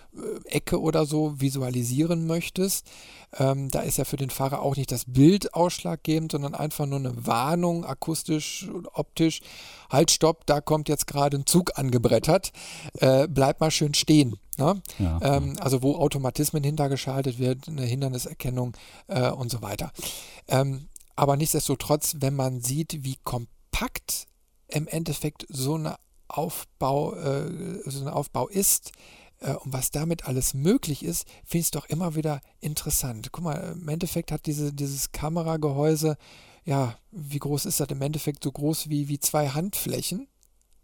Ecke 0.46 0.80
oder 0.82 1.06
so 1.06 1.40
visualisieren 1.40 2.28
möchtest. 2.28 2.86
Ähm, 3.38 3.70
da 3.70 3.82
ist 3.82 3.98
ja 3.98 4.04
für 4.04 4.18
den 4.18 4.30
Fahrer 4.30 4.62
auch 4.62 4.76
nicht 4.76 4.92
das 4.92 5.06
Bild 5.08 5.54
ausschlaggebend, 5.54 6.34
sondern 6.34 6.54
einfach 6.54 6.86
nur 6.86 7.00
eine 7.00 7.26
Warnung, 7.26 7.86
akustisch 7.86 8.68
und 8.68 8.88
optisch. 8.94 9.42
Halt, 9.90 10.12
stopp, 10.12 10.46
da 10.46 10.60
kommt 10.60 10.90
jetzt 10.90 11.08
gerade 11.08 11.38
ein 11.38 11.46
Zug 11.46 11.78
angebrettert. 11.78 12.52
Äh, 13.00 13.28
bleib 13.30 13.62
mal 13.62 13.72
schön 13.72 13.94
stehen. 13.94 14.38
Ne? 14.58 14.82
Ja, 15.00 15.20
ähm, 15.22 15.56
also 15.60 15.82
wo 15.82 15.96
Automatismen 15.96 16.64
hintergeschaltet 16.64 17.40
wird, 17.40 17.70
eine 17.70 17.84
Hinderniserkennung 17.84 18.76
äh, 19.08 19.30
und 19.30 19.50
so 19.50 19.62
weiter. 19.62 19.92
Ähm, 20.48 20.88
aber 21.16 21.38
nichtsdestotrotz, 21.38 22.18
wenn 22.20 22.36
man 22.36 22.62
sieht, 22.62 23.04
wie 23.04 23.18
kompakt 23.24 24.28
im 24.68 24.88
Endeffekt 24.88 25.46
so 25.50 25.76
eine 25.76 25.96
Aufbau, 26.28 27.14
äh, 27.16 27.82
so 27.86 28.02
ein 28.02 28.08
Aufbau 28.08 28.48
ist, 28.48 28.92
äh, 29.42 29.54
und 29.54 29.74
was 29.74 29.92
damit 29.92 30.26
alles 30.26 30.54
möglich 30.54 31.04
ist, 31.04 31.28
finde 31.44 31.60
ich 31.60 31.66
es 31.66 31.72
doch 31.72 31.86
immer 31.86 32.16
wieder 32.16 32.42
interessant. 32.62 33.32
Guck 33.32 33.44
mal, 33.44 33.76
im 33.80 33.88
Endeffekt 33.90 34.32
hat 34.32 34.46
diese, 34.46 34.74
dieses 34.74 35.12
Kameragehäuse 35.12 36.18
ja, 36.66 36.96
wie 37.12 37.40
groß 37.40 37.66
ist 37.66 37.80
das? 37.80 37.90
Im 37.90 38.02
Endeffekt 38.02 38.44
so 38.44 38.52
groß 38.52 38.90
wie, 38.90 39.08
wie 39.08 39.20
zwei 39.20 39.50
Handflächen 39.50 40.28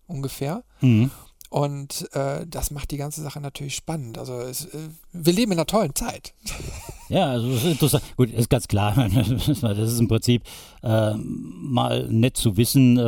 ungefähr. 0.08 0.64
Mhm. 0.82 1.12
Und 1.50 2.14
äh, 2.14 2.46
das 2.46 2.72
macht 2.72 2.92
die 2.92 2.98
ganze 2.98 3.22
Sache 3.22 3.40
natürlich 3.40 3.76
spannend. 3.76 4.18
Also 4.18 4.40
es, 4.40 4.66
äh, 4.66 4.90
wir 5.14 5.34
leben 5.34 5.54
in 5.54 5.60
einer 5.60 5.66
tollen 5.66 5.96
Zeit. 5.96 6.34
Ja, 7.10 7.28
also 7.28 7.50
das 7.50 7.64
ist 7.64 7.72
interessant. 7.72 8.04
Gut, 8.18 8.34
ist 8.34 8.50
ganz 8.50 8.68
klar. 8.68 8.94
Das 9.08 9.80
ist 9.80 10.00
im 10.02 10.10
Prinzip 10.10 10.44
äh, 10.84 11.14
mal 11.14 12.06
nett 12.10 12.36
zu 12.36 12.58
wissen, 12.58 12.98
äh, 12.98 13.02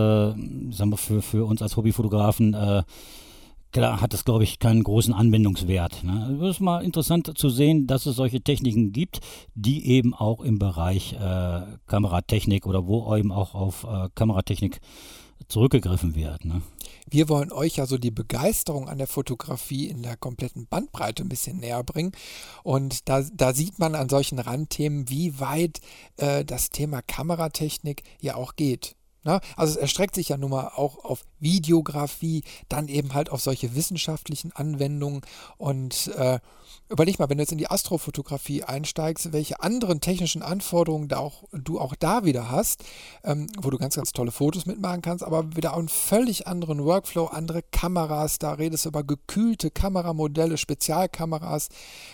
sagen 0.72 0.92
wir 0.92 0.96
für, 0.96 1.22
für 1.22 1.44
uns 1.44 1.62
als 1.62 1.76
Hobbyfotografen. 1.76 2.56
Klar 3.72 4.02
hat 4.02 4.14
das, 4.14 4.26
glaube 4.26 4.44
ich, 4.44 4.58
keinen 4.58 4.84
großen 4.84 5.14
Anwendungswert. 5.14 6.04
Ne? 6.04 6.40
Es 6.42 6.56
ist 6.56 6.60
mal 6.60 6.84
interessant 6.84 7.32
zu 7.38 7.50
sehen, 7.50 7.86
dass 7.86 8.08
es 8.08 8.16
solche 8.16 8.42
Techniken 8.42 8.92
gibt, 8.92 9.20
die 9.54 9.86
eben 9.88 10.16
auch 10.16 10.42
im 10.42 10.58
Bereich 10.58 11.14
äh, 11.14 11.62
Kameratechnik 11.86 12.66
oder 12.66 12.88
wo 12.88 13.16
eben 13.16 13.32
auch 13.32 13.54
auf 13.54 13.84
äh, 13.84 14.10
Kameratechnik 14.16 14.80
zurückgegriffen 15.48 16.16
wird. 16.16 16.46
Ne? 16.46 16.62
Wir 17.10 17.30
wollen 17.30 17.52
euch 17.52 17.78
ja 17.78 17.86
so 17.86 17.98
die 17.98 18.12
Begeisterung 18.12 18.90
an 18.90 18.98
der 18.98 19.08
Fotografie 19.08 19.88
in 19.88 20.02
der 20.02 20.18
kompletten 20.18 20.68
Bandbreite 20.68 21.24
ein 21.24 21.30
bisschen 21.30 21.58
näher 21.58 21.84
bringen. 21.84 22.12
Und 22.64 23.08
da, 23.08 23.22
da 23.34 23.54
sieht 23.54 23.78
man 23.78 23.94
an 23.94 24.10
solchen 24.10 24.40
Randthemen, 24.40 25.10
wie 25.10 25.40
weit 25.40 25.80
äh, 26.18 26.44
das 26.44 26.72
Thema 26.72 27.02
Kameratechnik 27.02 28.04
ja 28.20 28.36
auch 28.36 28.56
geht. 28.56 28.96
Ne? 29.24 29.42
Also 29.56 29.74
es 29.74 29.78
erstreckt 29.78 30.16
sich 30.16 30.30
ja 30.30 30.38
nun 30.38 30.52
mal 30.52 30.72
auch 30.76 31.04
auf 31.04 31.24
Videografie, 31.40 32.44
dann 32.68 32.88
eben 32.88 33.14
halt 33.14 33.30
auf 33.30 33.42
solche 33.42 33.76
wissenschaftlichen 33.76 34.52
Anwendungen. 34.52 35.22
Und 35.58 36.08
äh, 36.18 36.40
überleg 36.90 37.20
mal, 37.20 37.30
wenn 37.30 37.38
du 37.38 37.44
jetzt 37.44 37.52
in 37.52 37.58
die 37.58 37.70
Astrofotografie 37.70 38.64
einsteigst, 38.64 39.32
welche 39.32 39.62
anderen 39.62 40.02
technischen 40.02 40.42
Anforderungen 40.42 41.08
da 41.08 41.18
auch, 41.18 41.44
du 41.52 41.80
auch 41.80 41.96
da 41.96 42.26
wieder 42.26 42.50
hast, 42.50 42.84
ähm, 43.24 43.48
wo 43.62 43.70
du 43.70 43.78
ganz, 43.78 43.96
ganz 43.96 44.12
tolle 44.12 44.32
Fotos 44.32 44.66
mitmachen 44.66 45.02
kannst, 45.02 45.24
aber 45.24 45.56
wieder 45.56 45.76
einen 45.76 45.88
völlig 45.88 46.48
anderen 46.48 46.84
Workflow, 46.84 47.26
andere 47.26 47.62
Kameras, 47.62 48.40
da 48.40 48.54
redest 48.54 48.86
du 48.86 48.90
über 48.90 49.04
gekühlte 49.04 49.70
Kameramodelle, 49.72 50.58
Spezialkameras 50.58 51.70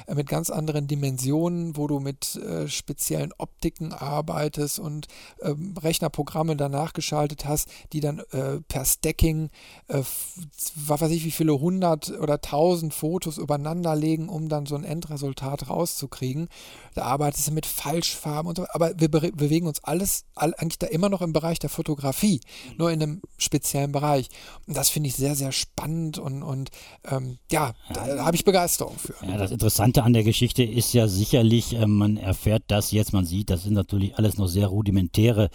äh, 0.07 0.15
mit 0.15 0.27
ganz 0.27 0.49
anderen 0.49 0.87
Dimensionen, 0.87 1.77
wo 1.77 1.87
du 1.87 1.99
mit 1.99 2.35
äh, 2.35 2.67
speziellen 2.67 3.31
Optiken 3.37 3.93
arbeitest 3.93 4.79
und 4.79 5.07
ähm, 5.41 5.75
Rechnerprogramme 5.77 6.55
danach 6.55 6.93
geschaltet 6.93 7.45
hast, 7.45 7.69
die 7.93 8.01
dann 8.01 8.19
äh, 8.31 8.59
per 8.67 8.85
Stack 8.85 9.14
Tracking, 9.15 9.49
äh, 9.87 10.01
was 10.75 11.01
weiß 11.01 11.11
ich, 11.11 11.25
wie 11.25 11.31
viele 11.31 11.59
hundert 11.59 12.11
oder 12.19 12.41
tausend 12.41 12.93
Fotos 12.93 13.37
übereinander 13.37 13.95
legen, 13.95 14.29
um 14.29 14.49
dann 14.49 14.65
so 14.65 14.75
ein 14.75 14.83
Endresultat 14.83 15.69
rauszukriegen. 15.69 16.47
Da 16.93 17.03
arbeitest 17.03 17.47
du 17.47 17.51
mit 17.51 17.65
Falschfarben 17.65 18.49
und 18.49 18.57
so, 18.57 18.65
aber 18.69 18.99
wir 18.99 19.09
be 19.09 19.31
bewegen 19.31 19.67
uns 19.67 19.83
alles 19.83 20.25
all, 20.35 20.53
eigentlich 20.55 20.79
da 20.79 20.87
immer 20.87 21.09
noch 21.09 21.21
im 21.21 21.33
Bereich 21.33 21.59
der 21.59 21.69
Fotografie, 21.69 22.41
nur 22.77 22.91
in 22.91 23.01
einem 23.01 23.21
speziellen 23.37 23.91
Bereich. 23.91 24.29
Und 24.67 24.77
das 24.77 24.89
finde 24.89 25.09
ich 25.09 25.15
sehr, 25.15 25.35
sehr 25.35 25.51
spannend 25.51 26.19
und, 26.19 26.43
und 26.43 26.69
ähm, 27.05 27.37
ja, 27.51 27.73
da 27.93 28.25
habe 28.25 28.35
ich 28.35 28.45
Begeisterung 28.45 28.95
für. 28.97 29.13
Ja, 29.25 29.37
das 29.37 29.51
Interessante 29.51 30.03
an 30.03 30.13
der 30.13 30.23
Geschichte 30.23 30.63
ist 30.63 30.93
ja 30.93 31.07
sicherlich, 31.07 31.73
äh, 31.73 31.87
man 31.87 32.17
erfährt 32.17 32.63
das 32.67 32.91
jetzt, 32.91 33.13
man 33.13 33.25
sieht, 33.25 33.49
das 33.49 33.63
sind 33.63 33.73
natürlich 33.73 34.17
alles 34.17 34.37
noch 34.37 34.47
sehr 34.47 34.67
rudimentäre 34.67 35.49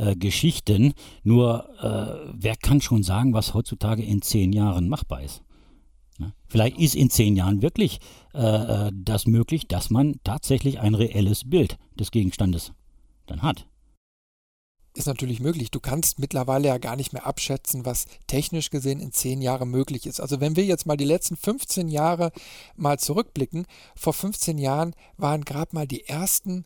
äh, 0.00 0.16
Geschichten. 0.16 0.94
Nur 1.22 1.68
äh, 1.80 2.32
wer 2.34 2.56
kann 2.56 2.80
schon 2.80 3.02
sagen, 3.02 3.34
was 3.34 3.54
heutzutage 3.54 4.02
in 4.02 4.22
zehn 4.22 4.52
Jahren 4.52 4.88
machbar 4.88 5.22
ist? 5.22 5.42
Ne? 6.18 6.32
Vielleicht 6.48 6.78
ist 6.78 6.94
in 6.94 7.10
zehn 7.10 7.36
Jahren 7.36 7.62
wirklich 7.62 8.00
äh, 8.34 8.38
äh, 8.88 8.90
das 8.94 9.26
möglich, 9.26 9.68
dass 9.68 9.90
man 9.90 10.16
tatsächlich 10.24 10.80
ein 10.80 10.94
reelles 10.94 11.48
Bild 11.48 11.76
des 11.98 12.10
Gegenstandes 12.10 12.72
dann 13.26 13.42
hat. 13.42 13.66
Ist 14.92 15.06
natürlich 15.06 15.38
möglich. 15.38 15.70
Du 15.70 15.78
kannst 15.78 16.18
mittlerweile 16.18 16.66
ja 16.66 16.78
gar 16.78 16.96
nicht 16.96 17.12
mehr 17.12 17.24
abschätzen, 17.24 17.86
was 17.86 18.06
technisch 18.26 18.70
gesehen 18.70 18.98
in 18.98 19.12
zehn 19.12 19.40
Jahren 19.40 19.70
möglich 19.70 20.04
ist. 20.04 20.20
Also 20.20 20.40
wenn 20.40 20.56
wir 20.56 20.64
jetzt 20.64 20.84
mal 20.84 20.96
die 20.96 21.04
letzten 21.04 21.36
15 21.36 21.88
Jahre 21.88 22.32
mal 22.74 22.98
zurückblicken, 22.98 23.66
vor 23.94 24.12
15 24.12 24.58
Jahren 24.58 24.94
waren 25.16 25.44
gerade 25.44 25.74
mal 25.76 25.86
die 25.86 26.06
ersten 26.06 26.64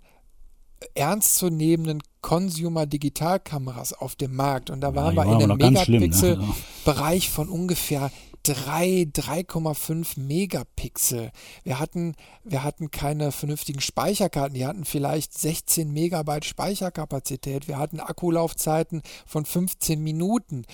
ernstzunehmenden 0.94 2.02
Consumer-Digitalkameras 2.20 3.92
auf 3.92 4.14
dem 4.16 4.34
Markt. 4.34 4.70
Und 4.70 4.80
da 4.80 4.88
ja, 4.90 4.94
waren 4.94 5.14
wir 5.14 5.24
in 5.24 5.50
einem 5.50 5.56
Megapixel-Bereich 5.56 7.28
ne? 7.28 7.34
von 7.34 7.48
ungefähr 7.48 8.10
3, 8.44 9.08
3,5 9.14 10.20
Megapixel. 10.20 11.30
Wir 11.64 11.80
hatten, 11.80 12.14
wir 12.44 12.62
hatten 12.62 12.90
keine 12.90 13.32
vernünftigen 13.32 13.80
Speicherkarten. 13.80 14.54
Die 14.54 14.66
hatten 14.66 14.84
vielleicht 14.84 15.36
16 15.36 15.90
Megabyte 15.90 16.44
Speicherkapazität. 16.44 17.68
Wir 17.68 17.78
hatten 17.78 18.00
Akkulaufzeiten 18.00 19.02
von 19.24 19.46
15 19.46 20.02
Minuten. 20.02 20.66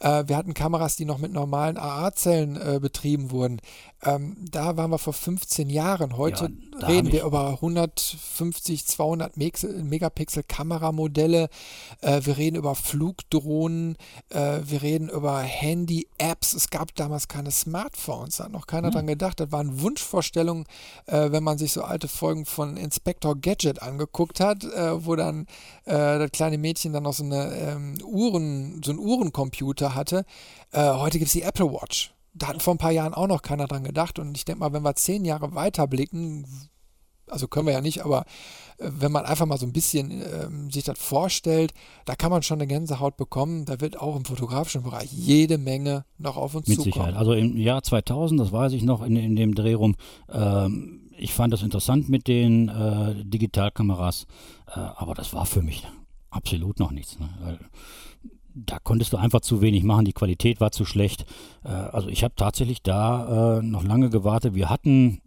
Äh, 0.00 0.24
wir 0.26 0.36
hatten 0.36 0.52
Kameras, 0.52 0.96
die 0.96 1.06
noch 1.06 1.18
mit 1.18 1.32
normalen 1.32 1.78
AA-Zellen 1.78 2.56
äh, 2.56 2.78
betrieben 2.78 3.30
wurden. 3.30 3.58
Ähm, 4.04 4.36
da 4.50 4.76
waren 4.76 4.90
wir 4.90 4.98
vor 4.98 5.12
15 5.12 5.70
Jahren. 5.70 6.16
Heute 6.16 6.50
ja, 6.78 6.86
reden 6.86 7.10
wir 7.12 7.24
über 7.24 7.48
150, 7.48 8.86
200 8.86 9.36
Megapixel 9.36 10.42
Kameramodelle. 10.42 11.48
Äh, 12.00 12.20
wir 12.24 12.36
reden 12.36 12.56
über 12.56 12.74
Flugdrohnen. 12.74 13.96
Äh, 14.28 14.60
wir 14.64 14.82
reden 14.82 15.08
über 15.08 15.40
Handy-Apps. 15.40 16.52
Es 16.52 16.70
gab 16.70 16.94
damals 16.94 17.28
keine 17.28 17.50
Smartphones. 17.50 18.36
Da 18.36 18.44
hat 18.44 18.52
noch 18.52 18.66
keiner 18.66 18.88
hm. 18.88 18.94
dran 18.94 19.06
gedacht. 19.06 19.40
Das 19.40 19.52
waren 19.52 19.80
Wunschvorstellungen, 19.80 20.66
äh, 21.06 21.30
wenn 21.30 21.42
man 21.42 21.58
sich 21.58 21.72
so 21.72 21.82
alte 21.82 22.08
Folgen 22.08 22.44
von 22.44 22.76
Inspector 22.76 23.34
Gadget 23.36 23.82
angeguckt 23.82 24.40
hat, 24.40 24.64
äh, 24.64 25.04
wo 25.04 25.16
dann 25.16 25.46
das 25.86 26.30
kleine 26.32 26.56
Mädchen 26.56 26.92
dann 26.92 27.02
noch 27.02 27.12
so 27.12 27.24
eine 27.24 27.54
ähm, 27.54 27.98
Uhren, 28.04 28.80
so 28.82 28.90
einen 28.90 28.98
Uhrencomputer 29.00 29.94
hatte. 29.94 30.24
heute 30.72 31.18
gibt 31.18 31.28
es 31.28 31.32
die 31.32 31.42
Apple 31.42 31.70
Watch 31.70 32.13
da 32.34 32.48
hat 32.48 32.62
vor 32.62 32.74
ein 32.74 32.78
paar 32.78 32.90
Jahren 32.90 33.14
auch 33.14 33.28
noch 33.28 33.42
keiner 33.42 33.66
dran 33.66 33.84
gedacht. 33.84 34.18
Und 34.18 34.36
ich 34.36 34.44
denke 34.44 34.60
mal, 34.60 34.72
wenn 34.72 34.82
wir 34.82 34.94
zehn 34.94 35.24
Jahre 35.24 35.54
weiter 35.54 35.86
blicken, 35.86 36.46
also 37.28 37.48
können 37.48 37.66
wir 37.66 37.72
ja 37.72 37.80
nicht, 37.80 38.04
aber 38.04 38.24
äh, 38.78 38.90
wenn 38.98 39.12
man 39.12 39.24
einfach 39.24 39.46
mal 39.46 39.58
so 39.58 39.66
ein 39.66 39.72
bisschen 39.72 40.20
äh, 40.20 40.48
sich 40.70 40.84
das 40.84 40.98
vorstellt, 40.98 41.72
da 42.04 42.14
kann 42.14 42.30
man 42.30 42.42
schon 42.42 42.58
eine 42.58 42.66
Gänsehaut 42.66 43.16
bekommen. 43.16 43.64
Da 43.64 43.80
wird 43.80 43.98
auch 43.98 44.16
im 44.16 44.24
fotografischen 44.24 44.82
Bereich 44.82 45.10
jede 45.12 45.58
Menge 45.58 46.04
noch 46.18 46.36
auf 46.36 46.54
uns 46.54 46.68
Mit 46.68 46.76
zukommen. 46.76 46.92
Sicherheit. 46.92 47.16
Also 47.16 47.32
im 47.32 47.56
Jahr 47.56 47.82
2000, 47.82 48.40
das 48.40 48.52
weiß 48.52 48.72
ich 48.72 48.82
noch 48.82 49.02
in, 49.02 49.16
in 49.16 49.36
dem 49.36 49.54
Dreh 49.54 49.74
rum, 49.74 49.96
ähm, 50.30 51.00
ich 51.16 51.32
fand 51.32 51.52
das 51.52 51.62
interessant 51.62 52.08
mit 52.08 52.26
den 52.26 52.68
äh, 52.68 53.24
Digitalkameras, 53.24 54.26
äh, 54.66 54.80
aber 54.80 55.14
das 55.14 55.32
war 55.32 55.46
für 55.46 55.62
mich 55.62 55.86
absolut 56.30 56.80
noch 56.80 56.90
nichts. 56.90 57.18
Ne? 57.20 57.58
Da 58.54 58.78
konntest 58.78 59.12
du 59.12 59.16
einfach 59.16 59.40
zu 59.40 59.60
wenig 59.60 59.82
machen, 59.82 60.04
die 60.04 60.12
Qualität 60.12 60.60
war 60.60 60.70
zu 60.70 60.84
schlecht. 60.84 61.26
Äh, 61.64 61.68
also 61.68 62.08
ich 62.08 62.22
habe 62.22 62.34
tatsächlich 62.36 62.82
da 62.82 63.58
äh, 63.58 63.62
noch 63.62 63.82
lange 63.82 64.10
gewartet. 64.10 64.54
Wir 64.54 64.70
hatten, 64.70 65.20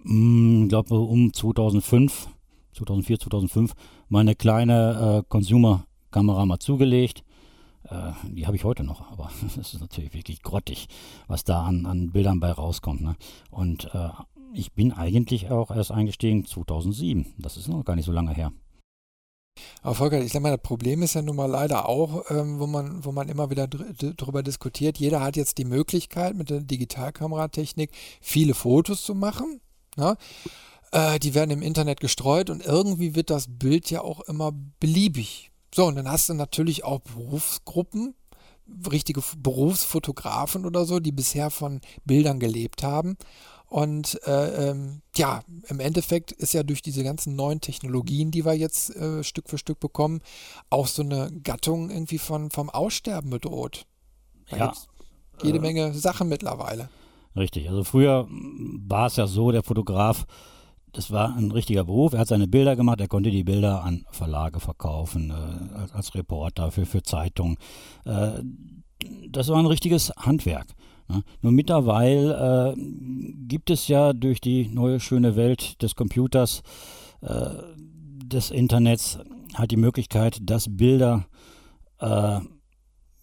ich 0.00 0.68
glaube 0.68 0.98
um 0.98 1.32
2005, 1.32 2.28
2004, 2.72 3.20
2005, 3.20 3.74
mal 4.08 4.20
eine 4.20 4.34
kleine 4.34 5.22
äh, 5.22 5.28
Consumer-Kamera 5.28 6.46
mal 6.46 6.58
zugelegt. 6.58 7.24
Die 8.24 8.44
habe 8.44 8.54
ich 8.54 8.64
heute 8.64 8.84
noch, 8.84 9.10
aber 9.12 9.30
das 9.56 9.72
ist 9.72 9.80
natürlich 9.80 10.12
wirklich 10.12 10.42
grottig, 10.42 10.88
was 11.26 11.44
da 11.44 11.62
an, 11.62 11.86
an 11.86 12.10
Bildern 12.10 12.38
bei 12.38 12.52
rauskommt. 12.52 13.00
Ne? 13.00 13.16
Und 13.50 13.88
ich 14.52 14.72
bin 14.72 14.92
eigentlich 14.92 15.50
auch 15.50 15.70
erst 15.70 15.92
eingestiegen 15.92 16.44
2007. 16.44 17.32
Das 17.38 17.56
ist 17.56 17.68
noch 17.68 17.82
gar 17.84 17.96
nicht 17.96 18.04
so 18.04 18.12
lange 18.12 18.34
her. 18.34 18.52
Aber 19.82 19.94
Volker, 19.94 20.20
ich 20.20 20.32
sag 20.32 20.42
mal, 20.42 20.50
das 20.50 20.62
Problem 20.62 21.02
ist 21.02 21.14
ja 21.14 21.22
nun 21.22 21.36
mal 21.36 21.50
leider 21.50 21.88
auch, 21.88 22.30
ähm, 22.30 22.58
wo, 22.58 22.66
man, 22.66 23.04
wo 23.04 23.12
man 23.12 23.28
immer 23.28 23.50
wieder 23.50 23.66
dr 23.66 24.14
drüber 24.14 24.42
diskutiert, 24.42 24.98
jeder 24.98 25.20
hat 25.20 25.36
jetzt 25.36 25.58
die 25.58 25.64
Möglichkeit 25.64 26.36
mit 26.36 26.50
der 26.50 26.60
Digitalkameratechnik 26.60 27.90
viele 28.20 28.54
Fotos 28.54 29.02
zu 29.02 29.14
machen. 29.14 29.60
Ne? 29.96 30.16
Äh, 30.92 31.18
die 31.18 31.34
werden 31.34 31.50
im 31.50 31.62
Internet 31.62 32.00
gestreut 32.00 32.50
und 32.50 32.64
irgendwie 32.64 33.14
wird 33.14 33.30
das 33.30 33.46
Bild 33.48 33.90
ja 33.90 34.02
auch 34.02 34.20
immer 34.20 34.52
beliebig. 34.80 35.50
So, 35.74 35.86
und 35.86 35.96
dann 35.96 36.10
hast 36.10 36.28
du 36.28 36.34
natürlich 36.34 36.84
auch 36.84 37.00
Berufsgruppen, 37.00 38.14
richtige 38.90 39.22
Berufsfotografen 39.38 40.66
oder 40.66 40.84
so, 40.84 41.00
die 41.00 41.12
bisher 41.12 41.50
von 41.50 41.80
Bildern 42.04 42.38
gelebt 42.38 42.82
haben. 42.82 43.16
Und 43.68 44.18
äh, 44.26 44.70
ähm, 44.70 45.02
ja, 45.14 45.42
im 45.68 45.78
Endeffekt 45.78 46.32
ist 46.32 46.54
ja 46.54 46.62
durch 46.62 46.80
diese 46.80 47.04
ganzen 47.04 47.36
neuen 47.36 47.60
Technologien, 47.60 48.30
die 48.30 48.46
wir 48.46 48.54
jetzt 48.54 48.96
äh, 48.96 49.22
Stück 49.22 49.50
für 49.50 49.58
Stück 49.58 49.78
bekommen, 49.78 50.22
auch 50.70 50.86
so 50.86 51.02
eine 51.02 51.30
Gattung 51.42 51.90
irgendwie 51.90 52.18
von, 52.18 52.50
vom 52.50 52.70
Aussterben 52.70 53.28
bedroht. 53.28 53.84
Da 54.50 54.56
ja. 54.56 54.72
jede 55.42 55.58
äh, 55.58 55.60
Menge 55.60 55.92
Sachen 55.92 56.28
mittlerweile. 56.28 56.88
Richtig. 57.36 57.68
Also 57.68 57.84
früher 57.84 58.26
war 58.30 59.06
es 59.06 59.16
ja 59.16 59.26
so, 59.26 59.52
der 59.52 59.62
Fotograf, 59.62 60.24
das 60.92 61.10
war 61.10 61.36
ein 61.36 61.50
richtiger 61.50 61.84
Beruf. 61.84 62.14
Er 62.14 62.20
hat 62.20 62.28
seine 62.28 62.48
Bilder 62.48 62.74
gemacht, 62.74 63.00
er 63.00 63.08
konnte 63.08 63.30
die 63.30 63.44
Bilder 63.44 63.84
an 63.84 64.06
Verlage 64.10 64.60
verkaufen, 64.60 65.30
äh, 65.30 65.76
als, 65.78 65.92
als, 65.92 66.14
Reporter 66.14 66.70
für, 66.70 66.86
für 66.86 67.02
Zeitungen. 67.02 67.58
Äh, 68.06 68.40
das 69.28 69.48
war 69.48 69.58
ein 69.58 69.66
richtiges 69.66 70.10
Handwerk. 70.16 70.68
Ja, 71.08 71.22
nur 71.40 71.52
mittlerweile 71.52 72.74
äh, 72.76 72.80
gibt 73.48 73.70
es 73.70 73.88
ja 73.88 74.12
durch 74.12 74.40
die 74.40 74.68
neue 74.68 75.00
schöne 75.00 75.36
Welt 75.36 75.82
des 75.82 75.94
Computers, 75.94 76.62
äh, 77.22 77.50
des 78.24 78.50
Internets, 78.50 79.18
hat 79.54 79.70
die 79.70 79.76
Möglichkeit, 79.76 80.38
dass 80.42 80.76
Bilder 80.76 81.26
äh, 82.00 82.40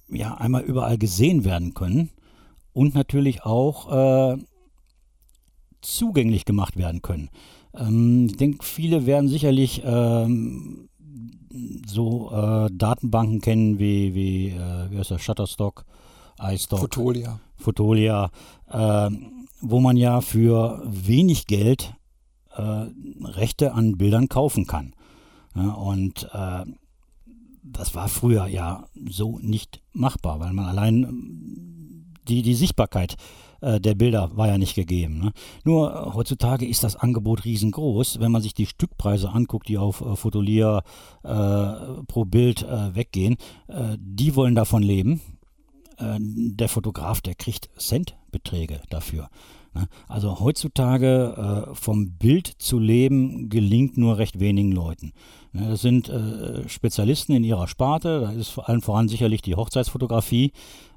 ja 0.09 0.35
einmal 0.35 0.63
überall 0.63 0.97
gesehen 0.97 1.45
werden 1.45 1.73
können 1.73 2.09
und 2.73 2.95
natürlich 2.95 3.43
auch 3.43 4.33
äh, 4.33 4.37
zugänglich 5.81 6.45
gemacht 6.45 6.77
werden 6.77 7.01
können. 7.01 7.29
Ähm, 7.73 8.27
ich 8.29 8.37
denke, 8.37 8.65
viele 8.65 9.05
werden 9.05 9.29
sicherlich 9.29 9.81
ähm, 9.85 10.89
so 11.85 12.31
äh, 12.31 12.69
Datenbanken 12.71 13.41
kennen 13.41 13.79
wie, 13.79 14.13
wie, 14.13 14.47
äh, 14.49 14.91
wie 14.91 14.97
heißt 14.97 15.11
das, 15.11 15.21
Shutterstock, 15.21 15.85
iStock, 16.41 16.79
Fotolia, 16.79 17.39
Fotolia 17.57 18.29
äh, 18.69 19.09
wo 19.61 19.79
man 19.79 19.97
ja 19.97 20.21
für 20.21 20.81
wenig 20.85 21.47
Geld 21.47 21.93
äh, 22.55 22.85
Rechte 23.23 23.73
an 23.73 23.97
Bildern 23.97 24.29
kaufen 24.29 24.67
kann. 24.67 24.93
Ja, 25.55 25.71
und 25.71 26.29
äh, 26.33 26.65
das 27.63 27.95
war 27.95 28.07
früher 28.07 28.47
ja 28.47 28.87
so 29.09 29.39
nicht 29.39 29.81
machbar, 29.93 30.39
weil 30.39 30.53
man 30.53 30.65
allein 30.65 32.05
die, 32.27 32.41
die 32.41 32.53
Sichtbarkeit 32.53 33.15
äh, 33.61 33.79
der 33.79 33.95
Bilder 33.95 34.31
war 34.35 34.47
ja 34.47 34.57
nicht 34.57 34.75
gegeben. 34.75 35.19
Ne? 35.19 35.31
Nur 35.63 35.91
äh, 35.91 36.13
heutzutage 36.13 36.67
ist 36.67 36.83
das 36.83 36.95
Angebot 36.95 37.45
riesengroß. 37.45 38.19
Wenn 38.19 38.31
man 38.31 38.41
sich 38.41 38.53
die 38.53 38.65
Stückpreise 38.65 39.29
anguckt, 39.29 39.67
die 39.67 39.77
auf 39.77 40.01
äh, 40.01 40.15
Fotolia 40.15 40.83
äh, 41.23 42.03
pro 42.07 42.25
Bild 42.25 42.65
weggehen, 42.65 43.37
die 43.97 44.35
wollen 44.35 44.55
davon 44.55 44.83
leben. 44.83 45.21
Der 45.97 46.69
Fotograf, 46.69 47.21
der 47.21 47.35
kriegt 47.35 47.69
Centbeträge 47.77 48.81
dafür. 48.89 49.29
Ne? 49.73 49.87
Also 50.07 50.39
heutzutage 50.39 51.69
vom 51.73 52.11
Bild 52.11 52.47
zu 52.47 52.79
leben 52.79 53.49
gelingt 53.49 53.97
nur 53.97 54.17
recht 54.17 54.39
wenigen 54.39 54.71
Leuten. 54.71 55.13
Ne? 55.53 55.69
Das 55.69 55.81
sind 55.81 56.11
Spezialisten 56.67 57.33
in 57.33 57.43
ihrer 57.43 57.67
Sparte, 57.67 58.21
da 58.21 58.31
ist 58.31 58.49
vor 58.49 58.67
allem 58.67 58.81
voran 58.81 59.07
sicherlich 59.07 59.41
die 59.41 59.55
Hochzeitsfotografie. 59.55 60.51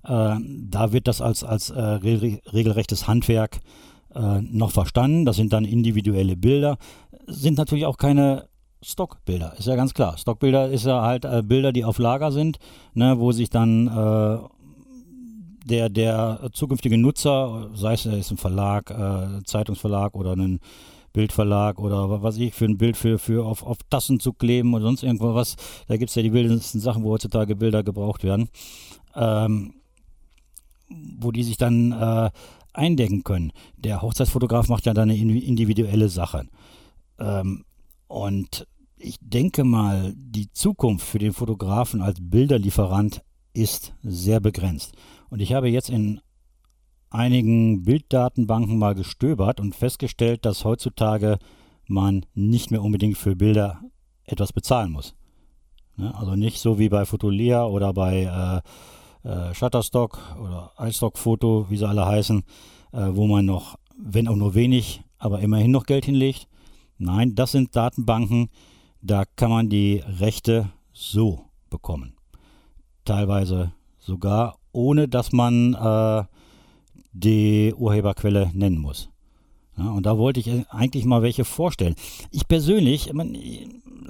Äh, 0.04 0.36
da 0.40 0.92
wird 0.92 1.06
das 1.06 1.20
als, 1.20 1.44
als 1.44 1.70
äh, 1.70 1.80
regelrechtes 1.80 3.06
Handwerk 3.06 3.60
äh, 4.14 4.40
noch 4.40 4.70
verstanden. 4.70 5.24
Das 5.24 5.36
sind 5.36 5.52
dann 5.52 5.64
individuelle 5.64 6.36
Bilder. 6.36 6.78
Sind 7.26 7.58
natürlich 7.58 7.86
auch 7.86 7.98
keine 7.98 8.48
Stockbilder, 8.80 9.54
ist 9.58 9.66
ja 9.66 9.74
ganz 9.74 9.92
klar. 9.92 10.16
Stockbilder 10.16 10.70
ist 10.70 10.86
ja 10.86 11.02
halt 11.02 11.24
äh, 11.24 11.42
Bilder, 11.42 11.72
die 11.72 11.84
auf 11.84 11.98
Lager 11.98 12.30
sind, 12.30 12.58
ne, 12.94 13.18
wo 13.18 13.32
sich 13.32 13.50
dann 13.50 13.88
äh, 13.88 14.38
der, 15.68 15.88
der 15.88 16.50
zukünftige 16.52 16.98
Nutzer, 16.98 17.70
sei 17.74 17.94
es 17.94 18.06
ist 18.06 18.30
ein 18.30 18.36
Verlag, 18.36 18.90
äh, 18.90 19.42
Zeitungsverlag 19.44 20.14
oder 20.14 20.34
ein 20.34 20.60
Bildverlag 21.12 21.78
oder 21.78 22.10
was 22.10 22.22
weiß 22.22 22.36
ich, 22.38 22.54
für 22.54 22.66
ein 22.66 22.78
Bild 22.78 22.96
für, 22.96 23.18
für 23.18 23.44
auf, 23.44 23.62
auf 23.62 23.78
Tassen 23.90 24.20
zu 24.20 24.32
kleben 24.32 24.74
oder 24.74 24.84
sonst 24.84 25.02
irgendwas. 25.02 25.56
Da 25.86 25.96
gibt 25.96 26.10
es 26.10 26.14
ja 26.14 26.22
die 26.22 26.32
wildesten 26.32 26.80
Sachen, 26.80 27.02
wo 27.02 27.10
heutzutage 27.10 27.56
Bilder 27.56 27.82
gebraucht 27.82 28.24
werden. 28.24 28.48
Ähm, 29.14 29.74
wo 31.18 31.32
die 31.32 31.42
sich 31.42 31.56
dann 31.56 31.92
äh, 31.92 32.30
eindecken 32.72 33.24
können. 33.24 33.52
Der 33.76 34.02
Hochzeitsfotograf 34.02 34.68
macht 34.68 34.86
ja 34.86 34.94
dann 34.94 35.10
eine 35.10 35.16
individuelle 35.16 36.08
Sache. 36.08 36.46
Ähm, 37.18 37.64
und 38.06 38.66
ich 38.96 39.16
denke 39.20 39.64
mal, 39.64 40.14
die 40.16 40.50
Zukunft 40.52 41.06
für 41.06 41.18
den 41.18 41.32
Fotografen 41.32 42.00
als 42.00 42.18
Bilderlieferant 42.20 43.22
ist 43.52 43.92
sehr 44.02 44.40
begrenzt. 44.40 44.92
Und 45.30 45.40
ich 45.40 45.52
habe 45.52 45.68
jetzt 45.68 45.90
in 45.90 46.20
einigen 47.10 47.84
Bilddatenbanken 47.84 48.78
mal 48.78 48.94
gestöbert 48.94 49.60
und 49.60 49.74
festgestellt, 49.74 50.44
dass 50.44 50.64
heutzutage 50.64 51.38
man 51.86 52.26
nicht 52.34 52.70
mehr 52.70 52.82
unbedingt 52.82 53.16
für 53.16 53.34
Bilder 53.34 53.80
etwas 54.24 54.52
bezahlen 54.52 54.92
muss. 54.92 55.14
Ne? 55.96 56.14
Also 56.14 56.36
nicht 56.36 56.60
so 56.60 56.78
wie 56.78 56.88
bei 56.88 57.04
Fotolia 57.04 57.64
oder 57.64 57.92
bei 57.92 58.62
äh, 59.24 59.28
äh, 59.28 59.54
Shutterstock 59.54 60.18
oder 60.40 60.72
iStock-Foto, 60.78 61.66
wie 61.70 61.76
sie 61.76 61.88
alle 61.88 62.06
heißen, 62.06 62.42
äh, 62.92 63.08
wo 63.10 63.26
man 63.26 63.46
noch, 63.46 63.76
wenn 63.98 64.28
auch 64.28 64.36
nur 64.36 64.54
wenig, 64.54 65.02
aber 65.18 65.40
immerhin 65.40 65.70
noch 65.70 65.86
Geld 65.86 66.04
hinlegt. 66.04 66.46
Nein, 66.98 67.34
das 67.34 67.52
sind 67.52 67.74
Datenbanken, 67.74 68.48
da 69.00 69.24
kann 69.36 69.50
man 69.50 69.68
die 69.68 70.02
Rechte 70.20 70.70
so 70.92 71.46
bekommen. 71.70 72.14
Teilweise 73.04 73.72
sogar 73.98 74.58
ohne, 74.78 75.08
dass 75.08 75.32
man 75.32 75.74
äh, 75.74 76.24
die 77.12 77.74
Urheberquelle 77.76 78.50
nennen 78.54 78.78
muss. 78.78 79.10
Ja, 79.76 79.90
und 79.90 80.06
da 80.06 80.16
wollte 80.18 80.40
ich 80.40 80.50
eigentlich 80.70 81.04
mal 81.04 81.22
welche 81.22 81.44
vorstellen. 81.44 81.94
Ich 82.30 82.48
persönlich, 82.48 83.12
man, 83.12 83.36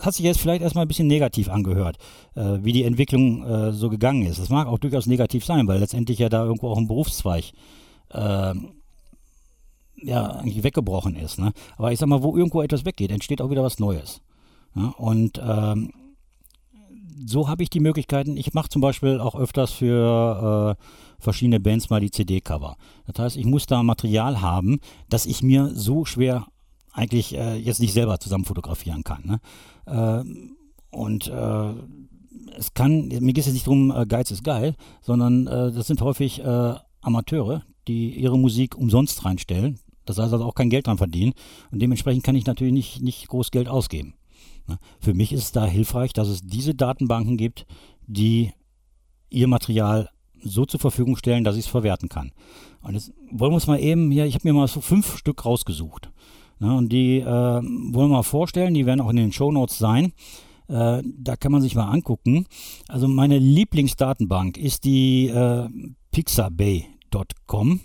hat 0.01 0.15
sich 0.15 0.25
jetzt 0.25 0.41
vielleicht 0.41 0.63
erstmal 0.63 0.85
ein 0.85 0.89
bisschen 0.89 1.09
negativ 1.09 1.49
angehört, 1.49 1.97
äh, 2.35 2.59
wie 2.63 2.73
die 2.73 2.85
Entwicklung 2.85 3.45
äh, 3.45 3.73
so 3.73 3.89
gegangen 3.89 4.27
ist. 4.27 4.39
Das 4.39 4.51
mag 4.51 4.67
auch 4.67 4.79
durchaus 4.79 5.07
negativ 5.07 5.45
sein, 5.45 5.67
weil 5.67 5.81
letztendlich 5.81 6.19
ja 6.19 6.29
da 6.29 6.45
irgendwo 6.45 6.69
auch 6.69 6.79
ein 6.79 6.89
Berufszweig 6.89 7.53
äh, 8.11 8.55
ja 10.03 10.43
weggebrochen 10.45 11.17
ist. 11.17 11.39
Ne? 11.39 11.53
Aber 11.77 11.93
ich 11.93 11.99
sag 11.99 12.09
mal, 12.09 12.23
wo 12.23 12.37
irgendwo 12.37 12.63
etwas 12.63 12.85
weggeht, 12.85 13.11
entsteht 13.11 13.43
auch 13.43 13.51
wieder 13.51 13.65
was 13.65 13.79
Neues. 13.79 14.21
Ja? 14.75 14.95
Und 14.97 15.41
ähm, 15.45 15.93
so 17.27 17.49
habe 17.49 17.63
ich 17.63 17.71
die 17.71 17.81
Möglichkeiten. 17.81 18.37
Ich 18.37 18.55
mache 18.55 18.69
zum 18.69 18.83
Beispiel 18.83 19.21
auch 19.21 19.35
öfters 19.35 19.73
für 19.73 20.77
äh, 20.79 21.23
verschiedene 21.23 21.61
Bands 21.61 21.91
mal 21.91 22.01
die 22.01 22.11
CD-Cover. 22.11 22.77
Das 23.07 23.19
heißt, 23.19 23.37
ich 23.37 23.45
muss 23.45 23.67
da 23.67 23.83
Material 23.83 24.41
haben, 24.41 24.81
das 25.09 25.27
ich 25.27 25.43
mir 25.43 25.71
so 25.75 26.05
schwer 26.05 26.47
eigentlich 26.93 27.37
äh, 27.37 27.57
jetzt 27.57 27.81
nicht 27.81 27.93
selber 27.93 28.19
zusammen 28.19 28.45
fotografieren 28.45 29.05
kann. 29.05 29.23
Ne? 29.25 29.41
Äh, 29.87 30.97
und 30.97 31.29
äh, 31.29 31.73
es 32.57 32.75
kann, 32.75 33.09
mir 33.09 33.33
geht 33.33 33.39
es 33.39 33.47
jetzt 33.47 33.55
nicht 33.55 33.67
darum, 33.67 33.91
äh, 33.95 34.07
Geiz 34.07 34.31
ist 34.31 34.45
geil, 34.45 34.75
sondern 35.01 35.47
äh, 35.47 35.73
das 35.73 35.87
sind 35.87 36.01
häufig 36.01 36.41
äh, 36.41 36.75
Amateure, 37.01 37.63
die 37.87 38.11
ihre 38.11 38.39
Musik 38.39 38.77
umsonst 38.77 39.25
reinstellen. 39.25 39.79
Das 40.05 40.19
heißt 40.19 40.33
also 40.33 40.45
auch 40.45 40.55
kein 40.55 40.71
Geld 40.71 40.87
dran 40.87 40.99
verdienen. 40.99 41.35
Und 41.71 41.81
dementsprechend 41.81 42.25
kann 42.25 42.35
ich 42.35 42.47
natürlich 42.47 42.73
nicht, 42.73 43.03
nicht 43.03 43.29
groß 43.29 43.51
Geld 43.51 43.69
ausgeben. 43.69 44.15
Ne? 44.69 44.79
Für 45.01 45.15
mich 45.15 45.33
ist 45.33 45.43
es 45.43 45.53
da 45.53 45.67
hilfreich, 45.67 46.13
dass 46.13 46.29
es 46.29 46.43
diese 46.43 46.75
Datenbanken 46.75 47.37
gibt, 47.37 47.67
die 48.07 48.53
ihr 49.31 49.49
Material 49.49 50.11
so 50.43 50.65
zur 50.65 50.81
Verfügung 50.81 51.17
stellen, 51.17 51.45
dass 51.45 51.57
ich 51.57 51.65
es 51.65 51.71
verwerten 51.71 52.09
kann. 52.09 52.33
Und 52.83 52.95
jetzt 52.95 53.13
wollen 53.31 53.51
wir 53.51 53.57
uns 53.57 53.67
mal 53.67 53.81
eben 53.81 54.11
hier, 54.11 54.27
ich 54.27 54.35
habe 54.35 54.47
mir 54.47 54.55
mal 54.55 54.69
so 54.69 54.81
fünf 54.81 55.17
Stück 55.17 55.45
rausgesucht. 55.45 56.11
Ja, 56.61 56.73
und 56.73 56.91
die 56.91 57.19
äh, 57.19 57.25
wollen 57.25 57.93
wir 57.93 58.09
mal 58.09 58.23
vorstellen, 58.23 58.75
die 58.75 58.87
werden 58.87 59.01
auch 59.01 59.11
in 59.11 59.17
den 59.17 59.33
Show 59.33 59.53
Notes 59.53 59.79
sein. 59.79 60.13
Äh, 60.69 61.03
da 61.05 61.37
kann 61.37 61.53
man 61.53 61.63
sich 61.63 61.75
mal 61.75 61.89
angucken. 61.91 62.47
Also 62.89 63.09
meine 63.09 63.39
Lieblingsdatenbank 63.39 64.59
ist 64.59 64.85
die 64.85 65.29
äh, 65.29 65.69
pixabay.com. 66.11 67.81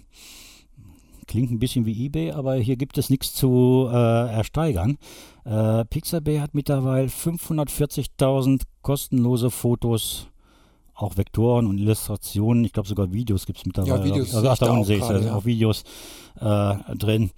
Klingt 1.34 1.50
ein 1.50 1.58
bisschen 1.58 1.88
wie 1.88 2.06
eBay, 2.06 2.30
aber 2.30 2.58
hier 2.58 2.76
gibt 2.76 2.96
es 3.00 3.10
nichts 3.10 3.34
zu 3.34 3.90
äh, 3.92 3.96
ersteigern. 3.96 5.00
Äh, 5.46 5.84
Pixabay 5.86 6.38
hat 6.38 6.54
mittlerweile 6.54 7.08
540.000 7.08 8.62
kostenlose 8.84 9.50
Fotos 9.50 10.28
auch 10.94 11.18
Vektoren 11.18 11.66
und 11.66 11.80
Illustrationen, 11.80 12.64
ich 12.64 12.72
glaube 12.72 12.88
sogar 12.88 13.12
Videos 13.12 13.48
gibt 13.48 13.58
es 13.58 13.66
mittlerweile. 13.66 13.98
Ja, 13.98 14.06
Videos 14.06 14.36
also, 14.36 14.48
ach, 14.48 14.60
da 14.60 14.70
unten 14.74 14.84
sehe 14.84 14.98
ich 14.98 15.10
es, 15.10 15.26
ja. 15.26 15.34
auch 15.36 15.46
Videos 15.46 15.84
äh, 16.40 16.76
drin. 16.98 17.32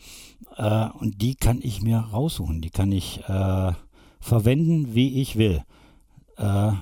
Äh, 0.57 0.89
und 0.99 1.21
die 1.21 1.35
kann 1.35 1.61
ich 1.61 1.81
mir 1.81 1.99
raussuchen, 1.99 2.59
die 2.59 2.71
kann 2.71 2.91
ich 2.91 3.21
äh, 3.29 3.71
verwenden, 4.19 4.93
wie 4.93 5.21
ich 5.21 5.37
will. 5.37 5.63
Äh, 6.35 6.73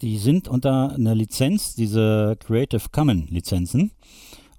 die 0.00 0.18
sind 0.18 0.46
unter 0.46 0.92
einer 0.92 1.16
Lizenz, 1.16 1.74
diese 1.74 2.36
Creative 2.38 2.90
Commons 2.92 3.28
Lizenzen. 3.28 3.90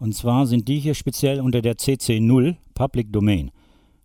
Und 0.03 0.13
zwar 0.13 0.47
sind 0.47 0.67
die 0.67 0.81
hier 0.81 0.95
speziell 0.95 1.39
unter 1.39 1.61
der 1.61 1.77
CC0 1.77 2.57
Public 2.73 3.13
Domain. 3.13 3.51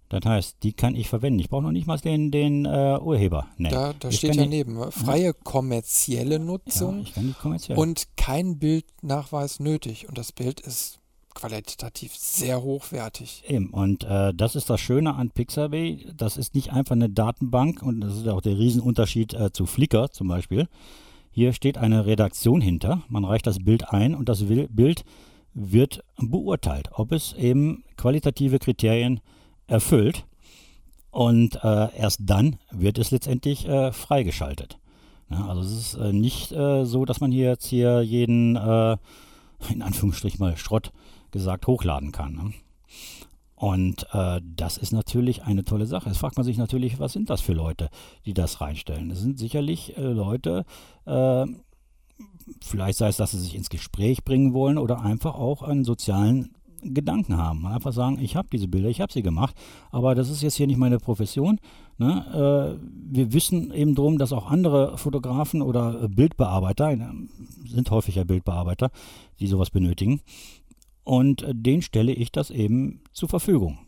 Das 0.09 0.25
heißt, 0.25 0.59
die 0.63 0.73
kann 0.73 0.95
ich 0.95 1.09
verwenden. 1.09 1.41
Ich 1.41 1.49
brauche 1.49 1.65
noch 1.65 1.73
nicht 1.73 1.89
mal 1.89 1.99
den, 1.99 2.31
den 2.31 2.67
äh, 2.67 2.99
Urheber 3.03 3.49
nennen. 3.57 3.75
Da, 3.75 3.95
da 3.99 4.13
steht 4.13 4.37
ja 4.37 4.47
neben, 4.47 4.75
ne? 4.75 4.93
freie 4.93 5.35
kommerzielle 5.35 6.39
Nutzung 6.39 7.05
ja, 7.17 7.23
kommerziell. 7.43 7.77
und 7.77 8.07
kein 8.17 8.61
Bildnachweis 8.61 9.59
nötig. 9.59 10.09
Und 10.09 10.17
das 10.17 10.31
Bild 10.31 10.61
ist 10.61 11.01
qualitativ 11.35 12.15
sehr 12.15 12.63
hochwertig. 12.63 13.43
Eben, 13.49 13.71
und 13.71 14.05
äh, 14.05 14.33
das 14.33 14.55
ist 14.55 14.71
das 14.71 14.81
Schöne 14.81 15.17
an 15.17 15.31
Pixabay. 15.31 16.07
Das 16.17 16.37
ist 16.37 16.55
nicht 16.55 16.73
einfach 16.73 16.95
eine 16.95 17.11
Datenbank 17.11 17.83
und 17.83 18.03
das 18.03 18.19
ist 18.19 18.29
auch 18.29 18.41
der 18.41 18.57
Riesenunterschied 18.57 19.35
äh, 19.35 19.51
zu 19.51 19.67
Flickr 19.67 20.13
zum 20.13 20.29
Beispiel. 20.29 20.69
Hier 21.33 21.53
steht 21.53 21.77
eine 21.77 22.07
Redaktion 22.07 22.61
hinter. 22.61 23.03
Man 23.09 23.25
reicht 23.25 23.49
das 23.49 23.59
Bild 23.59 23.89
ein 23.89 24.15
und 24.15 24.29
das 24.29 24.45
Bild 24.45 25.05
wird 25.59 26.05
beurteilt, 26.17 26.91
ob 26.93 27.13
es 27.13 27.33
eben 27.35 27.85
qualitative 27.97 28.59
Kriterien 28.59 29.21
erfüllt. 29.67 30.25
Und 31.11 31.57
äh, 31.65 31.97
erst 31.97 32.21
dann 32.25 32.59
wird 32.71 32.99
es 32.99 33.11
letztendlich 33.11 33.67
äh, 33.67 33.93
freigeschaltet. 33.93 34.79
Ja, 35.31 35.47
also 35.49 35.63
es 35.63 35.73
ist 35.73 35.95
äh, 35.95 36.13
nicht 36.13 36.53
äh, 36.53 36.85
so, 36.85 37.05
dass 37.05 37.21
man 37.21 37.33
hier 37.33 37.49
jetzt 37.49 37.67
hier 37.67 38.03
jeden, 38.03 38.57
äh, 38.57 38.97
in 39.69 39.83
Anführungsstrichen 39.83 40.39
mal 40.39 40.57
Schrott 40.57 40.93
gesagt, 41.31 41.67
hochladen 41.67 42.13
kann. 42.13 42.35
Ne? 42.35 42.53
Und 43.57 44.07
äh, 44.13 44.41
das 44.57 44.79
ist 44.79 44.93
natürlich 44.93 45.43
eine 45.43 45.65
tolle 45.65 45.87
Sache. 45.87 46.09
Jetzt 46.09 46.19
fragt 46.19 46.37
man 46.37 46.45
sich 46.45 46.59
natürlich, 46.59 47.01
was 47.01 47.13
sind 47.13 47.29
das 47.29 47.41
für 47.41 47.55
Leute, 47.55 47.91
die 48.25 48.33
das 48.33 48.61
reinstellen? 48.61 49.09
Das 49.09 49.19
sind 49.19 49.39
sicherlich 49.39 49.97
äh, 49.97 50.01
Leute, 50.01 50.65
äh, 51.07 51.45
vielleicht 52.65 52.99
sei 52.99 53.09
es, 53.09 53.17
dass 53.17 53.33
sie 53.33 53.41
sich 53.41 53.55
ins 53.55 53.71
Gespräch 53.71 54.25
bringen 54.25 54.53
wollen 54.53 54.79
oder 54.79 55.01
einfach 55.01 55.35
auch 55.35 55.63
einen 55.63 55.85
sozialen 55.85 56.51
Gedanken 56.83 57.37
haben. 57.37 57.67
Einfach 57.67 57.93
sagen, 57.93 58.19
ich 58.21 58.37
habe 58.37 58.49
diese 58.53 58.69
Bilder, 58.69 58.89
ich 58.89 59.01
habe 59.01 59.13
sie 59.13 59.23
gemacht, 59.23 59.55
aber 59.91 60.15
das 60.15 60.31
ist 60.31 60.43
jetzt 60.43 60.55
hier 60.55 60.67
nicht 60.67 60.77
meine 60.79 60.99
Profession. 60.99 61.59
Ne? 61.99 62.79
Äh, 62.81 63.13
wir 63.13 63.33
wissen 63.33 63.73
eben 63.73 63.95
darum, 63.95 64.19
dass 64.19 64.33
auch 64.33 64.51
andere 64.51 64.97
Fotografen 64.97 65.63
oder 65.63 66.09
Bildbearbeiter, 66.09 66.93
äh, 66.93 66.99
sind 67.67 67.91
häufig 67.91 68.15
ja 68.15 68.25
Bildbearbeiter, 68.25 68.91
die 69.41 69.49
sowas 69.49 69.71
benötigen. 69.71 70.21
Und 71.03 71.43
äh, 71.43 71.55
denen 71.55 71.83
stelle 71.83 72.13
ich 72.13 72.31
das 72.31 72.51
eben 72.51 73.01
zur 73.13 73.29
Verfügung. 73.29 73.79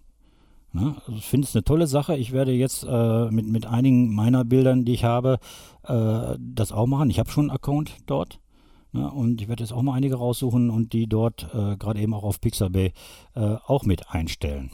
Ne? 0.72 0.94
Also 1.06 1.18
ich 1.18 1.26
finde 1.26 1.46
es 1.46 1.54
eine 1.54 1.64
tolle 1.64 1.86
Sache. 1.86 2.16
Ich 2.16 2.32
werde 2.32 2.52
jetzt 2.52 2.84
äh, 2.88 3.30
mit, 3.30 3.46
mit 3.46 3.66
einigen 3.66 4.14
meiner 4.14 4.44
Bildern, 4.44 4.84
die 4.84 4.94
ich 4.94 5.04
habe, 5.04 5.38
äh, 5.84 6.36
das 6.38 6.72
auch 6.72 6.86
machen. 6.86 7.10
Ich 7.10 7.18
habe 7.18 7.30
schon 7.30 7.50
einen 7.50 7.56
Account 7.56 7.92
dort. 8.06 8.40
Ne? 8.92 9.10
Und 9.10 9.40
ich 9.40 9.48
werde 9.48 9.62
jetzt 9.62 9.72
auch 9.72 9.82
mal 9.82 9.94
einige 9.94 10.16
raussuchen 10.16 10.70
und 10.70 10.92
die 10.92 11.06
dort 11.06 11.48
äh, 11.54 11.76
gerade 11.76 12.00
eben 12.00 12.14
auch 12.14 12.24
auf 12.24 12.40
Pixabay 12.40 12.92
äh, 13.34 13.40
auch 13.66 13.84
mit 13.84 14.10
einstellen. 14.10 14.70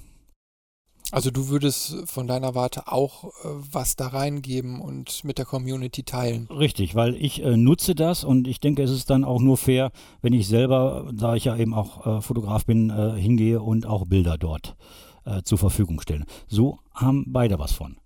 Also 1.13 1.31
du 1.31 1.49
würdest 1.49 1.97
von 2.07 2.27
deiner 2.27 2.57
Warte 2.57 2.89
auch 2.89 3.25
äh, 3.25 3.49
was 3.71 3.95
da 3.95 4.09
reingeben 4.09 4.81
und 4.81 5.23
mit 5.23 5.39
der 5.39 5.45
Community 5.45 6.03
teilen. 6.03 6.49
Richtig, 6.49 6.97
weil 6.97 7.15
ich 7.15 7.43
äh, 7.45 7.57
nutze 7.57 7.95
das 7.95 8.25
und 8.25 8.49
ich 8.49 8.59
denke, 8.59 8.83
es 8.83 8.91
ist 8.91 9.09
dann 9.09 9.25
auch 9.25 9.41
nur 9.41 9.57
fair, 9.57 9.93
wenn 10.21 10.33
ich 10.33 10.49
selber, 10.49 11.09
da 11.15 11.37
ich 11.37 11.45
ja 11.45 11.57
eben 11.57 11.75
auch 11.75 12.07
äh, 12.07 12.21
Fotograf 12.21 12.67
bin, 12.67 12.91
äh, 12.91 13.13
hingehe 13.21 13.63
und 13.63 13.87
auch 13.87 14.07
Bilder 14.07 14.37
dort 14.37 14.77
äh, 15.25 15.43
zur 15.43 15.59
Verfügung 15.59 16.01
stelle. 16.01 16.25
So 16.49 16.81
haben 16.93 17.25
beide 17.29 17.59
was 17.61 17.73
von. 17.73 17.99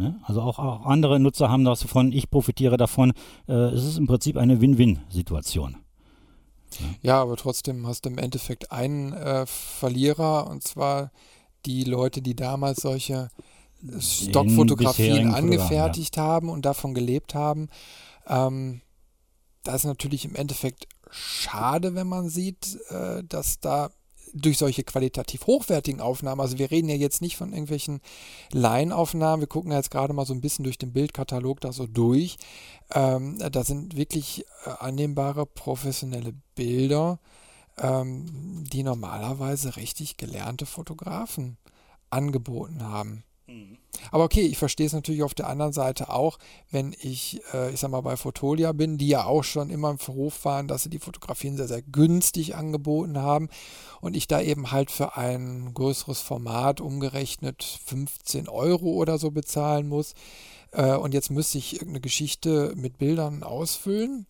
Ne? 0.00 0.18
Also 0.22 0.40
auch, 0.40 0.58
auch, 0.58 0.86
andere 0.86 1.20
Nutzer 1.20 1.50
haben 1.50 1.62
das 1.62 1.80
davon, 1.80 2.10
ich 2.10 2.30
profitiere 2.30 2.78
davon. 2.78 3.12
Äh, 3.46 3.52
es 3.52 3.84
ist 3.84 3.98
im 3.98 4.06
Prinzip 4.06 4.38
eine 4.38 4.62
Win-Win-Situation. 4.62 5.76
Ja. 6.78 6.86
ja. 7.02 7.20
aber 7.20 7.36
trotzdem 7.36 7.86
hast 7.86 8.06
du 8.06 8.08
im 8.08 8.16
Endeffekt 8.16 8.72
einen 8.72 9.12
äh, 9.12 9.44
Verlierer 9.44 10.46
und 10.46 10.62
zwar 10.62 11.10
die 11.66 11.84
Leute, 11.84 12.22
die 12.22 12.34
damals 12.34 12.80
solche 12.80 13.28
Stockfotografien 13.98 15.34
angefertigt 15.34 16.16
ja. 16.16 16.22
haben 16.22 16.48
und 16.48 16.64
davon 16.64 16.94
gelebt 16.94 17.34
haben. 17.34 17.68
Ähm, 18.26 18.80
das 19.64 19.82
ist 19.82 19.84
natürlich 19.84 20.24
im 20.24 20.34
Endeffekt 20.34 20.88
schade, 21.10 21.94
wenn 21.94 22.06
man 22.06 22.30
sieht, 22.30 22.78
äh, 22.88 23.22
dass 23.22 23.60
da 23.60 23.90
durch 24.32 24.58
solche 24.58 24.84
qualitativ 24.84 25.46
hochwertigen 25.46 26.00
Aufnahmen, 26.00 26.40
also 26.40 26.58
wir 26.58 26.70
reden 26.70 26.88
ja 26.88 26.96
jetzt 26.96 27.20
nicht 27.22 27.36
von 27.36 27.52
irgendwelchen 27.52 28.00
Laienaufnahmen, 28.52 29.40
wir 29.40 29.48
gucken 29.48 29.70
ja 29.70 29.78
jetzt 29.78 29.90
gerade 29.90 30.12
mal 30.12 30.26
so 30.26 30.34
ein 30.34 30.40
bisschen 30.40 30.64
durch 30.64 30.78
den 30.78 30.92
Bildkatalog 30.92 31.60
da 31.60 31.72
so 31.72 31.86
durch. 31.86 32.36
Ähm, 32.92 33.38
da 33.38 33.64
sind 33.64 33.96
wirklich 33.96 34.44
äh, 34.64 34.70
annehmbare 34.78 35.46
professionelle 35.46 36.34
Bilder, 36.54 37.18
ähm, 37.78 38.64
die 38.72 38.82
normalerweise 38.82 39.76
richtig 39.76 40.16
gelernte 40.16 40.66
Fotografen 40.66 41.56
angeboten 42.10 42.82
haben. 42.82 43.24
Aber 44.10 44.24
okay, 44.24 44.42
ich 44.42 44.58
verstehe 44.58 44.86
es 44.86 44.92
natürlich 44.92 45.22
auf 45.22 45.34
der 45.34 45.48
anderen 45.48 45.72
Seite 45.72 46.10
auch, 46.10 46.38
wenn 46.70 46.94
ich, 47.00 47.42
äh, 47.52 47.72
ich 47.72 47.80
sag 47.80 47.90
mal, 47.90 48.00
bei 48.00 48.16
Fotolia 48.16 48.72
bin, 48.72 48.98
die 48.98 49.08
ja 49.08 49.24
auch 49.24 49.44
schon 49.44 49.70
immer 49.70 49.90
im 49.90 49.98
Verruf 49.98 50.44
waren, 50.44 50.68
dass 50.68 50.82
sie 50.82 50.90
die 50.90 50.98
Fotografien 50.98 51.56
sehr, 51.56 51.68
sehr 51.68 51.82
günstig 51.82 52.56
angeboten 52.56 53.18
haben 53.18 53.48
und 54.00 54.16
ich 54.16 54.26
da 54.26 54.40
eben 54.40 54.70
halt 54.72 54.90
für 54.90 55.16
ein 55.16 55.72
größeres 55.74 56.20
Format 56.20 56.80
umgerechnet 56.80 57.80
15 57.84 58.48
Euro 58.48 58.90
oder 58.90 59.18
so 59.18 59.30
bezahlen 59.30 59.88
muss. 59.88 60.14
Äh, 60.72 60.94
und 60.94 61.14
jetzt 61.14 61.30
müsste 61.30 61.58
ich 61.58 61.74
irgendeine 61.74 62.00
Geschichte 62.00 62.72
mit 62.76 62.98
Bildern 62.98 63.42
ausfüllen 63.42 64.26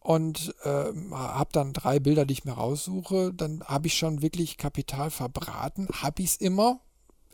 und 0.00 0.54
äh, 0.62 0.84
habe 1.10 1.50
dann 1.52 1.72
drei 1.72 1.98
Bilder, 1.98 2.26
die 2.26 2.34
ich 2.34 2.44
mir 2.44 2.52
raussuche, 2.52 3.34
dann 3.34 3.64
habe 3.64 3.88
ich 3.88 3.94
schon 3.98 4.22
wirklich 4.22 4.56
Kapital 4.56 5.10
verbraten. 5.10 5.88
Habe 5.92 6.22
ich 6.22 6.30
es 6.30 6.36
immer? 6.36 6.80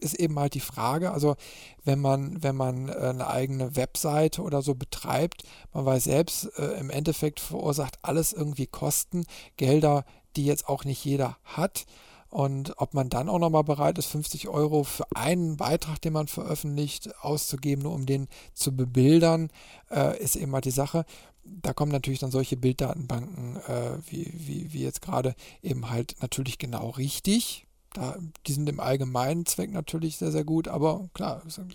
Ist 0.03 0.15
eben 0.15 0.39
halt 0.39 0.55
die 0.55 0.61
Frage. 0.61 1.13
Also 1.13 1.37
wenn 1.85 2.01
man, 2.01 2.43
wenn 2.43 2.57
man 2.57 2.89
äh, 2.89 2.93
eine 2.93 3.29
eigene 3.29 3.77
Webseite 3.77 4.43
oder 4.43 4.61
so 4.61 4.75
betreibt, 4.75 5.45
man 5.73 5.85
weiß 5.85 6.05
selbst, 6.05 6.51
äh, 6.59 6.79
im 6.81 6.91
Endeffekt 6.91 7.41
verursacht 7.41 7.99
alles 8.03 8.33
irgendwie 8.33 8.67
Kosten, 8.67 9.25
Gelder, 9.57 10.05
die 10.37 10.45
jetzt 10.45 10.69
auch 10.69 10.85
nicht 10.85 11.05
jeder 11.05 11.37
hat. 11.45 11.85
Und 12.33 12.73
ob 12.79 12.95
man 12.95 13.11
dann 13.11 13.29
auch 13.29 13.39
nochmal 13.39 13.63
bereit 13.63 13.99
ist, 13.99 14.07
50 14.07 14.49
Euro 14.49 14.85
für 14.85 15.05
einen 15.15 15.59
Beitrag, 15.59 16.01
den 16.01 16.15
man 16.15 16.29
veröffentlicht, 16.29 17.15
auszugeben, 17.23 17.83
nur 17.83 17.93
um 17.93 18.07
den 18.07 18.27
zu 18.55 18.75
bebildern, 18.75 19.51
äh, 19.91 20.19
ist 20.19 20.37
eben 20.37 20.51
mal 20.51 20.63
die 20.63 20.71
Sache. 20.71 21.05
Da 21.45 21.75
kommen 21.75 21.93
natürlich 21.93 22.21
dann 22.21 22.31
solche 22.31 22.57
Bilddatenbanken, 22.57 23.57
äh, 23.57 23.99
wie, 24.09 24.33
wie, 24.35 24.73
wie 24.73 24.83
jetzt 24.83 25.03
gerade, 25.03 25.35
eben 25.63 25.91
halt 25.91 26.17
natürlich 26.23 26.59
genau 26.59 26.89
richtig. 26.91 27.67
Da, 27.93 28.17
die 28.47 28.53
sind 28.53 28.69
im 28.69 28.81
allgemeinen 28.81 29.47
Zweck 29.47 29.73
natürlich 29.73 30.17
sehr, 30.17 30.33
sehr 30.33 30.45
gut, 30.45 30.69
aber 30.69 31.09
klar, 31.15 31.43
ist 31.47 31.59
ein 31.59 31.73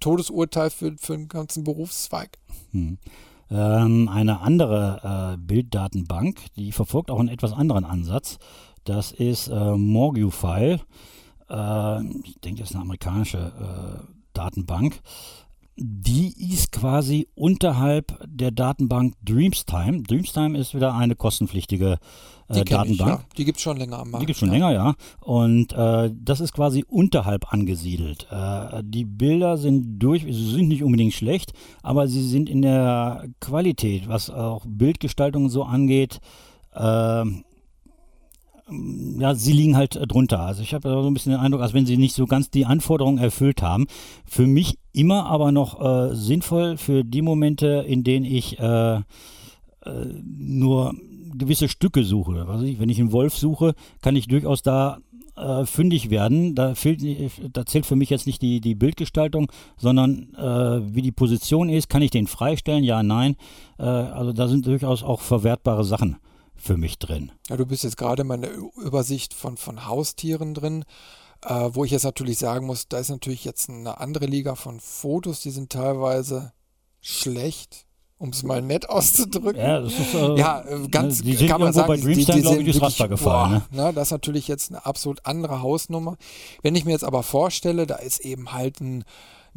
Todesurteil 0.00 0.70
für, 0.70 0.96
für 0.98 1.16
den 1.16 1.28
ganzen 1.28 1.64
Berufszweig. 1.64 2.38
Hm. 2.72 2.98
Ähm, 3.50 4.08
eine 4.08 4.40
andere 4.40 5.34
äh, 5.34 5.36
Bilddatenbank, 5.38 6.38
die 6.56 6.72
verfolgt 6.72 7.10
auch 7.10 7.18
einen 7.18 7.28
etwas 7.28 7.52
anderen 7.52 7.84
Ansatz. 7.84 8.38
Das 8.84 9.12
ist 9.12 9.48
äh, 9.48 9.76
Morgufile. 9.76 10.80
Äh, 11.48 12.04
ich 12.24 12.40
denke, 12.40 12.60
das 12.60 12.70
ist 12.70 12.76
eine 12.76 12.82
amerikanische 12.82 13.38
äh, 13.38 14.12
Datenbank. 14.34 15.00
Die 15.80 16.34
ist 16.52 16.72
quasi 16.72 17.28
unterhalb 17.36 18.18
der 18.26 18.50
Datenbank 18.50 19.14
Dreamstime. 19.24 20.02
Dreamstime 20.02 20.58
ist 20.58 20.74
wieder 20.74 20.92
eine 20.92 21.14
kostenpflichtige 21.14 21.98
äh, 22.48 22.64
Datenbank. 22.64 22.90
Ich, 22.90 22.98
ja. 22.98 23.20
Die 23.36 23.44
gibt 23.44 23.58
es 23.58 23.62
schon 23.62 23.76
länger 23.76 24.00
am 24.00 24.10
Markt. 24.10 24.22
Die 24.22 24.26
gibt 24.26 24.34
es 24.34 24.40
schon 24.40 24.48
ja. 24.48 24.54
länger, 24.54 24.72
ja. 24.72 24.94
Und 25.20 25.72
äh, 25.74 26.10
das 26.12 26.40
ist 26.40 26.52
quasi 26.52 26.84
unterhalb 26.88 27.52
angesiedelt. 27.52 28.26
Äh, 28.28 28.82
die 28.82 29.04
Bilder 29.04 29.56
sind 29.56 30.00
durch, 30.00 30.22
sie 30.22 30.50
sind 30.50 30.66
nicht 30.66 30.82
unbedingt 30.82 31.14
schlecht, 31.14 31.52
aber 31.84 32.08
sie 32.08 32.26
sind 32.26 32.48
in 32.48 32.62
der 32.62 33.28
Qualität, 33.38 34.08
was 34.08 34.30
auch 34.30 34.64
Bildgestaltung 34.66 35.48
so 35.48 35.62
angeht, 35.62 36.20
äh, 36.74 37.24
ja, 39.18 39.34
sie 39.34 39.52
liegen 39.52 39.76
halt 39.76 39.98
drunter. 40.08 40.40
Also 40.40 40.62
ich 40.62 40.74
habe 40.74 40.88
so 40.88 41.06
ein 41.06 41.14
bisschen 41.14 41.32
den 41.32 41.40
Eindruck, 41.40 41.62
als 41.62 41.74
wenn 41.74 41.86
sie 41.86 41.96
nicht 41.96 42.14
so 42.14 42.26
ganz 42.26 42.50
die 42.50 42.66
Anforderungen 42.66 43.18
erfüllt 43.18 43.62
haben. 43.62 43.86
Für 44.26 44.46
mich 44.46 44.78
immer 44.92 45.26
aber 45.26 45.52
noch 45.52 45.80
äh, 45.80 46.14
sinnvoll 46.14 46.76
für 46.76 47.04
die 47.04 47.22
Momente, 47.22 47.84
in 47.86 48.04
denen 48.04 48.24
ich 48.24 48.58
äh, 48.58 48.96
äh, 48.96 49.02
nur 50.22 50.94
gewisse 51.36 51.68
Stücke 51.68 52.04
suche. 52.04 52.46
Also 52.48 52.64
ich, 52.64 52.78
wenn 52.80 52.88
ich 52.88 53.00
einen 53.00 53.12
Wolf 53.12 53.36
suche, 53.36 53.74
kann 54.02 54.16
ich 54.16 54.28
durchaus 54.28 54.62
da 54.62 54.98
äh, 55.36 55.64
fündig 55.64 56.10
werden. 56.10 56.54
Da, 56.54 56.74
fehlt, 56.74 57.02
da 57.52 57.64
zählt 57.64 57.86
für 57.86 57.96
mich 57.96 58.10
jetzt 58.10 58.26
nicht 58.26 58.42
die, 58.42 58.60
die 58.60 58.74
Bildgestaltung, 58.74 59.50
sondern 59.76 60.34
äh, 60.34 60.94
wie 60.94 61.02
die 61.02 61.12
Position 61.12 61.68
ist. 61.68 61.88
Kann 61.88 62.02
ich 62.02 62.10
den 62.10 62.26
freistellen? 62.26 62.84
Ja, 62.84 63.02
nein. 63.02 63.36
Äh, 63.78 63.84
also 63.84 64.32
da 64.32 64.48
sind 64.48 64.66
durchaus 64.66 65.02
auch 65.02 65.20
verwertbare 65.20 65.84
Sachen 65.84 66.16
für 66.58 66.76
mich 66.76 66.98
drin. 66.98 67.32
Ja, 67.48 67.56
du 67.56 67.66
bist 67.66 67.84
jetzt 67.84 67.96
gerade 67.96 68.22
in 68.22 68.28
meiner 68.28 68.48
Übersicht 68.76 69.34
von, 69.34 69.56
von 69.56 69.86
Haustieren 69.86 70.54
drin. 70.54 70.84
Äh, 71.46 71.70
wo 71.72 71.84
ich 71.84 71.92
jetzt 71.92 72.02
natürlich 72.02 72.38
sagen 72.38 72.66
muss, 72.66 72.88
da 72.88 72.98
ist 72.98 73.10
natürlich 73.10 73.44
jetzt 73.44 73.70
eine 73.70 74.00
andere 74.00 74.26
Liga 74.26 74.56
von 74.56 74.80
Fotos, 74.80 75.40
die 75.40 75.50
sind 75.50 75.70
teilweise 75.70 76.52
schlecht, 77.00 77.86
um 78.18 78.30
es 78.30 78.42
mal 78.42 78.60
nett 78.60 78.88
auszudrücken. 78.88 79.60
Ja, 79.60 79.80
das 79.80 79.92
ist, 79.92 80.14
äh, 80.14 80.36
ja 80.36 80.62
äh, 80.62 80.88
ganz 80.88 81.22
die 81.22 81.36
sind 81.36 81.48
kann 81.48 81.60
man 81.60 81.72
sagen, 81.72 81.86
bei 81.86 81.96
Dreamstime, 81.96 82.40
glaube 82.40 82.58
ich, 82.58 82.64
durchs 82.64 82.82
Raster 82.82 83.06
gefallen. 83.06 83.62
Boah, 83.70 83.76
ne? 83.76 83.84
ne? 83.84 83.92
das 83.92 84.08
ist 84.08 84.12
natürlich 84.12 84.48
jetzt 84.48 84.70
eine 84.70 84.84
absolut 84.84 85.24
andere 85.26 85.62
Hausnummer. 85.62 86.16
Wenn 86.62 86.74
ich 86.74 86.84
mir 86.84 86.90
jetzt 86.90 87.04
aber 87.04 87.22
vorstelle, 87.22 87.86
da 87.86 87.94
ist 87.96 88.18
eben 88.20 88.52
halt 88.52 88.80
ein 88.80 89.04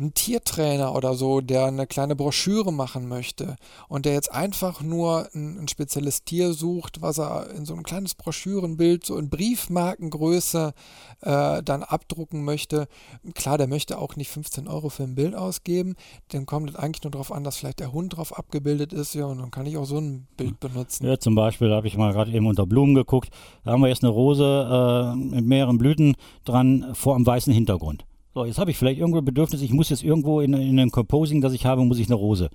ein 0.01 0.13
Tiertrainer 0.13 0.95
oder 0.95 1.13
so, 1.13 1.41
der 1.41 1.65
eine 1.65 1.87
kleine 1.87 2.15
Broschüre 2.15 2.73
machen 2.73 3.07
möchte 3.07 3.55
und 3.87 4.05
der 4.05 4.13
jetzt 4.13 4.31
einfach 4.31 4.81
nur 4.81 5.29
ein, 5.33 5.59
ein 5.59 5.67
spezielles 5.67 6.23
Tier 6.23 6.53
sucht, 6.53 7.01
was 7.01 7.19
er 7.19 7.51
in 7.51 7.65
so 7.65 7.75
ein 7.75 7.83
kleines 7.83 8.15
Broschürenbild, 8.15 9.05
so 9.05 9.17
in 9.17 9.29
Briefmarkengröße 9.29 10.73
äh, 11.21 11.63
dann 11.63 11.83
abdrucken 11.83 12.43
möchte. 12.43 12.87
Klar, 13.35 13.57
der 13.57 13.67
möchte 13.67 13.99
auch 13.99 14.15
nicht 14.15 14.29
15 14.29 14.67
Euro 14.67 14.89
für 14.89 15.03
ein 15.03 15.15
Bild 15.15 15.35
ausgeben, 15.35 15.95
dem 16.33 16.45
kommt 16.45 16.71
es 16.71 16.75
eigentlich 16.75 17.03
nur 17.03 17.11
darauf 17.11 17.31
an, 17.31 17.43
dass 17.43 17.57
vielleicht 17.57 17.79
der 17.79 17.93
Hund 17.93 18.17
drauf 18.17 18.37
abgebildet 18.37 18.93
ist, 18.93 19.13
ja, 19.13 19.25
und 19.25 19.37
dann 19.37 19.51
kann 19.51 19.65
ich 19.65 19.77
auch 19.77 19.85
so 19.85 19.99
ein 19.99 20.27
Bild 20.35 20.59
benutzen. 20.59 21.05
Ja, 21.05 21.19
zum 21.19 21.35
Beispiel 21.35 21.71
habe 21.71 21.87
ich 21.87 21.95
mal 21.95 22.13
gerade 22.13 22.31
eben 22.31 22.47
unter 22.47 22.65
Blumen 22.65 22.95
geguckt, 22.95 23.29
da 23.63 23.71
haben 23.71 23.81
wir 23.81 23.89
jetzt 23.89 24.03
eine 24.03 24.11
Rose 24.11 24.43
äh, 24.43 25.15
mit 25.15 25.45
mehreren 25.45 25.77
Blüten 25.77 26.15
dran 26.43 26.91
vor 26.93 27.15
einem 27.15 27.25
weißen 27.25 27.53
Hintergrund. 27.53 28.05
So, 28.33 28.45
jetzt 28.45 28.59
habe 28.59 28.71
ich 28.71 28.77
vielleicht 28.77 28.99
irgendwo 28.99 29.19
ein 29.19 29.25
Bedürfnis, 29.25 29.61
ich 29.61 29.73
muss 29.73 29.89
jetzt 29.89 30.03
irgendwo 30.03 30.39
in, 30.39 30.53
in 30.53 30.79
einem 30.79 30.91
Composing, 30.91 31.41
das 31.41 31.53
ich 31.53 31.65
habe, 31.65 31.83
muss 31.83 31.99
ich 31.99 32.07
eine 32.07 32.15
Rose 32.15 32.49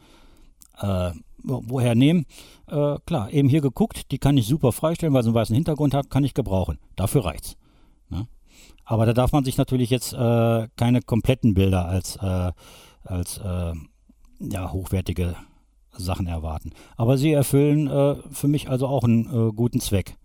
äh, 0.81 1.11
woher 1.43 1.95
nehmen. 1.95 2.27
Äh, 2.67 2.97
klar, 3.07 3.31
eben 3.33 3.49
hier 3.49 3.61
geguckt, 3.61 4.11
die 4.11 4.19
kann 4.19 4.37
ich 4.37 4.47
super 4.47 4.73
freistellen, 4.73 5.15
weil 5.15 5.23
sie 5.23 5.29
einen 5.29 5.37
weißen 5.37 5.55
Hintergrund 5.55 5.95
hat, 5.95 6.11
kann 6.11 6.25
ich 6.25 6.35
gebrauchen. 6.35 6.79
Dafür 6.97 7.25
reicht's. 7.25 7.57
Ne? 8.09 8.27
Aber 8.85 9.07
da 9.07 9.13
darf 9.13 9.33
man 9.33 9.45
sich 9.45 9.57
natürlich 9.57 9.91
jetzt 9.91 10.13
äh, 10.13 10.69
keine 10.77 11.03
kompletten 11.03 11.55
Bilder 11.55 11.87
als, 11.87 12.17
äh, 12.17 12.53
als 13.05 13.39
äh, 13.39 13.73
ja, 14.41 14.73
hochwertige 14.73 15.37
Sachen 15.93 16.27
erwarten. 16.27 16.73
Aber 16.97 17.17
sie 17.17 17.33
erfüllen 17.33 17.87
äh, 17.87 18.17
für 18.31 18.49
mich 18.49 18.69
also 18.69 18.87
auch 18.87 19.05
einen 19.05 19.55
guten 19.55 19.81
Zweck. 19.81 20.17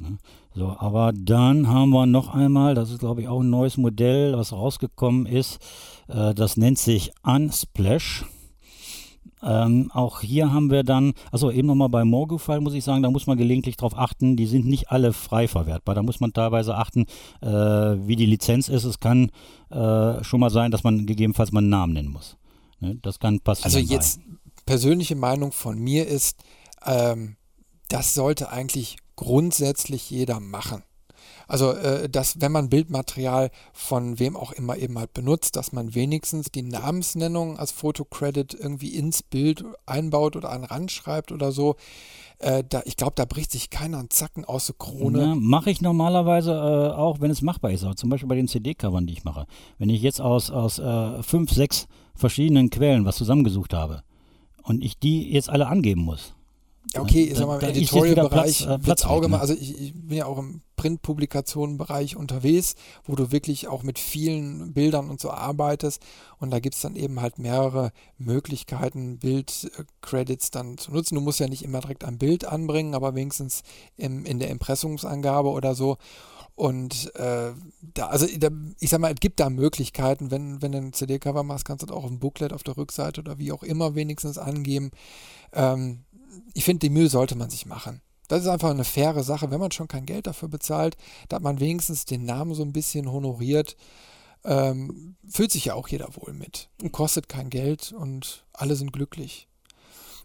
Ne? 0.00 0.18
So, 0.54 0.76
aber 0.78 1.12
dann 1.12 1.68
haben 1.68 1.90
wir 1.90 2.06
noch 2.06 2.34
einmal, 2.34 2.74
das 2.74 2.90
ist 2.90 3.00
glaube 3.00 3.22
ich 3.22 3.28
auch 3.28 3.40
ein 3.40 3.50
neues 3.50 3.76
Modell, 3.76 4.36
was 4.36 4.52
rausgekommen 4.52 5.26
ist. 5.26 5.58
Äh, 6.08 6.34
das 6.34 6.56
nennt 6.56 6.78
sich 6.78 7.12
Unsplash. 7.22 8.24
Ähm, 9.42 9.90
auch 9.94 10.20
hier 10.20 10.52
haben 10.52 10.70
wir 10.70 10.82
dann, 10.82 11.12
also 11.30 11.50
eben 11.50 11.68
nochmal 11.68 11.88
bei 11.88 12.04
Morgufile 12.04 12.60
muss 12.60 12.74
ich 12.74 12.82
sagen, 12.82 13.02
da 13.02 13.10
muss 13.10 13.26
man 13.26 13.38
gelegentlich 13.38 13.76
darauf 13.76 13.96
achten, 13.96 14.36
die 14.36 14.46
sind 14.46 14.66
nicht 14.66 14.90
alle 14.90 15.12
frei 15.12 15.46
verwertbar. 15.46 15.94
Da 15.94 16.02
muss 16.02 16.18
man 16.20 16.32
teilweise 16.32 16.74
achten, 16.74 17.06
äh, 17.40 17.48
wie 17.48 18.16
die 18.16 18.26
Lizenz 18.26 18.68
ist. 18.68 18.84
Es 18.84 18.98
kann 18.98 19.30
äh, 19.70 20.24
schon 20.24 20.40
mal 20.40 20.50
sein, 20.50 20.70
dass 20.70 20.82
man 20.82 21.06
gegebenenfalls 21.06 21.52
mal 21.52 21.60
einen 21.60 21.68
Namen 21.68 21.92
nennen 21.92 22.10
muss. 22.10 22.36
Ne? 22.80 22.98
Das 23.02 23.20
kann 23.20 23.40
passieren. 23.40 23.66
Also 23.66 23.78
jetzt 23.78 24.14
sein. 24.14 24.38
persönliche 24.66 25.14
Meinung 25.14 25.52
von 25.52 25.78
mir 25.78 26.08
ist, 26.08 26.42
ähm, 26.84 27.36
das 27.88 28.14
sollte 28.14 28.50
eigentlich 28.50 28.96
grundsätzlich 29.18 30.10
jeder 30.10 30.38
machen. 30.38 30.84
Also, 31.48 31.72
äh, 31.72 32.08
dass 32.08 32.40
wenn 32.40 32.52
man 32.52 32.68
Bildmaterial 32.68 33.50
von 33.72 34.18
wem 34.18 34.36
auch 34.36 34.52
immer 34.52 34.76
eben 34.76 34.98
halt 34.98 35.12
benutzt, 35.12 35.56
dass 35.56 35.72
man 35.72 35.94
wenigstens 35.94 36.52
die 36.52 36.62
Namensnennung 36.62 37.58
als 37.58 37.72
Fotocredit 37.72 38.54
irgendwie 38.54 38.94
ins 38.94 39.22
Bild 39.22 39.64
einbaut 39.86 40.36
oder 40.36 40.50
an 40.50 40.62
Rand 40.64 40.92
schreibt 40.92 41.32
oder 41.32 41.50
so. 41.50 41.76
Äh, 42.38 42.62
da, 42.68 42.82
ich 42.84 42.96
glaube, 42.96 43.14
da 43.16 43.24
bricht 43.24 43.50
sich 43.50 43.70
keiner 43.70 43.98
einen 43.98 44.10
Zacken 44.10 44.44
aus 44.44 44.66
der 44.66 44.76
Krone. 44.78 45.34
Mache 45.36 45.70
ich 45.70 45.80
normalerweise 45.80 46.52
äh, 46.52 46.94
auch, 46.94 47.20
wenn 47.20 47.32
es 47.32 47.42
machbar 47.42 47.72
ist. 47.72 47.82
Aber 47.82 47.96
zum 47.96 48.10
Beispiel 48.10 48.28
bei 48.28 48.36
den 48.36 48.46
CD-Covern, 48.46 49.06
die 49.06 49.14
ich 49.14 49.24
mache. 49.24 49.46
Wenn 49.78 49.90
ich 49.90 50.00
jetzt 50.00 50.20
aus, 50.20 50.50
aus 50.52 50.78
äh, 50.78 51.22
fünf, 51.24 51.50
sechs 51.50 51.88
verschiedenen 52.14 52.70
Quellen 52.70 53.04
was 53.04 53.16
zusammengesucht 53.16 53.74
habe 53.74 54.02
und 54.62 54.84
ich 54.84 54.98
die 54.98 55.32
jetzt 55.32 55.50
alle 55.50 55.66
angeben 55.66 56.02
muss, 56.02 56.34
ja, 56.94 57.02
okay, 57.02 57.24
ich 57.24 57.36
sag 57.36 57.46
mal, 57.46 57.62
im 57.62 57.68
Editorial-Bereich 57.68 58.66
äh, 58.66 58.78
Platz 58.78 59.04
Auge 59.04 59.28
ne? 59.28 59.40
Also 59.40 59.54
ich, 59.54 59.78
ich, 59.80 59.94
bin 59.94 60.16
ja 60.16 60.26
auch 60.26 60.38
im 60.38 60.62
Print-Publikationen-Bereich 60.76 62.16
unterwegs, 62.16 62.76
wo 63.04 63.14
du 63.14 63.30
wirklich 63.30 63.68
auch 63.68 63.82
mit 63.82 63.98
vielen 63.98 64.72
Bildern 64.72 65.10
und 65.10 65.20
so 65.20 65.30
arbeitest. 65.30 66.02
Und 66.38 66.50
da 66.50 66.60
gibt 66.60 66.76
es 66.76 66.80
dann 66.80 66.96
eben 66.96 67.20
halt 67.20 67.38
mehrere 67.38 67.92
Möglichkeiten, 68.16 69.18
Bild-Credits 69.18 70.50
dann 70.50 70.78
zu 70.78 70.92
nutzen. 70.92 71.16
Du 71.16 71.20
musst 71.20 71.40
ja 71.40 71.48
nicht 71.48 71.62
immer 71.62 71.80
direkt 71.80 72.04
ein 72.04 72.18
Bild 72.18 72.44
anbringen, 72.44 72.94
aber 72.94 73.14
wenigstens 73.14 73.62
im, 73.96 74.24
in 74.24 74.38
der 74.38 74.48
Impressumsangabe 74.48 75.50
oder 75.50 75.74
so. 75.74 75.98
Und 76.58 77.14
äh, 77.14 77.52
da, 77.94 78.06
also 78.08 78.26
da, 78.36 78.48
ich 78.80 78.90
sag 78.90 79.00
mal, 79.00 79.12
es 79.12 79.20
gibt 79.20 79.38
da 79.38 79.48
Möglichkeiten, 79.48 80.32
wenn, 80.32 80.60
wenn 80.60 80.72
du 80.72 80.78
ein 80.78 80.92
CD-Cover 80.92 81.44
machst, 81.44 81.64
kannst 81.64 81.82
du 81.82 81.86
das 81.86 81.96
auch 81.96 82.04
im 82.04 82.18
Booklet 82.18 82.52
auf 82.52 82.64
der 82.64 82.76
Rückseite 82.76 83.20
oder 83.20 83.38
wie 83.38 83.52
auch 83.52 83.62
immer 83.62 83.94
wenigstens 83.94 84.38
angeben. 84.38 84.90
Ähm, 85.52 86.00
ich 86.54 86.64
finde, 86.64 86.80
die 86.80 86.90
Mühe 86.90 87.08
sollte 87.08 87.36
man 87.36 87.50
sich 87.50 87.66
machen. 87.66 88.00
Das 88.28 88.42
ist 88.42 88.48
einfach 88.48 88.70
eine 88.70 88.84
faire 88.84 89.22
Sache, 89.22 89.50
wenn 89.50 89.60
man 89.60 89.72
schon 89.72 89.88
kein 89.88 90.04
Geld 90.04 90.26
dafür 90.26 90.48
bezahlt, 90.48 90.96
dass 91.28 91.40
man 91.40 91.60
wenigstens 91.60 92.04
den 92.04 92.24
Namen 92.24 92.54
so 92.54 92.62
ein 92.62 92.72
bisschen 92.72 93.10
honoriert. 93.10 93.76
Ähm, 94.44 95.16
fühlt 95.28 95.50
sich 95.50 95.64
ja 95.64 95.74
auch 95.74 95.88
jeder 95.88 96.08
wohl 96.14 96.32
mit 96.32 96.68
und 96.82 96.92
kostet 96.92 97.28
kein 97.28 97.50
Geld 97.50 97.92
und 97.92 98.44
alle 98.52 98.76
sind 98.76 98.92
glücklich. 98.92 99.48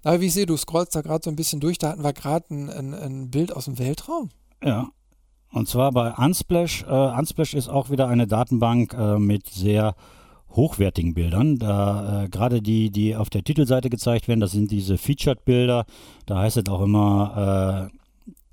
Aber 0.04 0.20
wie 0.20 0.28
ich 0.28 0.34
sehe, 0.34 0.46
du 0.46 0.58
scrollst 0.58 0.96
da 0.96 1.02
gerade 1.02 1.24
so 1.24 1.30
ein 1.30 1.36
bisschen 1.36 1.62
durch, 1.62 1.78
da 1.78 1.90
hatten 1.90 2.04
wir 2.04 2.14
gerade 2.14 2.54
ein, 2.54 2.70
ein, 2.70 2.94
ein, 2.94 3.32
Bild 3.32 3.56
aus 3.56 3.66
dem 3.66 3.80
Weltraum. 3.80 4.30
Ja, 4.62 4.90
und 5.50 5.68
zwar 5.68 5.92
bei 5.92 6.14
Unsplash. 6.14 6.84
Äh, 6.84 6.88
Unsplash 6.88 7.54
ist 7.54 7.70
auch 7.70 7.90
wieder 7.90 8.08
eine 8.08 8.28
Datenbank 8.28 8.94
äh, 8.94 9.18
mit 9.18 9.50
sehr 9.50 9.96
hochwertigen 10.54 11.14
Bildern. 11.14 11.58
Da 11.58 12.24
äh, 12.24 12.30
gerade 12.30 12.62
die, 12.62 12.90
die 12.90 13.16
auf 13.16 13.30
der 13.30 13.44
Titelseite 13.44 13.90
gezeigt 13.90 14.28
werden, 14.28 14.40
das 14.40 14.52
sind 14.52 14.72
diese 14.72 14.98
Featured-Bilder. 14.98 15.86
Da 16.26 16.38
heißt 16.40 16.58
es 16.58 16.68
auch 16.68 16.82
immer 16.82 17.90
äh, 17.92 17.98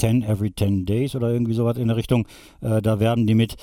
10 0.01 0.23
every 0.23 0.53
10 0.55 0.87
days 0.87 1.15
oder 1.15 1.31
irgendwie 1.31 1.55
sowas 1.55 1.77
in 1.77 1.89
der 1.89 1.97
Richtung. 1.97 2.27
Äh, 2.61 2.83
da 2.83 3.01
werben 3.01 3.27
die 3.27 3.35
mit. 3.35 3.57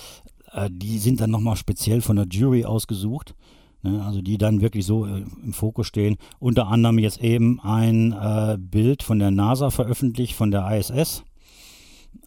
Äh, 0.53 0.69
die 0.71 0.97
sind 0.99 1.19
dann 1.19 1.31
nochmal 1.31 1.55
speziell 1.55 2.01
von 2.01 2.15
der 2.15 2.27
Jury 2.27 2.65
ausgesucht. 2.65 3.35
Ne? 3.81 4.03
Also 4.05 4.21
die 4.21 4.37
dann 4.37 4.61
wirklich 4.61 4.85
so 4.85 5.05
äh, 5.05 5.23
im 5.43 5.53
Fokus 5.53 5.87
stehen. 5.87 6.17
Unter 6.39 6.67
anderem 6.67 6.99
jetzt 6.99 7.21
eben 7.21 7.59
ein 7.61 8.13
äh, 8.13 8.57
Bild 8.59 9.03
von 9.03 9.19
der 9.19 9.31
NASA 9.31 9.69
veröffentlicht, 9.69 10.35
von 10.35 10.51
der 10.51 10.69
ISS. 10.71 11.23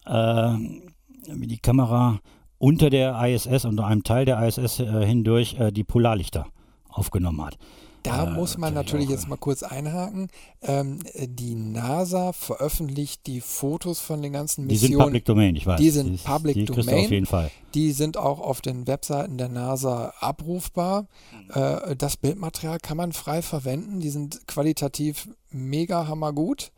wie 0.05 1.47
die 1.47 1.59
Kamera 1.59 2.19
unter 2.61 2.91
der 2.91 3.19
ISS, 3.25 3.65
unter 3.65 3.87
einem 3.87 4.03
Teil 4.03 4.25
der 4.25 4.41
ISS 4.47 4.79
äh, 4.79 5.05
hindurch 5.05 5.59
äh, 5.59 5.71
die 5.71 5.83
Polarlichter 5.83 6.45
aufgenommen 6.89 7.43
hat. 7.43 7.57
Da 8.03 8.27
äh, 8.27 8.31
muss 8.31 8.57
man 8.57 8.73
natürlich 8.73 9.09
jetzt 9.09 9.27
mal 9.27 9.37
kurz 9.37 9.63
einhaken. 9.63 10.29
Ähm, 10.61 10.99
die 11.15 11.55
NASA 11.55 12.33
veröffentlicht 12.33 13.25
die 13.25 13.41
Fotos 13.41 13.99
von 13.99 14.21
den 14.21 14.33
ganzen 14.33 14.67
Missionen. 14.67 14.89
Die 14.89 14.93
sind 14.93 14.99
Public 14.99 15.25
Domain, 15.25 15.55
ich 15.55 15.65
weiß. 15.65 15.79
Die 15.79 15.89
sind 15.89 16.13
die, 16.13 16.17
Public 16.17 16.55
die 16.55 16.65
Domain. 16.65 17.05
auf 17.05 17.11
jeden 17.11 17.25
Fall. 17.25 17.51
Die 17.73 17.91
sind 17.91 18.17
auch 18.17 18.39
auf 18.39 18.61
den 18.61 18.85
Webseiten 18.85 19.37
der 19.37 19.49
NASA 19.49 20.13
abrufbar. 20.19 21.07
Äh, 21.53 21.95
das 21.95 22.17
Bildmaterial 22.17 22.79
kann 22.79 22.97
man 22.97 23.11
frei 23.11 23.41
verwenden. 23.41 23.99
Die 23.99 24.09
sind 24.09 24.47
qualitativ 24.47 25.27
mega 25.49 26.07
hammergut. 26.07 26.71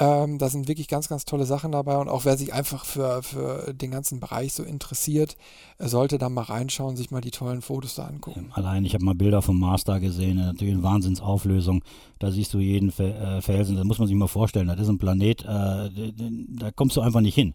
Ähm, 0.00 0.38
da 0.38 0.48
sind 0.48 0.68
wirklich 0.68 0.88
ganz, 0.88 1.08
ganz 1.08 1.24
tolle 1.24 1.44
Sachen 1.44 1.72
dabei 1.72 1.98
und 1.98 2.08
auch 2.08 2.24
wer 2.24 2.36
sich 2.36 2.52
einfach 2.52 2.84
für, 2.84 3.22
für 3.22 3.74
den 3.74 3.90
ganzen 3.90 4.20
Bereich 4.20 4.52
so 4.52 4.62
interessiert, 4.62 5.36
sollte 5.78 6.18
da 6.18 6.28
mal 6.28 6.42
reinschauen, 6.42 6.96
sich 6.96 7.10
mal 7.10 7.20
die 7.20 7.30
tollen 7.30 7.62
Fotos 7.62 7.96
da 7.96 8.06
angucken. 8.06 8.50
Allein, 8.52 8.84
ich 8.84 8.94
habe 8.94 9.04
mal 9.04 9.14
Bilder 9.14 9.42
vom 9.42 9.58
Mars 9.58 9.84
da 9.84 9.98
gesehen, 9.98 10.36
natürlich 10.36 10.74
eine 10.74 10.82
Wahnsinnsauflösung. 10.82 11.82
Da 12.18 12.30
siehst 12.30 12.54
du 12.54 12.58
jeden 12.58 12.90
äh, 12.98 13.40
Felsen, 13.42 13.76
das 13.76 13.84
muss 13.84 13.98
man 13.98 14.06
sich 14.06 14.16
mal 14.16 14.28
vorstellen. 14.28 14.68
Das 14.68 14.78
ist 14.78 14.88
ein 14.88 14.98
Planet, 14.98 15.44
äh, 15.44 16.12
da 16.48 16.70
kommst 16.70 16.96
du 16.96 17.00
einfach 17.00 17.20
nicht 17.20 17.34
hin. 17.34 17.54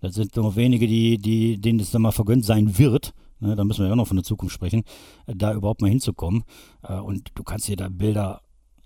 Das 0.00 0.14
sind 0.14 0.34
nur 0.34 0.56
wenige, 0.56 0.86
die, 0.86 1.18
die, 1.18 1.60
denen 1.60 1.78
es 1.78 1.90
dann 1.90 2.02
mal 2.02 2.10
vergönnt 2.10 2.44
sein 2.44 2.76
wird. 2.78 3.14
Ne, 3.38 3.56
da 3.56 3.64
müssen 3.64 3.80
wir 3.80 3.86
ja 3.86 3.92
auch 3.92 3.96
noch 3.96 4.06
von 4.06 4.16
der 4.16 4.24
Zukunft 4.24 4.54
sprechen, 4.54 4.82
da 5.26 5.52
überhaupt 5.52 5.80
mal 5.80 5.90
hinzukommen. 5.90 6.44
Äh, 6.82 6.94
und 6.94 7.30
du 7.34 7.42
kannst 7.42 7.68
dir 7.68 7.76
da 7.76 7.88
Bilder 7.88 8.40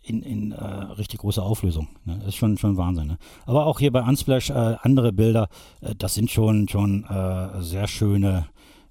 in, 0.07 0.23
in 0.23 0.53
äh, 0.53 0.65
richtig 0.65 1.21
großer 1.21 1.43
Auflösung. 1.43 1.89
Ne? 2.05 2.17
Das 2.19 2.29
ist 2.29 2.37
schon, 2.37 2.57
schon 2.59 2.77
Wahnsinn. 2.77 3.09
Ne? 3.09 3.19
Aber 3.45 3.67
auch 3.67 3.81
hier 3.81 3.91
bei 3.91 4.03
Unsplash 4.03 4.51
äh, 4.51 4.77
andere 4.83 5.13
Bilder, 5.13 5.49
äh, 5.81 5.95
das 5.97 6.15
sind 6.15 6.31
schon, 6.31 6.69
schon 6.69 7.05
äh, 7.05 7.61
sehr 7.63 7.89
schöne 7.89 8.47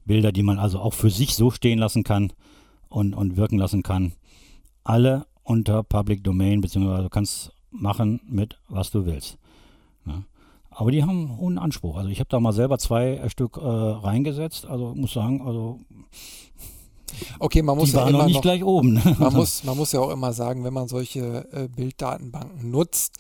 Bilder, 0.05 0.31
die 0.31 0.43
man 0.43 0.59
also 0.59 0.79
auch 0.79 0.93
für 0.93 1.09
sich 1.09 1.35
so 1.35 1.51
stehen 1.51 1.79
lassen 1.79 2.03
kann 2.03 2.33
und, 2.89 3.13
und 3.13 3.37
wirken 3.37 3.57
lassen 3.57 3.81
kann. 3.81 4.13
Alle 4.83 5.25
unter 5.43 5.83
Public 5.83 6.23
Domain, 6.23 6.61
beziehungsweise 6.61 7.03
du 7.03 7.09
kannst 7.09 7.53
machen 7.71 8.19
mit, 8.27 8.59
was 8.67 8.91
du 8.91 9.05
willst. 9.05 9.37
Ne? 10.03 10.25
Aber 10.69 10.91
die 10.91 11.01
haben 11.01 11.27
einen 11.27 11.37
hohen 11.37 11.57
Anspruch. 11.57 11.95
Also 11.95 12.09
ich 12.09 12.19
habe 12.19 12.29
da 12.29 12.39
mal 12.41 12.51
selber 12.51 12.77
zwei 12.77 13.27
Stück 13.29 13.55
äh, 13.57 13.61
reingesetzt. 13.61 14.65
Also 14.65 14.93
muss 14.93 15.13
sagen, 15.13 15.41
also 15.41 15.79
Okay, 17.39 17.61
man 17.61 17.77
muss 17.77 17.91
die 17.91 17.95
ja 17.97 18.07
immer 18.07 18.19
noch 18.19 18.25
nicht 18.25 18.35
noch, 18.35 18.41
gleich 18.41 18.63
oben. 18.63 19.01
Man, 19.19 19.33
muss, 19.33 19.63
man 19.63 19.77
muss 19.77 19.91
ja 19.91 19.99
auch 19.99 20.11
immer 20.11 20.33
sagen, 20.33 20.63
wenn 20.63 20.73
man 20.73 20.87
solche 20.87 21.47
äh, 21.51 21.67
Bilddatenbanken 21.67 22.69
nutzt, 22.69 23.17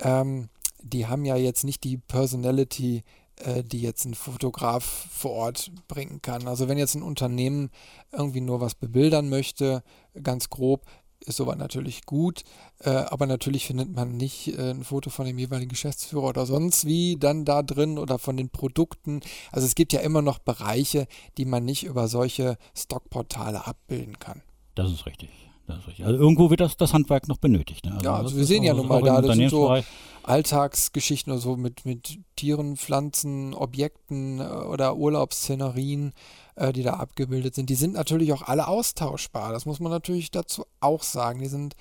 ähm, 0.00 0.48
die 0.82 1.06
haben 1.06 1.24
ja 1.24 1.36
jetzt 1.36 1.64
nicht 1.64 1.84
die 1.84 1.96
Personality, 1.96 3.04
äh, 3.36 3.62
die 3.64 3.80
jetzt 3.80 4.04
ein 4.04 4.14
Fotograf 4.14 4.84
vor 5.10 5.32
Ort 5.32 5.70
bringen 5.88 6.20
kann. 6.22 6.46
Also 6.46 6.68
wenn 6.68 6.78
jetzt 6.78 6.94
ein 6.94 7.02
Unternehmen 7.02 7.70
irgendwie 8.12 8.40
nur 8.40 8.60
was 8.60 8.74
bebildern 8.74 9.28
möchte, 9.28 9.82
ganz 10.22 10.50
grob, 10.50 10.84
ist 11.22 11.36
sowas 11.36 11.56
natürlich 11.56 12.04
gut, 12.06 12.42
äh, 12.80 12.90
aber 12.90 13.26
natürlich 13.26 13.66
findet 13.66 13.94
man 13.94 14.16
nicht 14.16 14.58
äh, 14.58 14.70
ein 14.70 14.84
Foto 14.84 15.10
von 15.10 15.26
dem 15.26 15.38
jeweiligen 15.38 15.70
Geschäftsführer 15.70 16.28
oder 16.28 16.46
sonst 16.46 16.86
wie 16.86 17.16
dann 17.16 17.44
da 17.44 17.62
drin 17.62 17.98
oder 17.98 18.18
von 18.18 18.36
den 18.36 18.50
Produkten. 18.50 19.20
Also 19.50 19.66
es 19.66 19.74
gibt 19.74 19.92
ja 19.92 20.00
immer 20.00 20.22
noch 20.22 20.38
Bereiche, 20.38 21.06
die 21.38 21.44
man 21.44 21.64
nicht 21.64 21.84
über 21.84 22.08
solche 22.08 22.56
Stockportale 22.76 23.66
abbilden 23.66 24.18
kann. 24.18 24.42
Das 24.74 24.90
ist 24.90 25.06
richtig. 25.06 25.30
Das 25.66 25.78
ist 25.78 25.88
richtig. 25.88 26.06
Also 26.06 26.18
irgendwo 26.18 26.50
wird 26.50 26.60
das, 26.60 26.76
das 26.76 26.92
Handwerk 26.92 27.28
noch 27.28 27.38
benötigt. 27.38 27.84
Ne? 27.84 27.92
Also 27.92 28.04
ja, 28.04 28.16
also 28.16 28.36
wir 28.36 28.44
sehen 28.44 28.62
ja 28.62 28.74
nun 28.74 28.88
mal 28.88 29.02
da, 29.02 29.20
das 29.20 29.36
sind 29.36 29.50
so 29.50 29.76
Alltagsgeschichten 30.24 31.32
oder 31.32 31.40
so 31.40 31.56
mit, 31.56 31.84
mit 31.84 32.18
Tieren, 32.36 32.76
Pflanzen, 32.76 33.54
Objekten 33.54 34.40
äh, 34.40 34.44
oder 34.44 34.96
Urlaubsszenerien 34.96 36.12
äh, 36.56 36.72
die 36.72 36.82
da 36.82 36.94
abgebildet 36.94 37.54
sind. 37.54 37.70
Die 37.70 37.74
sind 37.74 37.94
natürlich 37.94 38.32
auch 38.32 38.42
alle 38.42 38.68
austauschbar. 38.68 39.52
Das 39.52 39.66
muss 39.66 39.80
man 39.80 39.92
natürlich 39.92 40.30
dazu 40.30 40.64
auch 40.80 41.02
sagen. 41.02 41.40
Die 41.40 41.48
sind 41.48 41.76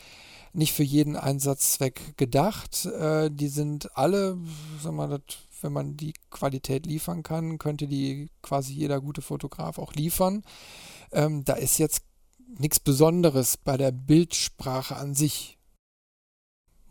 nicht 0.54 0.74
für 0.74 0.84
jeden 0.84 1.16
Einsatzzweck 1.16 2.18
gedacht. 2.18 2.86
Äh, 2.86 3.30
die 3.32 3.48
sind 3.48 3.96
alle, 3.98 4.38
sag 4.82 4.94
mal, 4.94 5.08
das, 5.08 5.38
wenn 5.62 5.74
man 5.74 5.98
die 5.98 6.14
Qualität 6.30 6.86
liefern 6.86 7.24
kann, 7.24 7.58
könnte 7.58 7.88
die 7.88 8.30
quasi 8.42 8.74
jeder 8.74 9.00
gute 9.00 9.22
Fotograf 9.22 9.78
auch 9.78 9.94
liefern. 9.94 10.44
Ähm, 11.12 11.44
da 11.46 11.54
ist 11.54 11.78
jetzt 11.78 12.04
nichts 12.60 12.80
Besonderes 12.80 13.58
bei 13.58 13.78
der 13.78 13.92
Bildsprache 13.92 14.96
an 14.96 15.14
sich. 15.14 15.58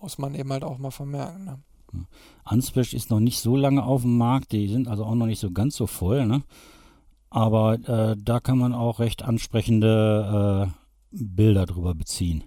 Muss 0.01 0.19
man 0.19 0.35
eben 0.35 0.51
halt 0.52 0.65
auch 0.65 0.78
mal 0.78 0.90
vermerken. 0.90 1.44
Ne? 1.44 1.62
Unsplash 2.48 2.94
ist 2.94 3.11
noch 3.11 3.20
nicht 3.20 3.40
so 3.40 3.57
lange 3.57 3.82
auf 3.82 4.02
dem 4.02 4.16
Markt, 4.16 4.52
die 4.52 4.69
sind 4.69 4.89
also 4.89 5.05
auch 5.05 5.15
noch 5.15 5.27
nicht 5.27 5.40
so 5.40 5.51
ganz 5.51 5.77
so 5.77 5.86
voll, 5.86 6.27
ne? 6.27 6.43
Aber 7.31 7.74
äh, 7.89 8.16
da 8.19 8.40
kann 8.40 8.59
man 8.59 8.74
auch 8.74 8.98
recht 8.98 9.23
ansprechende 9.23 10.69
äh, 10.69 10.81
Bilder 11.12 11.66
drüber 11.66 11.94
beziehen. 11.94 12.44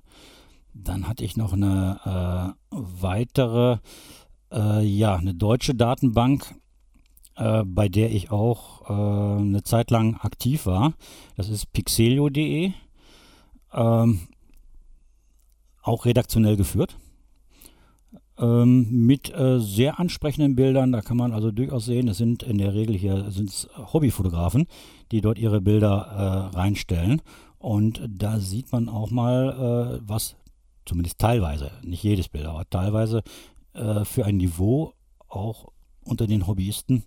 Dann 0.73 1.07
hatte 1.07 1.23
ich 1.23 1.38
noch 1.38 1.53
eine 1.53 2.55
äh, 2.72 2.77
weitere, 3.01 3.77
äh, 4.51 4.84
ja, 4.84 5.15
eine 5.15 5.34
deutsche 5.34 5.76
Datenbank, 5.76 6.55
äh, 7.35 7.64
bei 7.65 7.89
der 7.89 8.11
ich 8.11 8.31
auch 8.31 8.89
äh, 8.89 9.41
eine 9.41 9.64
Zeit 9.64 9.91
lang 9.91 10.15
aktiv 10.18 10.65
war. 10.65 10.93
Das 11.38 11.49
ist 11.49 11.72
pixelio.de. 11.72 12.73
Ähm, 13.73 14.27
auch 15.81 16.05
redaktionell 16.05 16.55
geführt. 16.55 16.95
Ähm, 18.35 19.05
mit 19.05 19.31
äh, 19.31 19.60
sehr 19.60 19.99
ansprechenden 19.99 20.55
Bildern, 20.55 20.91
da 20.91 21.01
kann 21.01 21.18
man 21.18 21.34
also 21.34 21.51
durchaus 21.51 21.85
sehen, 21.85 22.07
es 22.07 22.18
sind 22.18 22.41
in 22.41 22.57
der 22.57 22.73
Regel 22.73 22.97
hier 22.97 23.30
sind's 23.30 23.69
Hobbyfotografen, 23.76 24.65
die 25.11 25.22
dort 25.22 25.38
ihre 25.38 25.61
Bilder 25.61 26.51
äh, 26.51 26.57
reinstellen. 26.57 27.22
Und 27.60 28.01
da 28.10 28.39
sieht 28.39 28.72
man 28.72 28.89
auch 28.89 29.11
mal, 29.11 29.99
äh, 30.01 30.07
was 30.07 30.35
zumindest 30.85 31.19
teilweise, 31.19 31.72
nicht 31.84 32.03
jedes 32.03 32.27
Bild, 32.27 32.45
aber 32.45 32.68
teilweise 32.69 33.22
äh, 33.73 34.03
für 34.03 34.26
ein 34.26 34.38
Niveau 34.38 34.93
auch 35.30 35.68
unter 36.03 36.26
den 36.26 36.47
Hobbyisten 36.47 37.03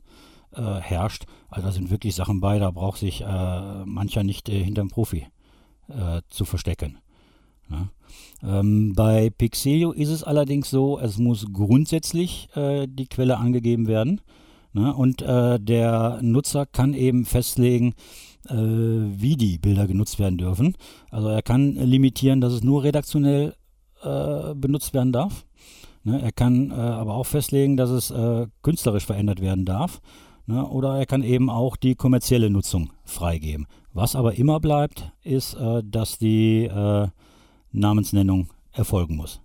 äh, 0.52 0.62
herrscht. 0.62 1.26
Also 1.48 1.66
da 1.66 1.72
sind 1.72 1.90
wirklich 1.90 2.14
Sachen 2.14 2.40
bei, 2.40 2.60
da 2.60 2.70
braucht 2.70 3.00
sich 3.00 3.22
äh, 3.22 3.84
mancher 3.84 4.22
nicht 4.22 4.48
hinterm 4.48 4.88
Profi 4.88 5.26
zu 6.30 6.44
verstecken. 6.44 6.98
Ja. 7.70 7.90
Ähm, 8.42 8.92
bei 8.94 9.30
Pixelio 9.30 9.92
ist 9.92 10.10
es 10.10 10.22
allerdings 10.22 10.70
so, 10.70 10.98
es 10.98 11.18
muss 11.18 11.46
grundsätzlich 11.52 12.48
äh, 12.54 12.86
die 12.88 13.06
Quelle 13.06 13.38
angegeben 13.38 13.86
werden. 13.86 14.20
Ne? 14.72 14.94
Und 14.94 15.22
äh, 15.22 15.58
der 15.58 16.18
Nutzer 16.22 16.66
kann 16.66 16.92
eben 16.92 17.24
festlegen, 17.24 17.94
äh, 18.48 18.54
wie 18.54 19.36
die 19.36 19.58
Bilder 19.58 19.86
genutzt 19.86 20.18
werden 20.18 20.38
dürfen. 20.38 20.76
Also 21.10 21.28
er 21.28 21.42
kann 21.42 21.74
limitieren, 21.74 22.40
dass 22.40 22.52
es 22.52 22.62
nur 22.62 22.84
redaktionell 22.84 23.54
äh, 24.02 24.54
benutzt 24.54 24.92
werden 24.92 25.12
darf. 25.12 25.46
Ne? 26.04 26.20
Er 26.20 26.32
kann 26.32 26.70
äh, 26.70 26.74
aber 26.74 27.14
auch 27.14 27.26
festlegen, 27.26 27.76
dass 27.76 27.90
es 27.90 28.10
äh, 28.10 28.46
künstlerisch 28.62 29.06
verändert 29.06 29.40
werden 29.40 29.64
darf. 29.64 30.00
Ne? 30.46 30.64
Oder 30.66 30.98
er 30.98 31.06
kann 31.06 31.22
eben 31.22 31.48
auch 31.48 31.76
die 31.76 31.94
kommerzielle 31.94 32.50
Nutzung 32.50 32.90
freigeben. 33.04 33.66
Was 33.94 34.14
aber 34.14 34.34
immer 34.34 34.60
bleibt, 34.60 35.10
ist, 35.22 35.56
dass 35.82 36.18
die 36.18 36.68
Namensnennung 37.78 38.52
erfolgen 38.72 39.16
muss. 39.16 39.40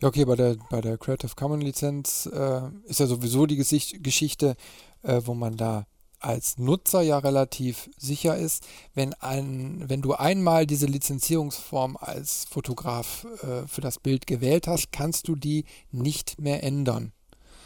Ja, 0.00 0.08
okay, 0.08 0.24
bei 0.24 0.36
der, 0.36 0.56
bei 0.70 0.80
der 0.80 0.96
Creative 0.96 1.34
Commons 1.34 1.64
Lizenz 1.64 2.26
äh, 2.32 2.60
ist 2.84 3.00
ja 3.00 3.06
sowieso 3.06 3.46
die 3.46 3.56
Gesicht 3.56 4.02
Geschichte, 4.04 4.56
äh, 5.02 5.20
wo 5.24 5.34
man 5.34 5.56
da 5.56 5.86
als 6.20 6.58
Nutzer 6.58 7.02
ja 7.02 7.18
relativ 7.18 7.90
sicher 7.96 8.36
ist, 8.36 8.66
wenn, 8.94 9.14
ein, 9.14 9.84
wenn 9.88 10.02
du 10.02 10.14
einmal 10.14 10.66
diese 10.66 10.86
Lizenzierungsform 10.86 11.96
als 11.96 12.44
Fotograf 12.50 13.26
äh, 13.42 13.66
für 13.66 13.80
das 13.80 13.98
Bild 13.98 14.26
gewählt 14.26 14.66
hast, 14.66 14.92
kannst 14.92 15.28
du 15.28 15.36
die 15.36 15.64
nicht 15.90 16.40
mehr 16.40 16.62
ändern. 16.62 17.12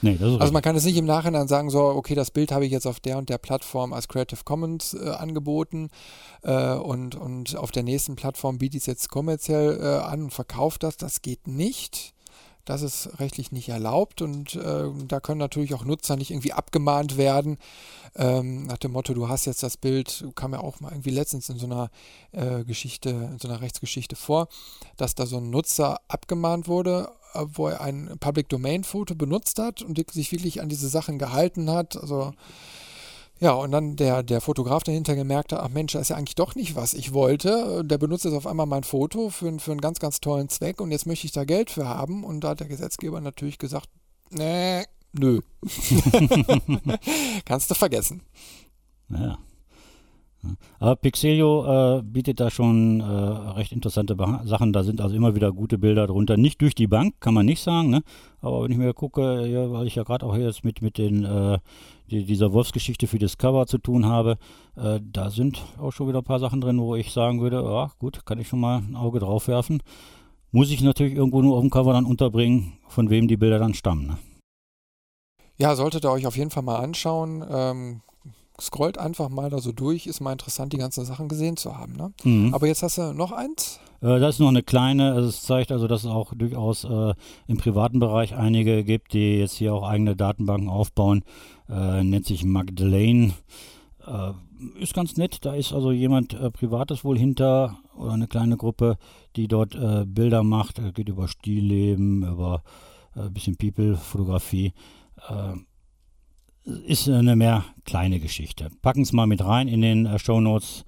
Nee, 0.02 0.18
also 0.20 0.52
man 0.52 0.62
kann 0.62 0.74
es 0.74 0.84
nicht 0.84 0.96
im 0.96 1.04
Nachhinein 1.04 1.46
sagen, 1.46 1.70
so, 1.70 1.80
okay, 1.84 2.16
das 2.16 2.32
Bild 2.32 2.50
habe 2.50 2.66
ich 2.66 2.72
jetzt 2.72 2.86
auf 2.86 2.98
der 2.98 3.18
und 3.18 3.28
der 3.28 3.38
Plattform 3.38 3.92
als 3.92 4.08
Creative 4.08 4.40
Commons 4.44 4.94
äh, 4.94 5.08
angeboten 5.08 5.90
äh, 6.42 6.74
und, 6.74 7.14
und 7.14 7.56
auf 7.56 7.70
der 7.70 7.84
nächsten 7.84 8.16
Plattform 8.16 8.58
biete 8.58 8.76
ich 8.76 8.82
es 8.82 8.86
jetzt 8.86 9.08
kommerziell 9.08 9.78
äh, 9.80 10.02
an 10.02 10.24
und 10.24 10.34
verkaufe 10.34 10.78
das. 10.80 10.96
Das 10.96 11.22
geht 11.22 11.46
nicht. 11.46 12.14
Das 12.64 12.82
ist 12.82 13.18
rechtlich 13.18 13.50
nicht 13.50 13.70
erlaubt 13.70 14.22
und 14.22 14.54
äh, 14.54 14.84
da 15.08 15.18
können 15.18 15.40
natürlich 15.40 15.74
auch 15.74 15.84
Nutzer 15.84 16.14
nicht 16.14 16.30
irgendwie 16.30 16.52
abgemahnt 16.52 17.16
werden. 17.16 17.58
Ähm, 18.14 18.66
nach 18.66 18.78
dem 18.78 18.92
Motto, 18.92 19.14
du 19.14 19.28
hast 19.28 19.46
jetzt 19.46 19.64
das 19.64 19.76
Bild, 19.76 20.24
kam 20.36 20.52
ja 20.52 20.60
auch 20.60 20.78
mal 20.78 20.92
irgendwie 20.92 21.10
letztens 21.10 21.48
in 21.48 21.58
so 21.58 21.66
einer 21.66 21.90
äh, 22.30 22.62
Geschichte, 22.64 23.10
in 23.10 23.40
so 23.40 23.48
einer 23.48 23.60
Rechtsgeschichte 23.60 24.14
vor, 24.14 24.46
dass 24.96 25.16
da 25.16 25.26
so 25.26 25.38
ein 25.38 25.50
Nutzer 25.50 26.00
abgemahnt 26.06 26.68
wurde, 26.68 27.10
wo 27.54 27.68
er 27.68 27.80
ein 27.80 28.16
Public 28.20 28.48
Domain 28.48 28.84
Foto 28.84 29.14
benutzt 29.14 29.58
hat 29.58 29.82
und 29.82 29.98
sich 30.12 30.32
wirklich 30.32 30.60
an 30.60 30.68
diese 30.68 30.88
Sachen 30.88 31.18
gehalten 31.18 31.70
hat. 31.70 31.96
Also 31.96 32.32
ja, 33.40 33.52
und 33.54 33.72
dann 33.72 33.96
der, 33.96 34.22
der 34.22 34.40
Fotograf 34.40 34.84
dahinter 34.84 35.16
gemerkt 35.16 35.52
hat, 35.52 35.60
ach 35.60 35.68
Mensch, 35.68 35.94
das 35.94 36.02
ist 36.02 36.08
ja 36.10 36.16
eigentlich 36.16 36.36
doch 36.36 36.54
nicht, 36.54 36.76
was 36.76 36.94
ich 36.94 37.12
wollte. 37.12 37.84
Der 37.84 37.98
benutzt 37.98 38.24
jetzt 38.24 38.34
auf 38.34 38.46
einmal 38.46 38.66
mein 38.66 38.84
Foto 38.84 39.30
für, 39.30 39.58
für 39.58 39.72
einen 39.72 39.80
ganz, 39.80 39.98
ganz 39.98 40.20
tollen 40.20 40.48
Zweck 40.48 40.80
und 40.80 40.92
jetzt 40.92 41.06
möchte 41.06 41.26
ich 41.26 41.32
da 41.32 41.44
Geld 41.44 41.70
für 41.70 41.88
haben. 41.88 42.22
Und 42.22 42.42
da 42.42 42.50
hat 42.50 42.60
der 42.60 42.68
Gesetzgeber 42.68 43.20
natürlich 43.20 43.58
gesagt, 43.58 43.88
nee, 44.30 44.84
nö. 45.12 45.40
Kannst 47.44 47.68
du 47.68 47.74
vergessen. 47.74 48.22
Ja. 49.08 49.38
Aber 50.78 50.96
Pixelio 50.96 51.98
äh, 51.98 52.02
bietet 52.02 52.40
da 52.40 52.50
schon 52.50 53.00
äh, 53.00 53.04
recht 53.04 53.72
interessante 53.72 54.16
Sachen. 54.44 54.72
Da 54.72 54.82
sind 54.82 55.00
also 55.00 55.14
immer 55.14 55.34
wieder 55.34 55.52
gute 55.52 55.78
Bilder 55.78 56.06
drunter. 56.06 56.36
Nicht 56.36 56.60
durch 56.60 56.74
die 56.74 56.86
Bank, 56.86 57.14
kann 57.20 57.34
man 57.34 57.46
nicht 57.46 57.62
sagen. 57.62 57.90
Ne? 57.90 58.02
Aber 58.40 58.62
wenn 58.62 58.72
ich 58.72 58.78
mir 58.78 58.92
gucke, 58.92 59.46
ja, 59.46 59.70
weil 59.70 59.86
ich 59.86 59.94
ja 59.94 60.02
gerade 60.02 60.26
auch 60.26 60.36
jetzt 60.36 60.64
mit, 60.64 60.82
mit 60.82 60.98
den, 60.98 61.24
äh, 61.24 61.58
die, 62.10 62.24
dieser 62.24 62.52
Wolfsgeschichte 62.52 63.06
für 63.06 63.18
Discover 63.18 63.66
zu 63.66 63.78
tun 63.78 64.06
habe, 64.06 64.36
äh, 64.76 65.00
da 65.02 65.30
sind 65.30 65.62
auch 65.78 65.92
schon 65.92 66.08
wieder 66.08 66.18
ein 66.18 66.24
paar 66.24 66.40
Sachen 66.40 66.60
drin, 66.60 66.80
wo 66.80 66.96
ich 66.96 67.12
sagen 67.12 67.40
würde, 67.40 67.62
ja 67.62 67.92
gut, 67.98 68.26
kann 68.26 68.38
ich 68.38 68.48
schon 68.48 68.60
mal 68.60 68.78
ein 68.78 68.96
Auge 68.96 69.20
drauf 69.20 69.48
werfen. 69.48 69.82
Muss 70.50 70.70
ich 70.70 70.82
natürlich 70.82 71.14
irgendwo 71.14 71.40
nur 71.40 71.56
auf 71.56 71.62
dem 71.62 71.70
Cover 71.70 71.92
dann 71.92 72.04
unterbringen, 72.04 72.74
von 72.88 73.10
wem 73.10 73.28
die 73.28 73.36
Bilder 73.36 73.58
dann 73.58 73.74
stammen. 73.74 74.06
Ne? 74.06 74.18
Ja, 75.56 75.76
solltet 75.76 76.04
ihr 76.04 76.10
euch 76.10 76.26
auf 76.26 76.36
jeden 76.36 76.50
Fall 76.50 76.62
mal 76.62 76.80
anschauen. 76.80 77.44
Ähm, 77.48 78.00
scrollt 78.60 78.98
einfach 78.98 79.28
mal 79.28 79.50
da 79.50 79.58
so 79.58 79.72
durch. 79.72 80.06
Ist 80.06 80.20
mal 80.20 80.32
interessant, 80.32 80.72
die 80.72 80.78
ganzen 80.78 81.04
Sachen 81.04 81.28
gesehen 81.28 81.56
zu 81.56 81.76
haben. 81.76 81.94
Ne? 81.94 82.12
Mhm. 82.24 82.54
Aber 82.54 82.66
jetzt 82.66 82.82
hast 82.82 82.98
du 82.98 83.12
noch 83.12 83.32
eins? 83.32 83.80
Äh, 84.00 84.18
das 84.18 84.36
ist 84.36 84.40
noch 84.40 84.48
eine 84.48 84.62
kleine, 84.62 85.12
also 85.12 85.28
es 85.28 85.42
zeigt 85.42 85.72
also, 85.72 85.86
dass 85.86 86.04
es 86.04 86.10
auch 86.10 86.34
durchaus 86.34 86.84
äh, 86.84 87.14
im 87.46 87.56
privaten 87.56 87.98
Bereich 87.98 88.34
einige 88.34 88.84
gibt, 88.84 89.12
die 89.14 89.38
jetzt 89.38 89.54
hier 89.54 89.74
auch 89.74 89.88
eigene 89.88 90.16
Datenbanken 90.16 90.68
aufbauen. 90.68 91.24
Äh, 91.68 92.02
nennt 92.02 92.26
sich 92.26 92.44
Magdalene. 92.44 93.32
Äh, 94.06 94.32
ist 94.80 94.94
ganz 94.94 95.16
nett. 95.16 95.38
Da 95.44 95.54
ist 95.54 95.72
also 95.72 95.90
jemand 95.90 96.34
äh, 96.34 96.50
Privates 96.50 97.04
wohl 97.04 97.18
hinter 97.18 97.78
oder 97.96 98.12
eine 98.12 98.26
kleine 98.26 98.56
Gruppe, 98.56 98.96
die 99.36 99.48
dort 99.48 99.76
Bilder 100.06 100.42
macht. 100.42 100.80
geht 100.94 101.08
über 101.08 101.28
Stillleben, 101.28 102.22
über 102.26 102.62
ein 103.14 103.32
bisschen 103.32 103.56
People-Fotografie 103.56 104.72
ist 106.64 107.08
eine 107.08 107.36
mehr 107.36 107.64
kleine 107.84 108.20
Geschichte. 108.20 108.68
Packen 108.82 109.02
es 109.02 109.12
mal 109.12 109.26
mit 109.26 109.44
rein 109.44 109.68
in 109.68 109.80
den 109.80 110.06
äh, 110.06 110.18
Show 110.18 110.40
Notes. 110.40 110.84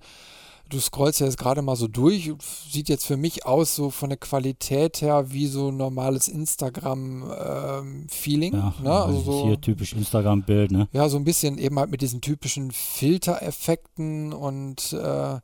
Du 0.70 0.80
scrollst 0.80 1.20
ja 1.20 1.26
jetzt 1.26 1.38
gerade 1.38 1.62
mal 1.62 1.76
so 1.76 1.88
durch, 1.88 2.30
sieht 2.70 2.90
jetzt 2.90 3.06
für 3.06 3.16
mich 3.16 3.46
aus, 3.46 3.74
so 3.74 3.88
von 3.88 4.10
der 4.10 4.18
Qualität 4.18 5.00
her, 5.00 5.32
wie 5.32 5.46
so 5.46 5.68
ein 5.68 5.78
normales 5.78 6.28
Instagram-Feeling. 6.28 8.52
Ähm, 8.52 8.60
ja, 8.60 8.74
ne? 8.82 8.92
also 8.92 9.20
so, 9.20 9.46
hier 9.46 9.58
typisch 9.58 9.94
Instagram-Bild, 9.94 10.70
ne? 10.70 10.86
Ja, 10.92 11.08
so 11.08 11.16
ein 11.16 11.24
bisschen 11.24 11.56
eben 11.56 11.78
halt 11.78 11.90
mit 11.90 12.02
diesen 12.02 12.20
typischen 12.20 12.70
Filtereffekten 12.70 14.34
und 14.34 14.92
äh, 14.92 15.38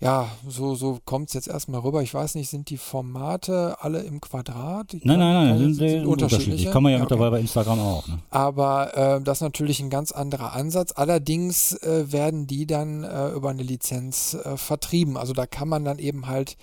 ja, 0.00 0.28
so, 0.46 0.76
so 0.76 1.00
kommt 1.04 1.28
es 1.28 1.34
jetzt 1.34 1.48
erstmal 1.48 1.80
rüber. 1.80 2.02
Ich 2.02 2.14
weiß 2.14 2.36
nicht, 2.36 2.48
sind 2.48 2.70
die 2.70 2.76
Formate 2.76 3.76
alle 3.80 4.00
im 4.02 4.20
Quadrat? 4.20 4.94
Ich 4.94 5.04
nein, 5.04 5.18
nein, 5.18 5.48
nein, 5.48 5.58
sind, 5.58 5.74
sind 5.74 6.06
unterschiedlich. 6.06 6.70
Kann 6.70 6.84
man 6.84 6.92
ja, 6.92 6.98
ja 6.98 7.02
mittlerweile 7.02 7.30
okay. 7.30 7.36
bei 7.36 7.40
Instagram 7.40 7.80
auch. 7.80 8.06
Ne? 8.06 8.18
Aber 8.30 8.96
äh, 8.96 9.20
das 9.20 9.38
ist 9.38 9.42
natürlich 9.42 9.80
ein 9.80 9.90
ganz 9.90 10.12
anderer 10.12 10.52
Ansatz. 10.52 10.92
Allerdings 10.94 11.72
äh, 11.82 12.12
werden 12.12 12.46
die 12.46 12.66
dann 12.66 13.02
äh, 13.02 13.30
über 13.30 13.50
eine 13.50 13.64
Lizenz 13.64 14.34
äh, 14.34 14.56
vertrieben. 14.56 15.16
Also 15.16 15.32
da 15.32 15.46
kann 15.46 15.68
man 15.68 15.84
dann 15.84 15.98
eben 15.98 16.28
halt 16.28 16.56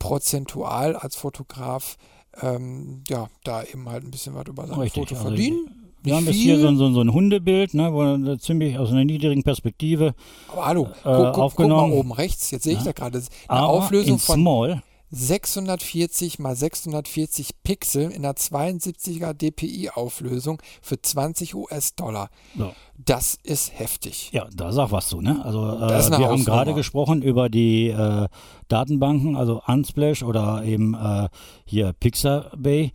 prozentual 0.00 0.96
als 0.96 1.14
Fotograf 1.14 1.96
ähm, 2.42 3.02
ja, 3.08 3.28
da 3.44 3.62
eben 3.62 3.88
halt 3.88 4.04
ein 4.04 4.10
bisschen 4.10 4.34
was 4.34 4.46
über 4.46 4.66
sein 4.66 4.78
Richtig, 4.78 5.08
Foto 5.08 5.14
also 5.14 5.28
verdienen. 5.28 5.79
Wir 6.02 6.16
haben 6.16 6.26
jetzt 6.26 6.36
hier 6.36 6.58
so, 6.58 6.74
so, 6.74 6.92
so, 6.92 7.00
ein 7.00 7.12
Hundebild, 7.12 7.74
ne, 7.74 7.92
wo 7.92 8.36
ziemlich 8.36 8.78
aus 8.78 8.90
einer 8.90 9.04
niedrigen 9.04 9.42
Perspektive 9.42 10.14
Aber 10.52 10.66
hallo, 10.66 10.82
äh, 10.84 10.92
guck, 11.02 11.38
aufgenommen. 11.38 11.80
guck 11.80 11.90
mal 11.90 11.98
oben 11.98 12.12
rechts, 12.12 12.50
jetzt 12.50 12.64
sehe 12.64 12.72
ich 12.72 12.80
ja. 12.80 12.86
da 12.86 12.92
gerade 12.92 13.18
eine 13.48 13.60
Aber 13.60 13.68
Auflösung 13.68 14.18
von 14.18 14.40
Small. 14.40 14.82
640 15.12 16.38
mal 16.38 16.54
640 16.54 17.62
Pixel 17.64 18.10
in 18.10 18.24
einer 18.24 18.34
72er 18.34 19.32
DPI 19.32 19.90
Auflösung 19.90 20.62
für 20.80 21.02
20 21.02 21.54
US-Dollar. 21.56 22.30
Ja. 22.54 22.72
Das 22.96 23.36
ist 23.42 23.76
heftig. 23.76 24.30
Ja, 24.32 24.46
da 24.54 24.72
sag 24.72 24.92
was 24.92 25.08
du, 25.08 25.20
ne? 25.20 25.44
Also 25.44 25.66
äh, 25.66 26.10
wir 26.18 26.28
haben 26.28 26.44
gerade 26.44 26.74
gesprochen 26.74 27.22
über 27.22 27.48
die 27.48 27.88
äh, 27.88 28.28
Datenbanken, 28.68 29.36
also 29.36 29.62
Unsplash 29.66 30.22
oder 30.22 30.62
eben 30.64 30.94
äh, 30.94 31.28
hier 31.64 31.92
Pixabay. 31.92 32.92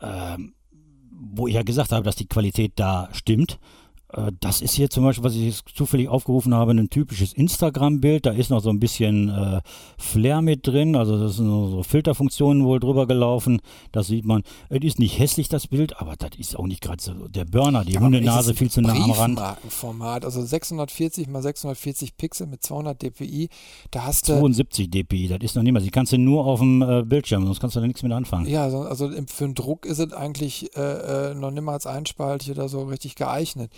Ähm, 0.00 0.54
wo 1.18 1.46
ich 1.46 1.54
ja 1.54 1.62
gesagt 1.62 1.92
habe, 1.92 2.04
dass 2.04 2.16
die 2.16 2.26
Qualität 2.26 2.72
da 2.76 3.08
stimmt. 3.12 3.58
Äh, 4.12 4.32
das 4.40 4.60
ist 4.60 4.74
hier 4.74 4.90
zum 4.90 5.04
Beispiel, 5.04 5.24
was 5.24 5.34
ich 5.34 5.42
jetzt 5.42 5.64
zufällig 5.74 6.08
aufgerufen 6.08 6.54
habe, 6.54 6.72
ein 6.72 6.90
typisches 6.90 7.32
Instagram-Bild. 7.32 8.26
Da 8.26 8.30
ist 8.30 8.50
noch 8.50 8.60
so 8.60 8.70
ein 8.70 8.80
bisschen 8.80 9.28
äh, 9.28 9.60
Flair 9.98 10.42
mit 10.42 10.66
drin, 10.66 10.96
also 10.96 11.18
das 11.18 11.36
sind 11.36 11.46
so 11.46 11.82
Filterfunktionen 11.82 12.64
wohl 12.64 12.80
drüber 12.80 13.06
gelaufen. 13.06 13.60
Das 13.92 14.06
sieht 14.06 14.24
man. 14.24 14.42
Es 14.68 14.82
ist 14.82 14.98
nicht 14.98 15.18
hässlich, 15.18 15.48
das 15.48 15.66
Bild, 15.66 16.00
aber 16.00 16.16
das 16.16 16.30
ist 16.38 16.58
auch 16.58 16.66
nicht 16.66 16.80
gerade 16.80 17.02
so 17.02 17.28
der 17.28 17.44
Burner, 17.44 17.84
die 17.84 17.94
ja, 17.94 18.00
Hundenase 18.00 18.54
viel 18.54 18.70
zu 18.70 18.80
nah 18.80 18.94
am 18.94 19.10
Rand. 19.10 19.40
Format, 19.68 20.24
also 20.24 20.42
640 20.42 21.28
mal 21.28 21.42
640 21.42 22.16
Pixel 22.16 22.46
mit 22.46 22.62
200 22.62 23.02
dpi. 23.02 23.48
Da 23.90 24.04
hast 24.04 24.28
du 24.28 24.38
72 24.38 24.90
dpi, 24.90 25.28
das 25.28 25.38
ist 25.40 25.56
noch 25.56 25.62
nicht 25.62 25.72
mal. 25.72 25.80
Die 25.80 25.90
kannst 25.90 26.12
du 26.12 26.18
nur 26.18 26.46
auf 26.46 26.60
dem 26.60 26.82
äh, 26.82 27.02
Bildschirm, 27.02 27.44
sonst 27.44 27.60
kannst 27.60 27.76
du 27.76 27.80
da 27.80 27.86
nichts 27.86 28.02
mit 28.02 28.12
anfangen. 28.12 28.46
Ja, 28.46 28.64
also 28.64 29.10
für 29.26 29.44
den 29.44 29.54
Druck 29.54 29.86
ist 29.86 29.98
es 29.98 30.12
eigentlich 30.12 30.74
äh, 30.76 31.30
äh 31.30 31.34
noch 31.34 31.50
nicht 31.50 31.62
mal 31.62 31.74
als 31.74 31.86
Einspalt 31.86 32.48
oder 32.48 32.68
so 32.68 32.84
richtig 32.84 33.14
geeignet. 33.14 33.70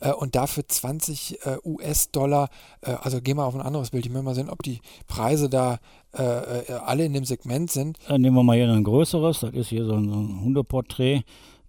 Äh, 0.00 0.12
und 0.12 0.34
dafür 0.34 0.66
20 0.66 1.46
äh, 1.46 1.56
US-Dollar, 1.64 2.48
äh, 2.82 2.92
also 2.92 3.20
gehen 3.20 3.36
wir 3.36 3.44
auf 3.44 3.54
ein 3.54 3.60
anderes 3.60 3.90
Bild. 3.90 4.06
Ich 4.06 4.12
möchte 4.12 4.24
mal 4.24 4.34
sehen, 4.34 4.50
ob 4.50 4.62
die 4.62 4.80
Preise 5.06 5.48
da 5.48 5.78
äh, 6.16 6.22
äh, 6.22 6.72
alle 6.72 7.04
in 7.04 7.12
dem 7.12 7.24
Segment 7.24 7.70
sind. 7.70 7.98
Dann 8.08 8.20
nehmen 8.20 8.36
wir 8.36 8.42
mal 8.42 8.56
hier 8.56 8.68
ein 8.68 8.84
größeres, 8.84 9.40
das 9.40 9.54
ist 9.54 9.68
hier 9.68 9.84
so 9.84 9.94
ein, 9.94 10.08
so 10.08 10.18
ein 10.18 10.40
Hundeporträt. 10.42 11.22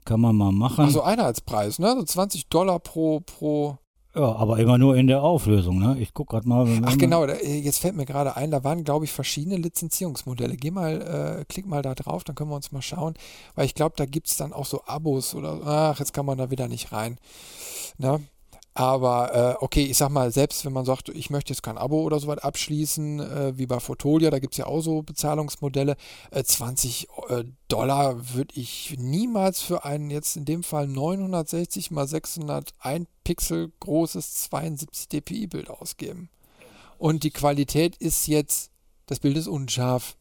Kann 0.06 0.22
man 0.22 0.36
mal 0.36 0.52
machen. 0.52 0.86
Also 0.86 1.02
Einheitspreis, 1.04 1.78
ne? 1.78 1.94
So 1.96 2.04
20 2.04 2.48
Dollar 2.48 2.80
pro, 2.80 3.20
pro 3.20 3.78
ja, 4.20 4.36
aber 4.36 4.60
immer 4.60 4.78
nur 4.78 4.96
in 4.96 5.08
der 5.08 5.24
Auflösung. 5.24 5.80
Ne? 5.80 5.98
Ich 6.00 6.14
gucke 6.14 6.32
gerade 6.36 6.48
mal. 6.48 6.68
Ach 6.86 6.98
genau, 6.98 7.26
da, 7.26 7.36
jetzt 7.36 7.80
fällt 7.80 7.96
mir 7.96 8.06
gerade 8.06 8.36
ein, 8.36 8.52
da 8.52 8.64
waren, 8.64 8.84
glaube 8.84 9.06
ich, 9.06 9.12
verschiedene 9.12 9.56
Lizenzierungsmodelle. 9.56 10.56
Geh 10.58 10.72
mal, 10.72 11.40
äh, 11.42 11.46
klick 11.46 11.66
mal 11.66 11.82
da 11.82 11.96
drauf, 11.96 12.24
dann 12.24 12.36
können 12.36 12.50
wir 12.50 12.56
uns 12.56 12.72
mal 12.72 12.82
schauen. 12.82 13.14
Weil 13.56 13.66
ich 13.66 13.76
glaube, 13.76 13.96
da 13.98 14.06
gibt 14.06 14.28
es 14.28 14.38
dann 14.38 14.54
auch 14.54 14.66
so 14.66 14.84
Abos 14.86 15.36
oder, 15.36 15.62
ach, 15.66 16.00
jetzt 16.00 16.14
kann 16.14 16.26
man 16.26 16.38
da 16.38 16.52
wieder 16.52 16.68
nicht 16.68 16.92
rein. 16.92 17.18
Ne? 17.98 18.20
Aber 18.74 19.58
äh, 19.60 19.64
okay, 19.64 19.84
ich 19.84 19.98
sag 19.98 20.10
mal, 20.10 20.32
selbst 20.32 20.64
wenn 20.64 20.74
man 20.74 20.86
sagt, 20.86 21.10
ich 21.10 21.30
möchte 21.30 21.52
jetzt 21.52 21.64
kein 21.64 21.78
Abo 21.78 22.02
oder 22.02 22.20
so 22.20 22.28
weit 22.28 22.44
abschließen, 22.44 23.20
äh, 23.20 23.58
wie 23.58 23.66
bei 23.66 23.80
Fotolia, 23.80 24.30
da 24.30 24.40
gibt 24.40 24.54
es 24.54 24.58
ja 24.58 24.68
auch 24.68 24.82
so 24.82 25.02
Bezahlungsmodelle, 25.02 25.96
äh, 26.32 26.44
20 26.44 27.08
äh, 27.30 27.44
Dollar 27.68 28.34
würde 28.36 28.54
ich 28.56 28.96
niemals 28.98 29.62
für 29.62 29.86
ein 29.86 30.10
jetzt 30.10 30.38
in 30.38 30.46
dem 30.46 30.64
Fall 30.64 30.88
960 30.88 31.92
mal 31.92 32.08
601 32.08 33.08
Pixel 33.24 33.72
großes 33.80 34.36
72 34.44 35.10
dpi 35.10 35.48
Bild 35.48 35.70
ausgeben. 35.70 36.30
Und 36.98 37.24
die 37.24 37.32
Qualität 37.32 37.96
ist 37.98 38.28
jetzt, 38.28 38.72
das 39.08 39.20
Bild 39.20 39.38
ist 39.38 39.48
unscharf. 39.48 40.16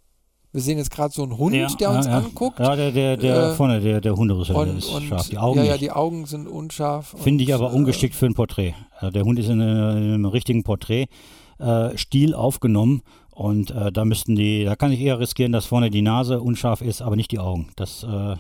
Wir 0.53 0.63
sehen 0.63 0.79
jetzt 0.79 0.91
gerade 0.91 1.13
so 1.13 1.23
einen 1.23 1.37
Hund, 1.37 1.55
ja, 1.55 1.69
der 1.69 1.91
uns 1.91 2.07
ja, 2.07 2.19
anguckt. 2.19 2.59
Ja, 2.59 2.75
der, 2.75 2.91
der, 2.91 3.17
der 3.19 3.51
äh, 3.51 3.55
vorne, 3.55 3.81
der, 3.81 4.01
der 4.01 4.17
Hunderüssel 4.17 4.57
ist 4.79 4.89
und, 4.89 5.03
scharf. 5.03 5.29
Die 5.29 5.37
Augen 5.37 5.59
ja, 5.59 5.65
ja, 5.65 5.77
die 5.77 5.91
Augen 5.91 6.25
sind 6.25 6.49
unscharf. 6.49 7.15
Finde 7.19 7.45
ich 7.45 7.53
aber 7.53 7.71
äh, 7.71 7.75
ungeschickt 7.75 8.15
für 8.15 8.27
ein 8.27 8.35
Porträt. 8.35 8.75
Also 8.97 9.11
der 9.11 9.25
Hund 9.25 9.39
ist 9.39 9.49
in, 9.49 9.61
in 9.61 9.69
einem 9.69 10.25
richtigen 10.25 10.65
Porträtstil 10.65 12.31
äh, 12.31 12.35
aufgenommen 12.35 13.03
und 13.31 13.71
äh, 13.71 13.93
da 13.93 14.07
müssten 14.07 14.37
die, 14.37 14.65
da 14.65 14.75
kann 14.75 14.91
ich 14.91 15.01
eher 15.01 15.21
riskieren, 15.21 15.53
dass 15.53 15.67
vorne 15.67 15.91
die 15.91 16.03
Nase 16.03 16.41
unscharf 16.41 16.81
ist, 16.81 17.03
aber 17.03 17.17
nicht 17.17 17.31
die 17.31 17.39
Augen. 17.39 17.69
Das 17.77 18.05
äh, 18.05 18.37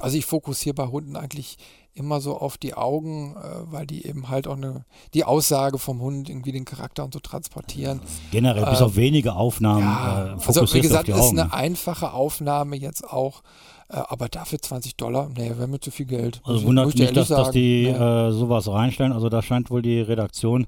also 0.00 0.16
ich 0.16 0.24
fokussiere 0.24 0.74
bei 0.74 0.86
Hunden 0.86 1.14
eigentlich 1.14 1.58
immer 2.00 2.20
so 2.20 2.36
auf 2.36 2.58
die 2.58 2.74
Augen, 2.74 3.36
äh, 3.36 3.72
weil 3.72 3.86
die 3.86 4.06
eben 4.06 4.28
halt 4.28 4.48
auch 4.48 4.56
eine, 4.56 4.84
die 5.14 5.24
Aussage 5.24 5.78
vom 5.78 6.00
Hund 6.00 6.28
irgendwie 6.28 6.52
den 6.52 6.64
Charakter 6.64 7.04
und 7.04 7.14
so 7.14 7.20
transportieren. 7.20 8.00
Generell, 8.32 8.64
bis 8.64 8.82
auf 8.82 8.96
ähm, 8.96 9.02
wenige 9.04 9.34
Aufnahmen. 9.34 9.82
Ja, 9.82 10.34
äh, 10.34 10.44
also 10.44 10.74
wie 10.74 10.80
gesagt, 10.80 11.08
ist 11.08 11.30
eine 11.30 11.52
einfache 11.52 12.12
Aufnahme 12.12 12.76
jetzt 12.76 13.08
auch, 13.08 13.42
äh, 13.88 13.96
aber 13.96 14.28
dafür 14.28 14.60
20 14.60 14.96
Dollar, 14.96 15.28
nee, 15.36 15.50
wäre 15.50 15.68
mir 15.68 15.80
zu 15.80 15.90
viel 15.90 16.06
Geld. 16.06 16.40
Also 16.44 16.64
wundert 16.64 16.98
mich, 16.98 17.12
dass, 17.12 17.28
dass 17.28 17.50
die 17.50 17.84
nee. 17.84 17.90
Äh, 17.90 18.32
sowas 18.32 18.68
reinstellen. 18.68 19.12
Also 19.12 19.28
da 19.28 19.42
scheint 19.42 19.70
wohl 19.70 19.82
die 19.82 20.00
Redaktion 20.00 20.66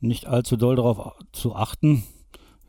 nicht 0.00 0.26
allzu 0.26 0.56
doll 0.56 0.76
darauf 0.76 1.14
zu 1.32 1.56
achten. 1.56 2.04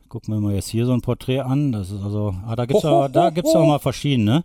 Gucken 0.08 0.34
wir 0.34 0.40
mal 0.40 0.54
jetzt 0.54 0.68
hier 0.68 0.86
so 0.86 0.92
ein 0.92 1.02
Porträt 1.02 1.40
an. 1.40 1.70
Das 1.70 1.90
ist 1.90 2.02
also, 2.02 2.34
ah, 2.44 2.56
da 2.56 2.64
gibt 2.64 2.78
es 2.80 3.54
auch 3.54 3.66
mal 3.66 3.78
verschiedene. 3.78 4.42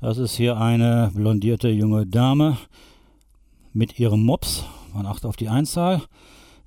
Das 0.00 0.18
ist 0.18 0.36
hier 0.36 0.58
eine 0.58 1.10
blondierte 1.14 1.68
junge 1.68 2.06
Dame 2.06 2.58
mit 3.76 3.98
ihrem 3.98 4.24
Mops. 4.24 4.64
Man 4.94 5.06
achtet 5.06 5.26
auf 5.26 5.36
die 5.36 5.48
Einzahl, 5.48 6.02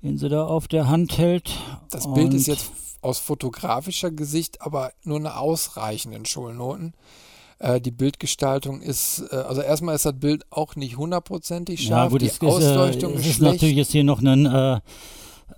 den 0.02 0.16
sie 0.16 0.28
da 0.28 0.44
auf 0.44 0.68
der 0.68 0.88
Hand 0.88 1.18
hält. 1.18 1.52
Das 1.90 2.06
Und 2.06 2.14
Bild 2.14 2.34
ist 2.34 2.46
jetzt 2.46 2.70
aus 3.02 3.18
fotografischer 3.18 4.10
Gesicht 4.10 4.62
aber 4.62 4.92
nur 5.02 5.18
eine 5.18 5.36
ausreichende 5.36 6.20
Schulnoten. 6.24 6.94
Äh, 7.58 7.80
die 7.80 7.90
Bildgestaltung 7.90 8.80
ist, 8.80 9.24
äh, 9.30 9.36
also 9.36 9.60
erstmal 9.60 9.96
ist 9.96 10.04
das 10.04 10.18
Bild 10.18 10.44
auch 10.50 10.76
nicht 10.76 10.96
hundertprozentig 10.96 11.82
scharf. 11.82 12.04
Ja, 12.04 12.08
gut, 12.08 12.22
die 12.22 12.26
es 12.26 12.40
Ausleuchtung 12.40 13.14
ist, 13.14 13.18
äh, 13.18 13.28
ist, 13.28 13.36
ist 13.36 13.42
natürlich 13.42 13.76
jetzt 13.76 13.92
hier 13.92 14.04
noch 14.04 14.22
ein 14.22 14.46
äh, 14.46 14.80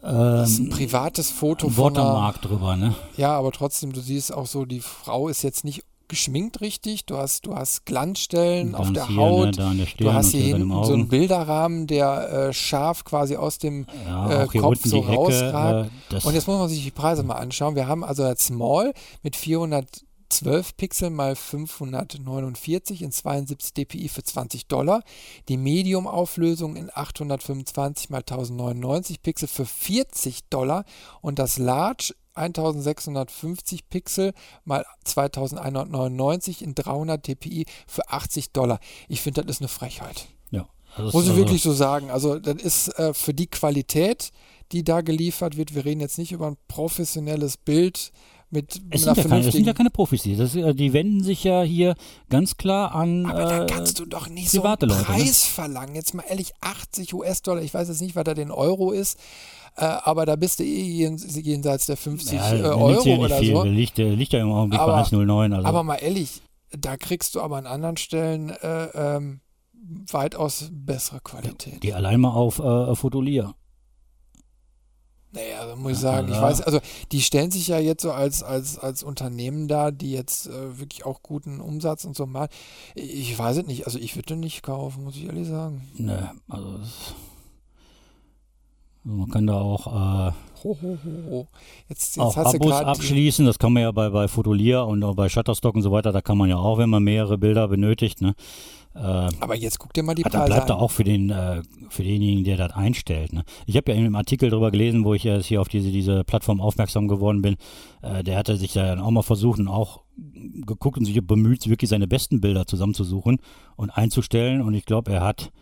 das 0.01 0.51
ist 0.51 0.59
ein 0.59 0.65
ähm, 0.65 0.71
privates 0.71 1.31
Foto 1.31 1.69
von 1.69 1.95
Watermark 1.95 2.41
drüber, 2.41 2.77
ne? 2.77 2.95
Ja, 3.17 3.37
aber 3.37 3.53
trotzdem, 3.53 3.93
du 3.93 4.01
siehst 4.01 4.33
auch 4.33 4.47
so, 4.47 4.65
die 4.65 4.81
Frau 4.81 5.29
ist 5.29 5.43
jetzt 5.43 5.65
nicht 5.65 5.85
geschminkt 6.13 6.61
richtig, 6.61 7.07
du 7.07 7.17
hast, 7.17 7.47
du 7.47 7.57
hast 7.57 7.87
Glanzstellen 7.87 8.75
auf 8.75 8.93
der 8.93 9.09
ne, 9.09 9.17
Haut, 9.17 9.57
ne, 9.57 9.87
du 9.97 10.13
hast 10.13 10.33
hier 10.33 10.43
hinten 10.43 10.69
so 10.85 10.93
einen 10.93 11.09
Bilderrahmen, 11.09 11.87
der 11.87 12.49
äh, 12.49 12.53
scharf 12.53 13.05
quasi 13.05 13.37
aus 13.37 13.57
dem 13.57 13.87
ja, 14.05 14.43
äh, 14.43 14.47
Kopf 14.47 14.81
so 14.85 15.01
rausragt. 15.01 15.91
Äh, 16.11 16.17
und 16.23 16.35
jetzt 16.35 16.47
muss 16.47 16.59
man 16.59 16.69
sich 16.69 16.85
die 16.85 16.91
Preise 16.91 17.23
mal 17.23 17.37
anschauen. 17.37 17.77
Wir 17.77 17.87
haben 17.87 18.05
also 18.05 18.25
das 18.25 18.41
Small 18.41 18.93
mit 19.23 19.37
412 19.37 20.77
Pixel 20.77 21.09
mal 21.09 21.35
549 21.35 23.01
in 23.01 23.11
72 23.11 23.73
dpi 23.73 24.11
für 24.11 24.23
20 24.23 24.67
Dollar. 24.67 25.03
Die 25.49 25.57
Medium-Auflösung 25.57 26.77
in 26.77 26.91
825 26.93 28.11
mal 28.11 28.19
1099 28.19 29.23
Pixel 29.23 29.49
für 29.49 29.65
40 29.65 30.51
Dollar 30.51 30.85
und 31.23 31.39
das 31.39 31.57
Large 31.57 32.13
1650 32.35 33.89
Pixel 33.89 34.33
mal 34.65 34.85
2199 35.05 36.63
in 36.63 36.75
300 36.75 37.27
dpi 37.27 37.67
für 37.87 38.09
80 38.09 38.53
Dollar. 38.53 38.81
Ich 39.09 39.21
finde, 39.21 39.43
das 39.43 39.57
ist 39.57 39.61
eine 39.63 39.69
Frechheit. 39.69 40.29
Ja. 40.51 40.69
Muss 40.99 41.25
ich 41.25 41.31
also 41.31 41.37
wirklich 41.37 41.63
so 41.63 41.73
sagen. 41.73 42.11
Also 42.11 42.39
das 42.39 42.63
ist 42.63 42.89
äh, 42.99 43.15
für 43.15 43.35
die 43.35 43.47
Qualität, 43.47 44.31
die 44.73 44.85
da 44.85 45.01
geliefert 45.01 45.57
wird, 45.57 45.75
wir 45.75 45.85
reden 45.85 46.01
jetzt 46.01 46.19
nicht 46.19 46.33
über 46.33 46.47
ein 46.47 46.57
professionelles 46.69 47.57
Bild, 47.57 48.13
mit 48.53 48.83
es 48.91 49.03
sind, 49.03 49.17
ja 49.17 49.23
keine, 49.23 49.47
es 49.47 49.53
sind 49.55 49.67
ja 49.67 49.73
keine 49.73 49.91
Profis, 49.91 50.23
die, 50.25 50.37
das, 50.37 50.53
die 50.53 50.93
wenden 50.93 51.25
sich 51.25 51.43
ja 51.43 51.63
hier 51.63 51.95
ganz 52.29 52.59
klar 52.59 52.95
an 52.95 53.25
Aber 53.25 53.45
da 53.45 53.65
äh, 53.65 53.67
kannst 53.67 53.99
du 53.99 54.05
doch 54.05 54.29
nicht 54.29 54.51
so 54.51 54.63
einen 54.63 54.79
Leute, 54.81 55.05
Preis 55.05 55.45
ne? 55.45 55.55
verlangen. 55.55 55.95
Jetzt 55.95 56.13
mal 56.13 56.25
ehrlich, 56.29 56.53
80 56.61 57.15
US-Dollar, 57.15 57.63
ich 57.63 57.73
weiß 57.73 57.89
jetzt 57.89 58.03
nicht, 58.03 58.15
was 58.15 58.25
da 58.25 58.35
den 58.35 58.51
Euro 58.51 58.93
ist, 58.93 59.19
äh, 59.77 59.85
aber 59.85 60.27
da 60.27 60.37
bist 60.37 60.61
du 60.61 60.65
eh 60.65 60.83
jenseits 60.83 61.87
der 61.87 61.97
50 61.97 62.33
ja, 62.33 62.55
äh, 62.55 62.63
Euro 62.63 63.03
ja 63.05 63.17
oder 63.17 63.39
viel. 63.39 63.55
so. 63.55 63.65
Liegt, 63.65 63.99
liegt 63.99 64.33
ja 64.33 64.41
im 64.41 64.53
Augenblick 64.53 64.81
aber, 64.81 64.93
bei 64.93 65.03
1,09. 65.03 65.55
Also. 65.55 65.67
Aber 65.67 65.83
mal 65.83 65.97
ehrlich, 65.97 66.43
da 66.71 66.97
kriegst 66.97 67.35
du 67.35 67.41
aber 67.41 67.57
an 67.57 67.67
anderen 67.67 67.97
Stellen 67.97 68.51
äh, 68.51 68.85
ähm, 68.95 69.41
weitaus 70.11 70.69
bessere 70.71 71.21
Qualität. 71.21 71.83
Die 71.83 71.95
allein 71.95 72.21
mal 72.21 72.33
auf 72.33 72.59
äh, 72.59 72.95
Fotolia. 72.95 73.55
Naja, 75.35 75.61
also 75.61 75.77
muss 75.77 75.93
ich 75.93 75.99
sagen, 75.99 76.29
ja, 76.29 76.35
ich 76.35 76.43
weiß, 76.43 76.61
also 76.61 76.79
die 77.11 77.23
stellen 77.23 77.51
sich 77.51 77.67
ja 77.69 77.79
jetzt 77.79 78.03
so 78.03 78.13
als, 78.13 78.43
als, 78.43 78.79
als 78.79 79.03
Unternehmen 79.03 79.67
da, 79.67 79.91
die 79.91 80.13
jetzt 80.13 80.47
äh, 80.47 80.79
wirklich 80.79 81.07
auch 81.07 81.23
guten 81.23 81.61
Umsatz 81.61 82.05
und 82.05 82.15
so 82.15 82.27
machen. 82.27 82.49
Ich 82.95 83.37
weiß 83.39 83.57
es 83.57 83.67
nicht, 83.67 83.87
also 83.87 83.99
ich 83.99 84.15
würde 84.15 84.37
nicht 84.37 84.63
kaufen, 84.63 85.05
muss 85.05 85.17
ich 85.17 85.25
ehrlich 85.25 85.49
sagen. 85.49 85.89
Ne, 85.97 86.33
also 86.49 86.81
man 89.05 89.31
kann 89.31 89.47
da 89.47 89.61
auch, 89.61 89.87
äh, 89.87 90.33
ho, 90.65 90.79
ho, 90.81 90.99
ho. 91.05 91.47
Jetzt, 91.89 92.17
jetzt 92.17 92.19
auch 92.19 92.37
Abos 92.37 92.73
abschließen, 92.73 93.45
das 93.47 93.59
kann 93.59 93.73
man 93.73 93.83
ja 93.83 93.91
bei, 93.91 94.11
bei 94.11 94.29
Fotolier 94.29 94.87
und 94.87 95.03
auch 95.03 95.15
bei 95.15 95.29
Shutterstock 95.29 95.75
und 95.75 95.83
so 95.83 95.91
weiter, 95.91 96.13
da 96.13 96.21
kann 96.21 96.39
man 96.39 96.49
ja 96.49 96.57
auch, 96.57 96.79
wenn 96.79 96.91
man 96.91 97.03
mehrere 97.03 97.39
Bilder 97.39 97.69
benötigt, 97.69 98.21
ne? 98.21 98.35
Äh, 98.95 98.99
Aber 98.99 99.57
jetzt 99.57 99.79
guck 99.79 99.93
dir 99.95 100.03
mal 100.03 100.15
die 100.15 100.23
Preise 100.23 100.41
an. 100.41 100.47
bleibt 100.47 100.69
da 100.71 100.75
auch 100.75 100.91
für, 100.91 101.05
den, 101.05 101.31
äh, 101.31 101.63
für 101.89 102.03
denjenigen, 102.03 102.45
der 102.45 102.59
das 102.59 102.73
einstellt. 102.73 103.33
Ne? 103.33 103.45
Ich 103.67 103.77
habe 103.77 103.91
ja 103.91 103.97
in 103.97 104.05
einem 104.05 104.17
Artikel 104.17 104.51
darüber 104.51 104.71
gelesen, 104.71 105.05
wo 105.05 105.15
ich 105.15 105.25
jetzt 105.25 105.47
hier 105.47 105.63
auf 105.63 105.69
diese, 105.69 105.91
diese 105.91 106.25
Plattform 106.25 106.61
aufmerksam 106.61 107.09
geworden 107.09 107.41
bin. 107.41 107.57
Äh, 108.03 108.23
der 108.23 108.37
hatte 108.37 108.57
sich 108.57 108.75
ja 108.75 108.85
dann 108.85 109.01
auch 109.01 109.11
mal 109.11 109.23
versucht 109.23 109.59
und 109.61 109.69
auch 109.69 110.03
geguckt 110.67 110.99
und 110.99 111.07
sich 111.07 111.27
bemüht, 111.27 111.67
wirklich 111.69 111.89
seine 111.89 112.07
besten 112.07 112.43
Bilder 112.43 112.67
zusammenzusuchen 112.67 113.39
und 113.77 113.91
einzustellen. 113.91 114.61
Und 114.61 114.75
ich 114.75 114.85
glaube, 114.85 115.11
er 115.11 115.23
hat 115.23 115.53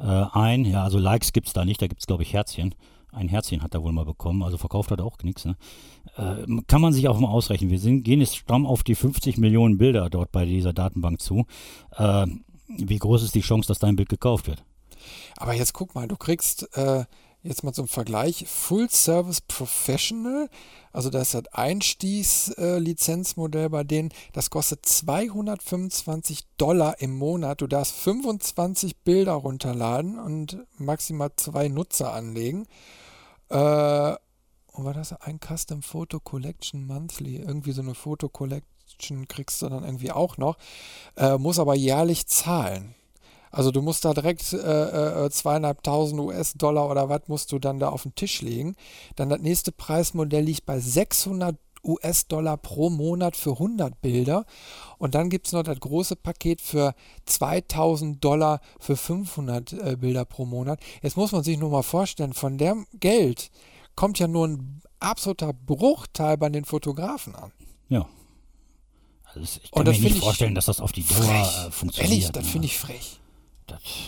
äh, 0.00 0.24
ein, 0.32 0.64
ja, 0.64 0.82
also 0.82 0.98
Likes 0.98 1.32
gibt 1.32 1.48
es 1.48 1.52
da 1.52 1.64
nicht, 1.64 1.80
da 1.80 1.86
gibt 1.86 2.00
es, 2.00 2.06
glaube 2.06 2.22
ich, 2.22 2.32
Herzchen. 2.32 2.74
Ein 3.12 3.28
Herzchen 3.28 3.62
hat 3.62 3.74
er 3.74 3.82
wohl 3.82 3.92
mal 3.92 4.04
bekommen, 4.04 4.42
also 4.42 4.56
verkauft 4.56 4.90
hat 4.90 5.00
er 5.00 5.04
auch 5.04 5.18
nichts. 5.22 5.44
Ne? 5.44 5.56
Äh, 6.16 6.62
kann 6.68 6.80
man 6.80 6.92
sich 6.92 7.08
auch 7.08 7.18
mal 7.18 7.28
ausrechnen. 7.28 7.70
Wir 7.70 7.80
sind, 7.80 8.04
gehen 8.04 8.20
jetzt 8.20 8.36
stramm 8.36 8.66
auf 8.66 8.82
die 8.82 8.94
50 8.94 9.36
Millionen 9.36 9.78
Bilder 9.78 10.08
dort 10.08 10.32
bei 10.32 10.44
dieser 10.44 10.72
Datenbank 10.72 11.20
zu. 11.20 11.44
Äh, 11.96 12.26
wie 12.68 12.98
groß 12.98 13.24
ist 13.24 13.34
die 13.34 13.40
Chance, 13.40 13.66
dass 13.68 13.80
dein 13.80 13.96
Bild 13.96 14.08
gekauft 14.08 14.46
wird? 14.46 14.62
Aber 15.36 15.54
jetzt 15.54 15.72
guck 15.72 15.94
mal, 15.94 16.06
du 16.06 16.16
kriegst 16.16 16.68
äh, 16.76 17.04
jetzt 17.42 17.64
mal 17.64 17.72
zum 17.72 17.88
Vergleich 17.88 18.44
Full 18.46 18.90
Service 18.90 19.40
Professional, 19.40 20.50
also 20.92 21.08
das 21.10 21.28
ist 21.28 21.34
das 21.34 21.54
Einstiegslizenzmodell 21.54 23.70
bei 23.70 23.84
denen, 23.84 24.10
das 24.32 24.50
kostet 24.50 24.84
225 24.86 26.46
Dollar 26.56 27.00
im 27.00 27.16
Monat. 27.16 27.60
Du 27.60 27.66
darfst 27.66 27.94
25 27.94 28.98
Bilder 28.98 29.32
runterladen 29.32 30.18
und 30.18 30.58
maximal 30.78 31.30
zwei 31.36 31.68
Nutzer 31.68 32.12
anlegen. 32.12 32.66
Äh, 33.48 34.14
und 34.72 34.84
war 34.84 34.94
das 34.94 35.12
ein 35.12 35.40
Custom 35.40 35.82
Photo 35.82 36.20
Collection 36.20 36.86
Monthly? 36.86 37.36
Irgendwie 37.36 37.72
so 37.72 37.82
eine 37.82 37.94
Photo 37.94 38.28
Collection 38.28 39.28
kriegst 39.28 39.62
du 39.62 39.68
dann 39.68 39.84
irgendwie 39.84 40.12
auch 40.12 40.36
noch, 40.36 40.56
äh, 41.16 41.38
muss 41.38 41.58
aber 41.58 41.74
jährlich 41.74 42.26
zahlen. 42.26 42.94
Also 43.50 43.70
du 43.70 43.82
musst 43.82 44.04
da 44.04 44.14
direkt 44.14 44.52
äh, 44.52 45.24
äh, 45.26 45.30
zweieinhalbtausend 45.30 46.20
US-Dollar 46.20 46.88
oder 46.88 47.08
was 47.08 47.22
musst 47.26 47.52
du 47.52 47.58
dann 47.58 47.80
da 47.80 47.88
auf 47.88 48.04
den 48.04 48.14
Tisch 48.14 48.42
legen. 48.42 48.76
Dann 49.16 49.28
das 49.28 49.40
nächste 49.40 49.72
Preismodell 49.72 50.44
liegt 50.44 50.66
bei 50.66 50.78
600 50.78 51.56
US-Dollar 51.84 52.56
pro 52.56 52.90
Monat 52.90 53.36
für 53.36 53.52
100 53.52 54.00
Bilder. 54.00 54.44
Und 54.98 55.14
dann 55.14 55.30
gibt 55.30 55.46
es 55.46 55.52
noch 55.52 55.62
das 55.62 55.80
große 55.80 56.16
Paket 56.16 56.60
für 56.60 56.94
2000 57.26 58.22
Dollar 58.22 58.60
für 58.78 58.96
500 58.96 59.72
äh, 59.72 59.96
Bilder 59.96 60.24
pro 60.24 60.44
Monat. 60.44 60.80
Jetzt 61.02 61.16
muss 61.16 61.32
man 61.32 61.42
sich 61.42 61.58
nur 61.58 61.70
mal 61.70 61.82
vorstellen, 61.82 62.32
von 62.32 62.58
dem 62.58 62.86
Geld 62.94 63.50
kommt 63.96 64.18
ja 64.18 64.28
nur 64.28 64.48
ein 64.48 64.82
absoluter 64.98 65.52
Bruchteil 65.52 66.36
bei 66.36 66.48
den 66.50 66.64
Fotografen 66.64 67.34
an. 67.34 67.52
Ja. 67.88 68.06
Also 69.24 69.60
ich 69.62 69.70
kann 69.70 69.84
mir 69.84 69.92
nicht 69.92 70.18
vorstellen, 70.18 70.54
dass 70.54 70.66
das 70.66 70.80
auf 70.80 70.92
die 70.92 71.04
Dauer 71.04 71.66
äh, 71.66 71.70
funktioniert. 71.70 72.12
Ehrlich, 72.12 72.32
das 72.32 72.44
ne? 72.44 72.50
finde 72.50 72.66
ich 72.66 72.78
frech. 72.78 73.19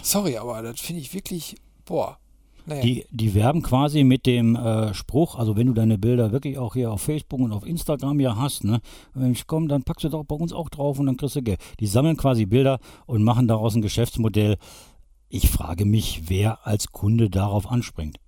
Sorry, 0.03 0.37
aber 0.37 0.63
das 0.63 0.81
finde 0.81 1.01
ich 1.01 1.13
wirklich, 1.15 1.57
boah. 1.85 2.19
Naja. 2.65 2.83
Die, 2.83 3.07
die 3.11 3.35
werben 3.35 3.63
quasi 3.63 4.05
mit 4.05 4.25
dem 4.25 4.55
äh, 4.55 4.95
Spruch, 4.95 5.37
also 5.37 5.57
wenn 5.57 5.67
du 5.67 5.73
deine 5.73 5.99
Bilder 5.99 6.31
wirklich 6.31 6.59
auch 6.59 6.75
hier 6.75 6.93
auf 6.93 7.03
Facebook 7.03 7.41
und 7.41 7.53
auf 7.53 7.67
Instagram 7.67 8.21
ja 8.21 8.37
hast, 8.37 8.63
ne, 8.63 8.81
wenn 9.15 9.33
ich 9.33 9.49
komme, 9.49 9.67
dann 9.67 9.83
packst 9.83 10.05
du 10.05 10.09
doch 10.09 10.25
bei 10.25 10.37
uns 10.37 10.53
auch 10.53 10.69
drauf 10.69 11.01
und 11.01 11.07
dann 11.07 11.17
kriegst 11.17 11.35
du 11.35 11.43
Geld. 11.43 11.59
Die 11.81 11.89
sammeln 11.89 12.17
quasi 12.17 12.47
Bilder 12.47 12.79
und 13.07 13.25
machen 13.25 13.49
daraus 13.49 13.75
ein 13.75 13.83
Geschäftsmodell. 13.83 14.59
Ich 15.29 15.51
frage 15.51 15.85
mich, 15.85 16.29
wer 16.29 16.65
als 16.65 16.93
Kunde 16.93 17.31
darauf 17.31 17.69
anspringt 17.69 18.22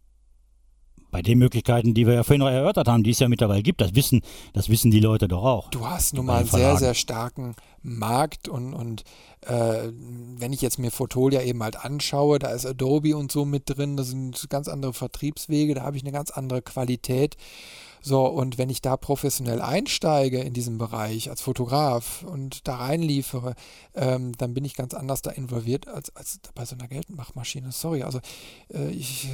bei 1.15 1.23
den 1.23 1.39
Möglichkeiten, 1.39 1.95
die 1.95 2.09
wir 2.09 2.15
ja 2.15 2.23
vorhin 2.25 2.41
noch 2.41 2.51
erörtert 2.51 2.89
haben, 2.89 3.05
die 3.05 3.13
es 3.13 3.21
ja 3.21 3.29
mittlerweile 3.29 3.63
gibt, 3.63 3.81
das 3.81 3.95
wissen, 3.95 4.23
das 4.53 4.69
wissen 4.69 4.91
die 4.91 4.99
Leute 4.99 5.29
doch 5.29 5.45
auch. 5.45 5.71
Du 5.71 5.89
hast 5.89 6.13
nun 6.13 6.27
mal 6.27 6.39
einen 6.39 6.49
sehr, 6.49 6.77
sehr 6.77 6.95
starken 6.95 7.55
Markt 7.85 8.49
und, 8.49 8.75
und 8.75 9.05
äh, 9.43 9.93
wenn 9.93 10.53
ich 10.53 10.61
jetzt 10.61 10.81
mir 10.81 10.91
Fotolia 10.91 11.43
eben 11.43 11.63
halt 11.63 11.77
anschaue, 11.85 12.41
da 12.41 12.49
ist 12.49 12.67
Adobe 12.67 13.17
und 13.17 13.31
so 13.31 13.45
mit 13.45 13.63
drin, 13.67 13.97
das 13.97 14.09
sind 14.09 14.51
ganz 14.51 14.67
andere 14.67 14.93
Vertriebswege, 14.93 15.75
da 15.75 15.83
habe 15.85 15.97
ich 15.97 16.03
eine 16.03 16.11
ganz 16.11 16.33
andere 16.33 16.63
Qualität. 16.63 17.37
So, 18.07 18.27
und 18.27 18.59
wenn 18.59 18.69
ich 18.69 18.83
da 18.83 18.99
professionell 18.99 19.63
einsteige 19.63 20.43
in 20.43 20.53
diesem 20.53 20.77
Bereich 20.77 21.31
als 21.31 21.41
Fotograf 21.41 22.23
und 22.23 22.69
da 22.69 22.77
reinliefere, 22.77 23.55
ähm, 23.95 24.37
dann 24.37 24.53
bin 24.53 24.63
ich 24.67 24.75
ganz 24.75 24.93
anders 24.93 25.23
da 25.23 25.31
involviert 25.31 25.89
als, 25.89 26.15
als 26.15 26.39
bei 26.55 26.67
so 26.67 26.75
einer 26.75 26.87
Geldmachmaschine. 26.87 27.73
Sorry, 27.73 28.03
also 28.03 28.21
äh, 28.75 28.91
ich 28.91 29.31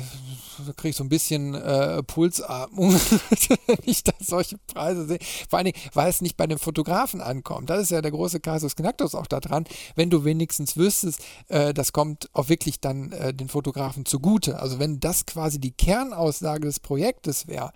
kriege 0.77 0.95
so 0.95 1.03
ein 1.03 1.09
bisschen 1.09 1.57
äh, 1.57 2.05
Pulsatmung, 2.05 2.93
wenn 3.67 3.79
ich 3.87 4.05
da 4.05 4.13
solche 4.21 4.57
Preise 4.59 5.05
sehe. 5.05 5.19
Vor 5.49 5.59
allen 5.59 5.73
Dingen, 5.73 5.79
weil 5.95 6.09
es 6.09 6.21
nicht 6.21 6.37
bei 6.37 6.47
den 6.47 6.59
Fotografen 6.59 7.21
ankommt. 7.21 7.71
Das 7.71 7.83
ist 7.83 7.91
ja 7.91 8.01
der 8.01 8.13
große 8.13 8.39
Kasus 8.39 8.77
Knacktus 8.77 9.17
auch 9.17 9.27
da 9.27 9.41
dran. 9.41 9.65
Wenn 9.97 10.11
du 10.11 10.25
wenigstens 10.25 10.77
wüsstest, 10.77 11.25
äh, 11.49 11.75
das 11.75 11.91
kommt 11.93 12.31
auch 12.35 12.49
wirklich 12.49 12.79
dann 12.79 13.11
äh, 13.11 13.35
den 13.35 13.49
Fotografen 13.49 14.07
zugute. 14.07 14.61
Also 14.61 14.79
wenn 14.79 15.01
das 15.01 15.27
quasi 15.27 15.59
die 15.59 15.73
Kernaussage 15.73 16.69
des 16.69 16.79
Projektes 16.79 17.49
wäre, 17.49 17.73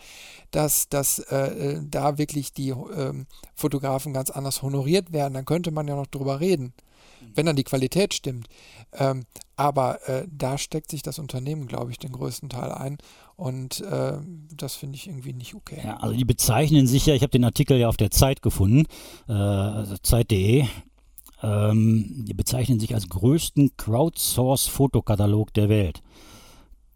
dass, 0.54 0.83
dass 0.88 1.18
äh, 1.18 1.80
da 1.82 2.18
wirklich 2.18 2.52
die 2.52 2.70
äh, 2.70 3.12
Fotografen 3.54 4.12
ganz 4.12 4.30
anders 4.30 4.62
honoriert 4.62 5.12
werden, 5.12 5.34
dann 5.34 5.44
könnte 5.44 5.70
man 5.70 5.88
ja 5.88 5.96
noch 5.96 6.06
drüber 6.06 6.40
reden, 6.40 6.72
wenn 7.34 7.46
dann 7.46 7.56
die 7.56 7.64
Qualität 7.64 8.14
stimmt. 8.14 8.48
Ähm, 8.92 9.24
aber 9.56 10.06
äh, 10.08 10.26
da 10.30 10.58
steckt 10.58 10.90
sich 10.90 11.02
das 11.02 11.18
Unternehmen, 11.18 11.66
glaube 11.66 11.90
ich, 11.90 11.98
den 11.98 12.12
größten 12.12 12.48
Teil 12.48 12.72
ein. 12.72 12.98
Und 13.36 13.80
äh, 13.80 14.18
das 14.54 14.74
finde 14.74 14.96
ich 14.96 15.06
irgendwie 15.06 15.32
nicht 15.32 15.54
okay. 15.54 15.80
Ja, 15.84 15.96
also 15.98 16.16
die 16.16 16.24
bezeichnen 16.24 16.86
sich 16.86 17.06
ja, 17.06 17.14
ich 17.14 17.22
habe 17.22 17.30
den 17.30 17.44
Artikel 17.44 17.78
ja 17.78 17.88
auf 17.88 17.96
der 17.96 18.10
Zeit 18.10 18.42
gefunden, 18.42 18.86
äh, 19.28 19.32
also 19.32 19.96
Zeit.de. 19.98 20.66
Ähm, 21.42 22.24
die 22.26 22.34
bezeichnen 22.34 22.80
sich 22.80 22.94
als 22.94 23.08
größten 23.08 23.76
Crowdsource-Fotokatalog 23.76 25.52
der 25.52 25.68
Welt 25.68 26.02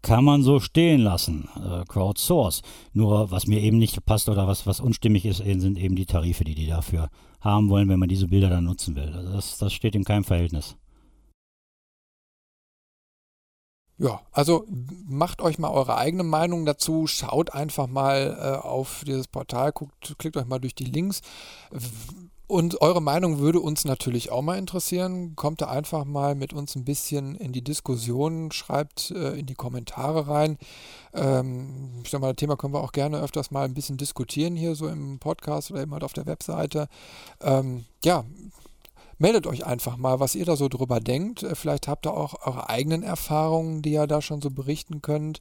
kann 0.01 0.23
man 0.23 0.43
so 0.43 0.59
stehen 0.59 1.01
lassen, 1.01 1.49
äh, 1.57 1.83
Crowdsource. 1.85 2.61
Nur 2.93 3.31
was 3.31 3.47
mir 3.47 3.61
eben 3.61 3.77
nicht 3.77 4.05
passt 4.05 4.29
oder 4.29 4.47
was, 4.47 4.65
was 4.65 4.79
unstimmig 4.79 5.25
ist, 5.25 5.37
sind 5.37 5.77
eben 5.77 5.95
die 5.95 6.05
Tarife, 6.05 6.43
die 6.43 6.55
die 6.55 6.67
dafür 6.67 7.09
haben 7.41 7.69
wollen, 7.69 7.89
wenn 7.89 7.99
man 7.99 8.09
diese 8.09 8.27
Bilder 8.27 8.49
dann 8.49 8.65
nutzen 8.65 8.95
will. 8.95 9.13
Also 9.13 9.31
das, 9.31 9.57
das 9.57 9.73
steht 9.73 9.95
in 9.95 10.03
keinem 10.03 10.23
Verhältnis. 10.23 10.75
Ja, 13.97 14.21
also 14.31 14.65
macht 15.09 15.41
euch 15.41 15.59
mal 15.59 15.71
eure 15.71 15.97
eigene 15.97 16.23
Meinung 16.23 16.65
dazu, 16.65 17.05
schaut 17.05 17.53
einfach 17.53 17.87
mal 17.87 18.37
äh, 18.39 18.65
auf 18.65 19.03
dieses 19.05 19.27
Portal, 19.27 19.73
guckt, 19.73 20.15
klickt 20.17 20.37
euch 20.37 20.45
mal 20.45 20.59
durch 20.59 20.73
die 20.73 20.85
Links. 20.85 21.19
Und 22.49 22.81
eure 22.81 22.99
Meinung 22.99 23.37
würde 23.37 23.59
uns 23.59 23.85
natürlich 23.85 24.31
auch 24.31 24.41
mal 24.41 24.57
interessieren. 24.57 25.35
Kommt 25.35 25.61
da 25.61 25.67
einfach 25.67 26.03
mal 26.03 26.33
mit 26.33 26.51
uns 26.51 26.75
ein 26.75 26.83
bisschen 26.83 27.35
in 27.35 27.51
die 27.51 27.63
Diskussion, 27.63 28.51
schreibt 28.51 29.11
äh, 29.11 29.37
in 29.37 29.45
die 29.45 29.53
Kommentare 29.53 30.27
rein. 30.27 30.57
Ähm, 31.13 31.91
ich 32.03 32.09
sag 32.09 32.21
mal, 32.21 32.29
das 32.29 32.37
Thema 32.37 32.57
können 32.57 32.73
wir 32.73 32.81
auch 32.81 32.91
gerne 32.91 33.21
öfters 33.21 33.51
mal 33.51 33.65
ein 33.65 33.75
bisschen 33.75 33.97
diskutieren 33.97 34.55
hier 34.55 34.73
so 34.73 34.87
im 34.87 35.19
Podcast 35.19 35.69
oder 35.69 35.83
eben 35.83 35.93
halt 35.93 36.03
auf 36.03 36.13
der 36.13 36.25
Webseite. 36.25 36.87
Ähm, 37.39 37.85
ja, 38.03 38.25
meldet 39.19 39.45
euch 39.45 39.67
einfach 39.67 39.97
mal, 39.97 40.19
was 40.19 40.33
ihr 40.33 40.45
da 40.45 40.55
so 40.55 40.69
drüber 40.69 40.99
denkt. 40.99 41.45
Vielleicht 41.53 41.87
habt 41.87 42.07
ihr 42.07 42.17
auch 42.17 42.47
eure 42.47 42.67
eigenen 42.67 43.03
Erfahrungen, 43.03 43.83
die 43.83 43.91
ihr 43.91 44.07
da 44.07 44.23
schon 44.23 44.41
so 44.41 44.49
berichten 44.49 45.03
könnt. 45.03 45.39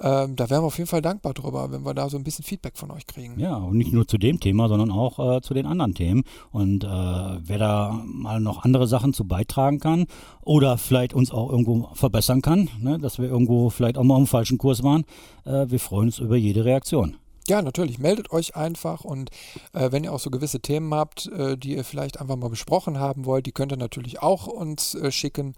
Ähm, 0.00 0.36
da 0.36 0.50
wären 0.50 0.62
wir 0.62 0.66
auf 0.66 0.78
jeden 0.78 0.88
Fall 0.88 1.02
dankbar 1.02 1.34
drüber, 1.34 1.70
wenn 1.70 1.84
wir 1.84 1.94
da 1.94 2.08
so 2.08 2.16
ein 2.16 2.24
bisschen 2.24 2.44
Feedback 2.44 2.76
von 2.76 2.90
euch 2.90 3.06
kriegen. 3.06 3.38
Ja, 3.38 3.56
und 3.56 3.76
nicht 3.76 3.92
nur 3.92 4.06
zu 4.08 4.18
dem 4.18 4.40
Thema, 4.40 4.68
sondern 4.68 4.90
auch 4.90 5.36
äh, 5.36 5.40
zu 5.40 5.54
den 5.54 5.66
anderen 5.66 5.94
Themen. 5.94 6.24
Und 6.50 6.84
äh, 6.84 6.88
wer 6.88 7.58
da 7.58 8.02
mal 8.04 8.40
noch 8.40 8.64
andere 8.64 8.86
Sachen 8.86 9.12
zu 9.12 9.24
beitragen 9.26 9.78
kann 9.78 10.06
oder 10.42 10.78
vielleicht 10.78 11.14
uns 11.14 11.30
auch 11.30 11.50
irgendwo 11.50 11.88
verbessern 11.94 12.42
kann, 12.42 12.68
ne, 12.80 12.98
dass 12.98 13.18
wir 13.18 13.28
irgendwo 13.28 13.70
vielleicht 13.70 13.96
auch 13.98 14.04
mal 14.04 14.18
im 14.18 14.26
falschen 14.26 14.58
Kurs 14.58 14.82
waren, 14.82 15.04
äh, 15.44 15.66
wir 15.68 15.78
freuen 15.78 16.08
uns 16.08 16.18
über 16.18 16.36
jede 16.36 16.64
Reaktion. 16.64 17.16
Ja, 17.46 17.60
natürlich. 17.60 17.98
Meldet 17.98 18.32
euch 18.32 18.56
einfach 18.56 19.04
und 19.04 19.30
äh, 19.74 19.92
wenn 19.92 20.02
ihr 20.02 20.12
auch 20.12 20.20
so 20.20 20.30
gewisse 20.30 20.60
Themen 20.60 20.94
habt, 20.94 21.26
äh, 21.26 21.58
die 21.58 21.76
ihr 21.76 21.84
vielleicht 21.84 22.20
einfach 22.20 22.36
mal 22.36 22.48
besprochen 22.48 22.98
haben 22.98 23.26
wollt, 23.26 23.44
die 23.44 23.52
könnt 23.52 23.72
ihr 23.72 23.76
natürlich 23.76 24.22
auch 24.22 24.46
uns 24.46 24.94
äh, 24.94 25.12
schicken 25.12 25.54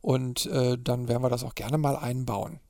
und 0.00 0.46
äh, 0.46 0.78
dann 0.78 1.08
werden 1.08 1.22
wir 1.22 1.30
das 1.30 1.42
auch 1.42 1.56
gerne 1.56 1.76
mal 1.76 1.96
einbauen. 1.96 2.60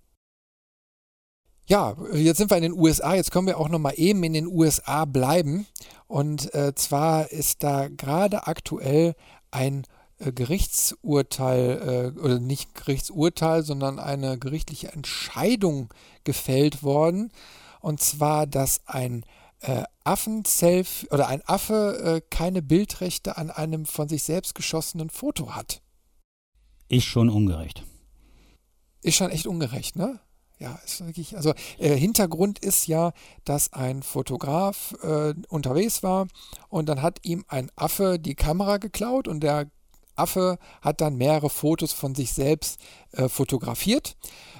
Ja, 1.66 1.97
jetzt 2.12 2.36
sind 2.36 2.51
wir 2.51 2.59
in 2.59 2.62
den 2.62 2.78
USA, 2.78 3.15
jetzt 3.15 3.31
können 3.31 3.47
wir 3.47 3.59
auch 3.59 3.70
nochmal 3.70 3.95
eben 3.97 4.23
in 4.23 4.35
den 4.35 4.47
USA 4.47 5.07
bleiben. 5.07 5.66
Und 6.07 6.53
äh, 6.55 6.74
zwar 6.74 7.31
ist 7.31 7.62
da 7.62 7.89
gerade 7.89 8.47
aktuell 8.47 9.15
ein 9.51 9.86
äh, 10.19 10.32
Gerichtsurteil, 10.32 12.12
äh, 12.16 12.20
oder 12.20 12.39
nicht 12.39 12.74
Gerichtsurteil, 12.74 13.62
sondern 13.62 13.99
eine 13.99 14.39
gerichtliche 14.39 14.93
Entscheidung 14.93 15.93
gefällt 16.24 16.82
worden. 16.82 17.32
Und 17.81 18.01
zwar, 18.01 18.47
dass 18.47 18.82
ein 18.86 19.24
äh, 19.61 19.85
Affen-Self 20.05 21.07
oder 21.11 21.28
ein 21.28 21.43
Affe 21.47 22.20
äh, 22.23 22.28
keine 22.28 22.61
Bildrechte 22.61 23.39
an 23.39 23.51
einem 23.51 23.86
von 23.86 24.09
sich 24.09 24.23
selbst 24.23 24.55
geschossenen 24.55 25.09
Foto 25.09 25.55
hat. 25.55 25.81
Ist 26.89 27.05
schon 27.05 27.31
ungerecht. 27.31 27.82
Ist 29.01 29.16
schon 29.16 29.31
echt 29.31 29.47
ungerecht, 29.47 29.97
ne? 29.97 30.20
Ja, 30.59 30.78
ist 30.85 31.05
wirklich, 31.05 31.36
also 31.36 31.52
äh, 31.78 31.97
Hintergrund 31.97 32.60
ist 32.60 32.86
ja, 32.86 33.12
dass 33.44 33.72
ein 33.72 34.02
Fotograf 34.05 34.94
äh, 35.02 35.35
unterwegs 35.48 36.02
war 36.05 36.28
und 36.68 36.89
dann 36.89 37.02
hat 37.02 37.18
ihm 37.24 37.44
ein 37.48 37.70
Affe 37.74 38.20
die 38.20 38.36
Kamera 38.36 38.76
geklaut 38.76 39.26
und 39.26 39.40
der 39.40 39.66
Affe 40.16 40.59
hat 40.81 41.01
dann 41.01 41.16
mehrere 41.16 41.51
Fotos 41.51 41.93
von 41.93 42.15
sich 42.15 42.32
selbst 42.32 42.81
äh, 43.12 43.28
fotografiert. 43.28 44.16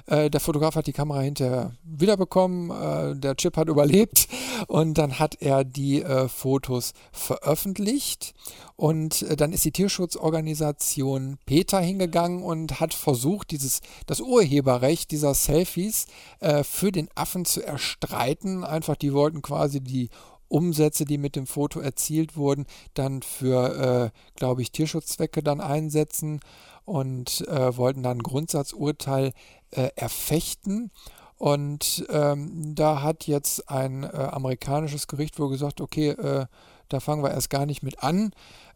Äh, 0.07 0.29
der 0.29 0.39
Fotograf 0.39 0.75
hat 0.75 0.87
die 0.87 0.93
Kamera 0.93 1.21
hinterher 1.21 1.71
wiederbekommen, 1.83 2.69
äh, 2.69 3.15
der 3.19 3.35
Chip 3.35 3.57
hat 3.57 3.69
überlebt 3.69 4.27
und 4.67 4.97
dann 4.97 5.19
hat 5.19 5.41
er 5.41 5.63
die 5.63 6.01
äh, 6.01 6.27
Fotos 6.27 6.93
veröffentlicht 7.11 8.33
und 8.75 9.23
äh, 9.23 9.35
dann 9.35 9.53
ist 9.53 9.65
die 9.65 9.71
Tierschutzorganisation 9.71 11.37
PETA 11.45 11.79
hingegangen 11.79 12.43
und 12.43 12.79
hat 12.79 12.93
versucht, 12.93 13.51
dieses, 13.51 13.81
das 14.05 14.21
Urheberrecht 14.21 15.11
dieser 15.11 15.33
Selfies 15.33 16.07
äh, 16.39 16.63
für 16.63 16.91
den 16.91 17.09
Affen 17.15 17.45
zu 17.45 17.65
erstreiten. 17.65 18.63
Einfach, 18.63 18.95
die 18.95 19.13
wollten 19.13 19.41
quasi 19.41 19.81
die 19.81 20.09
Umsätze, 20.47 21.05
die 21.05 21.17
mit 21.17 21.35
dem 21.35 21.47
Foto 21.47 21.79
erzielt 21.79 22.35
wurden, 22.37 22.65
dann 22.93 23.21
für, 23.21 24.11
äh, 24.13 24.35
glaube 24.35 24.61
ich, 24.61 24.71
Tierschutzzwecke 24.71 25.43
dann 25.43 25.61
einsetzen 25.61 26.39
und 26.85 27.47
äh, 27.47 27.75
wollten 27.75 28.03
dann 28.03 28.17
ein 28.19 28.23
Grundsatzurteil 28.23 29.33
äh, 29.71 29.89
erfechten. 29.95 30.91
Und 31.37 32.05
ähm, 32.09 32.75
da 32.75 33.01
hat 33.01 33.27
jetzt 33.27 33.69
ein 33.69 34.03
äh, 34.03 34.07
amerikanisches 34.07 35.07
Gericht 35.07 35.37
wohl 35.39 35.49
gesagt, 35.49 35.81
okay, 35.81 36.09
äh, 36.09 36.45
da 36.87 36.99
fangen 36.99 37.23
wir 37.23 37.31
erst 37.31 37.49
gar 37.49 37.65
nicht 37.65 37.83
mit 37.83 38.03
an. 38.03 38.31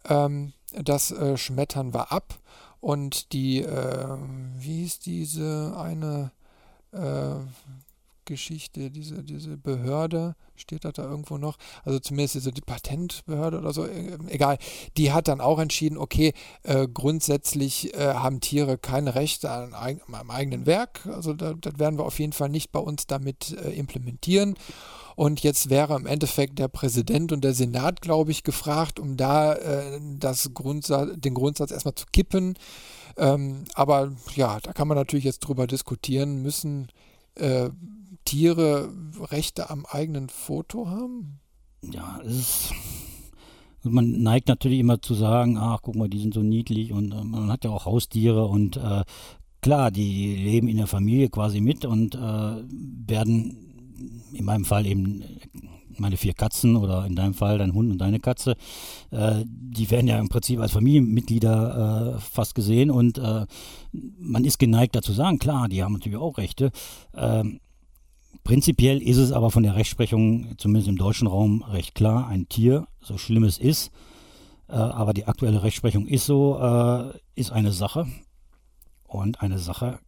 Ähm, 0.08 0.54
das 0.74 1.12
äh, 1.12 1.38
schmettern 1.38 1.94
wir 1.94 2.12
ab. 2.12 2.40
Und 2.82 3.34
die, 3.34 3.66
wie 4.58 4.86
ist 4.86 5.06
diese 5.06 5.74
eine 5.78 6.32
Geschichte, 8.30 8.92
diese, 8.92 9.24
diese 9.24 9.58
Behörde, 9.58 10.36
steht 10.56 10.86
das 10.86 10.94
da 10.94 11.04
irgendwo 11.04 11.38
noch, 11.38 11.58
also 11.84 12.00
zumindest 12.00 12.36
diese 12.36 12.52
die 12.52 12.62
Patentbehörde 12.62 13.58
oder 13.58 13.74
so, 13.74 13.86
äh, 13.86 14.18
egal, 14.28 14.58
die 14.98 15.12
hat 15.12 15.28
dann 15.28 15.42
auch 15.42 15.60
entschieden, 15.60 15.98
okay, 15.98 16.34
äh, 16.64 16.88
grundsätzlich 16.88 17.94
äh, 17.96 18.14
haben 18.14 18.40
Tiere 18.40 18.78
keine 18.78 19.16
Rechte 19.16 19.50
an, 19.50 19.74
am 20.12 20.30
eigenen 20.30 20.66
Werk, 20.66 21.08
also 21.08 21.34
da, 21.34 21.54
das 21.54 21.80
werden 21.80 21.98
wir 21.98 22.06
auf 22.06 22.20
jeden 22.20 22.34
Fall 22.34 22.50
nicht 22.50 22.72
bei 22.72 22.80
uns 22.80 23.08
damit 23.08 23.52
äh, 23.52 23.72
implementieren. 23.72 24.56
Und 25.16 25.42
jetzt 25.42 25.70
wäre 25.70 25.98
im 25.98 26.06
Endeffekt 26.06 26.60
der 26.60 26.70
Präsident 26.70 27.34
und 27.34 27.44
der 27.44 27.54
Senat, 27.54 28.00
glaube 28.02 28.32
ich, 28.32 28.44
gefragt, 28.44 29.02
um 29.02 29.18
da 29.18 29.54
äh, 29.54 30.00
das 30.18 30.54
Grundsatz, 30.54 31.10
den 31.18 31.34
Grundsatz 31.34 31.72
erstmal 31.72 31.96
zu 31.96 32.06
kippen. 32.14 32.56
Ähm, 33.18 33.66
aber 33.74 34.14
ja, 34.36 34.60
da 34.62 34.72
kann 34.72 34.88
man 34.88 34.96
natürlich 34.96 35.26
jetzt 35.26 35.40
drüber 35.40 35.68
diskutieren 35.68 36.42
müssen. 36.42 36.88
Tiere 38.26 38.94
Rechte 39.20 39.70
am 39.70 39.86
eigenen 39.86 40.30
Foto 40.30 40.88
haben? 40.88 41.40
Ja, 41.82 42.20
es 42.26 42.38
ist. 42.38 42.74
Man 43.84 44.22
neigt 44.22 44.50
natürlich 44.50 44.80
immer 44.80 45.02
zu 45.02 45.14
sagen, 45.14 45.58
ach 45.58 45.80
guck 45.82 45.96
mal, 45.96 46.10
die 46.10 46.20
sind 46.20 46.34
so 46.34 46.42
niedlich 46.42 46.92
und 46.92 47.14
äh, 47.14 47.24
man 47.24 47.50
hat 47.50 47.64
ja 47.64 47.70
auch 47.70 47.86
Haustiere 47.86 48.46
und 48.46 48.76
äh, 48.76 49.04
klar, 49.62 49.90
die 49.90 50.36
leben 50.36 50.68
in 50.68 50.78
der 50.78 50.88
Familie 50.88 51.30
quasi 51.30 51.62
mit 51.62 51.86
und 51.86 52.16
äh, 52.16 52.20
werden 52.20 53.70
in 54.34 54.46
meinem 54.46 54.66
Fall 54.66 54.86
eben 54.86 55.24
meine 55.98 56.18
vier 56.18 56.34
Katzen 56.34 56.76
oder 56.76 57.06
in 57.06 57.16
deinem 57.16 57.34
Fall 57.34 57.58
dein 57.58 57.74
Hund 57.74 57.92
und 57.92 57.98
deine 58.00 58.20
Katze, 58.20 58.56
äh, 59.12 59.44
die 59.46 59.90
werden 59.92 60.08
ja 60.08 60.20
im 60.20 60.30
Prinzip 60.30 60.60
als 60.60 60.72
Familienmitglieder 60.72 62.16
äh, 62.16 62.20
fast 62.20 62.56
gesehen 62.56 62.92
und 62.92 63.18
äh, 63.18 63.46
man 63.92 64.46
ist 64.46 64.60
geneigt 64.60 64.96
dazu 64.96 65.14
sagen, 65.14 65.40
klar, 65.40 65.68
die 65.68 65.84
haben 65.84 65.94
natürlich 65.94 66.18
auch 66.18 66.38
Rechte. 66.38 66.72
Ähm, 67.16 67.60
Prinzipiell 68.44 69.02
ist 69.02 69.18
es 69.18 69.32
aber 69.32 69.52
von 69.52 69.64
der 69.64 69.76
Rechtsprechung, 69.76 70.58
zumindest 70.58 70.88
im 70.88 70.98
deutschen 70.98 71.28
Raum, 71.28 71.64
recht 71.64 71.94
klar, 71.94 72.28
ein 72.28 72.50
Tier, 72.50 72.88
so 73.02 73.18
schlimm 73.18 73.44
es 73.44 73.58
ist, 73.58 73.92
äh, 74.68 74.74
aber 74.74 75.14
die 75.14 75.26
aktuelle 75.26 75.62
Rechtsprechung 75.62 76.08
ist 76.08 76.26
so, 76.26 76.58
äh, 76.60 77.18
ist 77.36 77.52
eine 77.52 77.72
Sache. 77.72 78.08
Und 79.08 79.42
eine 79.42 79.58
Sache, 79.58 80.00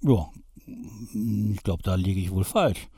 ja, 0.00 0.28
ich 0.66 1.62
glaube, 1.62 1.82
da 1.82 1.96
liege 1.96 2.20
ich 2.20 2.30
wohl 2.30 2.44
falsch. 2.44 2.88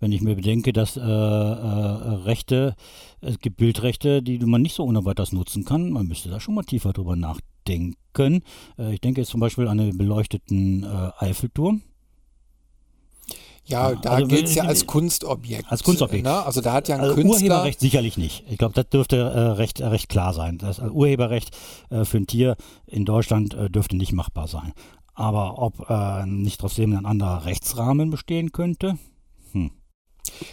Wenn 0.00 0.12
ich 0.12 0.20
mir 0.20 0.34
bedenke, 0.34 0.72
dass 0.72 0.96
äh, 0.96 1.00
äh, 1.00 1.04
Rechte, 1.04 2.74
es 3.20 3.38
gibt 3.38 3.56
Bildrechte, 3.56 4.22
die 4.22 4.38
man 4.38 4.60
nicht 4.60 4.74
so 4.74 4.84
ohne 4.84 5.04
weiteres 5.04 5.32
nutzen 5.32 5.64
kann, 5.64 5.90
man 5.90 6.08
müsste 6.08 6.28
da 6.28 6.40
schon 6.40 6.54
mal 6.54 6.64
tiefer 6.64 6.92
drüber 6.92 7.16
nachdenken. 7.16 8.42
Äh, 8.78 8.94
ich 8.94 9.00
denke 9.00 9.20
jetzt 9.20 9.30
zum 9.30 9.40
Beispiel 9.40 9.68
an 9.68 9.78
den 9.78 9.96
beleuchteten 9.96 10.82
äh, 10.82 11.10
Eiffelturm 11.18 11.82
ja, 13.64 13.94
da 13.94 14.10
also, 14.10 14.26
gilt 14.26 14.48
es 14.48 14.54
ja 14.54 14.64
als 14.64 14.86
Kunstobjekt. 14.86 15.70
Als 15.70 15.82
Kunstobjekt. 15.82 16.24
Ne? 16.24 16.44
Also 16.44 16.60
da 16.60 16.72
hat 16.72 16.88
ja 16.88 16.96
ein 16.96 17.00
also 17.02 17.14
Künstler... 17.14 17.48
Urheberrecht 17.48 17.80
sicherlich 17.80 18.18
nicht. 18.18 18.44
Ich 18.48 18.58
glaube, 18.58 18.74
das 18.74 18.88
dürfte 18.88 19.16
äh, 19.16 19.38
recht, 19.52 19.80
äh, 19.80 19.86
recht 19.86 20.08
klar 20.08 20.34
sein. 20.34 20.58
Das 20.58 20.80
also 20.80 20.92
Urheberrecht 20.92 21.56
äh, 21.90 22.04
für 22.04 22.18
ein 22.18 22.26
Tier 22.26 22.56
in 22.86 23.04
Deutschland 23.04 23.54
äh, 23.54 23.70
dürfte 23.70 23.96
nicht 23.96 24.12
machbar 24.12 24.48
sein. 24.48 24.72
Aber 25.14 25.58
ob 25.58 25.88
äh, 25.88 26.26
nicht 26.26 26.60
trotzdem 26.60 26.96
ein 26.96 27.06
anderer 27.06 27.44
Rechtsrahmen 27.44 28.10
bestehen 28.10 28.50
könnte. 28.50 28.98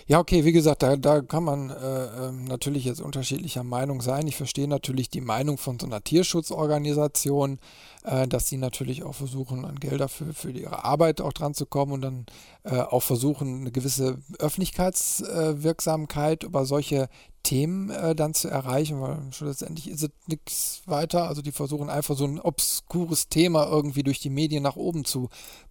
Ja, 0.07 0.19
okay, 0.19 0.45
wie 0.45 0.51
gesagt, 0.51 0.81
da, 0.81 0.97
da 0.97 1.21
kann 1.21 1.43
man 1.43 1.69
äh, 1.69 2.27
ähm, 2.27 2.45
natürlich 2.45 2.85
jetzt 2.85 3.01
unterschiedlicher 3.01 3.63
Meinung 3.63 4.01
sein. 4.01 4.25
Ich 4.25 4.35
verstehe 4.35 4.67
natürlich 4.67 5.11
die 5.11 5.21
Meinung 5.21 5.59
von 5.59 5.77
so 5.77 5.85
einer 5.85 6.03
Tierschutzorganisation, 6.03 7.59
äh, 8.03 8.27
dass 8.27 8.49
sie 8.49 8.57
natürlich 8.57 9.03
auch 9.03 9.13
versuchen, 9.13 9.65
an 9.65 9.79
Gelder 9.79 10.09
für, 10.09 10.33
für 10.33 10.49
ihre 10.49 10.83
Arbeit 10.83 11.21
auch 11.21 11.33
dran 11.33 11.53
zu 11.53 11.67
kommen 11.67 11.91
und 11.91 12.01
dann 12.01 12.25
äh, 12.63 12.79
auch 12.79 13.03
versuchen, 13.03 13.61
eine 13.61 13.71
gewisse 13.71 14.17
Öffentlichkeitswirksamkeit 14.39 16.41
über 16.43 16.65
solche 16.65 17.07
Themen 17.43 17.91
äh, 17.91 18.15
dann 18.15 18.33
zu 18.33 18.47
erreichen, 18.49 18.99
weil 19.01 19.19
letztendlich 19.41 19.89
ist 19.89 20.03
es 20.03 20.09
nichts 20.27 20.81
weiter. 20.87 21.27
Also 21.27 21.43
die 21.43 21.51
versuchen 21.51 21.89
einfach 21.89 22.17
so 22.17 22.25
ein 22.25 22.39
obskures 22.39 23.29
Thema 23.29 23.67
irgendwie 23.67 24.03
durch 24.03 24.19
die 24.19 24.31
Medien 24.31 24.63
nach 24.63 24.75
oben 24.75 25.05
zu 25.05 25.29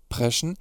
preschen. 0.08 0.56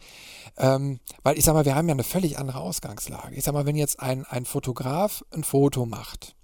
Ähm, 0.57 0.99
weil 1.23 1.37
ich 1.37 1.45
sag 1.45 1.53
mal, 1.53 1.65
wir 1.65 1.75
haben 1.75 1.87
ja 1.87 1.93
eine 1.93 2.03
völlig 2.03 2.37
andere 2.37 2.59
Ausgangslage. 2.59 3.35
Ich 3.35 3.43
sag 3.43 3.53
mal, 3.53 3.65
wenn 3.65 3.75
jetzt 3.75 3.99
ein, 3.99 4.25
ein 4.25 4.45
Fotograf 4.45 5.23
ein 5.31 5.43
Foto 5.43 5.85
macht, 5.85 6.35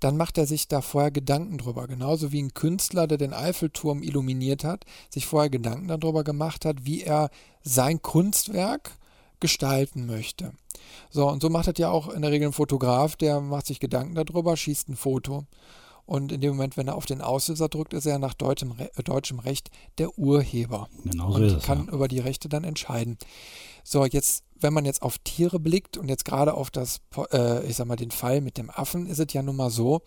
dann 0.00 0.16
macht 0.16 0.38
er 0.38 0.46
sich 0.46 0.66
da 0.66 0.80
vorher 0.80 1.10
Gedanken 1.10 1.58
drüber. 1.58 1.86
Genauso 1.86 2.32
wie 2.32 2.42
ein 2.42 2.54
Künstler, 2.54 3.06
der 3.06 3.18
den 3.18 3.34
Eiffelturm 3.34 4.02
illuminiert 4.02 4.64
hat, 4.64 4.84
sich 5.10 5.26
vorher 5.26 5.50
Gedanken 5.50 5.88
darüber 5.88 6.24
gemacht 6.24 6.64
hat, 6.64 6.84
wie 6.84 7.02
er 7.02 7.30
sein 7.62 8.00
Kunstwerk 8.00 8.92
gestalten 9.40 10.06
möchte. 10.06 10.52
So, 11.10 11.28
und 11.28 11.42
so 11.42 11.50
macht 11.50 11.66
das 11.66 11.78
ja 11.78 11.90
auch 11.90 12.08
in 12.08 12.22
der 12.22 12.30
Regel 12.30 12.48
ein 12.48 12.52
Fotograf, 12.52 13.16
der 13.16 13.40
macht 13.40 13.66
sich 13.66 13.80
Gedanken 13.80 14.14
darüber, 14.14 14.56
schießt 14.56 14.88
ein 14.88 14.96
Foto. 14.96 15.44
Und 16.10 16.32
in 16.32 16.40
dem 16.40 16.56
Moment, 16.56 16.76
wenn 16.76 16.88
er 16.88 16.96
auf 16.96 17.06
den 17.06 17.20
Auslöser 17.20 17.68
drückt, 17.68 17.94
ist 17.94 18.04
er 18.04 18.18
nach 18.18 18.34
deutschem, 18.34 18.72
Re 18.72 18.90
äh, 18.96 19.02
deutschem 19.04 19.38
Recht 19.38 19.70
der 19.98 20.18
Urheber. 20.18 20.88
Genau 21.04 21.30
so 21.30 21.36
und 21.36 21.44
ist 21.44 21.52
es, 21.52 21.62
kann 21.62 21.86
ja. 21.86 21.92
über 21.92 22.08
die 22.08 22.18
Rechte 22.18 22.48
dann 22.48 22.64
entscheiden. 22.64 23.16
So, 23.84 24.04
jetzt, 24.04 24.42
wenn 24.58 24.72
man 24.72 24.84
jetzt 24.84 25.02
auf 25.02 25.18
Tiere 25.18 25.60
blickt 25.60 25.98
und 25.98 26.08
jetzt 26.08 26.24
gerade 26.24 26.54
auf 26.54 26.72
das, 26.72 27.00
äh, 27.32 27.64
ich 27.64 27.76
sag 27.76 27.86
mal, 27.86 27.94
den 27.94 28.10
Fall 28.10 28.40
mit 28.40 28.58
dem 28.58 28.70
Affen, 28.70 29.06
ist 29.06 29.20
es 29.20 29.32
ja 29.32 29.40
nun 29.40 29.54
mal 29.54 29.70
so, 29.70 30.00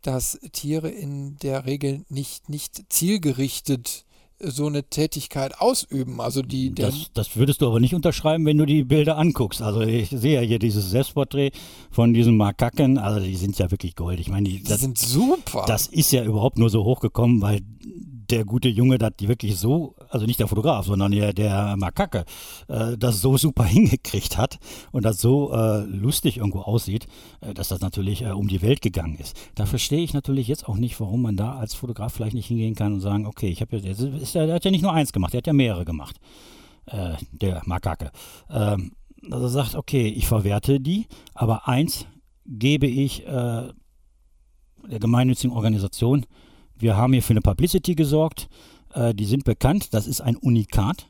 dass 0.00 0.40
Tiere 0.52 0.88
in 0.88 1.36
der 1.36 1.66
Regel 1.66 2.06
nicht, 2.08 2.48
nicht 2.48 2.90
zielgerichtet 2.90 4.03
so 4.40 4.66
eine 4.66 4.84
Tätigkeit 4.84 5.58
ausüben. 5.60 6.20
Also 6.20 6.42
die, 6.42 6.74
das, 6.74 7.10
das, 7.14 7.36
würdest 7.36 7.60
du 7.60 7.66
aber 7.66 7.80
nicht 7.80 7.94
unterschreiben, 7.94 8.44
wenn 8.46 8.58
du 8.58 8.66
die 8.66 8.84
Bilder 8.84 9.16
anguckst. 9.16 9.62
Also 9.62 9.82
ich 9.82 10.10
sehe 10.10 10.34
ja 10.34 10.40
hier 10.40 10.58
dieses 10.58 10.90
Selbstporträt 10.90 11.52
von 11.90 12.14
diesem 12.14 12.36
Makaken, 12.36 12.98
also 12.98 13.20
die 13.20 13.36
sind 13.36 13.58
ja 13.58 13.70
wirklich 13.70 13.94
gold. 13.94 14.20
Ich 14.20 14.28
meine, 14.28 14.48
die, 14.48 14.62
die 14.62 14.72
sind 14.74 14.98
super. 14.98 15.64
Das 15.66 15.86
ist 15.86 16.12
ja 16.12 16.24
überhaupt 16.24 16.58
nur 16.58 16.70
so 16.70 16.84
hochgekommen, 16.84 17.40
weil 17.40 17.60
der 18.34 18.44
gute 18.44 18.68
Junge 18.68 18.98
das 18.98 19.12
wirklich 19.20 19.56
so, 19.56 19.94
also 20.10 20.26
nicht 20.26 20.40
der 20.40 20.48
Fotograf, 20.48 20.86
sondern 20.86 21.12
der, 21.12 21.32
der 21.32 21.76
Makake, 21.76 22.24
äh, 22.66 22.96
das 22.98 23.20
so 23.20 23.36
super 23.36 23.64
hingekriegt 23.76 24.36
hat 24.36 24.58
und 24.90 25.04
das 25.04 25.20
so 25.20 25.52
äh, 25.52 25.84
lustig 25.84 26.38
irgendwo 26.38 26.60
aussieht, 26.60 27.06
äh, 27.40 27.54
dass 27.54 27.68
das 27.68 27.80
natürlich 27.80 28.22
äh, 28.22 28.30
um 28.30 28.48
die 28.48 28.60
Welt 28.60 28.82
gegangen 28.82 29.16
ist. 29.16 29.36
Da 29.54 29.66
verstehe 29.66 30.02
ich 30.02 30.14
natürlich 30.14 30.48
jetzt 30.48 30.68
auch 30.68 30.76
nicht, 30.76 30.98
warum 30.98 31.22
man 31.22 31.36
da 31.36 31.56
als 31.56 31.74
Fotograf 31.74 32.12
vielleicht 32.12 32.34
nicht 32.34 32.46
hingehen 32.46 32.74
kann 32.74 32.94
und 32.94 33.00
sagen, 33.00 33.26
okay, 33.26 33.48
ich 33.48 33.60
habe 33.60 33.76
ja, 33.76 33.92
der, 33.92 34.54
hat 34.54 34.64
ja 34.64 34.70
nicht 34.70 34.82
nur 34.82 34.92
eins 34.92 35.12
gemacht, 35.12 35.32
der 35.32 35.38
hat 35.38 35.46
ja 35.46 35.52
mehrere 35.52 35.84
gemacht, 35.84 36.16
äh, 36.86 37.14
der 37.30 37.62
Makake. 37.66 38.10
Ähm, 38.50 38.92
also 39.30 39.46
sagt, 39.46 39.76
okay, 39.76 40.08
ich 40.08 40.26
verwerte 40.26 40.80
die, 40.80 41.06
aber 41.34 41.68
eins 41.68 42.06
gebe 42.46 42.86
ich 42.86 43.24
äh, 43.26 43.28
der 43.28 44.98
gemeinnützigen 44.98 45.54
Organisation, 45.54 46.26
wir 46.78 46.96
haben 46.96 47.12
hier 47.12 47.22
für 47.22 47.32
eine 47.32 47.40
Publicity 47.40 47.94
gesorgt. 47.94 48.48
Äh, 48.94 49.14
die 49.14 49.24
sind 49.24 49.44
bekannt. 49.44 49.94
Das 49.94 50.06
ist 50.06 50.20
ein 50.20 50.36
Unikat. 50.36 51.08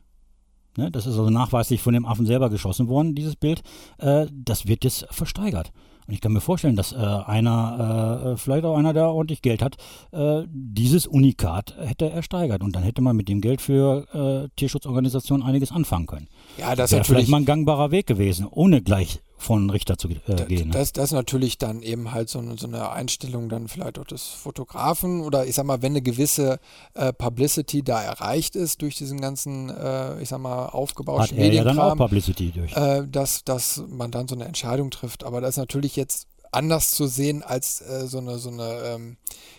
Ne? 0.77 0.91
Das 0.91 1.07
ist 1.07 1.17
also 1.19 1.31
nachweislich 1.31 1.81
von 1.81 1.95
dem 1.95 2.07
Affen 2.07 2.27
selber 2.27 2.51
geschossen 2.51 2.89
worden, 2.89 3.15
dieses 3.15 3.37
Bild. 3.37 3.63
Äh, 3.99 4.27
das 4.33 4.67
wird 4.67 4.85
jetzt 4.85 5.07
versteigert. 5.11 5.73
Und 6.07 6.13
ich 6.13 6.21
kann 6.21 6.33
mir 6.33 6.41
vorstellen, 6.41 6.77
dass 6.77 6.93
äh, 6.93 6.97
einer, 6.97 8.33
äh, 8.33 8.37
vielleicht 8.37 8.65
auch 8.65 8.77
einer, 8.77 8.93
der 8.93 9.09
ordentlich 9.09 9.41
Geld 9.41 9.63
hat, 9.63 9.77
äh, 10.13 10.43
dieses 10.51 11.07
Unikat 11.07 11.77
hätte 11.79 12.11
ersteigert. 12.11 12.63
Und 12.63 12.77
dann 12.77 12.83
hätte 12.83 13.01
man 13.01 13.17
mit 13.17 13.29
dem 13.29 13.41
Geld 13.41 13.63
für 13.63 14.45
äh, 14.45 14.49
Tierschutzorganisationen 14.57 15.47
einiges 15.47 15.73
anfangen 15.73 16.07
können. 16.07 16.29
Ja, 16.59 16.75
das 16.77 16.93
wäre 16.93 17.05
vielleicht 17.05 17.31
mal 17.31 17.39
ein 17.39 17.47
gangbarer 17.47 17.91
Weg 17.91 18.07
gewesen, 18.07 18.47
ohne 18.51 18.83
gleich 18.83 19.21
von 19.45 19.71
Richter 19.71 19.97
zu 19.99 20.09
äh, 20.09 20.45
gehen. 20.47 20.69
Ne? 20.69 20.75
Das, 20.75 20.93
das 20.93 21.07
ist 21.07 21.13
natürlich 21.13 21.59
dann 21.59 21.83
eben 21.83 22.13
halt 22.13 22.29
so 22.29 22.39
eine, 22.39 22.57
so 22.59 22.67
eine 22.67 22.91
Einstellung 22.91 23.49
dann 23.49 23.69
vielleicht 23.69 23.99
auch 23.99 24.07
des 24.07 24.25
Fotografen 24.25 25.21
oder 25.21 25.47
ich 25.47 25.55
sag 25.55 25.67
mal, 25.67 25.83
wenn 25.83 25.93
eine 25.93 26.03
gewisse 26.03 26.59
äh, 26.95 27.13
Publicity 27.13 27.83
da 27.83 28.03
erreicht 28.03 28.57
ist 28.57 28.83
durch 28.83 28.97
diesen 28.97 29.21
ganzen, 29.21 29.71
äh, 29.71 30.21
ich 30.21 30.31
sag 30.31 30.41
mal, 30.41 30.67
aufgebauten 30.67 31.37
Medienkram. 31.37 31.77
Ja 31.77 31.83
dann 31.83 31.93
auch 31.93 31.97
Publicity 31.97 32.51
durch. 32.51 32.75
Äh, 32.77 33.07
dass, 33.07 33.45
dass 33.45 33.85
man 33.89 34.11
dann 34.11 34.27
so 34.27 34.35
eine 34.35 34.47
Entscheidung 34.47 34.91
trifft. 34.91 35.25
Aber 35.25 35.41
das 35.41 35.51
ist 35.51 35.59
natürlich 35.59 35.97
jetzt 35.97 36.27
anders 36.51 36.93
zu 36.93 37.07
sehen 37.07 37.43
als 37.43 37.81
äh, 37.83 38.07
so 38.07 38.19
eine, 38.19 38.39
so 38.39 38.51
eine 38.51 38.81
ähm, 38.85 39.17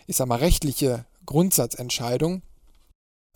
ich 0.07 0.15
sag 0.15 0.27
mal, 0.27 0.39
rechtliche 0.39 1.05
Grundsatzentscheidung. 1.25 2.41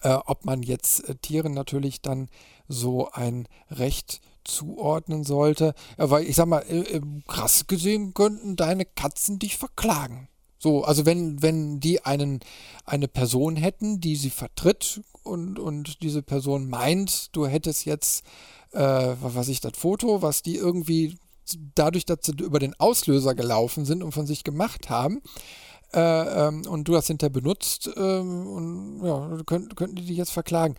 Äh, 0.01 0.17
ob 0.25 0.45
man 0.45 0.63
jetzt 0.63 1.03
Tieren 1.21 1.53
natürlich 1.53 2.01
dann 2.01 2.29
so 2.67 3.11
ein 3.11 3.47
Recht 3.69 4.21
zuordnen 4.49 5.23
sollte. 5.23 5.73
Weil 5.97 6.25
ich 6.25 6.35
sag 6.35 6.47
mal, 6.47 6.63
krass 7.27 7.67
gesehen 7.67 8.13
könnten 8.13 8.55
deine 8.55 8.85
Katzen 8.85 9.39
dich 9.39 9.57
verklagen. 9.57 10.27
So, 10.59 10.83
also 10.83 11.05
wenn, 11.05 11.41
wenn 11.41 11.79
die 11.79 12.05
einen, 12.05 12.41
eine 12.85 13.07
Person 13.07 13.55
hätten, 13.55 14.01
die 14.01 14.17
sie 14.17 14.29
vertritt 14.29 15.01
und, 15.23 15.57
und 15.57 16.03
diese 16.03 16.21
Person 16.21 16.69
meint, 16.69 17.33
du 17.35 17.47
hättest 17.47 17.85
jetzt, 17.85 18.25
äh, 18.73 19.15
was 19.21 19.47
ich, 19.47 19.61
das 19.61 19.77
Foto, 19.77 20.21
was 20.21 20.41
die 20.41 20.57
irgendwie 20.57 21.17
dadurch, 21.75 22.05
dass 22.05 22.19
sie 22.23 22.33
über 22.33 22.59
den 22.59 22.77
Auslöser 22.79 23.35
gelaufen 23.35 23.85
sind 23.85 24.03
und 24.03 24.11
von 24.11 24.27
sich 24.27 24.43
gemacht 24.43 24.89
haben, 24.89 25.21
äh, 25.93 26.47
ähm, 26.47 26.63
und 26.67 26.87
du 26.87 26.93
das 26.93 27.07
hinterher 27.07 27.31
benutzt, 27.31 27.89
ähm, 27.97 28.47
und 28.47 29.01
ja, 29.03 29.37
könnten, 29.45 29.75
könnten 29.75 29.95
die 29.95 30.05
dich 30.05 30.17
jetzt 30.17 30.31
verklagen. 30.31 30.75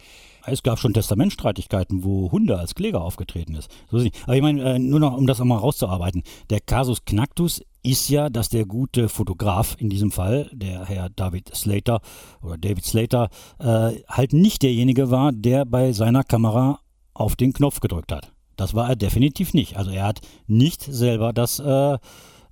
Es 0.47 0.63
gab 0.63 0.79
schon 0.79 0.95
Testamentstreitigkeiten, 0.95 2.03
wo 2.03 2.33
Hunde 2.33 2.59
als 2.59 2.75
Kläger 2.75 3.03
aufgetreten 3.03 3.55
ist. 3.55 3.71
So 3.91 3.99
ist 3.99 4.11
Aber 4.25 4.37
ich 4.37 4.43
meine, 4.43 4.75
äh, 4.75 4.79
nur 4.79 5.01
noch, 5.01 5.17
um 5.17 5.27
das 5.27 5.41
einmal 5.41 5.59
rauszuarbeiten. 5.59 6.23
Der 6.49 6.61
Casus 6.61 7.05
Knactus 7.05 7.63
ist 7.83 8.09
ja, 8.09 8.31
dass 8.31 8.49
der 8.49 8.67
gute 8.67 9.09
Fotograf 9.09 9.77
in 9.79 9.89
diesem 9.91 10.11
Fall, 10.11 10.51
der 10.53 10.85
Herr 10.87 11.09
David 11.11 11.55
Slater 11.55 12.01
oder 12.43 12.59
David 12.59 12.85
Slater, 12.85 13.29
äh, 13.59 14.03
halt 14.09 14.33
nicht 14.33 14.63
derjenige 14.63 15.11
war, 15.11 15.33
der 15.33 15.65
bei 15.65 15.93
seiner 15.93 16.25
Kamera 16.25 16.81
auf 17.15 17.37
den 17.37 17.53
Knopf 17.53 17.81
gedrückt 17.81 18.13
hat. 18.13 18.33
Das 18.57 18.75
war 18.75 18.89
er 18.91 18.97
definitiv 18.97 19.55
nicht. 19.55 19.77
Also 19.77 19.91
er 19.91 20.05
hat 20.05 20.21
nicht 20.47 20.83
selber 20.83 21.33
das 21.33 21.59
äh, 21.61 21.99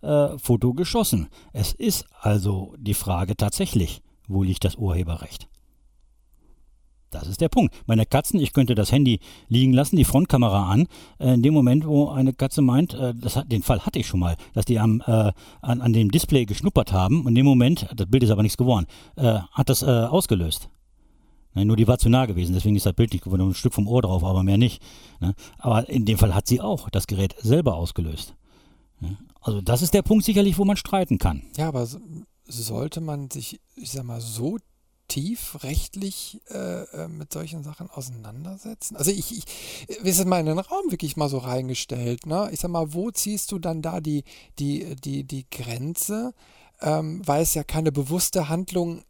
äh, 0.02 0.38
Foto 0.38 0.74
geschossen. 0.74 1.28
Es 1.52 1.72
ist 1.72 2.06
also 2.20 2.74
die 2.78 2.94
Frage 2.94 3.36
tatsächlich, 3.36 4.02
wo 4.26 4.42
liegt 4.42 4.64
das 4.64 4.76
Urheberrecht? 4.76 5.48
Das 7.10 7.26
ist 7.26 7.40
der 7.40 7.48
Punkt. 7.48 7.74
Meine 7.86 8.04
Katzen, 8.04 8.38
ich 8.38 8.52
könnte 8.52 8.74
das 8.74 8.92
Handy 8.92 9.20
liegen 9.48 9.72
lassen, 9.72 9.96
die 9.96 10.04
Frontkamera 10.04 10.70
an. 10.70 10.86
Äh, 11.18 11.34
in 11.34 11.42
dem 11.42 11.54
Moment, 11.54 11.86
wo 11.86 12.08
eine 12.08 12.32
Katze 12.34 12.60
meint, 12.60 12.94
äh, 12.94 13.14
hat, 13.34 13.50
den 13.50 13.62
Fall 13.62 13.80
hatte 13.80 13.98
ich 13.98 14.06
schon 14.06 14.20
mal, 14.20 14.36
dass 14.52 14.66
die 14.66 14.78
am, 14.78 15.02
äh, 15.06 15.32
an, 15.62 15.80
an, 15.80 15.92
dem 15.92 16.10
Display 16.10 16.44
geschnuppert 16.44 16.92
haben 16.92 17.22
und 17.22 17.28
in 17.28 17.36
dem 17.36 17.46
Moment, 17.46 17.88
das 17.96 18.08
Bild 18.08 18.22
ist 18.22 18.30
aber 18.30 18.42
nichts 18.42 18.58
geworden, 18.58 18.86
äh, 19.16 19.38
hat 19.52 19.70
das 19.70 19.82
ausgelöst. 19.82 20.68
Ne, 21.54 21.64
nur 21.64 21.76
die 21.76 21.88
war 21.88 21.98
zu 21.98 22.08
nah 22.08 22.26
gewesen, 22.26 22.54
deswegen 22.54 22.76
ist 22.76 22.86
das 22.86 22.92
Bild 22.92 23.12
nicht 23.12 23.24
geworden, 23.24 23.48
ein 23.48 23.54
Stück 23.54 23.74
vom 23.74 23.88
Ohr 23.88 24.02
drauf, 24.02 24.22
aber 24.22 24.42
mehr 24.42 24.58
nicht. 24.58 24.82
Ne? 25.20 25.34
Aber 25.58 25.88
in 25.88 26.04
dem 26.04 26.18
Fall 26.18 26.34
hat 26.34 26.46
sie 26.46 26.60
auch 26.60 26.90
das 26.90 27.06
Gerät 27.06 27.34
selber 27.38 27.74
ausgelöst. 27.76 28.34
Ne? 29.00 29.16
Also 29.48 29.62
das 29.62 29.80
ist 29.80 29.94
der 29.94 30.02
Punkt 30.02 30.26
sicherlich, 30.26 30.58
wo 30.58 30.66
man 30.66 30.76
streiten 30.76 31.16
kann. 31.16 31.42
Ja, 31.56 31.68
aber 31.68 31.88
sollte 32.44 33.00
man 33.00 33.30
sich, 33.30 33.62
ich 33.76 33.92
sag 33.92 34.04
mal, 34.04 34.20
so 34.20 34.58
tief 35.08 35.62
rechtlich 35.62 36.42
äh, 36.50 36.82
äh, 36.82 37.08
mit 37.08 37.32
solchen 37.32 37.62
Sachen 37.62 37.88
auseinandersetzen? 37.88 38.96
Also 38.96 39.10
ich, 39.10 39.32
ich 39.38 39.44
wir 40.02 40.12
sind 40.12 40.28
mal 40.28 40.40
in 40.40 40.44
den 40.44 40.58
Raum 40.58 40.90
wirklich 40.90 41.16
mal 41.16 41.30
so 41.30 41.38
reingestellt, 41.38 42.26
ne? 42.26 42.50
Ich 42.52 42.60
sag 42.60 42.70
mal, 42.70 42.92
wo 42.92 43.10
ziehst 43.10 43.50
du 43.50 43.58
dann 43.58 43.80
da 43.80 44.02
die, 44.02 44.24
die, 44.58 44.94
die, 44.96 45.24
die 45.24 45.48
Grenze? 45.48 46.34
Ähm, 46.82 47.26
weil 47.26 47.42
es 47.42 47.54
ja 47.54 47.64
keine 47.64 47.90
bewusste 47.90 48.50
Handlung 48.50 49.02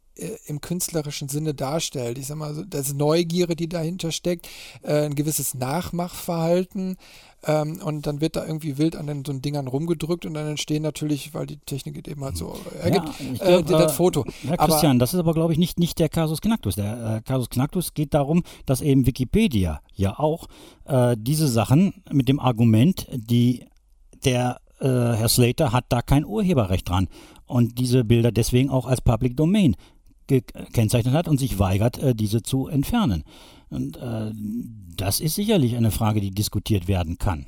im 0.47 0.61
künstlerischen 0.61 1.29
Sinne 1.29 1.55
darstellt. 1.55 2.19
Ich 2.19 2.27
sag 2.27 2.37
mal, 2.37 2.67
das 2.69 2.89
ist 2.89 2.97
Neugierde, 2.97 3.57
die 3.57 3.69
dahinter 3.69 4.13
steckt, 4.13 4.49
äh, 4.83 5.07
ein 5.07 5.15
gewisses 5.15 5.55
Nachmachverhalten, 5.55 6.97
ähm, 7.47 7.81
und 7.85 8.07
dann 8.07 8.21
wird 8.21 8.35
da 8.35 8.45
irgendwie 8.45 8.79
wild 8.79 8.97
an 8.97 9.07
den 9.07 9.25
so 9.25 9.33
Dingern 9.33 9.69
rumgedrückt 9.69 10.27
und 10.27 10.35
dann 10.35 10.49
entstehen 10.49 10.83
natürlich, 10.83 11.35
weil 11.35 11.47
die 11.47 11.59
Technik 11.59 12.09
eben 12.09 12.25
halt 12.25 12.37
so 12.37 12.59
ergibt, 12.83 13.09
ja, 13.39 13.59
äh, 13.59 13.63
das 13.63 13.93
Foto. 13.93 14.25
Ja, 14.43 14.57
Christian, 14.57 14.93
aber, 14.93 14.99
das 14.99 15.15
ist 15.15 15.21
aber, 15.21 15.35
glaube 15.35 15.53
ich, 15.53 15.59
nicht, 15.59 15.79
nicht 15.79 16.01
der 16.01 16.09
Casus 16.09 16.41
Knactus. 16.41 16.75
Der 16.75 17.17
äh, 17.17 17.21
Casus 17.23 17.49
Knactus 17.49 17.95
geht 17.95 18.13
darum, 18.13 18.43
dass 18.67 18.81
eben 18.81 19.07
Wikipedia 19.07 19.81
ja 19.95 20.19
auch 20.19 20.49
äh, 20.87 21.17
diese 21.17 21.47
Sachen 21.47 22.03
mit 22.11 22.29
dem 22.29 22.41
Argument, 22.41 23.07
die 23.13 23.65
der 24.25 24.61
äh, 24.81 24.87
Herr 24.87 25.29
Slater 25.29 25.73
hat 25.73 25.85
da 25.91 26.03
kein 26.03 26.25
Urheberrecht 26.25 26.89
dran 26.89 27.07
und 27.47 27.79
diese 27.79 28.05
Bilder 28.05 28.33
deswegen 28.33 28.69
auch 28.69 28.87
als 28.87 29.01
Public 29.01 29.37
Domain 29.37 29.77
gekennzeichnet 30.29 31.15
hat 31.15 31.27
und 31.27 31.39
sich 31.39 31.59
weigert, 31.59 31.99
äh, 31.99 32.15
diese 32.15 32.43
zu 32.43 32.69
entfernen. 32.69 33.25
Und 33.71 33.97
äh, 33.97 34.33
das 34.97 35.21
ist 35.21 35.35
sicherlich 35.35 35.77
eine 35.77 35.91
Frage, 35.91 36.21
die 36.21 36.31
diskutiert 36.31 36.89
werden 36.89 37.19
kann. 37.19 37.47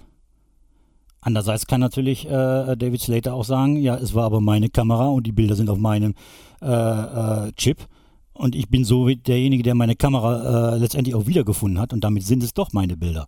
Andererseits 1.23 1.67
kann 1.67 1.81
natürlich 1.81 2.27
äh, 2.27 2.77
David 2.77 3.01
Slater 3.01 3.35
auch 3.35 3.45
sagen, 3.45 3.77
ja, 3.77 3.95
es 3.97 4.15
war 4.15 4.25
aber 4.25 4.41
meine 4.41 4.71
Kamera 4.71 5.09
und 5.09 5.27
die 5.27 5.33
Bilder 5.33 5.55
sind 5.55 5.69
auf 5.69 5.79
meinem 5.79 6.15
äh, 6.63 6.67
äh, 6.67 7.53
Chip 7.53 7.87
und 8.33 8.55
ich 8.55 8.71
bin 8.71 8.85
so 8.85 9.07
derjenige, 9.09 9.63
der 9.63 9.75
meine 9.75 9.97
Kamera 9.97 10.75
äh, 10.75 10.79
letztendlich 10.79 11.15
auch 11.15 11.27
wiedergefunden 11.27 11.79
hat 11.79 11.93
und 11.93 12.03
damit 12.03 12.23
sind 12.25 12.43
es 12.43 12.55
doch 12.55 12.73
meine 12.73 12.97
Bilder. 12.97 13.27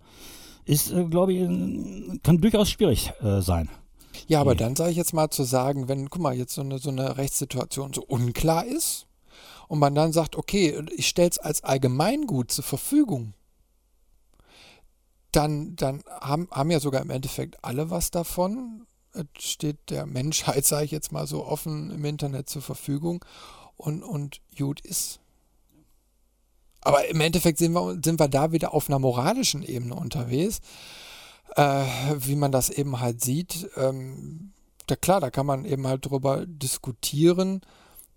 Ist, 0.65 0.95
glaube 1.11 1.35
ich, 1.35 2.23
kann 2.23 2.39
durchaus 2.39 2.71
schwierig 2.71 3.11
sein. 3.41 3.69
Ja, 4.29 4.41
aber 4.41 4.55
dann 4.55 4.77
sage 4.77 4.93
ich 4.93 4.97
jetzt 4.97 5.13
mal 5.13 5.29
zu 5.29 5.43
sagen, 5.43 5.89
wenn, 5.89 6.09
guck 6.09 6.23
mal, 6.23 6.37
jetzt 6.37 6.55
so 6.55 6.61
eine, 6.61 6.79
so 6.79 6.91
eine 6.91 7.17
Rechtssituation 7.17 7.93
so 7.93 8.03
unklar 8.03 8.65
ist 8.65 9.09
und 9.69 9.79
man 9.79 9.95
dann 9.95 10.13
sagt, 10.13 10.37
okay, 10.37 10.83
ich 10.97 11.09
stelle 11.09 11.31
es 11.31 11.39
als 11.39 11.65
Allgemeingut 11.65 12.51
zur 12.51 12.65
Verfügung, 12.65 13.35
dann, 15.33 15.77
dann 15.77 16.03
haben, 16.21 16.49
haben 16.51 16.71
ja 16.71 16.79
sogar 16.79 17.03
im 17.03 17.11
Endeffekt 17.11 17.65
alle 17.65 17.91
was 17.91 18.11
davon. 18.11 18.87
Es 19.13 19.25
steht 19.45 19.91
der 19.91 20.07
Menschheit, 20.07 20.65
sage 20.67 20.85
ich 20.85 20.91
jetzt 20.91 21.13
mal 21.13 21.27
so 21.27 21.45
offen 21.45 21.91
im 21.91 22.05
Internet 22.05 22.49
zur 22.49 22.63
Verfügung 22.63 23.25
und, 23.77 24.03
und 24.03 24.41
gut 24.57 24.81
ist. 24.81 25.19
Aber 26.83 27.07
im 27.09 27.21
Endeffekt 27.21 27.59
sind 27.59 27.73
wir, 27.73 27.99
sind 28.05 28.19
wir 28.19 28.29
da 28.29 28.53
wieder 28.53 28.75
auf 28.75 28.89
einer 28.89 28.99
moralischen 28.99 29.63
Ebene 29.63 29.95
unterwegs, 29.95 30.61
äh, 31.55 31.85
wie 32.17 32.37
man 32.37 32.51
das 32.53 32.71
eben 32.71 33.01
halt 33.01 33.23
sieht. 33.23 33.71
Ähm, 33.77 34.53
da, 34.87 34.97
klar, 34.97 35.21
da 35.21 35.31
kann 35.31 35.47
man 35.47 35.65
eben 35.65 35.87
halt 35.87 36.07
drüber 36.07 36.45
diskutieren, 36.45 37.61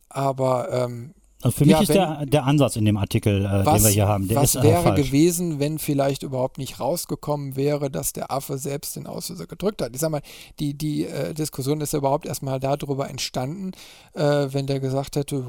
aber 0.10 0.72
ähm, 0.72 1.14
Also 1.46 1.58
für 1.58 1.66
mich 1.66 1.74
ja, 1.74 1.82
ist 1.82 1.90
wenn, 1.90 1.96
der, 1.96 2.26
der 2.26 2.46
Ansatz 2.46 2.76
in 2.76 2.86
dem 2.86 2.98
Artikel, 2.98 3.46
äh, 3.46 3.64
was, 3.64 3.84
den 3.84 3.84
wir 3.84 3.92
hier 3.92 4.08
haben, 4.08 4.28
der 4.28 4.38
was 4.38 4.56
ist 4.56 4.64
wäre 4.64 4.82
falsch. 4.82 5.06
gewesen, 5.06 5.60
wenn 5.60 5.78
vielleicht 5.78 6.24
überhaupt 6.24 6.58
nicht 6.58 6.80
rausgekommen 6.80 7.56
wäre, 7.56 7.92
dass 7.92 8.14
der 8.14 8.32
Affe 8.32 8.58
selbst 8.58 8.96
den 8.96 9.06
Auslöser 9.06 9.46
gedrückt 9.46 9.84
hat? 9.84 9.92
Ich 9.94 10.02
sag 10.02 10.10
mal, 10.10 10.24
die, 10.60 10.74
die 10.74 11.06
äh, 11.06 11.36
Diskussion 11.36 11.82
ist 11.82 11.94
ja 11.94 12.00
überhaupt 12.00 12.26
erstmal 12.26 12.60
darüber 12.60 13.12
entstanden, 13.12 13.74
äh, 14.16 14.22
wenn 14.24 14.66
der 14.66 14.80
gesagt 14.80 15.18
hätte, 15.18 15.46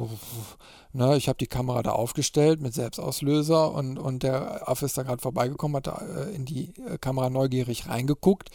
ne, 0.93 1.17
ich 1.17 1.29
habe 1.29 1.39
die 1.39 1.47
Kamera 1.47 1.83
da 1.83 1.93
aufgestellt 1.93 2.61
mit 2.61 2.75
Selbstauslöser 2.75 3.73
und, 3.73 3.99
und 3.99 4.23
der 4.23 4.69
Affe 4.69 4.85
ist 4.85 4.99
da 4.99 5.03
gerade 5.03 5.23
vorbeigekommen, 5.23 5.79
hat 5.79 5.87
da 5.87 6.03
äh, 6.15 6.35
in 6.35 6.45
die 6.45 6.75
äh, 6.91 6.99
Kamera 6.99 7.31
neugierig 7.31 7.89
reingeguckt 7.89 8.51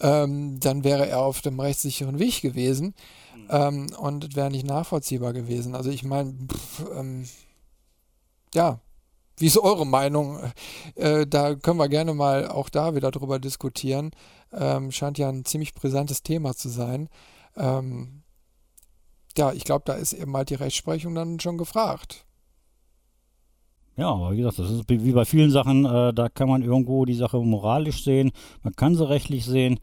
ähm, 0.00 0.58
dann 0.58 0.84
wäre 0.84 1.06
er 1.06 1.20
auf 1.20 1.42
dem 1.42 1.60
rechtssicheren 1.60 2.18
Weg 2.18 2.42
gewesen 2.42 2.94
mhm. 3.36 3.46
ähm, 3.50 3.86
und 3.98 4.24
es 4.24 4.36
wäre 4.36 4.50
nicht 4.50 4.66
nachvollziehbar 4.66 5.32
gewesen. 5.32 5.74
Also 5.74 5.90
ich 5.90 6.04
meine, 6.04 6.34
ähm, 6.94 7.24
ja, 8.54 8.80
wie 9.38 9.46
ist 9.46 9.58
eure 9.58 9.86
Meinung? 9.86 10.38
Äh, 10.94 11.26
da 11.26 11.54
können 11.54 11.78
wir 11.78 11.88
gerne 11.88 12.14
mal 12.14 12.48
auch 12.48 12.68
da 12.68 12.94
wieder 12.94 13.10
drüber 13.10 13.38
diskutieren. 13.38 14.10
Ähm, 14.52 14.92
scheint 14.92 15.18
ja 15.18 15.28
ein 15.28 15.44
ziemlich 15.44 15.74
brisantes 15.74 16.22
Thema 16.22 16.54
zu 16.54 16.68
sein. 16.68 17.08
Ähm, 17.56 18.22
ja, 19.36 19.52
ich 19.52 19.64
glaube, 19.64 19.84
da 19.86 19.94
ist 19.94 20.12
eben 20.12 20.36
halt 20.36 20.50
die 20.50 20.54
Rechtsprechung 20.54 21.14
dann 21.14 21.40
schon 21.40 21.58
gefragt. 21.58 22.26
Ja, 23.96 24.10
aber 24.10 24.32
wie 24.32 24.38
gesagt, 24.38 24.58
das 24.58 24.70
ist 24.70 24.84
wie 24.88 25.12
bei 25.12 25.24
vielen 25.24 25.50
Sachen, 25.50 25.84
äh, 25.84 26.14
da 26.14 26.28
kann 26.28 26.48
man 26.48 26.62
irgendwo 26.62 27.04
die 27.04 27.14
Sache 27.14 27.38
moralisch 27.38 28.04
sehen, 28.04 28.32
man 28.62 28.74
kann 28.74 28.94
sie 28.94 29.08
rechtlich 29.08 29.44
sehen. 29.44 29.78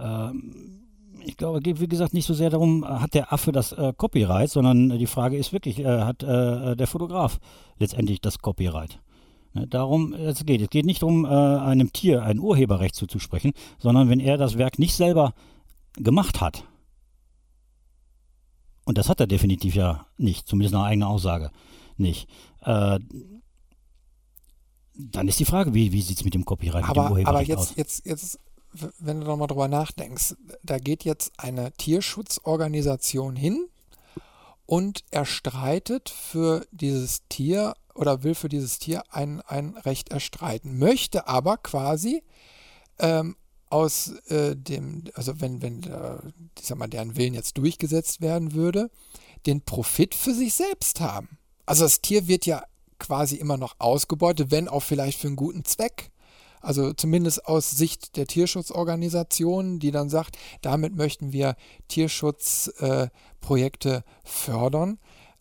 Ähm, 0.00 0.81
ich 1.24 1.36
glaube, 1.36 1.58
es 1.58 1.64
geht 1.64 1.80
wie 1.80 1.88
gesagt 1.88 2.14
nicht 2.14 2.26
so 2.26 2.34
sehr 2.34 2.50
darum, 2.50 2.86
hat 2.86 3.14
der 3.14 3.32
Affe 3.32 3.52
das 3.52 3.72
äh, 3.72 3.92
Copyright, 3.96 4.50
sondern 4.50 4.98
die 4.98 5.06
Frage 5.06 5.36
ist 5.36 5.52
wirklich, 5.52 5.78
äh, 5.78 6.00
hat 6.02 6.22
äh, 6.22 6.76
der 6.76 6.86
Fotograf 6.86 7.38
letztendlich 7.78 8.20
das 8.20 8.38
Copyright? 8.38 9.00
Ne, 9.54 9.66
darum 9.66 10.14
es 10.14 10.44
geht. 10.46 10.62
Es 10.62 10.70
geht 10.70 10.86
nicht 10.86 11.02
darum, 11.02 11.24
äh, 11.24 11.28
einem 11.28 11.92
Tier 11.92 12.22
ein 12.22 12.38
Urheberrecht 12.38 12.94
zuzusprechen, 12.94 13.52
sondern 13.78 14.08
wenn 14.08 14.20
er 14.20 14.38
das 14.38 14.56
Werk 14.56 14.78
nicht 14.78 14.94
selber 14.94 15.34
gemacht 15.94 16.40
hat. 16.40 16.64
Und 18.84 18.98
das 18.98 19.08
hat 19.08 19.20
er 19.20 19.26
definitiv 19.26 19.74
ja 19.74 20.06
nicht, 20.16 20.48
zumindest 20.48 20.74
nach 20.74 20.84
eigener 20.84 21.08
Aussage 21.08 21.50
nicht. 21.96 22.28
Äh, 22.62 22.98
dann 24.94 25.28
ist 25.28 25.40
die 25.40 25.44
Frage, 25.44 25.74
wie, 25.74 25.92
wie 25.92 26.02
sieht 26.02 26.18
es 26.18 26.24
mit 26.24 26.34
dem 26.34 26.44
Copyright, 26.44 26.84
aber, 26.84 27.02
mit 27.02 27.08
dem 27.08 27.12
Urheberrecht 27.12 27.28
aber 27.28 27.42
jetzt, 27.42 27.70
aus? 27.70 27.76
jetzt, 27.76 28.06
jetzt, 28.06 28.38
wenn 28.98 29.20
du 29.20 29.26
nochmal 29.26 29.48
drüber 29.48 29.68
nachdenkst, 29.68 30.34
da 30.62 30.78
geht 30.78 31.04
jetzt 31.04 31.32
eine 31.36 31.72
Tierschutzorganisation 31.72 33.36
hin 33.36 33.68
und 34.66 35.04
erstreitet 35.10 36.08
für 36.08 36.66
dieses 36.70 37.22
Tier 37.28 37.74
oder 37.94 38.22
will 38.22 38.34
für 38.34 38.48
dieses 38.48 38.78
Tier 38.78 39.02
ein, 39.10 39.40
ein 39.42 39.76
Recht 39.76 40.10
erstreiten, 40.10 40.78
möchte 40.78 41.28
aber 41.28 41.58
quasi 41.58 42.22
ähm, 42.98 43.36
aus 43.68 44.12
äh, 44.28 44.54
dem, 44.54 45.04
also 45.14 45.40
wenn, 45.40 45.62
wenn 45.62 45.82
äh, 45.82 46.18
ich 46.58 46.66
sag 46.66 46.78
mal, 46.78 46.88
deren 46.88 47.16
Willen 47.16 47.34
jetzt 47.34 47.56
durchgesetzt 47.58 48.20
werden 48.20 48.52
würde, 48.52 48.90
den 49.46 49.62
Profit 49.62 50.14
für 50.14 50.34
sich 50.34 50.54
selbst 50.54 51.00
haben. 51.00 51.38
Also 51.66 51.84
das 51.84 52.00
Tier 52.00 52.28
wird 52.28 52.46
ja 52.46 52.64
quasi 52.98 53.36
immer 53.36 53.56
noch 53.56 53.76
ausgebeutet, 53.78 54.50
wenn 54.50 54.68
auch 54.68 54.82
vielleicht 54.82 55.18
für 55.18 55.26
einen 55.26 55.36
guten 55.36 55.64
Zweck. 55.64 56.10
Also 56.62 56.92
zumindest 56.92 57.46
aus 57.46 57.70
Sicht 57.70 58.16
der 58.16 58.26
Tierschutzorganisation, 58.26 59.78
die 59.78 59.90
dann 59.90 60.08
sagt, 60.08 60.38
damit 60.62 60.96
möchten 60.96 61.32
wir 61.32 61.56
Tierschutzprojekte 61.88 63.90
äh, 63.90 64.02
fördern. 64.24 64.98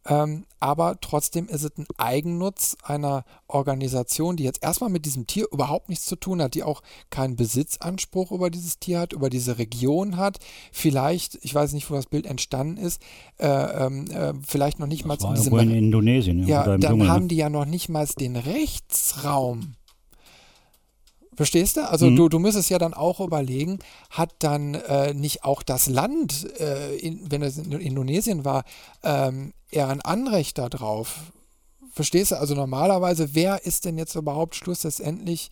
Ähm, 0.07 0.45
aber 0.59 0.99
trotzdem 0.99 1.47
ist 1.47 1.63
es 1.63 1.77
ein 1.77 1.85
Eigennutz 1.97 2.75
einer 2.83 3.23
Organisation, 3.47 4.35
die 4.35 4.43
jetzt 4.43 4.63
erstmal 4.63 4.89
mit 4.89 5.05
diesem 5.05 5.27
Tier 5.27 5.45
überhaupt 5.51 5.89
nichts 5.89 6.05
zu 6.05 6.15
tun 6.15 6.41
hat, 6.41 6.55
die 6.55 6.63
auch 6.63 6.81
keinen 7.11 7.35
Besitzanspruch 7.35 8.31
über 8.31 8.49
dieses 8.49 8.79
Tier 8.79 8.99
hat, 8.99 9.13
über 9.13 9.29
diese 9.29 9.59
Region 9.59 10.17
hat. 10.17 10.39
Vielleicht, 10.71 11.37
ich 11.43 11.53
weiß 11.53 11.73
nicht, 11.73 11.89
wo 11.91 11.95
das 11.95 12.07
Bild 12.07 12.25
entstanden 12.25 12.77
ist, 12.77 13.01
äh, 13.37 13.47
ähm, 13.47 14.09
äh, 14.09 14.33
vielleicht 14.45 14.79
noch 14.79 14.87
nicht 14.87 15.07
das 15.07 15.21
mal 15.21 15.29
in 15.29 15.35
diesem. 15.35 15.59
In 15.59 15.71
Indonesien, 15.71 16.39
ja. 16.39 16.47
ja 16.47 16.63
dann 16.63 16.81
Dschungel, 16.81 17.07
ne? 17.07 17.13
haben 17.13 17.27
die 17.27 17.35
ja 17.35 17.49
noch 17.49 17.65
nicht 17.65 17.89
mal 17.89 18.07
den 18.19 18.35
Rechtsraum 18.35 19.75
Verstehst 21.41 21.77
du? 21.77 21.89
Also 21.89 22.05
mhm. 22.05 22.17
du, 22.17 22.29
du 22.29 22.37
müsstest 22.37 22.69
ja 22.69 22.77
dann 22.77 22.93
auch 22.93 23.19
überlegen, 23.19 23.79
hat 24.11 24.29
dann 24.37 24.75
äh, 24.75 25.15
nicht 25.15 25.43
auch 25.43 25.63
das 25.63 25.87
Land, 25.87 26.47
äh, 26.59 26.95
in, 26.97 27.31
wenn 27.31 27.41
es 27.41 27.57
in 27.57 27.71
Indonesien 27.71 28.45
war, 28.45 28.63
ähm, 29.01 29.51
eher 29.71 29.87
ein 29.87 30.01
Anrecht 30.01 30.59
darauf? 30.59 31.31
Verstehst 31.93 32.29
du? 32.29 32.39
Also 32.39 32.53
normalerweise, 32.53 33.33
wer 33.33 33.65
ist 33.65 33.85
denn 33.85 33.97
jetzt 33.97 34.13
überhaupt 34.13 34.53
schlussendlich 34.53 35.49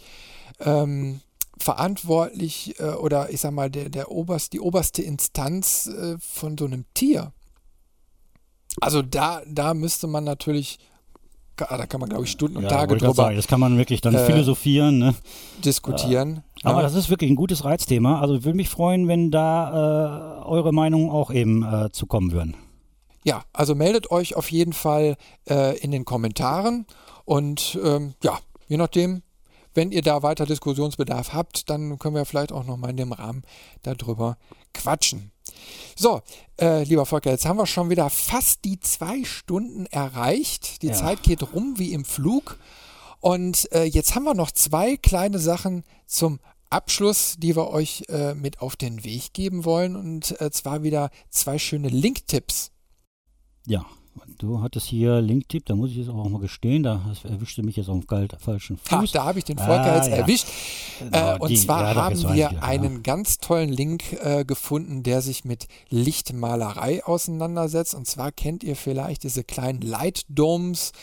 ähm, 0.59 1.21
verantwortlich 1.57 2.79
äh, 2.79 2.91
oder 2.91 3.31
ich 3.31 3.41
sag 3.41 3.53
mal, 3.53 3.71
der, 3.71 3.89
der 3.89 4.11
oberst, 4.11 4.53
die 4.53 4.59
oberste 4.59 5.01
Instanz 5.01 5.87
äh, 5.87 6.17
von 6.19 6.55
so 6.55 6.65
einem 6.65 6.85
Tier? 6.93 7.33
Also 8.79 9.01
da, 9.01 9.41
da 9.47 9.73
müsste 9.73 10.05
man 10.05 10.23
natürlich 10.23 10.77
da 11.59 11.85
kann 11.85 11.99
man, 11.99 12.09
glaube 12.09 12.25
ich, 12.25 12.31
Stunden 12.31 12.57
und 12.57 12.63
ja, 12.63 12.69
Tage 12.69 12.97
drüber. 12.97 13.13
Sagen, 13.13 13.35
das 13.35 13.47
kann 13.47 13.59
man 13.59 13.77
wirklich 13.77 14.01
dann 14.01 14.15
äh, 14.15 14.25
philosophieren, 14.25 14.97
ne? 14.97 15.15
diskutieren. 15.63 16.43
Äh, 16.63 16.67
aber 16.67 16.81
das 16.81 16.95
ist 16.95 17.09
wirklich 17.09 17.29
ein 17.29 17.35
gutes 17.35 17.63
Reizthema. 17.65 18.19
Also 18.19 18.43
würde 18.43 18.55
mich 18.55 18.69
freuen, 18.69 19.07
wenn 19.07 19.31
da 19.31 20.41
äh, 20.41 20.45
eure 20.45 20.73
Meinungen 20.73 21.09
auch 21.09 21.31
eben 21.31 21.63
äh, 21.63 21.91
zu 21.91 22.05
kommen 22.05 22.31
würden. 22.31 22.55
Ja, 23.23 23.43
also 23.53 23.75
meldet 23.75 24.11
euch 24.11 24.35
auf 24.35 24.51
jeden 24.51 24.73
Fall 24.73 25.17
äh, 25.49 25.77
in 25.79 25.91
den 25.91 26.05
Kommentaren 26.05 26.85
und 27.25 27.77
ähm, 27.83 28.13
ja, 28.23 28.39
je 28.67 28.77
nachdem, 28.77 29.21
wenn 29.79 29.93
ihr 29.93 30.01
da 30.01 30.21
weiter 30.23 30.45
Diskussionsbedarf 30.45 31.31
habt, 31.31 31.69
dann 31.69 31.97
können 31.99 32.13
wir 32.13 32.25
vielleicht 32.25 32.51
auch 32.51 32.65
nochmal 32.65 32.89
in 32.89 32.97
dem 32.97 33.13
Rahmen 33.13 33.43
darüber 33.81 34.37
quatschen. 34.73 35.31
So, 35.95 36.21
äh, 36.59 36.83
lieber 36.83 37.05
Volker, 37.05 37.31
jetzt 37.31 37.45
haben 37.45 37.55
wir 37.55 37.65
schon 37.65 37.89
wieder 37.89 38.09
fast 38.09 38.65
die 38.65 38.81
zwei 38.81 39.23
Stunden 39.23 39.85
erreicht. 39.85 40.81
Die 40.81 40.87
ja. 40.87 40.93
Zeit 40.93 41.23
geht 41.23 41.53
rum 41.53 41.75
wie 41.77 41.93
im 41.93 42.03
Flug. 42.03 42.59
Und 43.21 43.71
äh, 43.71 43.85
jetzt 43.85 44.15
haben 44.15 44.25
wir 44.25 44.33
noch 44.33 44.51
zwei 44.51 44.97
kleine 44.97 45.39
Sachen 45.39 45.85
zum 46.05 46.41
Abschluss, 46.69 47.35
die 47.37 47.55
wir 47.55 47.69
euch 47.69 48.03
äh, 48.09 48.33
mit 48.33 48.59
auf 48.59 48.75
den 48.75 49.05
Weg 49.05 49.31
geben 49.31 49.63
wollen. 49.63 49.95
Und 49.95 50.41
äh, 50.41 50.51
zwar 50.51 50.83
wieder 50.83 51.09
zwei 51.29 51.57
schöne 51.57 51.87
Link-Tipps. 51.87 52.71
Ja, 53.65 53.85
Du 54.37 54.61
hattest 54.61 54.87
hier 54.87 55.21
Linktipp, 55.21 55.65
da 55.65 55.75
muss 55.75 55.91
ich 55.91 55.97
jetzt 55.97 56.09
auch 56.09 56.29
mal 56.29 56.39
gestehen, 56.39 56.83
da 56.83 57.13
erwischte 57.23 57.61
mich 57.61 57.75
jetzt 57.75 57.89
auf 57.89 58.05
dem 58.05 58.29
falschen 58.39 58.77
Fuß. 58.77 58.89
Ach, 58.91 59.11
da 59.11 59.25
habe 59.25 59.39
ich 59.39 59.45
den 59.45 59.57
Volker 59.57 59.91
ah, 59.91 59.95
jetzt 59.97 60.09
ja. 60.09 60.15
erwischt. 60.15 60.47
Genau, 60.99 61.35
äh, 61.35 61.39
und 61.39 61.49
die, 61.49 61.57
zwar 61.57 61.93
ja, 61.93 61.95
haben 61.95 62.21
wir 62.21 62.33
wieder, 62.33 62.63
einen 62.63 62.95
ja. 62.95 62.99
ganz 63.01 63.39
tollen 63.39 63.69
Link 63.69 64.13
äh, 64.13 64.45
gefunden, 64.45 65.03
der 65.03 65.21
sich 65.21 65.43
mit 65.43 65.67
Lichtmalerei 65.89 67.03
auseinandersetzt. 67.03 67.93
Und 67.95 68.07
zwar 68.07 68.31
kennt 68.31 68.63
ihr 68.63 68.77
vielleicht 68.77 69.23
diese 69.23 69.43
kleinen 69.43 69.81
Light 69.81 70.25
Domes, 70.29 70.93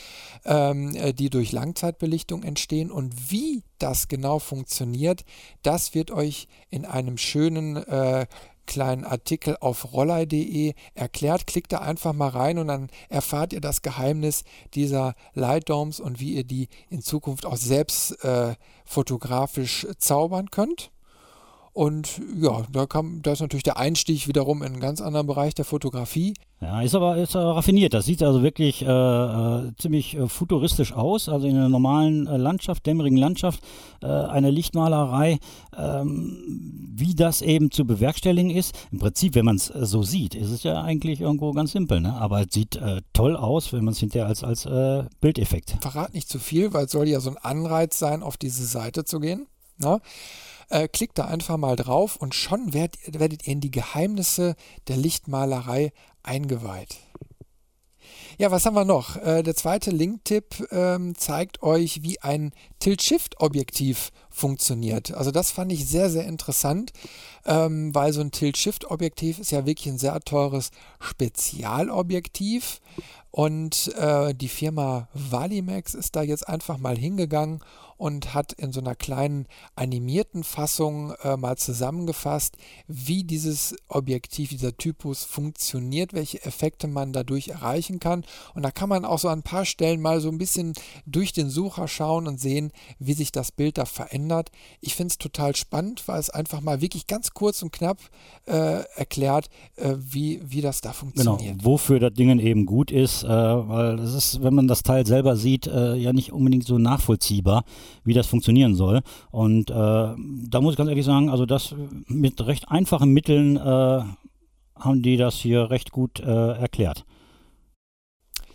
ähm, 0.45 0.95
äh, 0.95 1.13
die 1.13 1.29
durch 1.29 1.51
Langzeitbelichtung 1.51 2.41
entstehen. 2.41 2.89
Und 2.89 3.31
wie 3.31 3.63
das 3.77 4.07
genau 4.07 4.39
funktioniert, 4.39 5.23
das 5.61 5.93
wird 5.93 6.09
euch 6.09 6.47
in 6.71 6.85
einem 6.85 7.17
schönen 7.17 7.77
äh, 7.77 8.25
kleinen 8.67 9.03
Artikel 9.03 9.57
auf 9.59 9.93
rollei.de 9.93 10.73
erklärt. 10.93 11.47
Klickt 11.47 11.71
da 11.71 11.79
einfach 11.79 12.13
mal 12.13 12.29
rein 12.29 12.59
und 12.59 12.67
dann 12.67 12.89
erfahrt 13.09 13.53
ihr 13.53 13.61
das 13.61 13.81
Geheimnis 13.81 14.43
dieser 14.75 15.15
Light 15.33 15.69
Domes 15.69 15.99
und 15.99 16.19
wie 16.19 16.35
ihr 16.35 16.43
die 16.43 16.67
in 16.89 17.01
Zukunft 17.01 17.45
auch 17.45 17.57
selbst 17.57 18.23
äh, 18.23 18.55
fotografisch 18.85 19.87
zaubern 19.97 20.51
könnt. 20.51 20.91
Und 21.77 22.19
ja, 22.35 22.63
da, 22.71 22.87
kam, 22.87 23.21
da 23.21 23.33
ist 23.33 23.39
natürlich 23.39 23.61
der 23.61 23.77
Einstieg 23.77 24.27
wiederum 24.27 24.63
in 24.63 24.73
einen 24.73 24.79
ganz 24.79 24.99
anderen 24.99 25.27
Bereich 25.27 25.53
der 25.53 25.63
Fotografie. 25.63 26.33
Ja, 26.59 26.81
ist 26.81 26.95
aber 26.95 27.17
ist 27.17 27.35
raffiniert. 27.35 27.93
Das 27.93 28.05
sieht 28.05 28.23
also 28.23 28.41
wirklich 28.41 28.81
äh, 28.81 28.87
äh, 28.87 29.71
ziemlich 29.77 30.17
äh, 30.17 30.27
futuristisch 30.27 30.91
aus. 30.91 31.29
Also 31.29 31.45
in 31.45 31.55
einer 31.55 31.69
normalen 31.69 32.25
äh, 32.25 32.35
Landschaft, 32.37 32.87
dämmerigen 32.87 33.17
Landschaft, 33.17 33.61
eine 34.01 34.49
Lichtmalerei, 34.49 35.37
ähm, 35.77 36.93
wie 36.95 37.13
das 37.13 37.43
eben 37.43 37.69
zu 37.69 37.85
bewerkstelligen 37.85 38.49
ist. 38.49 38.75
Im 38.91 38.97
Prinzip, 38.97 39.35
wenn 39.35 39.45
man 39.45 39.57
es 39.57 39.67
so 39.67 40.01
sieht, 40.01 40.33
ist 40.33 40.49
es 40.49 40.63
ja 40.63 40.81
eigentlich 40.81 41.21
irgendwo 41.21 41.51
ganz 41.51 41.73
simpel. 41.73 41.99
Ne? 41.99 42.13
Aber 42.13 42.41
es 42.41 42.47
sieht 42.51 42.79
toll 43.13 43.35
aus, 43.35 43.71
wenn 43.71 43.85
man 43.85 43.91
es 43.91 43.99
hinterher 43.99 44.27
als, 44.27 44.43
als 44.43 44.67
Bildeffekt. 45.19 45.77
Verrat 45.81 46.13
nicht 46.13 46.29
zu 46.29 46.39
viel, 46.39 46.73
weil 46.73 46.85
es 46.85 46.91
soll 46.91 47.07
ja 47.07 47.19
so 47.19 47.29
ein 47.29 47.37
Anreiz 47.37 47.99
sein, 47.99 48.23
auf 48.23 48.37
diese 48.37 48.65
Seite 48.65 49.03
zu 49.03 49.19
gehen. 49.19 49.47
Ne? 49.79 49.99
Äh, 50.69 50.87
klickt 50.87 51.17
da 51.17 51.25
einfach 51.25 51.57
mal 51.57 51.75
drauf 51.75 52.17
und 52.17 52.35
schon 52.35 52.73
werdet, 52.73 52.97
werdet 53.19 53.47
ihr 53.47 53.53
in 53.53 53.61
die 53.61 53.71
Geheimnisse 53.71 54.55
der 54.87 54.97
Lichtmalerei 54.97 55.93
eingeweiht. 56.23 56.97
Ja, 58.39 58.51
was 58.51 58.65
haben 58.65 58.75
wir 58.75 58.85
noch? 58.85 59.15
Äh, 59.15 59.41
der 59.41 59.55
zweite 59.55 59.89
Link-Tipp 59.89 60.67
ähm, 60.71 61.15
zeigt 61.15 61.63
euch, 61.63 62.03
wie 62.03 62.21
ein 62.21 62.51
Tilt-Shift-Objektiv 62.79 64.11
funktioniert. 64.29 65.11
Also 65.13 65.31
das 65.31 65.49
fand 65.49 65.71
ich 65.71 65.87
sehr, 65.87 66.11
sehr 66.11 66.25
interessant, 66.25 66.91
ähm, 67.45 67.95
weil 67.95 68.13
so 68.13 68.21
ein 68.21 68.31
Tilt-Shift-Objektiv 68.31 69.39
ist 69.39 69.51
ja 69.51 69.65
wirklich 69.65 69.87
ein 69.87 69.97
sehr 69.97 70.19
teures 70.19 70.69
Spezialobjektiv 70.99 72.79
Und 73.31 73.93
äh, 73.95 74.33
die 74.33 74.47
Firma 74.47 75.09
Valimax 75.13 75.93
ist 75.93 76.15
da 76.15 76.21
jetzt 76.21 76.47
einfach 76.47 76.77
mal 76.77 76.97
hingegangen 76.97 77.61
und 77.97 78.33
hat 78.33 78.53
in 78.53 78.71
so 78.71 78.79
einer 78.79 78.95
kleinen 78.95 79.47
animierten 79.75 80.43
Fassung 80.43 81.13
äh, 81.23 81.35
mal 81.37 81.57
zusammengefasst, 81.57 82.57
wie 82.87 83.23
dieses 83.23 83.75
Objektiv, 83.87 84.49
dieser 84.49 84.77
Typus 84.77 85.23
funktioniert, 85.23 86.13
welche 86.13 86.43
Effekte 86.45 86.87
man 86.87 87.13
dadurch 87.13 87.49
erreichen 87.49 87.99
kann. 87.99 88.23
Und 88.53 88.63
da 88.63 88.71
kann 88.71 88.89
man 88.89 89.05
auch 89.05 89.19
so 89.19 89.29
an 89.29 89.39
ein 89.39 89.43
paar 89.43 89.65
Stellen 89.65 90.01
mal 90.01 90.21
so 90.21 90.29
ein 90.29 90.37
bisschen 90.37 90.73
durch 91.05 91.33
den 91.33 91.49
Sucher 91.49 91.87
schauen 91.87 92.27
und 92.27 92.39
sehen, 92.39 92.71
wie 92.99 93.13
sich 93.13 93.31
das 93.31 93.51
Bild 93.51 93.77
da 93.77 93.85
verändert. 93.85 94.51
Ich 94.81 94.95
finde 94.95 95.11
es 95.11 95.17
total 95.17 95.55
spannend, 95.55 96.07
weil 96.07 96.19
es 96.19 96.29
einfach 96.29 96.61
mal 96.61 96.81
wirklich 96.81 97.07
ganz 97.07 97.31
kurz 97.31 97.61
und 97.61 97.71
knapp 97.71 97.99
äh, 98.45 98.83
erklärt, 98.95 99.49
äh, 99.75 99.95
wie, 99.97 100.41
wie 100.43 100.61
das 100.61 100.81
da 100.81 100.93
funktioniert. 100.93 101.57
Genau, 101.57 101.65
wofür 101.65 101.99
das 101.99 102.13
Ding 102.13 102.37
eben 102.39 102.65
gut 102.65 102.91
ist, 102.91 103.23
äh, 103.23 103.27
weil 103.27 103.99
es 103.99 104.13
ist, 104.13 104.43
wenn 104.43 104.53
man 104.53 104.67
das 104.67 104.83
Teil 104.83 105.05
selber 105.05 105.35
sieht, 105.35 105.67
äh, 105.67 105.95
ja 105.95 106.13
nicht 106.13 106.31
unbedingt 106.31 106.65
so 106.65 106.77
nachvollziehbar 106.77 107.63
wie 108.03 108.13
das 108.13 108.27
funktionieren 108.27 108.75
soll. 108.75 109.01
Und 109.31 109.69
äh, 109.69 109.73
da 109.73 110.61
muss 110.61 110.73
ich 110.73 110.77
ganz 110.77 110.89
ehrlich 110.89 111.05
sagen, 111.05 111.29
also 111.29 111.45
das 111.45 111.75
mit 112.07 112.45
recht 112.45 112.69
einfachen 112.69 113.11
Mitteln 113.11 113.57
äh, 113.57 113.59
haben 113.59 115.01
die 115.01 115.17
das 115.17 115.35
hier 115.35 115.69
recht 115.69 115.91
gut 115.91 116.19
äh, 116.19 116.51
erklärt. 116.53 117.05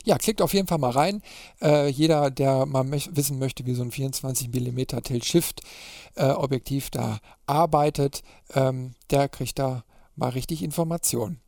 Ja, 0.04 0.18
klickt 0.18 0.42
auf 0.42 0.52
jeden 0.52 0.66
Fall 0.66 0.78
mal 0.78 0.90
rein. 0.90 1.22
Äh, 1.60 1.88
jeder, 1.88 2.30
der 2.30 2.66
mal 2.66 2.90
wissen 2.90 3.38
möchte, 3.38 3.66
wie 3.66 3.74
so 3.74 3.82
ein 3.82 3.92
24 3.92 4.48
mm 4.48 5.00
Tilt-Shift-Objektiv 5.02 6.90
da 6.90 7.18
arbeitet, 7.46 8.22
ähm, 8.54 8.94
der 9.10 9.28
kriegt 9.28 9.59
da 9.60 9.84
mal 10.16 10.30
richtig 10.30 10.62
Informationen. 10.62 11.40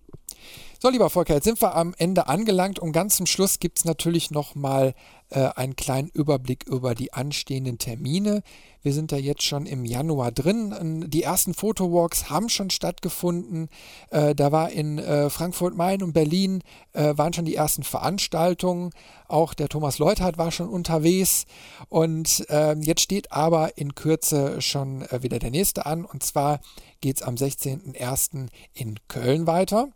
So, 0.84 0.90
lieber 0.90 1.08
Volker, 1.08 1.32
jetzt 1.32 1.44
sind 1.44 1.62
wir 1.62 1.76
am 1.76 1.94
Ende 1.96 2.26
angelangt 2.26 2.78
und 2.78 2.92
ganz 2.92 3.16
zum 3.16 3.24
Schluss 3.24 3.58
gibt 3.58 3.78
es 3.78 3.84
natürlich 3.86 4.30
nochmal 4.30 4.92
äh, 5.30 5.48
einen 5.56 5.76
kleinen 5.76 6.08
Überblick 6.08 6.64
über 6.68 6.94
die 6.94 7.14
anstehenden 7.14 7.78
Termine. 7.78 8.42
Wir 8.82 8.92
sind 8.92 9.10
da 9.10 9.16
jetzt 9.16 9.42
schon 9.44 9.64
im 9.64 9.86
Januar 9.86 10.30
drin. 10.30 11.06
Die 11.08 11.22
ersten 11.22 11.54
Fotowalks 11.54 12.28
haben 12.28 12.50
schon 12.50 12.68
stattgefunden. 12.68 13.70
Äh, 14.10 14.34
da 14.34 14.52
war 14.52 14.70
in 14.72 14.98
äh, 14.98 15.30
Frankfurt, 15.30 15.74
Main 15.74 16.02
und 16.02 16.12
Berlin 16.12 16.62
äh, 16.92 17.16
waren 17.16 17.32
schon 17.32 17.46
die 17.46 17.54
ersten 17.54 17.82
Veranstaltungen. 17.82 18.90
Auch 19.26 19.54
der 19.54 19.70
Thomas 19.70 19.98
Leuthardt 19.98 20.36
war 20.36 20.52
schon 20.52 20.68
unterwegs. 20.68 21.46
Und 21.88 22.44
ähm, 22.50 22.82
jetzt 22.82 23.00
steht 23.00 23.32
aber 23.32 23.78
in 23.78 23.94
Kürze 23.94 24.60
schon 24.60 25.00
äh, 25.08 25.22
wieder 25.22 25.38
der 25.38 25.50
nächste 25.50 25.86
an. 25.86 26.04
Und 26.04 26.22
zwar 26.22 26.60
geht 27.00 27.16
es 27.16 27.22
am 27.22 27.36
16.01. 27.36 28.48
in 28.74 28.96
Köln 29.08 29.46
weiter. 29.46 29.88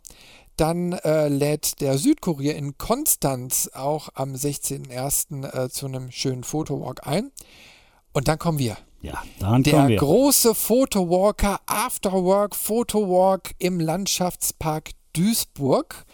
Dann 0.59 0.91
äh, 0.91 1.29
lädt 1.29 1.79
der 1.79 1.97
Südkurier 1.97 2.55
in 2.55 2.77
Konstanz 2.77 3.69
auch 3.73 4.09
am 4.15 4.33
16.01. 4.33 5.45
Äh, 5.53 5.69
zu 5.69 5.85
einem 5.85 6.11
schönen 6.11 6.43
Fotowalk 6.43 7.07
ein. 7.07 7.31
Und 8.11 8.27
dann 8.27 8.37
kommen 8.37 8.59
wir. 8.59 8.77
Ja, 9.01 9.23
dann 9.39 9.63
der 9.63 9.73
kommen 9.73 9.87
wir. 9.87 9.97
große 9.97 10.53
Fotowalker 10.53 11.61
Afterwork 11.65 12.57
Fotowalk 12.57 13.51
im 13.59 13.79
Landschaftspark 13.79 14.91
Duisburg 15.13 16.05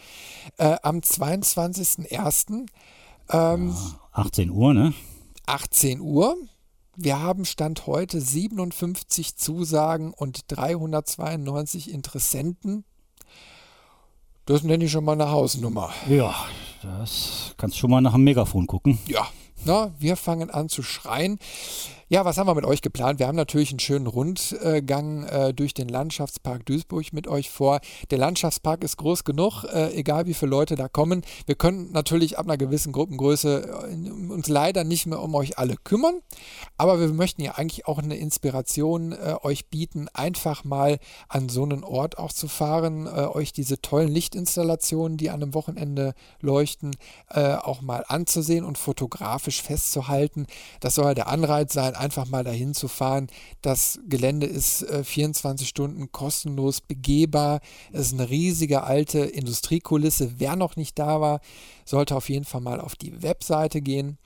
äh, 0.57 0.76
am 0.84 0.99
22.01. 0.99 2.67
Ähm, 3.31 3.76
18 4.11 4.51
Uhr, 4.51 4.76
ne? 4.76 4.93
18 5.47 6.01
Uhr. 6.01 6.38
Wir 6.95 7.19
haben 7.19 7.45
Stand 7.45 7.88
heute 7.88 8.22
57 8.22 9.38
Zusagen 9.38 10.13
und 10.13 10.43
392 10.47 11.91
Interessenten. 11.91 12.85
Das 14.47 14.61
nenne 14.61 14.85
ich 14.85 14.91
schon 14.91 15.03
mal 15.03 15.13
eine 15.13 15.31
Hausnummer. 15.31 15.91
Ja, 16.07 16.35
das 16.84 17.55
kannst 17.57 17.77
du 17.77 17.80
schon 17.80 17.89
mal 17.89 18.01
nach 18.01 18.13
dem 18.13 18.23
Megafon 18.23 18.67
gucken. 18.67 18.99
Ja, 19.07 19.27
na, 19.65 19.91
wir 19.97 20.15
fangen 20.15 20.51
an 20.51 20.69
zu 20.69 20.84
schreien. 20.84 21.39
Ja, 22.15 22.23
was 22.23 22.37
haben 22.37 22.47
wir 22.47 22.55
mit 22.55 22.63
euch 22.63 22.81
geplant? 22.81 23.19
Wir 23.19 23.27
haben 23.27 23.35
natürlich 23.35 23.71
einen 23.71 23.79
schönen 23.79 24.07
Rundgang 24.07 25.25
äh, 25.25 25.53
durch 25.53 25.73
den 25.73 25.89
Landschaftspark 25.89 26.65
Duisburg 26.65 27.11
mit 27.11 27.27
euch 27.27 27.49
vor. 27.49 27.81
Der 28.09 28.17
Landschaftspark 28.17 28.85
ist 28.85 28.95
groß 28.95 29.25
genug, 29.25 29.65
äh, 29.65 29.93
egal 29.93 30.25
wie 30.25 30.33
viele 30.33 30.51
Leute 30.51 30.75
da 30.75 30.87
kommen. 30.87 31.23
Wir 31.45 31.55
können 31.55 31.91
natürlich 31.91 32.39
ab 32.39 32.45
einer 32.45 32.55
gewissen 32.55 32.93
Gruppengröße 32.93 33.89
äh, 33.91 34.31
uns 34.31 34.47
leider 34.47 34.85
nicht 34.85 35.07
mehr 35.07 35.21
um 35.21 35.35
euch 35.35 35.59
alle 35.59 35.75
kümmern, 35.75 36.21
aber 36.77 37.01
wir 37.01 37.09
möchten 37.09 37.41
ja 37.41 37.55
eigentlich 37.55 37.85
auch 37.85 37.97
eine 37.97 38.15
Inspiration 38.15 39.13
euch 39.41 39.67
bieten, 39.67 40.07
einfach 40.13 40.63
mal 40.63 40.99
an 41.27 41.49
so 41.49 41.63
einen 41.63 41.83
Ort 41.83 42.17
auch 42.17 42.31
zu 42.31 42.47
fahren, 42.47 43.07
euch 43.07 43.51
diese 43.51 43.81
tollen 43.81 44.07
Lichtinstallationen, 44.07 45.17
die 45.17 45.31
an 45.31 45.41
einem 45.41 45.53
Wochenende 45.53 46.13
leuchten, 46.39 46.95
auch 47.27 47.81
mal 47.81 48.05
anzusehen 48.07 48.63
und 48.63 48.77
fotografisch 48.77 49.61
festzuhalten. 49.61 50.47
Das 50.79 50.95
soll 50.95 51.13
der 51.15 51.27
Anreiz 51.27 51.73
sein, 51.73 51.95
einfach 52.06 52.27
mal 52.27 52.44
dahin 52.44 52.73
zu 52.73 52.88
fahren. 52.88 53.27
Das 53.61 53.99
Gelände 54.07 54.48
ist 54.48 54.84
äh, 54.84 55.03
24 55.03 55.68
Stunden 55.68 56.11
kostenlos 56.11 56.82
begehbar. 56.82 57.60
Es 57.91 58.07
ist 58.07 58.14
eine 58.14 58.30
riesige 58.30 58.84
alte 58.84 59.19
Industriekulisse. 59.19 60.36
Wer 60.38 60.56
noch 60.56 60.76
nicht 60.76 60.98
da 60.98 61.19
war, 61.19 61.41
sollte 61.84 62.15
auf 62.15 62.30
jeden 62.30 62.45
Fall 62.45 62.61
mal 62.61 62.80
auf 62.80 62.95
die 62.95 63.22
Webseite 63.22 63.82
gehen 63.82 64.18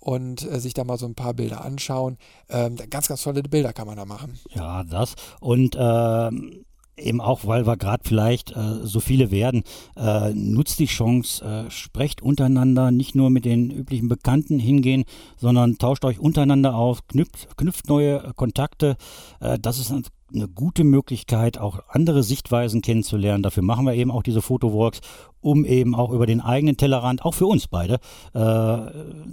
und 0.00 0.42
äh, 0.50 0.60
sich 0.60 0.74
da 0.74 0.84
mal 0.84 0.98
so 0.98 1.06
ein 1.06 1.14
paar 1.14 1.34
Bilder 1.34 1.64
anschauen. 1.64 2.18
Ähm, 2.48 2.76
ganz, 2.90 3.08
ganz 3.08 3.22
tolle 3.22 3.42
Bilder 3.42 3.72
kann 3.72 3.86
man 3.86 3.96
da 3.96 4.04
machen. 4.04 4.38
Ja, 4.54 4.84
das. 4.84 5.14
Und 5.40 5.76
ähm 5.78 6.64
eben 6.96 7.20
auch, 7.20 7.46
weil 7.46 7.66
wir 7.66 7.76
gerade 7.76 8.02
vielleicht 8.06 8.52
äh, 8.52 8.84
so 8.84 9.00
viele 9.00 9.30
werden, 9.30 9.62
äh, 9.96 10.32
nutzt 10.34 10.78
die 10.78 10.86
Chance, 10.86 11.44
äh, 11.44 11.70
sprecht 11.70 12.22
untereinander, 12.22 12.90
nicht 12.90 13.14
nur 13.14 13.30
mit 13.30 13.44
den 13.44 13.70
üblichen 13.70 14.08
Bekannten 14.08 14.58
hingehen, 14.58 15.04
sondern 15.36 15.78
tauscht 15.78 16.04
euch 16.04 16.18
untereinander 16.18 16.74
auf, 16.74 17.06
knüpft, 17.06 17.56
knüpft 17.56 17.88
neue 17.88 18.32
Kontakte. 18.36 18.96
Äh, 19.40 19.58
das 19.58 19.78
ist 19.78 19.92
eine 19.92 20.48
gute 20.48 20.84
Möglichkeit, 20.84 21.58
auch 21.58 21.80
andere 21.88 22.22
Sichtweisen 22.22 22.82
kennenzulernen. 22.82 23.42
Dafür 23.42 23.62
machen 23.62 23.86
wir 23.86 23.94
eben 23.94 24.10
auch 24.10 24.22
diese 24.22 24.42
Fotowalks, 24.42 25.00
um 25.40 25.64
eben 25.64 25.94
auch 25.94 26.10
über 26.10 26.26
den 26.26 26.40
eigenen 26.40 26.76
Tellerrand, 26.76 27.24
auch 27.24 27.34
für 27.34 27.46
uns 27.46 27.66
beide, 27.66 27.94
äh, 28.34 28.38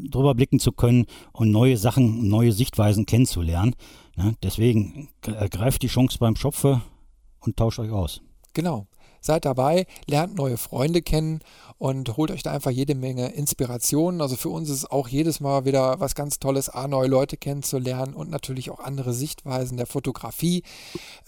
drüber 0.09 0.33
blicken 0.35 0.59
zu 0.59 0.71
können 0.71 1.05
und 1.33 1.51
neue 1.51 1.77
Sachen, 1.77 2.27
neue 2.27 2.51
Sichtweisen 2.51 3.05
kennenzulernen. 3.05 3.75
Ne? 4.15 4.35
Deswegen 4.41 5.09
ergreift 5.21 5.83
die 5.83 5.87
Chance 5.87 6.17
beim 6.19 6.35
Schopfe 6.35 6.81
und 7.39 7.57
tauscht 7.57 7.79
euch 7.79 7.91
aus. 7.91 8.21
Genau. 8.53 8.87
Seid 9.19 9.45
dabei, 9.45 9.87
lernt 10.05 10.35
neue 10.35 10.57
Freunde 10.57 11.01
kennen 11.01 11.41
und 11.77 12.17
holt 12.17 12.31
euch 12.31 12.43
da 12.43 12.51
einfach 12.51 12.71
jede 12.71 12.95
Menge 12.95 13.29
Inspirationen. 13.33 14.21
Also 14.21 14.35
für 14.35 14.49
uns 14.49 14.69
ist 14.69 14.77
es 14.77 14.91
auch 14.91 15.07
jedes 15.07 15.39
Mal 15.39 15.65
wieder 15.65 15.99
was 15.99 16.15
ganz 16.15 16.39
Tolles, 16.39 16.69
A, 16.69 16.87
neue 16.87 17.07
Leute 17.07 17.35
kennenzulernen 17.35 18.13
und 18.13 18.29
natürlich 18.29 18.69
auch 18.69 18.79
andere 18.79 19.13
Sichtweisen 19.13 19.77
der 19.77 19.85
Fotografie. 19.85 20.63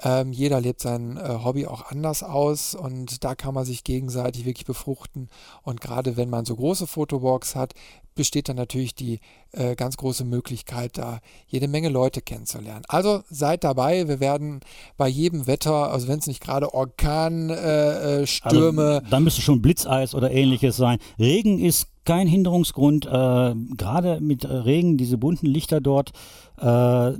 Ähm, 0.01 0.31
jeder 0.31 0.61
lebt 0.61 0.81
sein 0.81 1.17
äh, 1.17 1.39
Hobby 1.43 1.67
auch 1.67 1.91
anders 1.91 2.23
aus 2.23 2.73
und 2.73 3.23
da 3.23 3.35
kann 3.35 3.53
man 3.53 3.65
sich 3.65 3.83
gegenseitig 3.83 4.45
wirklich 4.45 4.65
befruchten. 4.65 5.29
Und 5.63 5.81
gerade 5.81 6.15
wenn 6.15 6.29
man 6.29 6.45
so 6.45 6.55
große 6.55 6.87
Fotowalks 6.87 7.55
hat, 7.55 7.73
besteht 8.19 8.49
dann 8.49 8.57
natürlich 8.57 8.95
die 8.95 9.21
äh, 9.53 9.77
ganz 9.77 9.95
große 9.95 10.25
Möglichkeit, 10.25 10.97
da 10.97 11.21
jede 11.47 11.69
Menge 11.69 11.87
Leute 11.87 12.19
kennenzulernen. 12.21 12.83
Also 12.89 13.23
seid 13.29 13.63
dabei, 13.63 14.09
wir 14.09 14.19
werden 14.19 14.59
bei 14.97 15.07
jedem 15.07 15.47
Wetter, 15.47 15.89
also 15.89 16.09
wenn 16.09 16.19
es 16.19 16.27
nicht 16.27 16.41
gerade 16.41 16.73
Orkanstürme. 16.73 17.55
Äh, 17.55 18.17
äh 18.17 18.97
also, 18.97 19.09
dann 19.09 19.23
müsste 19.23 19.41
schon 19.41 19.61
Blitzeis 19.61 20.13
oder 20.13 20.31
ähnliches 20.31 20.75
sein. 20.75 20.99
Regen 21.17 21.59
ist 21.59 21.87
kein 22.03 22.27
Hinderungsgrund, 22.27 23.05
äh, 23.05 23.55
gerade 23.77 24.19
mit 24.19 24.43
Regen, 24.43 24.97
diese 24.97 25.17
bunten 25.17 25.45
Lichter 25.45 25.79
dort. 25.79 26.11
Äh, 26.57 27.13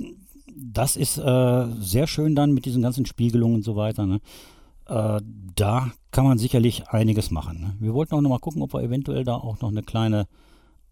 das 0.54 0.96
ist 0.96 1.16
äh, 1.16 1.66
sehr 1.80 2.08
schön 2.08 2.34
dann 2.34 2.52
mit 2.52 2.66
diesen 2.66 2.82
ganzen 2.82 3.06
Spiegelungen 3.06 3.54
und 3.54 3.64
so 3.64 3.74
weiter. 3.74 4.04
Ne? 4.04 4.20
da 5.54 5.92
kann 6.10 6.24
man 6.24 6.38
sicherlich 6.38 6.88
einiges 6.88 7.30
machen. 7.30 7.60
Ne? 7.60 7.76
Wir 7.78 7.94
wollten 7.94 8.12
auch 8.16 8.20
noch 8.20 8.30
mal 8.30 8.40
gucken, 8.40 8.60
ob 8.60 8.74
wir 8.74 8.82
eventuell 8.82 9.22
da 9.22 9.36
auch 9.36 9.60
noch 9.60 9.68
eine 9.68 9.84
kleine 9.84 10.26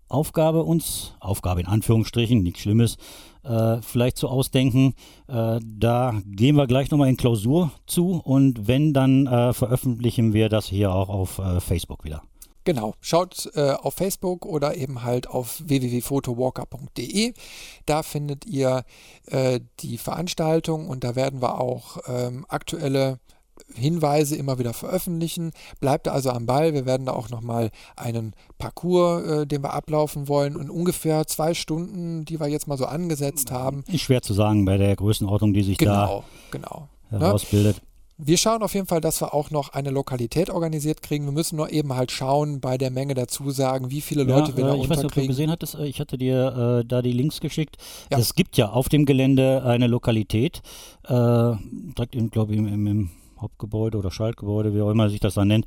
Aufgabe 0.09 0.62
uns, 0.62 1.14
Aufgabe 1.20 1.60
in 1.60 1.66
Anführungsstrichen, 1.66 2.43
nichts 2.43 2.60
Schlimmes, 2.60 2.97
äh, 3.44 3.80
vielleicht 3.82 4.16
zu 4.16 4.28
ausdenken. 4.28 4.94
Äh, 5.28 5.60
da 5.62 6.20
gehen 6.26 6.56
wir 6.56 6.66
gleich 6.66 6.90
nochmal 6.90 7.09
in 7.09 7.16
Klausur 7.16 7.70
zu 7.86 8.20
und 8.24 8.66
wenn, 8.68 8.93
dann 8.93 9.26
äh, 9.26 9.52
veröffentlichen 9.52 10.32
wir 10.32 10.48
das 10.48 10.66
hier 10.66 10.93
auch 10.93 11.09
auf 11.09 11.39
äh, 11.39 11.60
Facebook 11.60 12.05
wieder. 12.05 12.22
Genau, 12.68 12.93
schaut 13.01 13.51
äh, 13.55 13.70
auf 13.70 13.94
Facebook 13.94 14.44
oder 14.44 14.76
eben 14.76 15.02
halt 15.02 15.26
auf 15.26 15.62
www.photowalker.de. 15.64 17.32
Da 17.86 18.02
findet 18.02 18.44
ihr 18.44 18.85
äh, 19.26 19.60
die 19.80 19.97
Veranstaltung 19.97 20.86
und 20.86 21.02
da 21.02 21.16
werden 21.16 21.40
wir 21.40 21.62
auch 21.62 21.97
ähm, 22.06 22.44
aktuelle 22.48 23.20
Hinweise 23.74 24.36
immer 24.36 24.59
wieder 24.59 24.72
veröffentlichen. 24.72 25.52
Bleibt 25.80 26.09
also 26.09 26.30
am 26.30 26.47
Ball. 26.47 26.74
Wir 26.74 26.86
werden 26.86 27.06
da 27.06 27.12
auch 27.12 27.30
nochmal 27.30 27.70
einen 27.97 28.35
Parcours, 28.59 29.24
äh, 29.24 29.47
den 29.47 29.62
wir 29.62 29.72
ablaufen 29.72 30.28
wollen, 30.28 30.59
in 30.60 30.70
ungefähr 30.70 31.26
zwei 31.26 31.55
Stunden, 31.55 32.24
die 32.24 32.40
wir 32.40 32.48
jetzt 32.48 32.66
mal 32.66 32.78
so 32.78 32.86
angesetzt 32.86 33.51
haben. 33.51 33.85
Ist 33.86 34.02
schwer 34.02 34.22
zu 34.22 34.35
sagen 34.35 34.64
bei 34.64 34.76
der 34.76 34.94
Größenordnung, 34.97 35.52
die 35.52 35.62
sich 35.62 35.78
genau, 35.78 36.24
da 36.51 36.59
genau. 36.59 36.89
herausbildet. 37.10 37.80
wir 38.18 38.36
schauen 38.36 38.62
auf 38.62 38.74
jeden 38.74 38.86
Fall, 38.86 39.01
dass 39.01 39.20
wir 39.20 39.32
auch 39.32 39.51
noch 39.51 39.70
eine 39.70 39.90
Lokalität 39.90 40.51
organisiert 40.51 41.02
kriegen. 41.02 41.24
Wir 41.24 41.32
müssen 41.32 41.56
nur 41.56 41.70
eben 41.70 41.94
halt 41.94 42.10
schauen 42.10 42.60
bei 42.60 42.76
der 42.76 42.90
Menge 42.90 43.14
der 43.14 43.28
Zusagen, 43.28 43.90
wie 43.90 44.01
viele 44.01 44.24
Leute 44.24 44.51
ja, 44.51 44.56
wir 44.56 44.64
da 44.64 44.74
ich 44.74 44.90
weiß 44.90 44.98
nicht, 44.98 45.06
ob 45.06 45.14
du 45.14 45.26
gesehen 45.26 45.51
hattest, 45.51 45.76
äh, 45.76 45.86
ich 45.86 46.01
hatte 46.01 46.18
dir 46.18 46.80
äh, 46.82 46.85
da 46.85 47.01
die 47.01 47.12
Links 47.12 47.40
geschickt. 47.40 47.76
Ja. 48.10 48.18
Es 48.18 48.35
gibt 48.35 48.56
ja 48.56 48.70
auf 48.70 48.89
dem 48.89 49.06
Gelände 49.06 49.62
eine 49.64 49.86
Lokalität, 49.86 50.62
äh, 51.05 51.12
direkt 51.12 52.32
glaube 52.32 52.52
ich, 52.52 52.59
im, 52.59 52.86
im 52.86 53.10
Hauptgebäude 53.40 53.98
oder 53.98 54.10
Schaltgebäude, 54.10 54.74
wie 54.74 54.81
auch 54.81 54.90
immer 54.90 55.09
sich 55.10 55.20
das 55.20 55.35
dann 55.35 55.48
nennt. 55.48 55.66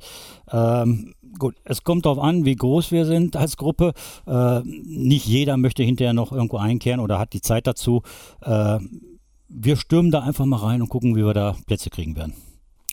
Ähm, 0.50 1.14
gut, 1.38 1.56
es 1.64 1.84
kommt 1.84 2.06
darauf 2.06 2.18
an, 2.18 2.44
wie 2.44 2.56
groß 2.56 2.90
wir 2.92 3.06
sind 3.06 3.36
als 3.36 3.56
Gruppe. 3.56 3.92
Äh, 4.26 4.60
nicht 4.64 5.26
jeder 5.26 5.56
möchte 5.56 5.82
hinterher 5.82 6.12
noch 6.12 6.32
irgendwo 6.32 6.58
einkehren 6.58 7.00
oder 7.00 7.18
hat 7.18 7.32
die 7.32 7.40
Zeit 7.40 7.66
dazu. 7.66 8.02
Äh, 8.40 8.78
wir 9.48 9.76
stürmen 9.76 10.10
da 10.10 10.20
einfach 10.20 10.46
mal 10.46 10.56
rein 10.56 10.82
und 10.82 10.88
gucken, 10.88 11.14
wie 11.16 11.24
wir 11.24 11.34
da 11.34 11.56
Plätze 11.66 11.90
kriegen 11.90 12.16
werden. 12.16 12.34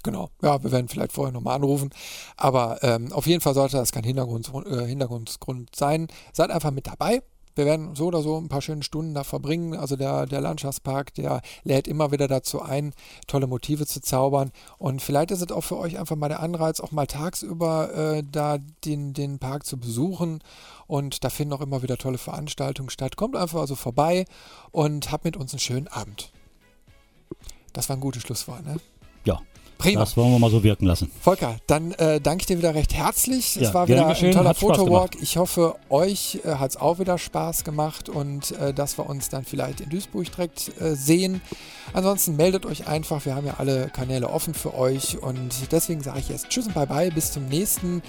Genau, 0.04 0.30
ja, 0.42 0.64
wir 0.64 0.72
werden 0.72 0.88
vielleicht 0.88 1.12
vorher 1.12 1.34
nochmal 1.34 1.56
anrufen. 1.56 1.90
Aber 2.38 2.82
ähm, 2.84 3.12
auf 3.12 3.28
jeden 3.28 3.42
Fall 3.42 3.54
sollte 3.54 3.78
das 3.78 3.92
kein 3.92 4.04
Hintergrund, 4.04 4.52
äh, 4.66 4.86
Hintergrundgrund 4.86 5.76
sein. 5.76 6.08
Seid 6.34 6.52
einfach 6.52 6.72
mit 6.72 6.88
dabei. 6.88 7.22
Wir 7.60 7.66
werden 7.66 7.94
so 7.94 8.06
oder 8.06 8.22
so 8.22 8.38
ein 8.38 8.48
paar 8.48 8.62
schöne 8.62 8.84
Stunden 8.84 9.14
da 9.14 9.26
verbringen. 9.26 9.76
Also 9.76 9.98
der, 9.98 10.26
der 10.26 10.40
Landschaftspark, 10.40 11.14
der 11.16 11.42
lädt 11.66 11.90
immer 11.90 12.14
wieder 12.14 12.30
dazu 12.30 12.62
ein, 12.62 12.94
tolle 13.28 13.48
Motive 13.48 13.86
zu 13.86 14.02
zaubern. 14.02 14.52
Und 14.78 15.02
vielleicht 15.02 15.32
ist 15.32 15.42
es 15.42 15.52
auch 15.52 15.66
für 15.66 15.76
euch 15.78 16.00
einfach 16.00 16.16
mal 16.16 16.30
der 16.30 16.40
Anreiz, 16.40 16.80
auch 16.80 16.94
mal 16.94 17.06
tagsüber 17.06 17.94
äh, 17.94 18.24
da 18.24 18.60
den, 18.86 19.12
den 19.12 19.40
Park 19.40 19.66
zu 19.66 19.78
besuchen. 19.78 20.42
Und 20.88 21.26
da 21.26 21.30
finden 21.30 21.54
auch 21.54 21.60
immer 21.60 21.84
wieder 21.84 21.98
tolle 21.98 22.18
Veranstaltungen 22.18 22.90
statt. 22.90 23.18
Kommt 23.18 23.36
einfach 23.36 23.60
also 23.60 23.76
vorbei 23.76 24.24
und 24.72 25.12
habt 25.12 25.26
mit 25.26 25.36
uns 25.36 25.52
einen 25.52 25.60
schönen 25.60 25.90
Abend. 25.90 26.32
Das 27.74 27.90
war 27.90 27.98
ein 27.98 28.02
gutes 28.02 28.22
Schlusswort, 28.22 28.66
ne? 28.66 28.78
Ja. 29.26 29.42
Prima. 29.80 30.02
Das 30.02 30.18
wollen 30.18 30.34
wir 30.34 30.40
mal 30.40 30.52
so 30.52 30.62
wirken 30.62 30.86
lassen. 30.86 31.10
Volker, 31.22 31.56
dann 31.66 31.94
äh, 31.94 32.20
danke 32.20 32.42
ich 32.42 32.48
dir 32.48 32.58
wieder 32.58 32.76
recht 32.76 32.94
herzlich. 32.94 33.56
Ja, 33.56 33.62
es 33.62 33.74
war 33.74 33.88
wieder 33.88 34.08
ein 34.08 34.32
toller 34.32 34.54
Fotowalk. 34.54 35.12
Ich 35.22 35.38
hoffe, 35.38 35.78
euch 35.90 36.42
äh, 36.44 36.56
hat 36.56 36.72
es 36.72 36.78
auch 36.78 37.00
wieder 37.00 37.18
Spaß 37.18 37.64
gemacht 37.64 38.10
und 38.10 38.52
äh, 38.52 38.74
dass 38.74 38.98
wir 38.98 39.10
uns 39.10 39.30
dann 39.30 39.46
vielleicht 39.46 39.80
in 39.80 39.90
Duisburg 39.90 40.30
direkt 40.36 40.74
äh, 40.82 40.96
sehen. 40.96 41.42
Ansonsten 41.94 42.36
meldet 42.36 42.66
euch 42.66 42.88
einfach. 42.88 43.26
Wir 43.26 43.36
haben 43.36 43.48
ja 43.48 43.56
alle 43.58 43.88
Kanäle 43.88 44.30
offen 44.30 44.54
für 44.54 44.74
euch 44.74 45.18
und 45.24 45.72
deswegen 45.72 46.04
sage 46.04 46.20
ich 46.20 46.28
jetzt 46.28 46.50
Tschüss 46.50 46.68
und 46.68 46.74
Bye 46.74 46.86
Bye. 46.86 47.12
Bis 47.12 47.32
zum 47.32 47.48
nächsten 47.48 48.02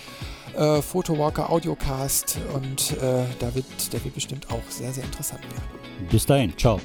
äh, 0.56 0.82
Photowalker 0.82 1.50
Audiocast 1.50 2.38
und 2.52 2.98
äh, 3.00 3.24
da 3.38 3.54
wird, 3.54 3.92
der 3.92 4.02
wird 4.02 4.14
bestimmt 4.16 4.50
auch 4.50 4.68
sehr, 4.68 4.92
sehr 4.92 5.04
interessant 5.04 5.42
werden. 5.42 6.08
Bis 6.10 6.26
dahin. 6.26 6.52
Ciao. 6.58 6.80